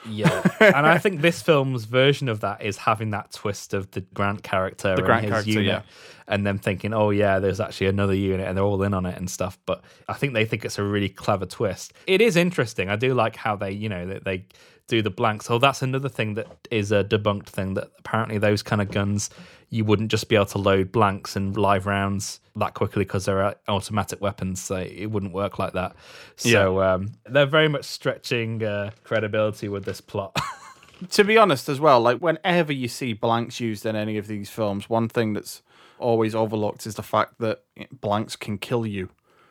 Yeah. 0.08 0.42
and 0.60 0.86
I 0.86 0.98
think 0.98 1.20
this 1.20 1.42
film's 1.42 1.84
version 1.84 2.28
of 2.28 2.40
that 2.40 2.62
is 2.62 2.76
having 2.78 3.10
that 3.10 3.32
twist 3.32 3.74
of 3.74 3.90
the 3.90 4.00
Grant 4.00 4.42
character 4.42 4.88
The 4.94 4.96
and 4.96 5.04
Grant 5.06 5.22
his 5.24 5.30
character, 5.32 5.50
unit. 5.50 5.66
yeah. 5.66 5.82
And 6.28 6.44
them 6.44 6.58
thinking, 6.58 6.92
oh, 6.92 7.10
yeah, 7.10 7.38
there's 7.38 7.60
actually 7.60 7.86
another 7.86 8.14
unit 8.14 8.48
and 8.48 8.56
they're 8.56 8.64
all 8.64 8.82
in 8.82 8.94
on 8.94 9.06
it 9.06 9.16
and 9.16 9.30
stuff. 9.30 9.58
But 9.64 9.82
I 10.08 10.14
think 10.14 10.34
they 10.34 10.44
think 10.44 10.64
it's 10.64 10.78
a 10.78 10.82
really 10.82 11.08
clever 11.08 11.46
twist. 11.46 11.92
It 12.08 12.20
is 12.20 12.34
interesting. 12.36 12.88
I 12.88 12.96
do 12.96 13.14
like 13.14 13.36
how 13.36 13.54
they, 13.54 13.70
you 13.70 13.88
know, 13.88 14.06
that 14.06 14.24
they 14.24 14.44
do 14.86 15.02
the 15.02 15.10
blanks. 15.10 15.50
Oh, 15.50 15.58
that's 15.58 15.82
another 15.82 16.08
thing 16.08 16.34
that 16.34 16.46
is 16.70 16.92
a 16.92 17.04
debunked 17.04 17.46
thing 17.46 17.74
that 17.74 17.90
apparently 17.98 18.38
those 18.38 18.62
kind 18.62 18.80
of 18.80 18.90
guns, 18.90 19.30
you 19.70 19.84
wouldn't 19.84 20.10
just 20.10 20.28
be 20.28 20.36
able 20.36 20.46
to 20.46 20.58
load 20.58 20.92
blanks 20.92 21.36
and 21.36 21.56
live 21.56 21.86
rounds 21.86 22.40
that 22.56 22.74
quickly 22.74 23.04
because 23.04 23.24
they're 23.24 23.56
automatic 23.68 24.20
weapons. 24.20 24.60
So 24.60 24.76
it 24.76 25.06
wouldn't 25.06 25.32
work 25.32 25.58
like 25.58 25.72
that. 25.72 25.94
So 26.36 26.82
um, 26.82 27.12
they're 27.24 27.46
very 27.46 27.68
much 27.68 27.84
stretching 27.84 28.62
uh, 28.62 28.90
credibility 29.04 29.68
with 29.68 29.84
this 29.84 30.00
plot. 30.00 30.36
to 31.10 31.24
be 31.24 31.36
honest 31.36 31.68
as 31.68 31.78
well 31.78 32.00
like 32.00 32.20
whenever 32.20 32.72
you 32.72 32.88
see 32.88 33.12
blanks 33.12 33.60
used 33.60 33.84
in 33.84 33.94
any 33.94 34.16
of 34.16 34.28
these 34.28 34.48
films 34.48 34.88
one 34.88 35.10
thing 35.10 35.34
that's 35.34 35.60
always 35.98 36.34
overlooked 36.34 36.86
is 36.86 36.94
the 36.94 37.02
fact 37.02 37.34
that 37.38 37.62
blanks 38.00 38.34
can 38.34 38.56
kill 38.56 38.86
you 38.86 39.10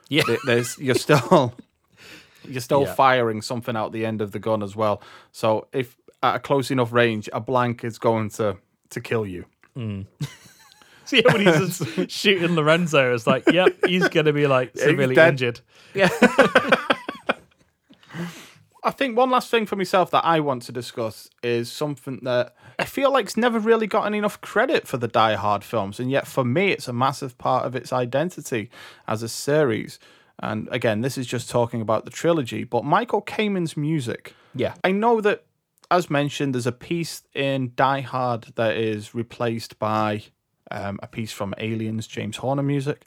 yeah. 0.10 0.24
There's 0.46 0.78
you're 0.78 0.96
still 0.96 1.54
you're 2.50 2.62
still 2.62 2.84
Yeah. 2.84 2.94
firing 2.94 3.42
something 3.42 3.76
out 3.76 3.92
the 3.92 4.06
end 4.06 4.22
of 4.22 4.32
the 4.32 4.40
gun 4.40 4.64
as 4.64 4.76
well 4.76 5.02
so 5.32 5.68
if 5.74 5.98
at 6.24 6.36
a 6.36 6.40
close 6.40 6.72
enough 6.72 6.92
range 6.92 7.30
a 7.34 7.40
blank 7.40 7.84
is 7.84 7.98
going 7.98 8.30
to 8.30 8.58
to 8.90 9.02
kill 9.02 9.26
you 9.26 9.46
mm. 9.78 10.06
So 11.08 11.18
yeah, 11.18 11.32
when 11.32 11.46
he's 11.46 11.76
just 11.78 12.10
shooting 12.10 12.56
Lorenzo, 12.56 13.14
it's 13.14 13.28
like, 13.28 13.44
yep, 13.52 13.76
he's 13.86 14.08
gonna 14.10 14.34
be 14.34 14.48
like 14.48 14.76
severely 14.76 15.16
injured. 15.16 15.60
I 18.84 18.92
think 18.92 19.18
one 19.18 19.32
last 19.32 19.50
thing 19.50 19.66
for 19.66 19.76
myself 19.76 20.12
that 20.12 20.24
I 20.24 20.40
want 20.40 20.62
to 20.64 20.72
discuss 20.72 21.30
is 21.42 21.72
something 21.72 22.20
that 22.24 22.56
I 22.78 22.86
feel 22.86 23.12
like's 23.12 23.36
never 23.36 23.60
really 23.60 23.88
gotten 23.88 24.14
enough 24.14 24.40
credit 24.42 24.88
for 24.88 24.98
the 24.98 25.08
Die 25.08 25.34
Hard 25.36 25.64
films, 25.64 26.00
and 26.00 26.12
yet 26.12 26.28
for 26.28 26.44
me, 26.46 26.72
it's 26.72 26.88
a 26.88 26.94
massive 26.94 27.38
part 27.38 27.66
of 27.66 27.76
its 27.76 27.92
identity 27.92 28.70
as 29.08 29.24
a 29.24 29.30
series. 29.30 30.00
And 30.40 30.68
again, 30.72 31.02
this 31.02 31.18
is 31.18 31.28
just 31.28 31.50
talking 31.50 31.82
about 31.82 32.06
the 32.06 32.12
trilogy, 32.12 32.64
but 32.64 32.84
Michael 32.84 33.22
Kamen's 33.22 33.78
music. 33.78 34.34
Yeah. 34.54 34.74
I 34.84 34.92
know 34.92 35.22
that, 35.22 35.46
as 35.90 36.10
mentioned, 36.10 36.54
there's 36.54 36.68
a 36.68 36.72
piece 36.72 37.24
in 37.34 37.72
Die 37.76 38.02
Hard 38.02 38.48
that 38.56 38.76
is 38.76 39.16
replaced 39.16 39.80
by 39.80 40.24
um, 40.72 41.00
a 41.02 41.08
piece 41.08 41.32
from 41.32 41.54
Aliens, 41.58 42.08
James 42.08 42.38
Horner 42.38 42.64
music, 42.64 43.04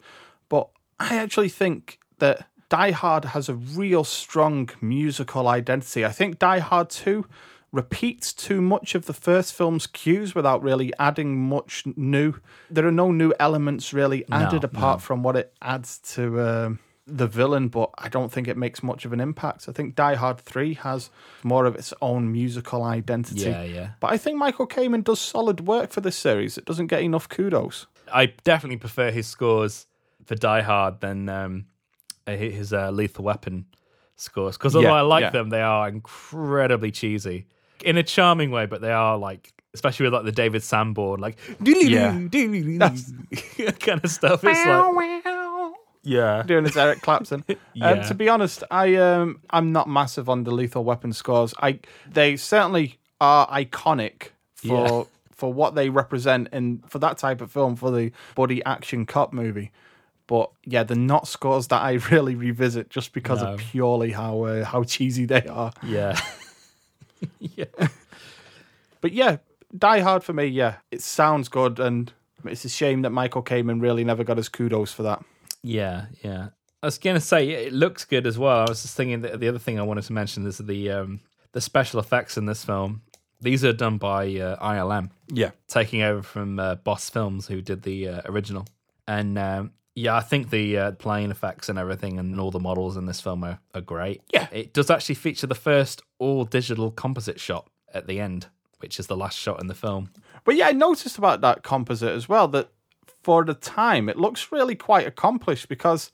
but 0.47 0.69
I 0.99 1.17
actually 1.17 1.49
think 1.49 1.99
that 2.19 2.47
Die 2.69 2.91
Hard 2.91 3.25
has 3.25 3.49
a 3.49 3.55
real 3.55 4.03
strong 4.03 4.69
musical 4.81 5.47
identity. 5.47 6.05
I 6.05 6.11
think 6.11 6.39
Die 6.39 6.59
Hard 6.59 6.89
2 6.89 7.25
repeats 7.71 8.33
too 8.33 8.61
much 8.61 8.95
of 8.95 9.05
the 9.05 9.13
first 9.13 9.53
film's 9.53 9.85
cues 9.87 10.33
without 10.33 10.61
really 10.63 10.91
adding 10.97 11.37
much 11.37 11.83
new. 11.95 12.33
There 12.69 12.87
are 12.87 12.91
no 12.91 13.11
new 13.11 13.33
elements 13.39 13.93
really 13.93 14.25
added 14.31 14.63
apart 14.63 15.01
from 15.01 15.21
what 15.23 15.35
it 15.35 15.53
adds 15.61 15.99
to 16.13 16.41
um, 16.41 16.79
the 17.17 17.27
villain, 17.27 17.67
but 17.67 17.89
I 17.97 18.09
don't 18.09 18.31
think 18.31 18.47
it 18.47 18.57
makes 18.57 18.81
much 18.83 19.05
of 19.05 19.13
an 19.13 19.19
impact. 19.19 19.67
I 19.67 19.71
think 19.71 19.95
Die 19.95 20.15
Hard 20.15 20.39
3 20.39 20.73
has 20.75 21.09
more 21.43 21.65
of 21.65 21.75
its 21.75 21.93
own 22.01 22.31
musical 22.31 22.83
identity. 22.83 23.49
Yeah, 23.49 23.63
yeah. 23.63 23.89
But 23.99 24.11
I 24.11 24.17
think 24.17 24.37
Michael 24.37 24.67
Kamen 24.67 25.03
does 25.03 25.19
solid 25.19 25.67
work 25.67 25.91
for 25.91 26.01
this 26.01 26.15
series. 26.15 26.57
It 26.57 26.65
doesn't 26.65 26.87
get 26.87 27.01
enough 27.01 27.27
kudos. 27.29 27.87
I 28.11 28.27
definitely 28.43 28.77
prefer 28.77 29.11
his 29.11 29.27
scores 29.27 29.87
for 30.25 30.35
Die 30.35 30.61
Hard 30.61 31.01
than 31.01 31.29
um, 31.29 31.65
his 32.25 32.73
uh, 32.73 32.91
Lethal 32.91 33.23
Weapon 33.25 33.65
scores 34.15 34.57
because 34.57 34.75
although 34.75 34.89
Yeah, 34.89 34.95
I 34.95 35.01
like 35.01 35.21
yeah. 35.21 35.29
them, 35.31 35.49
they 35.49 35.61
are 35.61 35.87
incredibly 35.87 36.91
cheesy 36.91 37.47
in 37.83 37.97
a 37.97 38.03
charming 38.03 38.51
way, 38.51 38.65
but 38.65 38.81
they 38.81 38.91
are 38.91 39.17
like. 39.17 39.53
Especially 39.71 40.05
with 40.05 40.13
like 40.13 40.25
the 40.25 40.31
David 40.31 40.63
Sanborn, 40.63 41.19
like 41.19 41.37
Yeah. 41.61 42.11
kind 43.79 44.03
of 44.03 44.09
stuff. 44.09 44.43
It's 44.43 44.65
like, 44.65 44.65
yeah, 46.03 46.43
doing 46.43 46.65
his 46.65 46.77
Eric 46.77 47.01
Clapton. 47.01 47.43
Yeah. 47.73 47.91
um, 47.91 48.01
to 48.07 48.13
be 48.13 48.27
honest, 48.29 48.63
I 48.71 48.95
um 48.95 49.41
I'm 49.49 49.71
not 49.71 49.87
massive 49.87 50.27
on 50.29 50.43
the 50.43 50.51
Lethal 50.51 50.83
Weapon 50.83 51.13
scores. 51.13 51.53
I 51.61 51.79
they 52.11 52.35
certainly 52.37 52.97
are 53.21 53.47
iconic 53.49 54.29
for 54.55 54.65
Yeah. 54.87 55.03
for 55.31 55.53
what 55.53 55.73
they 55.75 55.89
represent 55.89 56.49
and 56.51 56.83
for 56.89 56.99
that 56.99 57.17
type 57.17 57.39
of 57.39 57.49
film 57.51 57.77
for 57.77 57.91
the 57.91 58.11
buddy 58.35 58.63
action 58.65 59.05
cop 59.05 59.31
movie. 59.31 59.71
But 60.27 60.51
yeah, 60.65 60.83
they're 60.83 60.97
not 60.97 61.27
scores 61.27 61.67
that 61.67 61.81
I 61.81 61.91
really 62.11 62.35
revisit 62.35 62.89
just 62.89 63.13
because 63.13 63.41
No. 63.41 63.53
of 63.53 63.59
purely 63.59 64.11
how 64.11 64.43
uh, 64.43 64.65
how 64.65 64.83
cheesy 64.83 65.25
they 65.25 65.43
are. 65.47 65.71
yeah, 65.83 66.19
yeah. 67.39 67.65
But 69.01 69.13
yeah, 69.13 69.37
Die 69.77 69.99
Hard 70.01 70.23
for 70.23 70.33
me, 70.33 70.45
yeah, 70.45 70.75
it 70.91 71.01
sounds 71.01 71.47
good, 71.47 71.79
and 71.79 72.11
it's 72.45 72.65
a 72.65 72.69
shame 72.69 73.01
that 73.03 73.11
Michael 73.11 73.41
Kamen 73.43 73.81
really 73.81 74.03
never 74.03 74.23
got 74.25 74.37
his 74.37 74.49
kudos 74.49 74.91
for 74.91 75.03
that. 75.03 75.23
Yeah, 75.63 76.05
yeah. 76.23 76.49
I 76.81 76.87
was 76.87 76.97
gonna 76.97 77.19
say 77.19 77.49
it 77.49 77.73
looks 77.73 78.05
good 78.05 78.25
as 78.25 78.37
well. 78.37 78.59
I 78.59 78.69
was 78.69 78.81
just 78.81 78.95
thinking 78.95 79.21
that 79.21 79.39
the 79.39 79.49
other 79.49 79.59
thing 79.59 79.79
I 79.79 79.83
wanted 79.83 80.05
to 80.05 80.13
mention 80.13 80.45
is 80.47 80.57
the 80.59 80.91
um, 80.91 81.19
the 81.51 81.61
special 81.61 81.99
effects 81.99 82.37
in 82.37 82.45
this 82.45 82.63
film. 82.63 83.01
These 83.41 83.63
are 83.63 83.73
done 83.73 83.97
by 83.97 84.25
uh, 84.35 84.57
ILM, 84.61 85.11
Yeah, 85.29 85.51
taking 85.67 86.01
over 86.01 86.21
from 86.21 86.59
uh, 86.59 86.75
Boss 86.75 87.09
Films, 87.09 87.47
who 87.47 87.61
did 87.61 87.83
the 87.83 88.07
uh, 88.09 88.21
original. 88.25 88.65
And 89.07 89.37
um, 89.37 89.71
yeah, 89.95 90.15
I 90.15 90.19
think 90.21 90.49
the 90.49 90.77
uh, 90.77 90.91
plane 90.91 91.31
effects 91.31 91.67
and 91.69 91.79
everything, 91.79 92.19
and 92.19 92.39
all 92.39 92.51
the 92.51 92.59
models 92.59 92.95
in 92.97 93.05
this 93.05 93.21
film 93.21 93.43
are, 93.43 93.59
are 93.73 93.81
great. 93.81 94.21
Yeah. 94.33 94.47
it 94.51 94.73
does 94.73 94.89
actually 94.89 95.15
feature 95.15 95.47
the 95.47 95.55
first 95.55 96.01
all 96.19 96.45
digital 96.45 96.91
composite 96.91 97.39
shot 97.39 97.69
at 97.93 98.07
the 98.07 98.19
end, 98.19 98.47
which 98.79 98.99
is 98.99 99.07
the 99.07 99.17
last 99.17 99.37
shot 99.37 99.59
in 99.61 99.67
the 99.67 99.73
film. 99.73 100.11
But 100.43 100.55
yeah, 100.55 100.67
I 100.67 100.71
noticed 100.73 101.17
about 101.17 101.41
that 101.41 101.63
composite 101.63 102.11
as 102.15 102.29
well 102.29 102.47
that 102.49 102.69
for 103.29 103.45
the 103.45 103.53
time 103.53 104.09
it 104.09 104.17
looks 104.17 104.51
really 104.51 104.73
quite 104.73 105.05
accomplished 105.05 105.69
because 105.69 106.11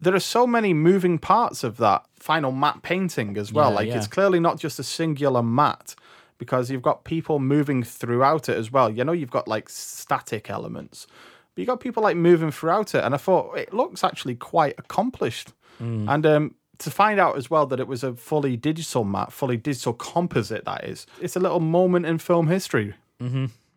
there 0.00 0.12
are 0.12 0.18
so 0.18 0.44
many 0.44 0.74
moving 0.74 1.16
parts 1.16 1.62
of 1.62 1.76
that 1.76 2.04
final 2.18 2.50
matte 2.50 2.82
painting 2.82 3.36
as 3.36 3.52
well. 3.52 3.70
Yeah, 3.70 3.76
like 3.76 3.86
yeah. 3.86 3.96
it's 3.96 4.08
clearly 4.08 4.40
not 4.40 4.58
just 4.58 4.80
a 4.80 4.82
singular 4.82 5.40
matte 5.40 5.94
because 6.36 6.68
you've 6.68 6.82
got 6.82 7.04
people 7.04 7.38
moving 7.38 7.84
throughout 7.84 8.48
it 8.48 8.56
as 8.56 8.72
well. 8.72 8.90
You 8.90 9.04
know, 9.04 9.12
you've 9.12 9.30
got 9.30 9.46
like 9.46 9.68
static 9.68 10.50
elements, 10.50 11.06
but 11.54 11.60
you've 11.60 11.68
got 11.68 11.78
people 11.78 12.02
like 12.02 12.16
moving 12.16 12.50
throughout 12.50 12.92
it. 12.92 13.04
And 13.04 13.14
I 13.14 13.18
thought 13.18 13.56
it 13.56 13.72
looks 13.72 14.02
actually 14.02 14.34
quite 14.34 14.74
accomplished. 14.78 15.52
Mm. 15.80 16.12
And 16.12 16.26
um, 16.26 16.54
to 16.78 16.90
find 16.90 17.20
out 17.20 17.36
as 17.36 17.48
well 17.48 17.66
that 17.66 17.78
it 17.78 17.86
was 17.86 18.02
a 18.02 18.14
fully 18.14 18.56
digital 18.56 19.04
matte, 19.04 19.32
fully 19.32 19.58
digital 19.58 19.92
composite, 19.92 20.64
that 20.64 20.82
is, 20.82 21.06
it's 21.20 21.36
a 21.36 21.40
little 21.40 21.60
moment 21.60 22.04
in 22.04 22.18
film 22.18 22.48
history. 22.48 22.94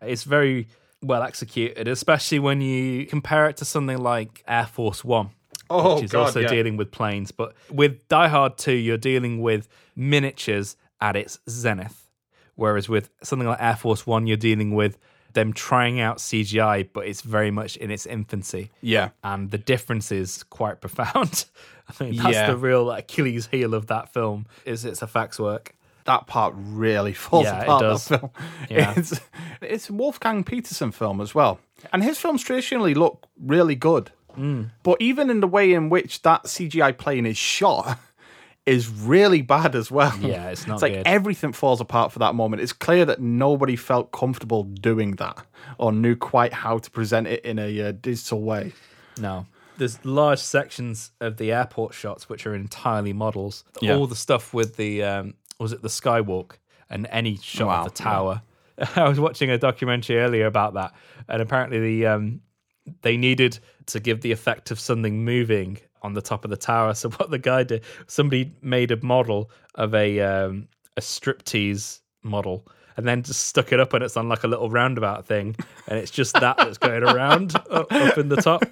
It's 0.00 0.24
very 0.24 0.66
well 1.02 1.22
executed, 1.22 1.88
especially 1.88 2.38
when 2.38 2.60
you 2.60 3.06
compare 3.06 3.48
it 3.48 3.56
to 3.58 3.64
something 3.64 3.98
like 3.98 4.42
Air 4.46 4.66
Force 4.66 5.04
One. 5.04 5.30
Oh, 5.70 5.94
which 5.96 6.04
is 6.04 6.12
God, 6.12 6.26
also 6.26 6.40
yeah. 6.40 6.48
dealing 6.48 6.76
with 6.76 6.90
planes. 6.90 7.30
But 7.32 7.54
with 7.70 8.06
Die 8.08 8.28
Hard 8.28 8.58
2, 8.58 8.72
you're 8.72 8.98
dealing 8.98 9.40
with 9.40 9.68
miniatures 9.96 10.76
at 11.00 11.16
its 11.16 11.38
zenith. 11.48 12.08
Whereas 12.56 12.88
with 12.88 13.08
something 13.22 13.48
like 13.48 13.60
Air 13.62 13.76
Force 13.76 14.06
One, 14.06 14.26
you're 14.26 14.36
dealing 14.36 14.74
with 14.74 14.98
them 15.32 15.54
trying 15.54 15.98
out 15.98 16.18
CGI, 16.18 16.86
but 16.92 17.06
it's 17.06 17.22
very 17.22 17.50
much 17.50 17.76
in 17.78 17.90
its 17.90 18.04
infancy. 18.04 18.70
Yeah. 18.82 19.10
And 19.24 19.50
the 19.50 19.56
difference 19.56 20.12
is 20.12 20.42
quite 20.42 20.80
profound. 20.82 21.46
I 21.88 21.92
think 21.92 22.16
that's 22.16 22.34
Yeah. 22.34 22.46
the 22.48 22.56
real 22.56 22.90
Achilles 22.90 23.46
heel 23.46 23.72
of 23.72 23.86
that 23.86 24.12
film 24.12 24.46
is 24.66 24.84
its 24.84 25.00
effects 25.02 25.38
work. 25.40 25.74
That 26.04 26.26
part 26.26 26.54
really 26.56 27.12
falls 27.24 27.44
Yeah, 27.44 27.60
it 27.60 27.62
apart. 27.64 27.80
does. 27.82 28.08
That 28.08 28.20
film. 28.20 28.30
Yeah. 28.70 28.94
It's 28.96 29.20
it's 29.60 29.88
a 29.90 29.92
Wolfgang 29.92 30.44
Petersen 30.44 30.90
film 30.92 31.20
as 31.20 31.34
well, 31.34 31.60
and 31.92 32.02
his 32.02 32.18
films 32.18 32.42
traditionally 32.42 32.94
look 32.94 33.26
really 33.40 33.74
good. 33.76 34.10
Mm. 34.38 34.70
But 34.82 34.96
even 35.00 35.28
in 35.30 35.40
the 35.40 35.46
way 35.46 35.72
in 35.72 35.90
which 35.90 36.22
that 36.22 36.44
CGI 36.44 36.96
plane 36.96 37.26
is 37.26 37.36
shot 37.36 37.98
is 38.66 38.88
really 38.88 39.42
bad 39.42 39.74
as 39.74 39.90
well. 39.90 40.16
Yeah, 40.20 40.48
it's 40.48 40.66
not 40.66 40.74
It's 40.74 40.82
like 40.82 40.94
good. 40.94 41.06
everything 41.06 41.52
falls 41.52 41.80
apart 41.82 42.12
for 42.12 42.18
that 42.20 42.34
moment. 42.34 42.62
It's 42.62 42.72
clear 42.72 43.04
that 43.04 43.20
nobody 43.20 43.76
felt 43.76 44.10
comfortable 44.12 44.64
doing 44.64 45.12
that 45.16 45.44
or 45.78 45.92
knew 45.92 46.16
quite 46.16 46.52
how 46.54 46.78
to 46.78 46.90
present 46.90 47.26
it 47.26 47.44
in 47.44 47.58
a 47.58 47.80
uh, 47.88 47.92
digital 47.92 48.40
way. 48.40 48.72
No. 49.20 49.46
There's 49.78 50.02
large 50.04 50.38
sections 50.38 51.10
of 51.20 51.38
the 51.38 51.50
airport 51.52 51.92
shots 51.92 52.28
which 52.28 52.46
are 52.46 52.54
entirely 52.54 53.12
models. 53.12 53.64
Yeah. 53.80 53.96
All 53.96 54.06
the 54.06 54.14
stuff 54.16 54.54
with 54.54 54.76
the 54.76 55.02
um, 55.02 55.34
was 55.62 55.72
it 55.72 55.82
the 55.82 55.88
skywalk 55.88 56.52
and 56.90 57.06
any 57.10 57.36
shot 57.38 57.68
Wow, 57.68 57.84
of 57.84 57.94
the 57.94 58.02
tower. 58.02 58.42
I 58.96 59.08
was 59.08 59.20
watching 59.20 59.50
a 59.50 59.58
documentary 59.58 60.18
earlier 60.18 60.46
about 60.46 60.74
that, 60.74 60.92
and 61.28 61.40
apparently 61.40 61.80
the 61.80 62.06
um, 62.06 62.40
they 63.02 63.16
needed 63.16 63.58
to 63.86 64.00
give 64.00 64.20
the 64.20 64.32
effect 64.32 64.70
of 64.70 64.80
something 64.80 65.24
moving 65.24 65.78
on 66.02 66.14
the 66.14 66.22
top 66.22 66.44
of 66.44 66.50
the 66.50 66.56
tower. 66.56 66.94
So 67.02 67.10
what 67.10 67.30
the 67.30 67.38
guy 67.38 67.62
did, 67.62 67.84
somebody 68.06 68.52
made 68.60 68.90
a 68.90 69.02
model 69.04 69.50
of 69.74 69.94
a 69.94 70.20
um, 70.20 70.68
a 70.96 71.00
striptease 71.00 72.00
model. 72.22 72.66
And 72.94 73.08
then 73.08 73.22
just 73.22 73.46
stuck 73.46 73.72
it 73.72 73.80
up, 73.80 73.94
and 73.94 74.04
it's 74.04 74.18
on 74.18 74.28
like 74.28 74.44
a 74.44 74.46
little 74.46 74.68
roundabout 74.68 75.24
thing, 75.24 75.56
and 75.88 75.98
it's 75.98 76.10
just 76.10 76.34
that 76.34 76.58
that's 76.58 76.76
going 76.76 77.02
around 77.02 77.56
up, 77.70 77.90
up 77.90 78.18
in 78.18 78.28
the 78.28 78.36
top. 78.36 78.64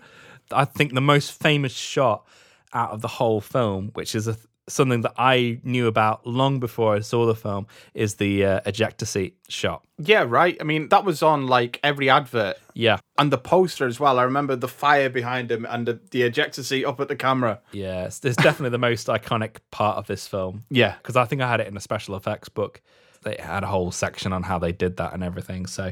I 0.51 0.67
think 0.67 0.93
the 0.93 1.01
most 1.01 1.33
famous 1.33 1.73
shot 1.73 2.27
out 2.75 2.91
of 2.91 3.01
the 3.01 3.09
whole 3.09 3.41
film, 3.41 3.91
which 3.95 4.15
is 4.15 4.29
a, 4.29 4.37
something 4.71 5.01
that 5.03 5.15
I 5.19 5.61
knew 5.65 5.87
about 5.87 6.27
long 6.27 6.61
before 6.61 6.95
I 6.95 7.01
saw 7.01 7.27
the 7.27 7.35
film, 7.35 7.67
is 7.95 8.15
the 8.17 8.45
uh, 8.45 8.61
ejector 8.67 9.05
seat 9.07 9.37
shot. 9.49 9.85
Yeah, 9.99 10.25
right. 10.27 10.57
I 10.61 10.65
mean, 10.65 10.89
that 10.89 11.05
was 11.05 11.23
on 11.23 11.47
like 11.47 11.81
every 11.83 12.09
advert. 12.09 12.57
Yeah, 12.75 12.99
And 13.19 13.31
the 13.31 13.37
poster 13.39 13.87
as 13.87 14.01
well. 14.01 14.19
I 14.19 14.23
remember 14.23 14.57
the 14.57 14.69
fire 14.69 15.11
behind 15.11 15.51
him 15.51 15.67
and 15.69 15.87
the, 15.87 16.01
the 16.13 16.23
ejector 16.23 16.63
seat 16.63 16.85
up 16.85 17.01
at 17.01 17.09
the 17.09 17.17
camera. 17.17 17.61
yeah, 17.73 18.05
it's, 18.07 18.25
it's 18.25 18.37
definitely 18.37 18.71
the 18.71 18.79
most 18.79 19.07
iconic 19.09 19.57
part 19.71 19.99
of 19.99 20.07
this 20.07 20.27
film. 20.27 20.65
Yeah. 20.71 20.95
because 20.97 21.17
I 21.17 21.25
think 21.27 21.43
I 21.43 21.49
had 21.51 21.61
it 21.61 21.67
in 21.67 21.77
a 21.77 21.81
special 21.81 22.17
effects 22.17 22.49
book. 22.49 22.81
They 23.23 23.37
had 23.39 23.65
a 23.65 23.67
whole 23.67 23.91
section 23.91 24.33
on 24.33 24.45
how 24.45 24.59
they 24.59 24.73
did 24.73 24.97
that 24.97 25.13
and 25.13 25.23
everything. 25.23 25.67
So, 25.67 25.87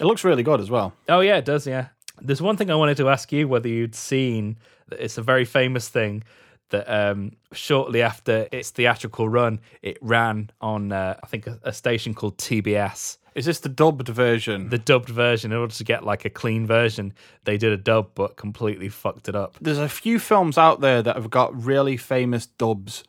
It 0.00 0.04
looks 0.04 0.24
really 0.24 0.42
good 0.42 0.60
as 0.60 0.70
well. 0.70 0.94
oh 1.10 1.20
yeah, 1.20 1.36
it 1.36 1.44
does. 1.44 1.66
Yeah, 1.66 1.88
there's 2.22 2.40
one 2.40 2.56
thing 2.56 2.70
I 2.70 2.74
wanted 2.76 2.96
to 2.98 3.10
ask 3.10 3.30
you 3.32 3.46
whether 3.48 3.68
you'd 3.68 3.94
seen. 3.94 4.56
It's 4.92 5.18
a 5.18 5.22
very 5.22 5.44
famous 5.44 5.88
thing 5.88 6.22
that 6.70 6.88
um, 6.88 7.32
shortly 7.52 8.02
after 8.02 8.48
its 8.52 8.70
theatrical 8.70 9.28
run, 9.28 9.60
it 9.82 9.98
ran 10.00 10.50
on 10.60 10.92
uh, 10.92 11.16
I 11.22 11.26
think 11.26 11.46
a, 11.46 11.58
a 11.62 11.72
station 11.72 12.14
called 12.14 12.38
TBS. 12.38 13.18
Is 13.34 13.46
this 13.46 13.60
the 13.60 13.68
dubbed 13.68 14.08
version? 14.08 14.70
The 14.70 14.78
dubbed 14.78 15.08
version, 15.08 15.52
in 15.52 15.58
order 15.58 15.74
to 15.74 15.84
get 15.84 16.04
like 16.04 16.24
a 16.24 16.30
clean 16.30 16.66
version, 16.66 17.12
they 17.44 17.56
did 17.56 17.72
a 17.72 17.76
dub 17.76 18.10
but 18.14 18.36
completely 18.36 18.88
fucked 18.88 19.28
it 19.28 19.36
up. 19.36 19.56
There's 19.60 19.78
a 19.78 19.88
few 19.88 20.18
films 20.18 20.58
out 20.58 20.80
there 20.80 21.02
that 21.02 21.14
have 21.14 21.30
got 21.30 21.64
really 21.64 21.96
famous 21.96 22.46
dubs, 22.46 23.04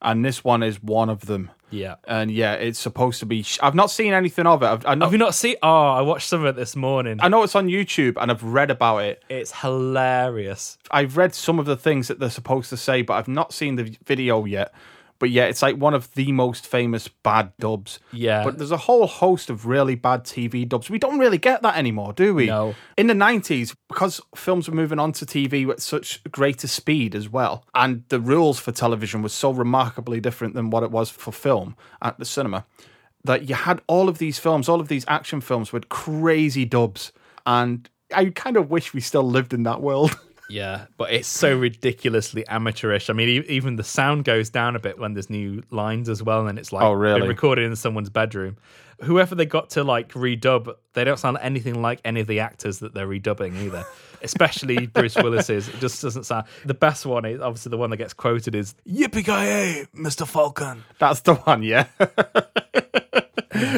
and 0.00 0.24
this 0.24 0.44
one 0.44 0.62
is 0.62 0.82
one 0.82 1.10
of 1.10 1.26
them. 1.26 1.50
Yeah. 1.74 1.96
And 2.04 2.30
yeah, 2.30 2.54
it's 2.54 2.78
supposed 2.78 3.20
to 3.20 3.26
be. 3.26 3.42
Sh- 3.42 3.58
I've 3.62 3.74
not 3.74 3.90
seen 3.90 4.12
anything 4.12 4.46
of 4.46 4.62
it. 4.62 4.66
I've, 4.66 4.86
I 4.86 4.94
know. 4.94 5.06
Have 5.06 5.12
you 5.12 5.18
not 5.18 5.34
seen? 5.34 5.56
Oh, 5.62 5.68
I 5.68 6.00
watched 6.02 6.28
some 6.28 6.40
of 6.40 6.46
it 6.46 6.56
this 6.56 6.76
morning. 6.76 7.18
I 7.20 7.28
know 7.28 7.42
it's 7.42 7.54
on 7.54 7.68
YouTube, 7.68 8.16
and 8.20 8.30
I've 8.30 8.44
read 8.44 8.70
about 8.70 8.98
it. 8.98 9.22
It's 9.28 9.52
hilarious. 9.60 10.78
I've 10.90 11.16
read 11.16 11.34
some 11.34 11.58
of 11.58 11.66
the 11.66 11.76
things 11.76 12.08
that 12.08 12.18
they're 12.20 12.30
supposed 12.30 12.70
to 12.70 12.76
say, 12.76 13.02
but 13.02 13.14
I've 13.14 13.28
not 13.28 13.52
seen 13.52 13.76
the 13.76 13.96
video 14.04 14.44
yet. 14.44 14.72
But 15.18 15.30
yeah, 15.30 15.44
it's 15.44 15.62
like 15.62 15.76
one 15.76 15.94
of 15.94 16.12
the 16.14 16.32
most 16.32 16.66
famous 16.66 17.08
bad 17.08 17.52
dubs. 17.58 18.00
Yeah. 18.12 18.44
But 18.44 18.58
there's 18.58 18.70
a 18.70 18.76
whole 18.76 19.06
host 19.06 19.48
of 19.48 19.66
really 19.66 19.94
bad 19.94 20.24
TV 20.24 20.68
dubs. 20.68 20.90
We 20.90 20.98
don't 20.98 21.18
really 21.18 21.38
get 21.38 21.62
that 21.62 21.76
anymore, 21.76 22.12
do 22.12 22.34
we? 22.34 22.46
No. 22.46 22.74
In 22.96 23.06
the 23.06 23.14
90s, 23.14 23.74
because 23.88 24.20
films 24.34 24.68
were 24.68 24.74
moving 24.74 24.98
on 24.98 25.12
to 25.12 25.26
TV 25.26 25.68
at 25.70 25.80
such 25.80 26.22
greater 26.30 26.66
speed 26.66 27.14
as 27.14 27.28
well, 27.28 27.64
and 27.74 28.04
the 28.08 28.20
rules 28.20 28.58
for 28.58 28.72
television 28.72 29.22
was 29.22 29.32
so 29.32 29.50
remarkably 29.50 30.20
different 30.20 30.54
than 30.54 30.70
what 30.70 30.82
it 30.82 30.90
was 30.90 31.10
for 31.10 31.32
film 31.32 31.76
at 32.02 32.18
the 32.18 32.24
cinema, 32.24 32.66
that 33.24 33.48
you 33.48 33.54
had 33.54 33.80
all 33.86 34.08
of 34.08 34.18
these 34.18 34.38
films, 34.38 34.68
all 34.68 34.80
of 34.80 34.88
these 34.88 35.04
action 35.08 35.40
films 35.40 35.72
with 35.72 35.88
crazy 35.88 36.64
dubs. 36.64 37.12
And 37.46 37.88
I 38.14 38.26
kind 38.26 38.56
of 38.56 38.70
wish 38.70 38.92
we 38.92 39.00
still 39.00 39.22
lived 39.22 39.54
in 39.54 39.62
that 39.62 39.80
world. 39.80 40.18
Yeah, 40.50 40.86
but 40.98 41.10
it's 41.12 41.28
so 41.28 41.56
ridiculously 41.56 42.46
amateurish. 42.48 43.08
I 43.08 43.12
mean, 43.14 43.28
e- 43.28 43.44
even 43.48 43.76
the 43.76 43.84
sound 43.84 44.24
goes 44.24 44.50
down 44.50 44.76
a 44.76 44.78
bit 44.78 44.98
when 44.98 45.14
there's 45.14 45.30
new 45.30 45.62
lines 45.70 46.08
as 46.08 46.22
well, 46.22 46.46
and 46.46 46.58
it's 46.58 46.72
like 46.72 46.82
Oh, 46.84 46.92
really? 46.92 47.26
recorded 47.26 47.64
in 47.64 47.74
someone's 47.76 48.10
bedroom. 48.10 48.56
Whoever 49.02 49.34
they 49.34 49.46
got 49.46 49.70
to 49.70 49.82
like 49.84 50.10
redub, 50.12 50.72
they 50.92 51.02
don't 51.04 51.18
sound 51.18 51.38
anything 51.40 51.80
like 51.82 52.00
any 52.04 52.20
of 52.20 52.26
the 52.26 52.40
actors 52.40 52.78
that 52.80 52.94
they're 52.94 53.08
redubbing 53.08 53.56
either. 53.64 53.84
Especially 54.22 54.86
Bruce 54.86 55.16
Willis's. 55.16 55.68
It 55.68 55.80
just 55.80 56.00
doesn't 56.00 56.24
sound. 56.24 56.46
The 56.64 56.72
best 56.74 57.04
one 57.04 57.24
is 57.24 57.40
obviously 57.40 57.70
the 57.70 57.76
one 57.76 57.90
that 57.90 57.96
gets 57.98 58.14
quoted 58.14 58.54
is 58.54 58.74
"Yippee 58.88 59.24
ki 59.24 59.86
Mr. 60.00 60.26
Falcon." 60.26 60.84
That's 60.98 61.20
the 61.20 61.34
one, 61.34 61.62
yeah. 61.62 61.86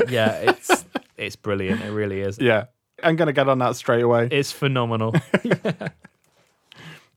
Yeah, 0.08 0.30
it's 0.50 0.84
it's 1.16 1.36
brilliant. 1.36 1.82
It 1.82 1.90
really 1.90 2.20
is. 2.20 2.38
yeah. 2.38 2.64
I'm 3.02 3.16
going 3.16 3.26
to 3.26 3.32
get 3.34 3.46
on 3.48 3.58
that 3.58 3.76
straight 3.76 4.02
away. 4.02 4.28
It's 4.30 4.52
phenomenal. 4.52 5.14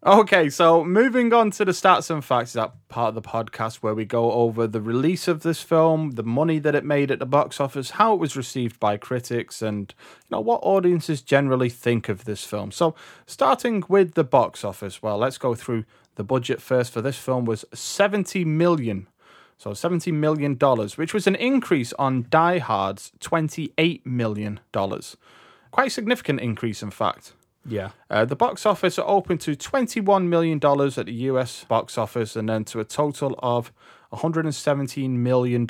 Okay, 0.06 0.50
so 0.50 0.86
moving 0.86 1.34
on 1.34 1.52
to 1.52 1.66
the 1.66 1.74
stats 1.74 2.10
and 2.10 2.24
facts, 2.24 2.54
that 2.54 2.72
part 2.88 3.10
of 3.10 3.16
the 3.16 3.22
podcast 3.22 3.78
where 3.78 3.94
we 3.94 4.06
go 4.06 4.32
over 4.32 4.66
the 4.66 4.80
release 4.80 5.28
of 5.28 5.44
this 5.44 5.62
film, 5.62 6.12
the 6.12 6.24
money 6.24 6.58
that 6.58 6.74
it 6.74 6.86
made 6.86 7.12
at 7.12 7.20
the 7.20 7.26
box 7.26 7.60
office, 7.60 7.90
how 7.92 8.14
it 8.14 8.20
was 8.20 8.38
received 8.38 8.80
by 8.80 8.96
critics, 8.96 9.62
and 9.62 9.94
you 10.00 10.28
know 10.32 10.40
what 10.40 10.62
audiences 10.64 11.22
generally 11.22 11.68
think 11.68 12.08
of 12.08 12.24
this 12.24 12.46
film. 12.46 12.72
So, 12.72 12.96
starting 13.26 13.84
with 13.90 14.14
the 14.14 14.24
box 14.24 14.64
office, 14.64 15.04
well, 15.04 15.18
let's 15.18 15.38
go 15.38 15.54
through 15.54 15.84
the 16.16 16.24
budget 16.24 16.62
first. 16.62 16.94
For 16.94 17.02
this 17.02 17.18
film 17.18 17.44
was 17.44 17.66
70 17.74 18.46
million. 18.46 19.08
So 19.58 19.74
70 19.74 20.14
million 20.14 20.56
dollars, 20.56 20.98
which 20.98 21.14
was 21.14 21.28
an 21.28 21.36
increase 21.36 21.92
on 22.00 22.28
Die 22.30 22.60
Hard's 22.60 23.12
28 23.20 24.06
million 24.06 24.62
dollars. 24.72 25.18
Quite 25.72 25.88
a 25.88 25.90
significant 25.90 26.40
increase 26.40 26.82
in 26.82 26.92
fact. 26.92 27.34
Yeah. 27.70 27.92
Uh, 28.10 28.26
the 28.26 28.36
box 28.36 28.66
office 28.66 29.00
opened 29.00 29.42
to 29.42 29.56
$21 29.56 30.28
million 30.28 30.58
at 30.58 31.06
the 31.06 31.14
US 31.14 31.64
box 31.66 31.98
office 31.98 32.36
and 32.36 32.50
then 32.50 32.66
to 32.66 32.80
a 32.80 32.86
total 32.86 33.36
of 33.40 33.72
$117 34.14 35.10
million 35.10 35.68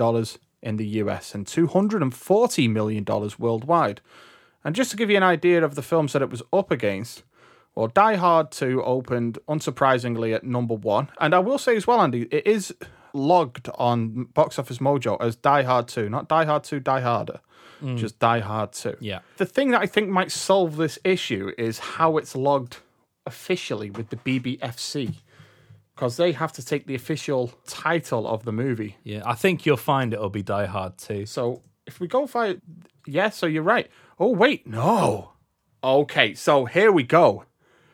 in 0.61 0.75
the 0.77 0.87
US 0.87 1.35
and 1.35 1.45
$240 1.45 2.71
million 2.71 3.05
worldwide. 3.37 4.01
And 4.63 4.75
just 4.75 4.91
to 4.91 4.97
give 4.97 5.09
you 5.09 5.17
an 5.17 5.23
idea 5.23 5.63
of 5.63 5.75
the 5.75 5.81
films 5.81 6.13
that 6.13 6.21
it 6.21 6.29
was 6.29 6.43
up 6.51 6.71
against, 6.71 7.23
well, 7.75 7.87
Die 7.87 8.15
Hard 8.15 8.51
2 8.51 8.83
opened 8.83 9.39
unsurprisingly 9.47 10.33
at 10.33 10.43
number 10.43 10.73
one. 10.73 11.09
And 11.19 11.33
I 11.33 11.39
will 11.39 11.57
say 11.57 11.75
as 11.77 11.87
well, 11.87 12.01
Andy, 12.01 12.23
it 12.23 12.45
is 12.45 12.73
logged 13.13 13.69
on 13.75 14.25
Box 14.33 14.59
Office 14.59 14.79
Mojo 14.79 15.17
as 15.19 15.35
Die 15.35 15.63
Hard 15.63 15.87
2, 15.87 16.09
not 16.09 16.27
Die 16.27 16.45
Hard 16.45 16.63
2, 16.63 16.79
Die 16.79 17.01
Harder. 17.01 17.39
Mm. 17.81 17.97
Just 17.97 18.19
Die 18.19 18.39
Hard 18.39 18.73
2. 18.73 18.97
Yeah. 18.99 19.19
The 19.37 19.45
thing 19.45 19.71
that 19.71 19.81
I 19.81 19.85
think 19.85 20.09
might 20.09 20.31
solve 20.31 20.77
this 20.77 20.99
issue 21.03 21.51
is 21.57 21.79
how 21.79 22.17
it's 22.17 22.35
logged 22.35 22.77
officially 23.25 23.89
with 23.89 24.09
the 24.09 24.17
BBFC. 24.17 25.15
Because 25.95 26.17
they 26.17 26.31
have 26.31 26.53
to 26.53 26.65
take 26.65 26.87
the 26.87 26.95
official 26.95 27.51
title 27.67 28.25
of 28.27 28.45
the 28.45 28.51
movie. 28.51 28.97
Yeah. 29.03 29.21
I 29.25 29.35
think 29.35 29.65
you'll 29.65 29.77
find 29.77 30.13
it'll 30.13 30.29
be 30.29 30.43
Die 30.43 30.65
Hard 30.65 30.97
2. 30.97 31.25
So 31.25 31.61
if 31.85 31.99
we 31.99 32.07
go 32.07 32.27
for 32.27 32.55
yeah, 33.05 33.29
so 33.29 33.45
you're 33.45 33.63
right. 33.63 33.89
Oh 34.17 34.31
wait, 34.31 34.67
no. 34.67 35.33
Okay, 35.83 36.33
so 36.33 36.65
here 36.65 36.91
we 36.91 37.03
go. 37.03 37.45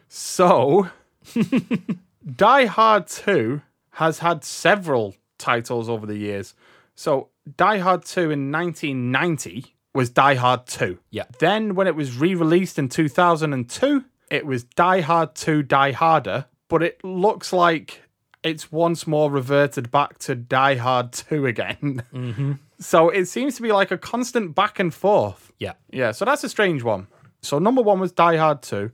So 0.07 0.89
Die 2.35 2.65
Hard 2.65 3.07
2 3.07 3.61
has 3.95 4.19
had 4.19 4.43
several 4.43 5.15
titles 5.37 5.89
over 5.89 6.05
the 6.05 6.17
years. 6.17 6.53
So, 6.95 7.29
Die 7.57 7.77
Hard 7.79 8.05
2 8.05 8.31
in 8.31 8.51
1990 8.51 9.75
was 9.93 10.09
Die 10.09 10.35
Hard 10.35 10.67
2. 10.67 10.97
Yeah. 11.11 11.23
Then, 11.39 11.75
when 11.75 11.87
it 11.87 11.95
was 11.95 12.17
re 12.17 12.35
released 12.35 12.79
in 12.79 12.89
2002, 12.89 14.05
it 14.29 14.45
was 14.45 14.63
Die 14.63 15.01
Hard 15.01 15.35
2 15.35 15.63
Die 15.63 15.91
Harder, 15.91 16.45
but 16.67 16.81
it 16.81 17.03
looks 17.03 17.51
like 17.51 18.03
it's 18.43 18.71
once 18.71 19.07
more 19.07 19.31
reverted 19.31 19.91
back 19.91 20.19
to 20.19 20.35
Die 20.35 20.75
Hard 20.75 21.11
2 21.11 21.45
again. 21.45 22.03
Mm-hmm. 22.13 22.51
So, 22.77 23.07
it 23.07 23.27
seems 23.27 23.55
to 23.55 23.61
be 23.61 23.71
like 23.71 23.89
a 23.89 23.97
constant 23.97 24.53
back 24.53 24.79
and 24.79 24.93
forth. 24.93 25.53
Yeah. 25.59 25.75
Yeah, 25.91 26.11
so 26.11 26.25
that's 26.25 26.43
a 26.43 26.49
strange 26.49 26.83
one. 26.83 27.07
So 27.41 27.57
number 27.57 27.81
one 27.81 28.01
was 28.01 28.11
Die 28.11 28.35
Hard 28.35 28.61
2. 28.63 28.91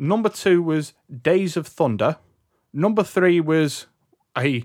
Number 0.00 0.30
two 0.30 0.62
was 0.62 0.94
Days 1.22 1.56
of 1.56 1.66
Thunder. 1.66 2.16
Number 2.72 3.04
three 3.04 3.38
was 3.38 3.86
a 4.36 4.64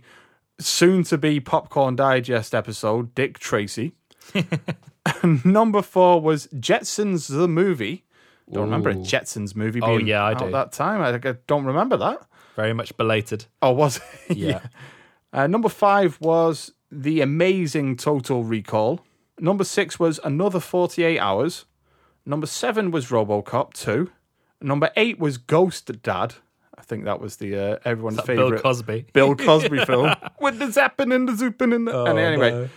soon 0.59 1.03
to 1.05 1.17
be 1.17 1.39
Popcorn 1.39 1.95
Digest 1.95 2.53
episode, 2.55 3.13
Dick 3.15 3.39
Tracy. 3.39 3.93
number 5.43 5.81
four 5.81 6.21
was 6.21 6.47
Jetsons 6.47 7.27
the 7.27 7.47
movie. 7.47 8.03
Don't 8.51 8.63
remember 8.63 8.91
a 8.91 8.95
Jetsons 8.95 9.55
movie 9.55 9.81
Oh, 9.81 9.97
yeah, 9.97 10.23
I 10.23 10.33
do. 10.35 10.51
that 10.51 10.71
time. 10.71 11.01
I, 11.01 11.09
I 11.29 11.35
don't 11.47 11.65
remember 11.65 11.97
that. 11.97 12.19
Very 12.55 12.73
much 12.73 12.95
belated. 12.95 13.45
Oh, 13.61 13.71
was 13.71 13.99
it? 14.29 14.37
Yeah. 14.37 14.61
Uh, 15.33 15.47
number 15.47 15.67
five 15.69 16.19
was 16.21 16.71
the 16.91 17.21
amazing 17.21 17.97
Total 17.97 18.43
Recall. 18.43 19.01
Number 19.39 19.63
six 19.63 19.99
was 19.99 20.19
Another 20.23 20.59
48 20.61 21.19
Hours. 21.19 21.65
Number 22.25 22.47
seven 22.47 22.91
was 22.91 23.07
Robocop 23.07 23.73
2. 23.73 24.09
Number 24.61 24.89
eight 24.95 25.19
was 25.19 25.37
Ghost 25.37 25.91
Dad. 26.01 26.35
I 26.77 26.81
think 26.81 27.05
that 27.05 27.19
was 27.19 27.37
the 27.37 27.55
uh, 27.57 27.79
everyone's 27.85 28.17
that 28.17 28.25
Bill 28.27 28.45
favorite 28.49 28.61
Cosby? 28.63 29.05
Bill 29.13 29.35
Cosby 29.35 29.85
film 29.85 30.13
with 30.39 30.59
the 30.59 30.65
zapping 30.65 31.13
and 31.13 31.27
the 31.27 31.33
zooping 31.33 31.73
and 31.73 31.87
the. 31.87 31.93
Oh, 31.93 32.05
and 32.05 32.19
anyway, 32.19 32.51
no. 32.51 32.69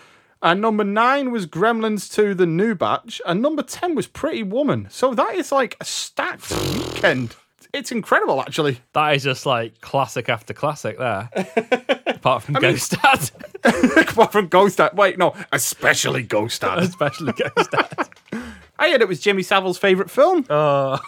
and 0.43 0.61
number 0.61 0.85
nine 0.85 1.31
was 1.31 1.47
Gremlins 1.47 2.13
2: 2.13 2.35
The 2.35 2.47
New 2.47 2.75
Batch, 2.75 3.21
and 3.27 3.43
number 3.43 3.63
ten 3.63 3.95
was 3.95 4.07
Pretty 4.07 4.43
Woman. 4.43 4.87
So 4.91 5.15
that 5.15 5.35
is 5.35 5.51
like 5.53 5.77
a 5.81 5.85
stacked 5.85 6.51
weekend. 6.51 7.35
It's 7.75 7.93
incredible, 7.93 8.41
actually. 8.41 8.81
That 8.95 9.15
is 9.15 9.25
just 9.25 9.45
like 9.45 9.81
classic 9.83 10.31
after 10.31 10.55
classic 10.55 10.97
there. 10.97 11.29
Apart 12.07 12.43
from 12.45 12.55
mean- 12.55 12.63
Ghost 12.63 12.97
Dad. 13.03 13.31
Apart 14.09 14.33
from 14.33 14.49
Ghost 14.49 14.79
Dad, 14.79 14.97
wait, 14.97 15.19
no, 15.19 15.35
especially 15.53 16.23
Ghost 16.23 16.63
Dad. 16.63 16.79
Especially 16.79 17.33
Ghost 17.35 17.71
Dad. 17.71 18.09
I 18.79 18.91
heard 18.91 19.03
it 19.03 19.09
was 19.09 19.21
Jimmy 19.21 19.43
Savile's 19.43 19.77
favorite 19.77 20.11
film. 20.11 20.47
Oh, 20.49 20.99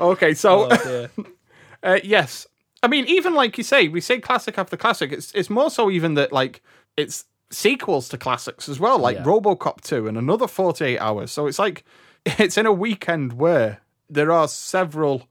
Okay, 0.00 0.34
so 0.34 0.68
oh 0.70 1.08
uh, 1.82 1.98
yes, 2.04 2.46
I 2.82 2.88
mean, 2.88 3.06
even 3.06 3.34
like 3.34 3.58
you 3.58 3.64
say, 3.64 3.88
we 3.88 4.00
say 4.00 4.20
classic 4.20 4.58
after 4.58 4.76
classic. 4.76 5.12
It's 5.12 5.32
it's 5.32 5.50
more 5.50 5.70
so 5.70 5.90
even 5.90 6.14
that 6.14 6.32
like 6.32 6.62
it's 6.96 7.24
sequels 7.50 8.08
to 8.10 8.18
classics 8.18 8.68
as 8.68 8.78
well, 8.78 8.98
like 8.98 9.16
Yeah. 9.16 9.24
RoboCop 9.24 9.80
two 9.80 10.06
and 10.06 10.16
another 10.18 10.46
forty 10.46 10.84
eight 10.84 10.98
hours. 10.98 11.30
So 11.32 11.46
it's 11.46 11.58
like 11.58 11.84
it's 12.26 12.56
in 12.56 12.66
a 12.66 12.72
weekend 12.72 13.34
where 13.34 13.80
there 14.08 14.30
are 14.30 14.48
several 14.48 15.28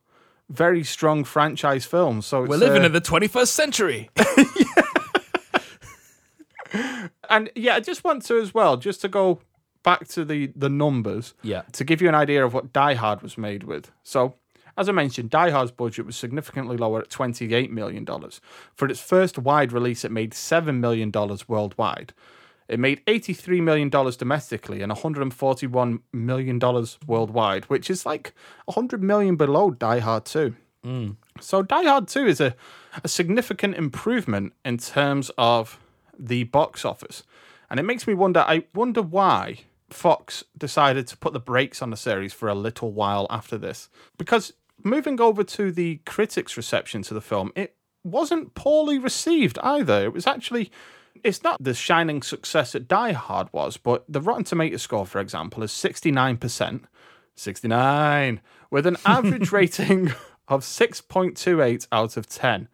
very 0.49 0.84
strong 0.84 1.23
franchise 1.23 1.85
films. 1.85 2.26
So 2.26 2.44
it's, 2.44 2.49
We're 2.49 2.57
living 2.57 2.84
uh, 2.84 2.85
in 2.85 2.91
the 2.94 3.02
21st 3.02 3.48
century. 3.48 4.10
and 7.30 7.49
yeah, 7.56 7.76
I 7.76 7.80
just 7.80 8.03
want 8.03 8.23
to 8.26 8.39
as 8.39 8.53
well, 8.53 8.77
just 8.77 9.02
to 9.02 9.07
go 9.10 9.39
back 9.84 10.07
to 10.10 10.23
the 10.26 10.48
the 10.56 10.69
numbers. 10.69 11.34
Yeah. 11.44 11.64
To 11.73 11.84
give 11.84 12.02
you 12.02 12.07
an 12.10 12.15
idea 12.15 12.45
of 12.45 12.53
what 12.53 12.72
Die 12.73 12.94
Hard 12.94 13.22
was 13.22 13.38
made 13.38 13.64
with. 13.64 13.91
So, 14.03 14.35
as 14.77 14.87
I 14.87 14.91
mentioned, 14.91 15.31
Die 15.31 15.49
Hard's 15.49 15.71
budget 15.71 16.05
was 16.05 16.15
significantly 16.15 16.77
lower 16.77 16.99
at 16.99 17.09
twenty 17.09 17.53
eight 17.53 17.71
million 17.71 18.05
dollars. 18.05 18.39
For 18.75 18.87
its 18.87 18.99
first 18.99 19.37
wide 19.37 19.71
release, 19.71 20.05
it 20.05 20.11
made 20.11 20.33
seven 20.33 20.79
million 20.79 21.11
dollars 21.11 21.49
worldwide. 21.49 22.13
It 22.67 22.79
made 22.79 23.01
eighty 23.07 23.33
three 23.33 23.61
million 23.61 23.89
dollars 23.89 24.17
domestically 24.17 24.81
and 24.81 24.91
one 24.91 25.01
hundred 25.01 25.23
and 25.23 25.33
forty 25.33 25.67
one 25.67 26.01
million 26.13 26.59
dollars 26.59 26.99
worldwide, 27.07 27.65
which 27.65 27.89
is 27.89 28.05
like 28.05 28.33
100 28.65 29.01
million 29.01 29.35
below 29.35 29.71
Die 29.71 29.99
Hard 29.99 30.25
two. 30.25 30.55
Mm. 30.85 31.15
So 31.41 31.61
Die 31.61 31.83
Hard 31.83 32.07
2 32.07 32.25
is 32.25 32.39
a, 32.39 32.55
a 33.03 33.07
significant 33.07 33.75
improvement 33.75 34.53
in 34.63 34.77
terms 34.77 35.29
of 35.37 35.79
the 36.17 36.45
box 36.45 36.85
office. 36.85 37.23
And 37.69 37.79
it 37.79 37.83
makes 37.83 38.07
me 38.07 38.13
wonder 38.13 38.41
I 38.47 38.65
wonder 38.73 39.01
why 39.01 39.59
Fox 39.89 40.43
decided 40.57 41.07
to 41.07 41.17
put 41.17 41.33
the 41.33 41.39
brakes 41.39 41.81
on 41.81 41.89
the 41.89 41.97
series 41.97 42.33
for 42.33 42.47
a 42.47 42.55
little 42.55 42.91
while 42.91 43.27
after 43.29 43.57
this. 43.57 43.89
Because 44.17 44.53
moving 44.89 45.19
over 45.22 45.43
to 45.43 45.72
the 45.72 46.01
critics' 46.05 46.57
reception 46.57 47.01
to 47.03 47.14
the 47.14 47.22
film, 47.22 47.51
it 47.55 47.76
wasn't 48.03 48.53
poorly 48.55 48.97
received 48.97 49.59
either. 49.59 50.03
It 50.05 50.14
was 50.14 50.27
actually 50.27 50.72
it's 51.23 51.43
not 51.43 51.61
the 51.61 51.73
shining 51.73 52.22
success 52.22 52.73
that 52.73 52.88
Die 52.88 53.11
Hard 53.11 53.47
was, 53.51 53.77
but 53.77 54.05
the 54.07 54.22
Rotten 54.22 54.43
Tomato 54.43 54.77
score, 54.77 55.05
for 55.05 55.19
example, 55.19 55.64
is 55.64 55.72
69%. 55.72 56.84
69 57.35 58.41
with 58.72 58.88
an 58.88 58.97
average 59.05 59.51
rating 59.51 60.09
of 60.47 60.61
6.28 60.61 61.88
out 61.91 62.18
of 62.18 62.27
10. 62.27 62.68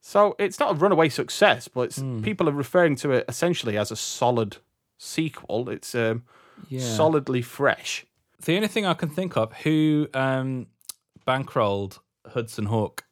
So 0.00 0.34
it's 0.38 0.58
not 0.58 0.72
a 0.72 0.74
runaway 0.74 1.08
success, 1.08 1.68
but 1.68 1.82
it's, 1.82 2.02
people 2.22 2.48
are 2.48 2.52
referring 2.52 2.96
to 2.96 3.12
it 3.12 3.24
essentially 3.28 3.78
as 3.78 3.90
a 3.90 3.96
solid 3.96 4.58
sequel. 4.98 5.68
It's 5.68 5.94
um, 5.94 6.24
solidly 6.78 7.40
fresh. 7.42 8.04
the 8.44 8.56
only 8.56 8.68
thing 8.68 8.84
I 8.84 8.94
can 8.94 9.08
think 9.08 9.36
of 9.36 9.52
who 9.58 10.08
um, 10.12 10.66
bankrolled 11.26 11.98
Hudson 12.26 12.66
Hawk. 12.66 13.04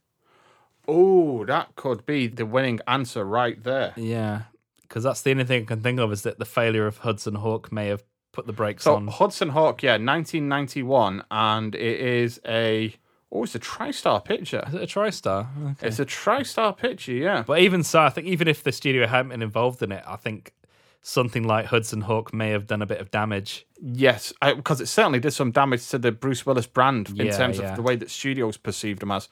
Oh, 0.89 1.45
that 1.45 1.77
could 1.77 2.05
be 2.07 2.27
the 2.27 2.47
winning 2.47 2.81
answer 2.89 3.24
right 3.24 3.62
there. 3.62 3.93
Yeah, 3.97 4.43
because 4.82 5.05
that's 5.05 5.23
the 5.23 5.31
only 5.31 5.45
thing 5.45 5.62
I 5.62 5.66
can 5.66 5.81
think 5.82 6.01
of 6.01 6.12
is 6.12 6.23
that 6.23 6.39
the 6.39 6.45
failure 6.45 6.87
of 6.87 6.99
Hudson 6.99 7.37
Hawk 7.37 7.70
may 7.70 7.89
have 7.89 8.03
put 8.32 8.47
the 8.47 8.53
brakes 8.53 8.85
So 8.85 8.97
on. 8.97 9.09
Hudson 9.09 9.51
Hawk, 9.51 9.82
yeah, 9.82 9.93
1991, 9.93 11.24
and 11.31 11.74
it 11.74 12.01
is 12.01 12.41
a 12.47 12.95
oh, 13.32 13.45
it's 13.45 13.55
a 13.55 13.61
TriStar 13.61 14.24
picture. 14.24 14.65
Is 14.66 14.74
it 14.74 14.82
a 14.82 14.87
TriStar? 14.87 15.47
Okay. 15.73 15.87
It's 15.87 16.01
a 16.01 16.07
TriStar 16.07 16.77
picture, 16.77 17.12
yeah. 17.12 17.45
But 17.47 17.61
even 17.61 17.82
so, 17.85 18.01
I 18.01 18.11
think 18.11 18.27
even 18.27 18.49
if 18.49 18.62
the 18.62 18.73
studio 18.73 19.07
hadn't 19.07 19.31
been 19.31 19.43
involved 19.43 19.82
in 19.82 19.93
it, 19.93 20.03
I 20.07 20.16
think 20.16 20.53
something 21.02 21.43
like 21.44 21.66
Hudson 21.66 22.02
Hawk 22.02 22.32
may 22.35 22.51
have 22.51 22.66
done 22.66 22.82
a 22.82 22.86
bit 22.86 23.01
of 23.01 23.10
damage. 23.10 23.66
Yes, 23.81 24.32
because 24.43 24.81
it 24.81 24.86
certainly 24.86 25.20
did 25.20 25.32
some 25.32 25.51
damage 25.51 25.89
to 25.89 25.98
the 25.98 26.12
Bruce 26.12 26.44
Willis 26.44 26.66
brand 26.66 27.09
in 27.10 27.27
Yeah, 27.27 27.36
terms 27.36 27.59
yeah. 27.59 27.70
of 27.70 27.77
the 27.77 27.82
way 27.82 27.97
that 27.97 28.10
studios 28.10 28.56
perceived 28.56 29.02
him 29.02 29.10
as 29.10 29.28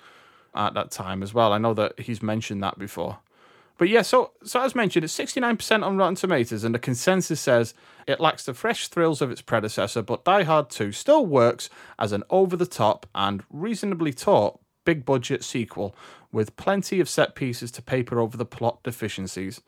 at 0.55 0.75
that 0.75 0.91
time 0.91 1.23
as 1.23 1.35
well. 1.35 1.53
I 1.53 1.59
know 1.59 1.75
that 1.75 1.99
he's 2.01 2.23
mentioned 2.23 2.63
that 2.63 2.79
before. 2.79 3.19
But 3.77 3.89
yeah, 3.89 4.03
so 4.03 4.33
so 4.43 4.61
as 4.63 4.75
mentioned, 4.75 5.05
it's 5.05 5.13
sixty 5.13 5.39
nine 5.39 5.57
percent 5.57 5.85
on 5.85 5.97
Rotten 5.97 6.17
Tomatoes, 6.17 6.65
and 6.65 6.75
the 6.75 6.81
consensus 6.81 7.41
says 7.41 7.75
it 8.09 8.19
lacks 8.19 8.45
the 8.45 8.53
fresh 8.55 8.89
thrills 8.89 9.23
of 9.23 9.31
its 9.31 9.41
predecessor, 9.41 10.03
but 10.03 10.25
Die 10.25 10.43
Hard 10.43 10.69
Two 10.69 10.91
still 10.91 11.25
works 11.25 11.71
as 11.97 12.11
an 12.11 12.25
over 12.29 12.57
the 12.57 12.67
top 12.67 13.07
and 13.15 13.45
reasonably 13.51 14.13
taut 14.13 14.59
big 14.85 15.05
budget 15.05 15.45
sequel 15.45 15.95
with 16.33 16.57
plenty 16.57 16.99
of 16.99 17.09
set 17.09 17.35
pieces 17.37 17.71
to 17.71 17.83
paper 17.83 18.19
over 18.19 18.37
the 18.37 18.45
plot 18.45 18.83
deficiencies. 18.83 19.61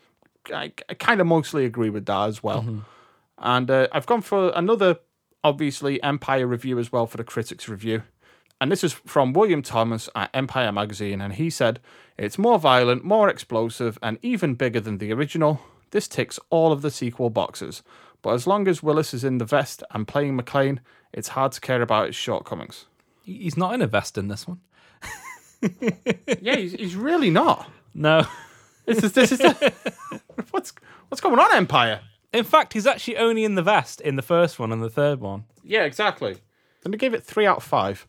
I, 0.52 0.72
I 0.88 0.94
kind 0.94 1.20
of 1.20 1.26
mostly 1.26 1.64
agree 1.64 1.90
with 1.90 2.06
that 2.06 2.28
as 2.28 2.42
well. 2.42 2.84
And 3.38 3.70
uh, 3.70 3.88
I've 3.92 4.06
gone 4.06 4.22
for 4.22 4.50
another, 4.54 4.98
obviously, 5.42 6.02
Empire 6.02 6.46
review 6.46 6.78
as 6.78 6.92
well 6.92 7.06
for 7.06 7.16
the 7.16 7.24
critics' 7.24 7.68
review. 7.68 8.02
And 8.60 8.70
this 8.70 8.84
is 8.84 8.92
from 8.92 9.32
William 9.32 9.62
Thomas 9.62 10.10
at 10.14 10.30
Empire 10.34 10.70
Magazine. 10.70 11.20
And 11.22 11.34
he 11.34 11.48
said, 11.48 11.80
It's 12.18 12.38
more 12.38 12.58
violent, 12.58 13.04
more 13.04 13.28
explosive, 13.28 13.98
and 14.02 14.18
even 14.20 14.54
bigger 14.54 14.80
than 14.80 14.98
the 14.98 15.12
original. 15.12 15.60
This 15.90 16.06
ticks 16.06 16.38
all 16.50 16.70
of 16.70 16.82
the 16.82 16.90
sequel 16.90 17.30
boxes. 17.30 17.82
But 18.22 18.34
as 18.34 18.46
long 18.46 18.68
as 18.68 18.82
Willis 18.82 19.14
is 19.14 19.24
in 19.24 19.38
the 19.38 19.46
vest 19.46 19.82
and 19.92 20.06
playing 20.06 20.38
McClane, 20.38 20.80
it's 21.12 21.28
hard 21.28 21.52
to 21.52 21.60
care 21.60 21.80
about 21.80 22.08
its 22.08 22.16
shortcomings. 22.16 22.86
He's 23.24 23.56
not 23.56 23.74
in 23.74 23.82
a 23.82 23.86
vest 23.86 24.18
in 24.18 24.28
this 24.28 24.46
one. 24.46 24.60
yeah, 26.40 26.56
he's, 26.56 26.72
he's 26.72 26.96
really 26.96 27.30
not. 27.30 27.70
No. 27.94 28.26
This 28.94 29.04
is 29.04 29.12
this 29.12 29.32
is 29.32 29.40
what's 30.50 30.72
what's 31.08 31.20
going 31.20 31.38
on, 31.38 31.54
Empire? 31.54 32.00
In 32.32 32.44
fact, 32.44 32.72
he's 32.72 32.86
actually 32.86 33.16
only 33.16 33.44
in 33.44 33.54
the 33.54 33.62
vest 33.62 34.00
in 34.00 34.16
the 34.16 34.22
first 34.22 34.58
one 34.58 34.72
and 34.72 34.82
the 34.82 34.90
third 34.90 35.20
one. 35.20 35.44
Yeah, 35.64 35.84
exactly. 35.84 36.36
And 36.84 36.94
they 36.94 36.98
gave 36.98 37.14
it 37.14 37.24
three 37.24 37.46
out 37.46 37.58
of 37.58 37.64
five. 37.64 38.06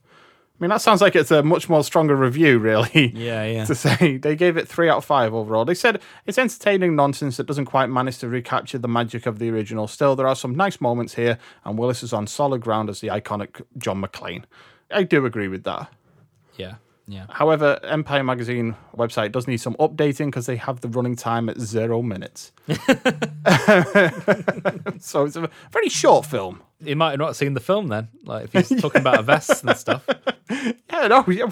I 0.61 0.63
mean, 0.63 0.69
that 0.69 0.81
sounds 0.81 1.01
like 1.01 1.15
it's 1.15 1.31
a 1.31 1.41
much 1.41 1.69
more 1.69 1.83
stronger 1.83 2.15
review, 2.15 2.59
really. 2.59 3.07
Yeah, 3.15 3.45
yeah. 3.45 3.65
To 3.65 3.73
say 3.73 4.17
they 4.17 4.35
gave 4.35 4.57
it 4.57 4.67
three 4.67 4.89
out 4.89 4.97
of 4.97 5.05
five 5.05 5.33
overall. 5.33 5.65
They 5.65 5.73
said 5.73 6.01
it's 6.27 6.37
entertaining 6.37 6.95
nonsense 6.95 7.37
that 7.37 7.47
doesn't 7.47 7.65
quite 7.65 7.87
manage 7.87 8.19
to 8.19 8.29
recapture 8.29 8.77
the 8.77 8.87
magic 8.87 9.25
of 9.25 9.39
the 9.39 9.49
original. 9.49 9.87
Still, 9.87 10.15
there 10.15 10.27
are 10.27 10.35
some 10.35 10.53
nice 10.53 10.79
moments 10.79 11.15
here, 11.15 11.39
and 11.65 11.79
Willis 11.79 12.03
is 12.03 12.13
on 12.13 12.27
solid 12.27 12.61
ground 12.61 12.89
as 12.89 12.99
the 12.99 13.07
iconic 13.07 13.63
John 13.77 14.01
McClane. 14.03 14.43
I 14.91 15.01
do 15.01 15.25
agree 15.25 15.47
with 15.47 15.63
that. 15.63 15.91
Yeah, 16.57 16.75
yeah. 17.07 17.25
However, 17.29 17.79
Empire 17.83 18.23
Magazine 18.23 18.75
website 18.95 19.31
does 19.31 19.47
need 19.47 19.57
some 19.57 19.75
updating 19.75 20.27
because 20.27 20.45
they 20.45 20.55
have 20.55 20.81
the 20.81 20.87
running 20.87 21.15
time 21.15 21.49
at 21.49 21.59
zero 21.59 22.01
minutes. 22.01 22.51
so 24.99 25.25
it's 25.25 25.35
a 25.35 25.49
very 25.71 25.89
short 25.89 26.25
film. 26.25 26.61
You 26.79 26.95
might 26.95 27.07
not 27.07 27.11
have 27.11 27.19
not 27.19 27.35
seen 27.35 27.53
the 27.53 27.59
film 27.59 27.87
then. 27.87 28.07
Like 28.23 28.53
if 28.53 28.69
he's 28.69 28.81
talking 28.81 29.01
about 29.01 29.19
a 29.19 29.23
vest 29.23 29.63
and 29.63 29.75
stuff. 29.77 30.07
Yeah, 30.91 31.07
no, 31.07 31.25
yeah. 31.29 31.49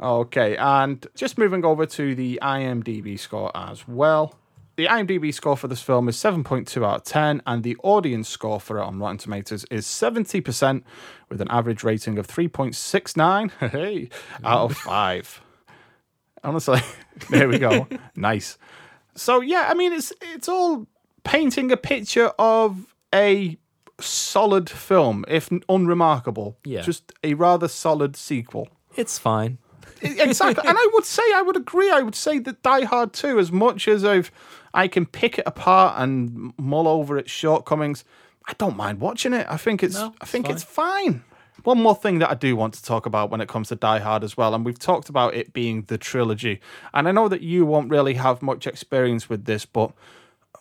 Okay, 0.00 0.56
and 0.56 1.06
just 1.14 1.36
moving 1.36 1.62
over 1.64 1.84
to 1.84 2.14
the 2.14 2.38
IMDb 2.42 3.18
score 3.18 3.50
as 3.54 3.86
well. 3.86 4.34
The 4.78 4.86
IMDb 4.86 5.34
score 5.34 5.56
for 5.56 5.66
this 5.66 5.82
film 5.82 6.08
is 6.08 6.16
7.2 6.16 6.86
out 6.86 6.98
of 6.98 7.02
10, 7.02 7.42
and 7.44 7.64
the 7.64 7.76
audience 7.82 8.28
score 8.28 8.60
for 8.60 8.78
it 8.78 8.82
on 8.84 9.00
Rotten 9.00 9.18
Tomatoes 9.18 9.64
is 9.72 9.86
70%, 9.86 10.84
with 11.28 11.40
an 11.40 11.48
average 11.50 11.82
rating 11.82 12.16
of 12.16 12.28
3.69 12.28 13.50
hey, 13.72 14.08
out 14.44 14.70
of 14.70 14.76
5. 14.76 15.42
Honestly, 16.44 16.78
there 17.30 17.48
we 17.48 17.58
go. 17.58 17.88
nice. 18.14 18.56
So 19.16 19.40
yeah, 19.40 19.66
I 19.68 19.74
mean 19.74 19.92
it's 19.92 20.12
it's 20.22 20.48
all 20.48 20.86
painting 21.24 21.72
a 21.72 21.76
picture 21.76 22.30
of 22.38 22.94
a 23.12 23.58
solid 23.98 24.70
film, 24.70 25.24
if 25.26 25.50
unremarkable. 25.68 26.56
Yeah. 26.62 26.82
Just 26.82 27.12
a 27.24 27.34
rather 27.34 27.66
solid 27.66 28.14
sequel. 28.14 28.68
It's 28.94 29.18
fine. 29.18 29.58
exactly. 30.02 30.68
and 30.68 30.78
I 30.78 30.90
would 30.92 31.04
say, 31.04 31.24
I 31.34 31.42
would 31.42 31.56
agree. 31.56 31.90
I 31.90 32.00
would 32.00 32.14
say 32.14 32.38
that 32.38 32.62
Die 32.62 32.84
Hard 32.84 33.12
2, 33.12 33.40
as 33.40 33.50
much 33.50 33.88
as 33.88 34.04
I've, 34.04 34.30
I 34.74 34.88
can 34.88 35.06
pick 35.06 35.38
it 35.38 35.44
apart 35.46 36.00
and 36.00 36.52
mull 36.58 36.88
over 36.88 37.18
its 37.18 37.30
shortcomings, 37.30 38.04
I 38.46 38.54
don't 38.58 38.76
mind 38.76 39.00
watching 39.00 39.34
it. 39.34 39.46
I 39.48 39.56
think 39.56 39.82
it's, 39.82 39.94
No, 39.94 40.14
I 40.20 40.24
think 40.24 40.48
it's 40.48 40.62
it's 40.62 40.70
fine. 40.72 41.22
One 41.64 41.82
more 41.82 41.94
thing 41.94 42.20
that 42.20 42.30
I 42.30 42.34
do 42.34 42.54
want 42.56 42.74
to 42.74 42.82
talk 42.82 43.04
about 43.04 43.30
when 43.30 43.40
it 43.40 43.48
comes 43.48 43.68
to 43.68 43.76
Die 43.76 43.98
Hard 43.98 44.24
as 44.24 44.36
well, 44.36 44.54
and 44.54 44.64
we've 44.64 44.78
talked 44.78 45.08
about 45.08 45.34
it 45.34 45.52
being 45.52 45.82
the 45.82 45.98
trilogy. 45.98 46.60
And 46.94 47.08
I 47.08 47.12
know 47.12 47.28
that 47.28 47.42
you 47.42 47.66
won't 47.66 47.90
really 47.90 48.14
have 48.14 48.42
much 48.42 48.66
experience 48.66 49.28
with 49.28 49.44
this, 49.44 49.66
but 49.66 49.92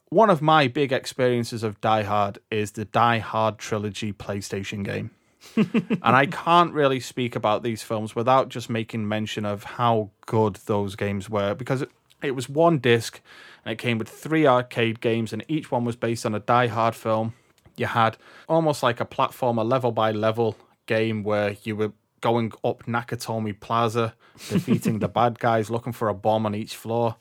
one 0.10 0.30
of 0.30 0.42
my 0.42 0.68
big 0.68 0.92
experiences 0.92 1.64
of 1.64 1.80
Die 1.82 2.04
Hard 2.04 2.40
is 2.50 2.72
the 2.72 2.86
Die 2.86 3.20
Hard 3.20 3.58
trilogy 3.58 4.12
PlayStation 4.12 4.84
game. 4.84 5.12
and 5.56 6.00
I 6.02 6.26
can't 6.26 6.74
really 6.74 7.00
speak 7.00 7.36
about 7.36 7.64
these 7.64 7.84
films 7.84 8.16
without 8.16 8.50
just 8.50 8.70
making 8.70 9.08
mention 9.08 9.46
of 9.46 9.64
how 9.64 10.10
good 10.26 10.56
those 10.66 10.96
games 10.96 11.30
were 11.30 11.54
because 11.54 11.84
it, 11.84 11.92
it 12.22 12.32
was 12.32 12.50
one 12.50 12.80
disc 12.80 13.22
and 13.68 13.74
it 13.74 13.80
came 13.80 13.98
with 13.98 14.08
three 14.08 14.48
arcade 14.48 15.02
games 15.02 15.34
and 15.34 15.44
each 15.50 15.70
one 15.70 15.84
was 15.84 15.98
based 15.98 16.26
on 16.26 16.34
a 16.34 16.40
Die 16.40 16.68
Hard 16.68 16.96
film. 16.96 17.34
You 17.76 17.88
had 17.88 18.16
almost 18.48 18.82
like 18.82 19.02
a 19.02 19.06
platformer 19.06 19.70
level 19.70 19.92
by 19.92 20.14
level 20.14 20.56
game 20.86 21.22
where 21.22 21.58
you 21.64 21.76
were 21.76 21.92
going 22.22 22.54
up 22.64 22.84
Nakatomi 22.86 23.60
Plaza, 23.60 24.16
defeating 24.48 25.00
the 25.00 25.08
bad 25.20 25.40
guys, 25.40 25.70
looking 25.70 25.92
for 25.92 26.08
a 26.08 26.14
bomb 26.14 26.46
on 26.46 26.56
each 26.56 26.78
floor. 26.78 27.18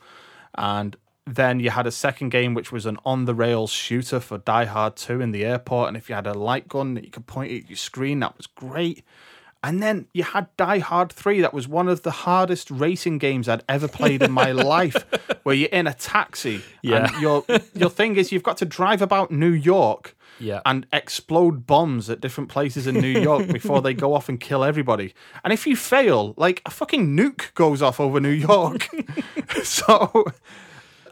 And 0.55 0.97
then 1.27 1.59
you 1.59 1.71
had 1.71 1.89
a 1.89 1.91
second 1.91 2.29
game 2.29 2.55
which 2.55 2.71
was 2.71 2.87
an 2.87 2.99
on 3.05 3.25
the 3.25 3.35
rails 3.35 3.73
shooter 3.73 4.21
for 4.21 4.39
Die 4.39 4.67
Hard 4.67 4.95
2 4.95 5.21
in 5.21 5.33
the 5.33 5.45
airport. 5.45 5.89
And 5.89 5.97
if 5.97 6.09
you 6.09 6.15
had 6.15 6.29
a 6.29 6.35
light 6.35 6.69
gun 6.69 6.95
that 6.95 7.03
you 7.03 7.11
could 7.11 7.27
point 7.27 7.51
at 7.51 7.69
your 7.69 7.77
screen, 7.77 8.21
that 8.21 8.37
was 8.37 8.47
great. 8.47 9.03
And 9.67 9.83
then 9.83 10.07
you 10.15 10.23
had 10.23 10.47
Die 10.57 10.79
Hard 10.79 11.13
3, 11.13 11.41
that 11.41 11.53
was 11.53 11.67
one 11.67 11.89
of 11.89 12.03
the 12.03 12.11
hardest 12.11 12.71
racing 12.71 13.19
games 13.19 13.49
I'd 13.49 13.65
ever 13.69 13.89
played 13.89 14.23
in 14.23 14.31
my 14.31 14.53
life, 14.53 14.95
where 15.43 15.57
you're 15.57 15.69
in 15.71 15.87
a 15.89 15.95
taxi. 15.95 16.63
Yeah. 16.83 17.11
And 17.13 17.21
your 17.21 17.45
your 17.75 17.91
thing 17.91 18.17
is 18.17 18.31
you've 18.31 18.45
got 18.45 18.57
to 18.59 18.65
drive 18.65 19.03
about 19.03 19.31
New 19.33 19.51
York 19.51 20.17
Yeah. 20.39 20.61
and 20.65 20.87
explode 20.93 21.67
bombs 21.67 22.09
at 22.09 22.21
different 22.21 22.49
places 22.49 22.87
in 22.87 22.95
New 23.01 23.09
York 23.21 23.49
before 23.53 23.83
they 23.83 23.93
go 23.93 24.15
off 24.15 24.29
and 24.29 24.39
kill 24.39 24.63
everybody. 24.63 25.15
And 25.43 25.53
if 25.53 25.67
you 25.67 25.75
fail, 25.75 26.35
like 26.37 26.63
a 26.65 26.71
fucking 26.71 27.17
nuke 27.17 27.53
goes 27.55 27.83
off 27.83 27.99
over 27.99 28.21
New 28.21 28.29
York. 28.31 28.89
so 29.65 30.27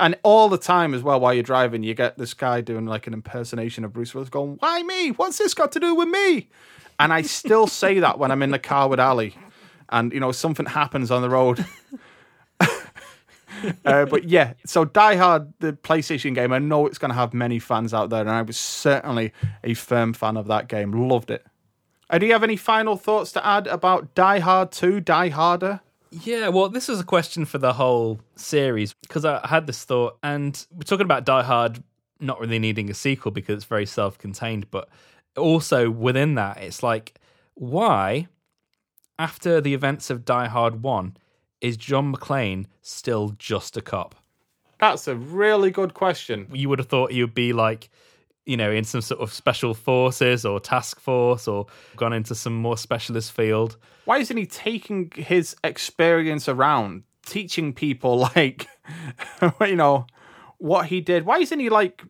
and 0.00 0.16
all 0.22 0.48
the 0.48 0.58
time 0.58 0.94
as 0.94 1.02
well 1.02 1.18
while 1.20 1.34
you're 1.34 1.42
driving, 1.42 1.82
you 1.82 1.94
get 1.94 2.18
this 2.18 2.34
guy 2.34 2.60
doing 2.60 2.86
like 2.86 3.06
an 3.06 3.12
impersonation 3.14 3.84
of 3.84 3.92
Bruce 3.92 4.14
Willis 4.14 4.28
going, 4.28 4.56
Why 4.60 4.82
me? 4.82 5.08
What's 5.10 5.38
this 5.38 5.54
got 5.54 5.72
to 5.72 5.80
do 5.80 5.94
with 5.94 6.08
me? 6.08 6.48
And 6.98 7.12
I 7.12 7.22
still 7.22 7.66
say 7.66 7.98
that 8.00 8.18
when 8.18 8.30
I'm 8.30 8.42
in 8.42 8.50
the 8.50 8.58
car 8.58 8.88
with 8.88 9.00
Ali 9.00 9.36
and 9.90 10.12
you 10.12 10.20
know 10.20 10.32
something 10.32 10.66
happens 10.66 11.10
on 11.10 11.22
the 11.22 11.30
road. 11.30 11.64
uh, 13.84 14.04
but 14.06 14.24
yeah, 14.24 14.54
so 14.66 14.84
Die 14.84 15.16
Hard, 15.16 15.52
the 15.60 15.72
PlayStation 15.72 16.34
game, 16.34 16.52
I 16.52 16.58
know 16.58 16.86
it's 16.86 16.98
going 16.98 17.10
to 17.10 17.14
have 17.14 17.34
many 17.34 17.58
fans 17.58 17.94
out 17.94 18.10
there, 18.10 18.20
and 18.20 18.30
I 18.30 18.42
was 18.42 18.58
certainly 18.58 19.32
a 19.62 19.74
firm 19.74 20.12
fan 20.12 20.36
of 20.36 20.46
that 20.48 20.68
game. 20.68 20.92
Loved 20.92 21.30
it. 21.30 21.46
Uh, 22.10 22.18
do 22.18 22.26
you 22.26 22.32
have 22.32 22.42
any 22.42 22.56
final 22.56 22.96
thoughts 22.96 23.32
to 23.32 23.46
add 23.46 23.66
about 23.66 24.14
Die 24.14 24.38
Hard 24.40 24.72
2, 24.72 25.00
Die 25.00 25.28
Harder? 25.30 25.80
Yeah, 26.10 26.48
well, 26.48 26.68
this 26.68 26.86
was 26.88 27.00
a 27.00 27.04
question 27.04 27.44
for 27.44 27.58
the 27.58 27.72
whole 27.72 28.20
series 28.36 28.94
because 28.94 29.24
I 29.24 29.44
had 29.46 29.66
this 29.66 29.84
thought, 29.84 30.18
and 30.22 30.64
we're 30.72 30.82
talking 30.82 31.04
about 31.04 31.24
Die 31.24 31.42
Hard 31.42 31.82
not 32.20 32.40
really 32.40 32.58
needing 32.58 32.88
a 32.90 32.94
sequel 32.94 33.32
because 33.32 33.56
it's 33.56 33.64
very 33.64 33.86
self 33.86 34.18
contained, 34.18 34.70
but 34.70 34.88
also 35.36 35.90
within 35.90 36.34
that, 36.34 36.62
it's 36.62 36.82
like, 36.82 37.14
why, 37.54 38.28
after 39.18 39.60
the 39.60 39.74
events 39.74 40.10
of 40.10 40.24
Die 40.24 40.46
Hard 40.48 40.82
1, 40.82 41.16
is 41.60 41.76
John 41.76 42.14
McClane 42.14 42.66
still 42.82 43.34
just 43.38 43.76
a 43.76 43.80
cop? 43.80 44.14
That's 44.80 45.08
a 45.08 45.16
really 45.16 45.70
good 45.70 45.94
question. 45.94 46.48
You 46.52 46.68
would 46.68 46.78
have 46.78 46.88
thought 46.88 47.12
he 47.12 47.22
would 47.22 47.34
be 47.34 47.52
like, 47.52 47.88
you 48.44 48.56
know, 48.56 48.70
in 48.70 48.84
some 48.84 49.00
sort 49.00 49.20
of 49.20 49.32
special 49.32 49.72
forces 49.72 50.44
or 50.44 50.60
task 50.60 51.00
force 51.00 51.48
or 51.48 51.66
gone 51.96 52.12
into 52.12 52.34
some 52.34 52.54
more 52.54 52.76
specialist 52.76 53.32
field. 53.32 53.76
Why 54.04 54.18
isn't 54.18 54.36
he 54.36 54.46
taking 54.46 55.10
his 55.14 55.56
experience 55.64 56.48
around, 56.48 57.04
teaching 57.24 57.72
people, 57.72 58.18
like, 58.36 58.66
you 59.62 59.76
know, 59.76 60.06
what 60.58 60.86
he 60.86 61.00
did? 61.00 61.24
Why 61.24 61.38
isn't 61.38 61.58
he, 61.58 61.70
like, 61.70 62.04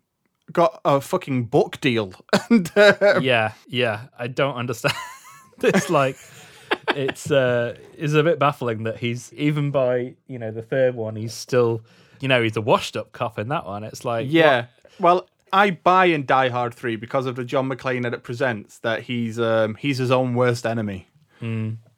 got 0.55 0.81
a 0.85 1.03
fucking 1.03 1.45
book 1.45 1.79
deal? 1.83 2.15
and 2.49 2.71
uh, 2.75 3.21
yeah, 3.21 3.53
yeah. 3.67 4.07
I 4.19 4.29
don't 4.29 4.57
understand. 4.57 4.95
it's 5.63 5.91
like 5.91 6.17
it's 6.89 7.31
uh 7.31 7.77
is 7.99 8.15
a 8.15 8.23
bit 8.23 8.39
baffling 8.39 8.85
that 8.85 8.99
he's 8.99 9.33
even 9.35 9.71
by 9.71 10.15
you 10.27 10.39
know 10.39 10.51
the 10.51 10.63
third 10.63 10.95
one 10.95 11.17
he's 11.17 11.33
still 11.33 11.81
you 12.21 12.29
know 12.29 12.43
he's 12.43 12.57
a 12.57 12.61
washed 12.61 12.97
up 12.97 13.13
cop 13.13 13.39
in 13.39 13.49
that 13.49 13.67
one. 13.67 13.85
It's 13.85 14.05
like 14.05 14.27
Yeah. 14.31 14.67
Well, 14.99 15.29
I 15.53 15.71
buy 15.73 16.07
in 16.07 16.25
Die 16.25 16.49
Hard 16.49 16.75
3 16.75 16.97
because 16.97 17.27
of 17.27 17.37
the 17.37 17.45
John 17.45 17.69
McClane 17.69 18.03
that 18.03 18.15
it 18.15 18.23
presents 18.23 18.79
that 18.79 19.03
he's 19.03 19.39
um 19.39 19.75
he's 19.75 19.99
his 19.99 20.11
own 20.11 20.35
worst 20.35 20.65
enemy. 20.65 21.09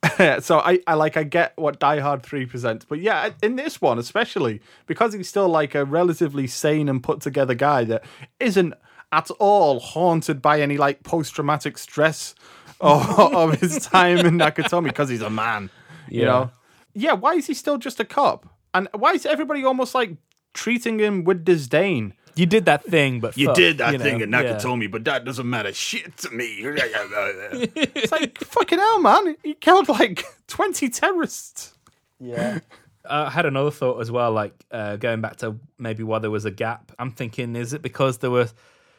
so 0.40 0.58
I, 0.60 0.80
I 0.86 0.94
like 0.94 1.16
I 1.16 1.22
get 1.22 1.52
what 1.56 1.78
Die 1.78 2.00
Hard 2.00 2.22
3 2.22 2.46
presents. 2.46 2.84
But 2.84 3.00
yeah, 3.00 3.30
in 3.42 3.56
this 3.56 3.80
one 3.80 3.98
especially, 3.98 4.60
because 4.86 5.12
he's 5.12 5.28
still 5.28 5.48
like 5.48 5.74
a 5.74 5.84
relatively 5.84 6.46
sane 6.46 6.88
and 6.88 7.02
put 7.02 7.20
together 7.20 7.54
guy 7.54 7.84
that 7.84 8.04
isn't 8.40 8.74
at 9.12 9.30
all 9.38 9.78
haunted 9.80 10.42
by 10.42 10.60
any 10.60 10.76
like 10.76 11.02
post 11.02 11.34
traumatic 11.34 11.78
stress 11.78 12.34
of, 12.80 13.18
of 13.34 13.60
his 13.60 13.78
time 13.86 14.18
in 14.18 14.36
Nakatomi 14.38 14.84
because 14.84 15.08
he's 15.08 15.22
a 15.22 15.30
man. 15.30 15.70
You 16.08 16.20
Yeah. 16.22 16.26
know? 16.26 16.50
Yeah, 16.94 17.12
why 17.12 17.34
is 17.34 17.46
he 17.46 17.54
still 17.54 17.78
just 17.78 18.00
a 18.00 18.04
cop? 18.04 18.46
And 18.74 18.88
why 18.94 19.12
is 19.12 19.24
everybody 19.26 19.64
almost 19.64 19.94
like 19.94 20.16
treating 20.54 20.98
him 20.98 21.24
with 21.24 21.44
disdain? 21.44 22.14
You 22.36 22.46
did 22.46 22.66
that 22.66 22.84
thing, 22.84 23.20
but 23.20 23.36
You 23.36 23.46
fuck, 23.46 23.56
did 23.56 23.78
that 23.78 23.92
you 23.92 23.98
know, 23.98 24.04
thing 24.04 24.20
in 24.20 24.30
yeah. 24.30 24.42
Nakatomi, 24.42 24.90
but 24.90 25.04
that 25.04 25.24
doesn't 25.24 25.48
matter 25.48 25.72
shit 25.72 26.16
to 26.18 26.30
me. 26.30 26.58
It's 26.64 28.12
like 28.12 28.38
fucking 28.38 28.78
hell, 28.78 29.00
man! 29.00 29.36
You 29.42 29.54
killed 29.54 29.88
like 29.88 30.24
twenty 30.46 30.88
terrorists. 30.88 31.74
Uh, 33.08 33.26
I 33.28 33.30
had 33.30 33.46
another 33.46 33.70
thought 33.70 34.00
as 34.00 34.10
well, 34.10 34.32
like 34.32 34.52
uh, 34.72 34.96
going 34.96 35.20
back 35.20 35.36
to 35.36 35.56
maybe 35.78 36.02
why 36.02 36.18
there 36.18 36.30
was 36.30 36.44
a 36.44 36.50
gap. 36.50 36.90
I'm 36.98 37.12
thinking, 37.12 37.54
is 37.54 37.72
it 37.72 37.80
because 37.80 38.18
there 38.18 38.32
were 38.32 38.48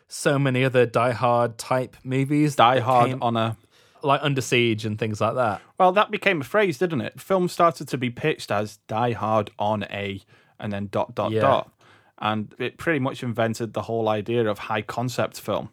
so 0.07 0.39
many 0.39 0.63
other 0.63 0.85
Die 0.85 1.11
Hard 1.11 1.57
type 1.57 1.97
movies? 2.05 2.55
Die 2.55 2.79
Hard 2.79 3.09
came- 3.09 3.21
on 3.21 3.35
a 3.35 3.57
like 4.03 4.21
Under 4.23 4.39
Siege 4.39 4.85
and 4.85 4.97
things 4.97 5.19
like 5.19 5.35
that. 5.35 5.59
well, 5.77 5.91
that 5.91 6.09
became 6.09 6.39
a 6.39 6.45
phrase, 6.45 6.77
didn't 6.77 7.01
it? 7.01 7.19
Film 7.19 7.49
started 7.49 7.89
to 7.89 7.97
be 7.97 8.09
pitched 8.09 8.49
as 8.49 8.77
Die 8.87 9.11
Hard 9.11 9.49
on 9.59 9.83
a, 9.91 10.21
and 10.57 10.71
then 10.71 10.87
dot 10.89 11.13
dot 11.13 11.31
Yeah. 11.33 11.41
dot, 11.41 11.71
and 12.19 12.53
it 12.59 12.77
pretty 12.77 12.99
much 12.99 13.23
invented 13.23 13.73
the 13.73 13.83
whole 13.83 14.09
idea 14.09 14.47
of 14.49 14.59
high 14.59 14.81
concept 14.81 15.39
film. 15.39 15.69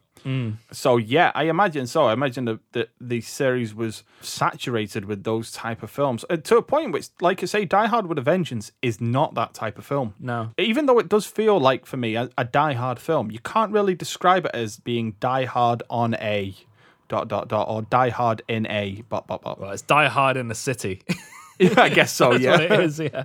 So 0.73 0.97
yeah, 0.97 1.33
I 1.35 1.45
imagine 1.45 1.87
so. 1.87 2.07
I 2.07 2.15
imagine 2.15 2.47
that 2.47 2.59
the, 2.73 2.89
the 2.99 3.21
series 3.21 3.75
was 3.75 4.05
saturated 4.23 5.05
with 5.05 5.23
those 5.23 5.53
type 5.53 5.83
of 5.83 5.91
films 5.91 6.25
uh, 6.31 6.39
to 6.39 6.57
a 6.57 6.63
point 6.63 6.93
which, 6.93 7.09
like 7.21 7.43
I 7.43 7.47
say, 7.47 7.67
Die 7.67 7.87
Hard 7.87 8.07
with 8.07 8.17
a 8.17 8.23
Vengeance 8.23 8.73
is 8.81 9.03
not 9.03 9.35
that 9.35 9.53
type 9.53 9.77
of 9.77 9.85
film. 9.85 10.15
No. 10.19 10.51
even 10.57 10.87
though 10.87 10.99
it 10.99 11.11
does 11.11 11.27
feel 11.27 11.61
like 11.61 11.85
for 11.85 11.99
me 11.99 12.15
a, 12.15 12.31
a 12.39 12.45
Die 12.47 12.73
Hard 12.73 12.99
film, 12.99 13.31
you 13.31 13.39
can't 13.41 13.71
really 13.71 13.95
describe 13.95 14.47
it 14.47 14.53
as 14.55 14.79
being 14.79 15.15
Die 15.21 15.45
Hard 15.45 15.83
on 15.91 16.15
a 16.15 16.55
dot 17.09 17.29
dot 17.29 17.49
dot 17.49 17.69
or 17.69 17.83
Die 17.83 18.09
Hard 18.09 18.41
in 18.49 18.67
a 18.69 19.03
bot 19.11 19.27
bot 19.27 19.43
bot. 19.43 19.61
Well, 19.61 19.73
it's 19.73 19.83
Die 19.83 20.09
Hard 20.09 20.39
in 20.39 20.49
the 20.49 20.55
City. 20.55 21.03
I 21.77 21.91
guess 21.91 22.13
so. 22.13 22.33
Yeah, 22.39 22.61
it 22.61 22.81
is. 22.81 22.99
Yeah. 22.99 23.25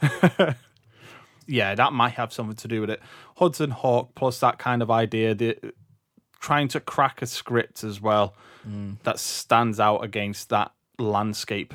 yeah, 1.48 1.74
that 1.74 1.92
might 1.92 2.14
have 2.14 2.32
something 2.32 2.56
to 2.56 2.68
do 2.68 2.80
with 2.80 2.90
it. 2.90 3.00
Hudson 3.36 3.70
Hawk 3.70 4.14
plus 4.14 4.38
that 4.40 4.58
kind 4.58 4.82
of 4.82 4.90
idea, 4.90 5.34
the 5.34 5.58
trying 6.40 6.68
to 6.68 6.78
crack 6.78 7.20
a 7.22 7.26
script 7.26 7.82
as 7.82 8.00
well 8.00 8.34
mm. 8.68 8.96
that 9.02 9.18
stands 9.18 9.80
out 9.80 10.04
against 10.04 10.50
that 10.50 10.72
landscape. 10.98 11.74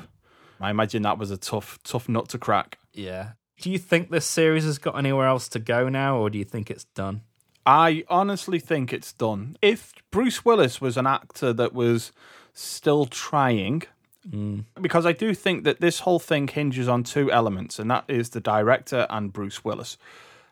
I 0.60 0.70
imagine 0.70 1.02
that 1.02 1.18
was 1.18 1.30
a 1.30 1.36
tough, 1.36 1.78
tough 1.84 2.08
nut 2.08 2.28
to 2.30 2.38
crack. 2.38 2.78
Yeah. 2.94 3.32
Do 3.60 3.70
you 3.70 3.78
think 3.78 4.10
this 4.10 4.24
series 4.24 4.64
has 4.64 4.78
got 4.78 4.96
anywhere 4.96 5.26
else 5.26 5.48
to 5.50 5.58
go 5.58 5.88
now, 5.88 6.16
or 6.16 6.30
do 6.30 6.38
you 6.38 6.44
think 6.44 6.70
it's 6.70 6.84
done? 6.84 7.22
I 7.66 8.04
honestly 8.08 8.58
think 8.58 8.92
it's 8.92 9.12
done. 9.12 9.56
If 9.60 9.92
Bruce 10.10 10.44
Willis 10.44 10.80
was 10.80 10.96
an 10.96 11.06
actor 11.06 11.52
that 11.52 11.72
was 11.72 12.12
still 12.52 13.06
trying 13.06 13.82
Mm. 14.28 14.64
Because 14.80 15.06
I 15.06 15.12
do 15.12 15.34
think 15.34 15.64
that 15.64 15.80
this 15.80 16.00
whole 16.00 16.18
thing 16.18 16.48
hinges 16.48 16.88
on 16.88 17.02
two 17.02 17.30
elements, 17.30 17.78
and 17.78 17.90
that 17.90 18.04
is 18.08 18.30
the 18.30 18.40
director 18.40 19.06
and 19.10 19.32
Bruce 19.32 19.64
Willis. 19.64 19.98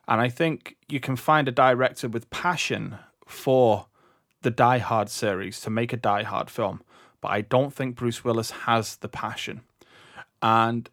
And 0.09 0.20
I 0.20 0.28
think 0.28 0.77
you 0.89 1.01
can 1.01 1.16
find 1.16 1.49
a 1.49 1.53
director 1.53 2.09
with 2.09 2.28
passion 2.31 2.97
for 3.27 3.86
the 4.43 4.51
Die 4.51 4.78
Hard 4.78 5.09
series 5.09 5.61
to 5.61 5.70
make 5.70 5.93
a 5.93 5.97
Die 5.97 6.23
Hard 6.24 6.51
film, 6.51 6.82
but 7.20 7.28
I 7.28 7.40
don't 7.40 7.73
think 7.73 7.97
Bruce 7.97 8.24
Willis 8.24 8.51
has 8.51 8.97
the 8.97 9.09
passion. 9.09 9.62
And 10.43 10.90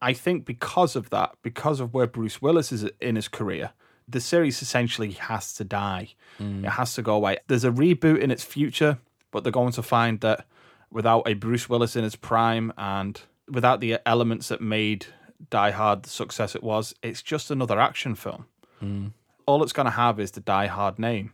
I 0.00 0.12
think 0.12 0.44
because 0.44 0.94
of 0.94 1.10
that, 1.10 1.34
because 1.42 1.80
of 1.80 1.92
where 1.92 2.06
Bruce 2.06 2.40
Willis 2.40 2.70
is 2.70 2.88
in 3.00 3.16
his 3.16 3.28
career, 3.28 3.72
the 4.08 4.20
series 4.20 4.62
essentially 4.62 5.12
has 5.12 5.52
to 5.54 5.64
die. 5.64 6.14
Mm. 6.38 6.64
It 6.64 6.70
has 6.70 6.94
to 6.94 7.02
go 7.02 7.16
away. 7.16 7.38
There's 7.48 7.64
a 7.64 7.70
reboot 7.70 8.20
in 8.20 8.30
its 8.30 8.44
future, 8.44 8.98
but 9.32 9.42
they're 9.42 9.50
going 9.50 9.72
to 9.72 9.82
find 9.82 10.20
that 10.20 10.46
without 10.90 11.28
a 11.28 11.34
Bruce 11.34 11.68
Willis 11.68 11.96
in 11.96 12.04
his 12.04 12.16
prime 12.16 12.72
and 12.76 13.20
without 13.48 13.80
the 13.80 13.98
elements 14.06 14.48
that 14.48 14.60
made 14.60 15.06
Die 15.50 15.70
Hard 15.70 16.04
the 16.04 16.10
success 16.10 16.54
it 16.54 16.62
was, 16.62 16.94
it's 17.02 17.22
just 17.22 17.50
another 17.50 17.78
action 17.78 18.14
film. 18.14 18.46
Mm. 18.82 19.12
All 19.46 19.62
it's 19.62 19.72
going 19.72 19.86
to 19.86 19.92
have 19.92 20.18
is 20.18 20.32
the 20.32 20.40
Die 20.40 20.66
Hard 20.66 20.98
name. 20.98 21.32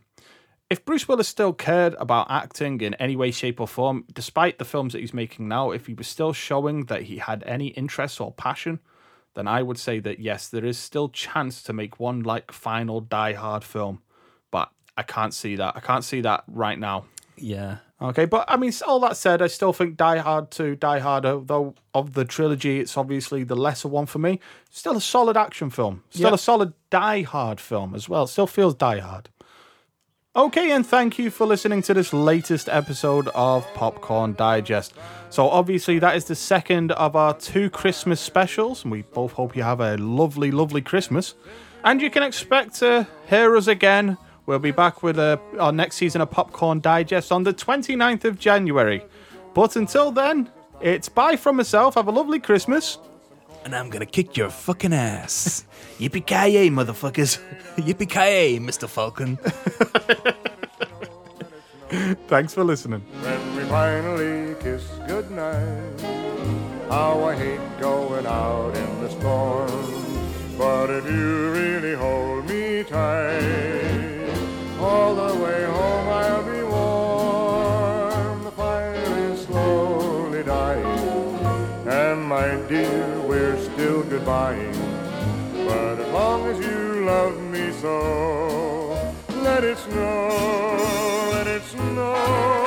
If 0.69 0.85
Bruce 0.85 1.07
Willis 1.07 1.27
still 1.27 1.53
cared 1.53 1.93
about 1.99 2.31
acting 2.31 2.81
in 2.81 2.93
any 2.95 3.15
way, 3.15 3.31
shape, 3.31 3.59
or 3.59 3.67
form, 3.67 4.05
despite 4.11 4.57
the 4.57 4.65
films 4.65 4.93
that 4.93 4.99
he's 4.99 5.13
making 5.13 5.47
now, 5.47 5.71
if 5.71 5.87
he 5.87 5.93
was 5.93 6.07
still 6.07 6.33
showing 6.33 6.85
that 6.85 7.03
he 7.03 7.17
had 7.17 7.43
any 7.45 7.67
interest 7.67 8.19
or 8.19 8.31
passion, 8.31 8.79
then 9.35 9.47
I 9.47 9.61
would 9.61 9.77
say 9.77 9.99
that 9.99 10.19
yes, 10.19 10.47
there 10.47 10.65
is 10.65 10.77
still 10.77 11.09
chance 11.09 11.61
to 11.63 11.73
make 11.73 11.99
one 11.99 12.21
like 12.21 12.51
final 12.51 13.01
Die 13.01 13.33
Hard 13.33 13.63
film. 13.63 14.01
But 14.51 14.71
I 14.97 15.03
can't 15.03 15.33
see 15.33 15.55
that. 15.57 15.75
I 15.75 15.79
can't 15.79 16.03
see 16.03 16.21
that 16.21 16.43
right 16.47 16.79
now. 16.79 17.05
Yeah. 17.35 17.77
Okay, 18.03 18.25
but 18.25 18.43
I 18.49 18.57
mean, 18.57 18.73
all 18.85 18.99
that 18.99 19.15
said, 19.15 19.41
I 19.41 19.47
still 19.47 19.71
think 19.71 19.95
Die 19.95 20.17
Hard 20.17 20.51
2, 20.51 20.75
Die 20.75 20.99
Hard, 20.99 21.23
though 21.23 21.73
of 21.93 22.13
the 22.13 22.25
trilogy, 22.25 22.81
it's 22.81 22.97
obviously 22.97 23.45
the 23.45 23.55
lesser 23.55 23.87
one 23.87 24.07
for 24.07 24.19
me. 24.19 24.41
Still 24.69 24.97
a 24.97 25.01
solid 25.01 25.37
action 25.37 25.69
film. 25.69 26.03
Still 26.09 26.27
Yeah. 26.29 26.33
a 26.35 26.37
solid 26.37 26.73
Die 26.89 27.21
Hard 27.21 27.61
film 27.61 27.95
as 27.95 28.09
well. 28.09 28.27
Still 28.27 28.47
feels 28.47 28.73
Die 28.75 28.99
Hard. 28.99 29.29
Okay, 30.35 30.71
and 30.71 30.85
thank 30.85 31.17
you 31.17 31.29
for 31.29 31.45
listening 31.45 31.81
to 31.83 31.93
this 31.93 32.11
latest 32.11 32.67
episode 32.67 33.29
of 33.35 33.65
Popcorn 33.75 34.33
Digest. 34.33 34.93
So, 35.29 35.47
obviously, 35.47 35.99
that 35.99 36.15
is 36.15 36.25
the 36.25 36.35
second 36.35 36.91
of 36.93 37.15
our 37.15 37.33
two 37.35 37.69
Christmas 37.69 38.19
specials, 38.19 38.83
and 38.83 38.91
we 38.91 39.03
both 39.03 39.33
hope 39.33 39.55
you 39.55 39.63
have 39.63 39.79
a 39.79 39.95
lovely, 39.97 40.51
lovely 40.51 40.81
Christmas. 40.81 41.35
And 41.85 42.01
you 42.01 42.09
can 42.09 42.23
expect 42.23 42.75
to 42.79 43.07
hear 43.29 43.55
us 43.55 43.67
again. 43.67 44.17
We'll 44.45 44.59
be 44.59 44.71
back 44.71 45.03
with 45.03 45.17
uh, 45.17 45.37
our 45.59 45.71
next 45.71 45.95
season 45.95 46.21
of 46.21 46.29
Popcorn 46.29 46.81
Digest 46.81 47.31
on 47.31 47.43
the 47.43 47.53
29th 47.53 48.25
of 48.25 48.37
January. 48.37 49.03
But 49.53 49.77
until 49.77 50.11
then, 50.11 50.49
it's 50.81 51.07
bye 51.07 51.37
from 51.37 51.55
myself. 51.55 51.95
Have 51.95 52.07
a 52.07 52.11
lovely 52.11 52.39
Christmas. 52.39 52.97
And 53.63 53.73
I'm 53.73 53.89
gonna 53.89 54.05
kick 54.05 54.35
your 54.35 54.49
fucking 54.49 54.91
ass. 54.91 55.63
Yippee 55.97 56.25
ki 56.25 56.69
motherfuckers. 56.69 57.39
Yippee 57.77 58.09
ki 58.09 58.59
Mr. 58.59 58.89
Falcon. 58.89 59.37
Thanks 62.27 62.53
for 62.53 62.65
listening. 62.65 63.01
When 63.21 63.55
we 63.55 63.63
finally 63.65 64.55
kiss 64.59 64.83
goodnight, 65.07 66.01
how 66.89 67.23
I 67.23 67.35
hate 67.35 67.79
going 67.79 68.25
out 68.25 68.75
in 68.75 69.01
the 69.01 69.09
storm. 69.09 69.69
But 70.57 70.89
if 70.89 71.05
you 71.05 71.51
really 71.51 71.95
hold 71.95 72.49
me 72.49 72.83
tight, 72.83 73.72
dear, 82.73 83.19
we're 83.27 83.57
still 83.69 84.01
goodbying. 84.03 84.73
But 85.67 85.99
as 85.99 86.11
long 86.11 86.47
as 86.47 86.57
you 86.59 87.05
love 87.05 87.39
me 87.39 87.71
so, 87.71 88.97
let 89.47 89.63
it 89.63 89.77
snow, 89.77 91.29
let 91.33 91.45
it 91.45 91.61
snow. 91.63 92.62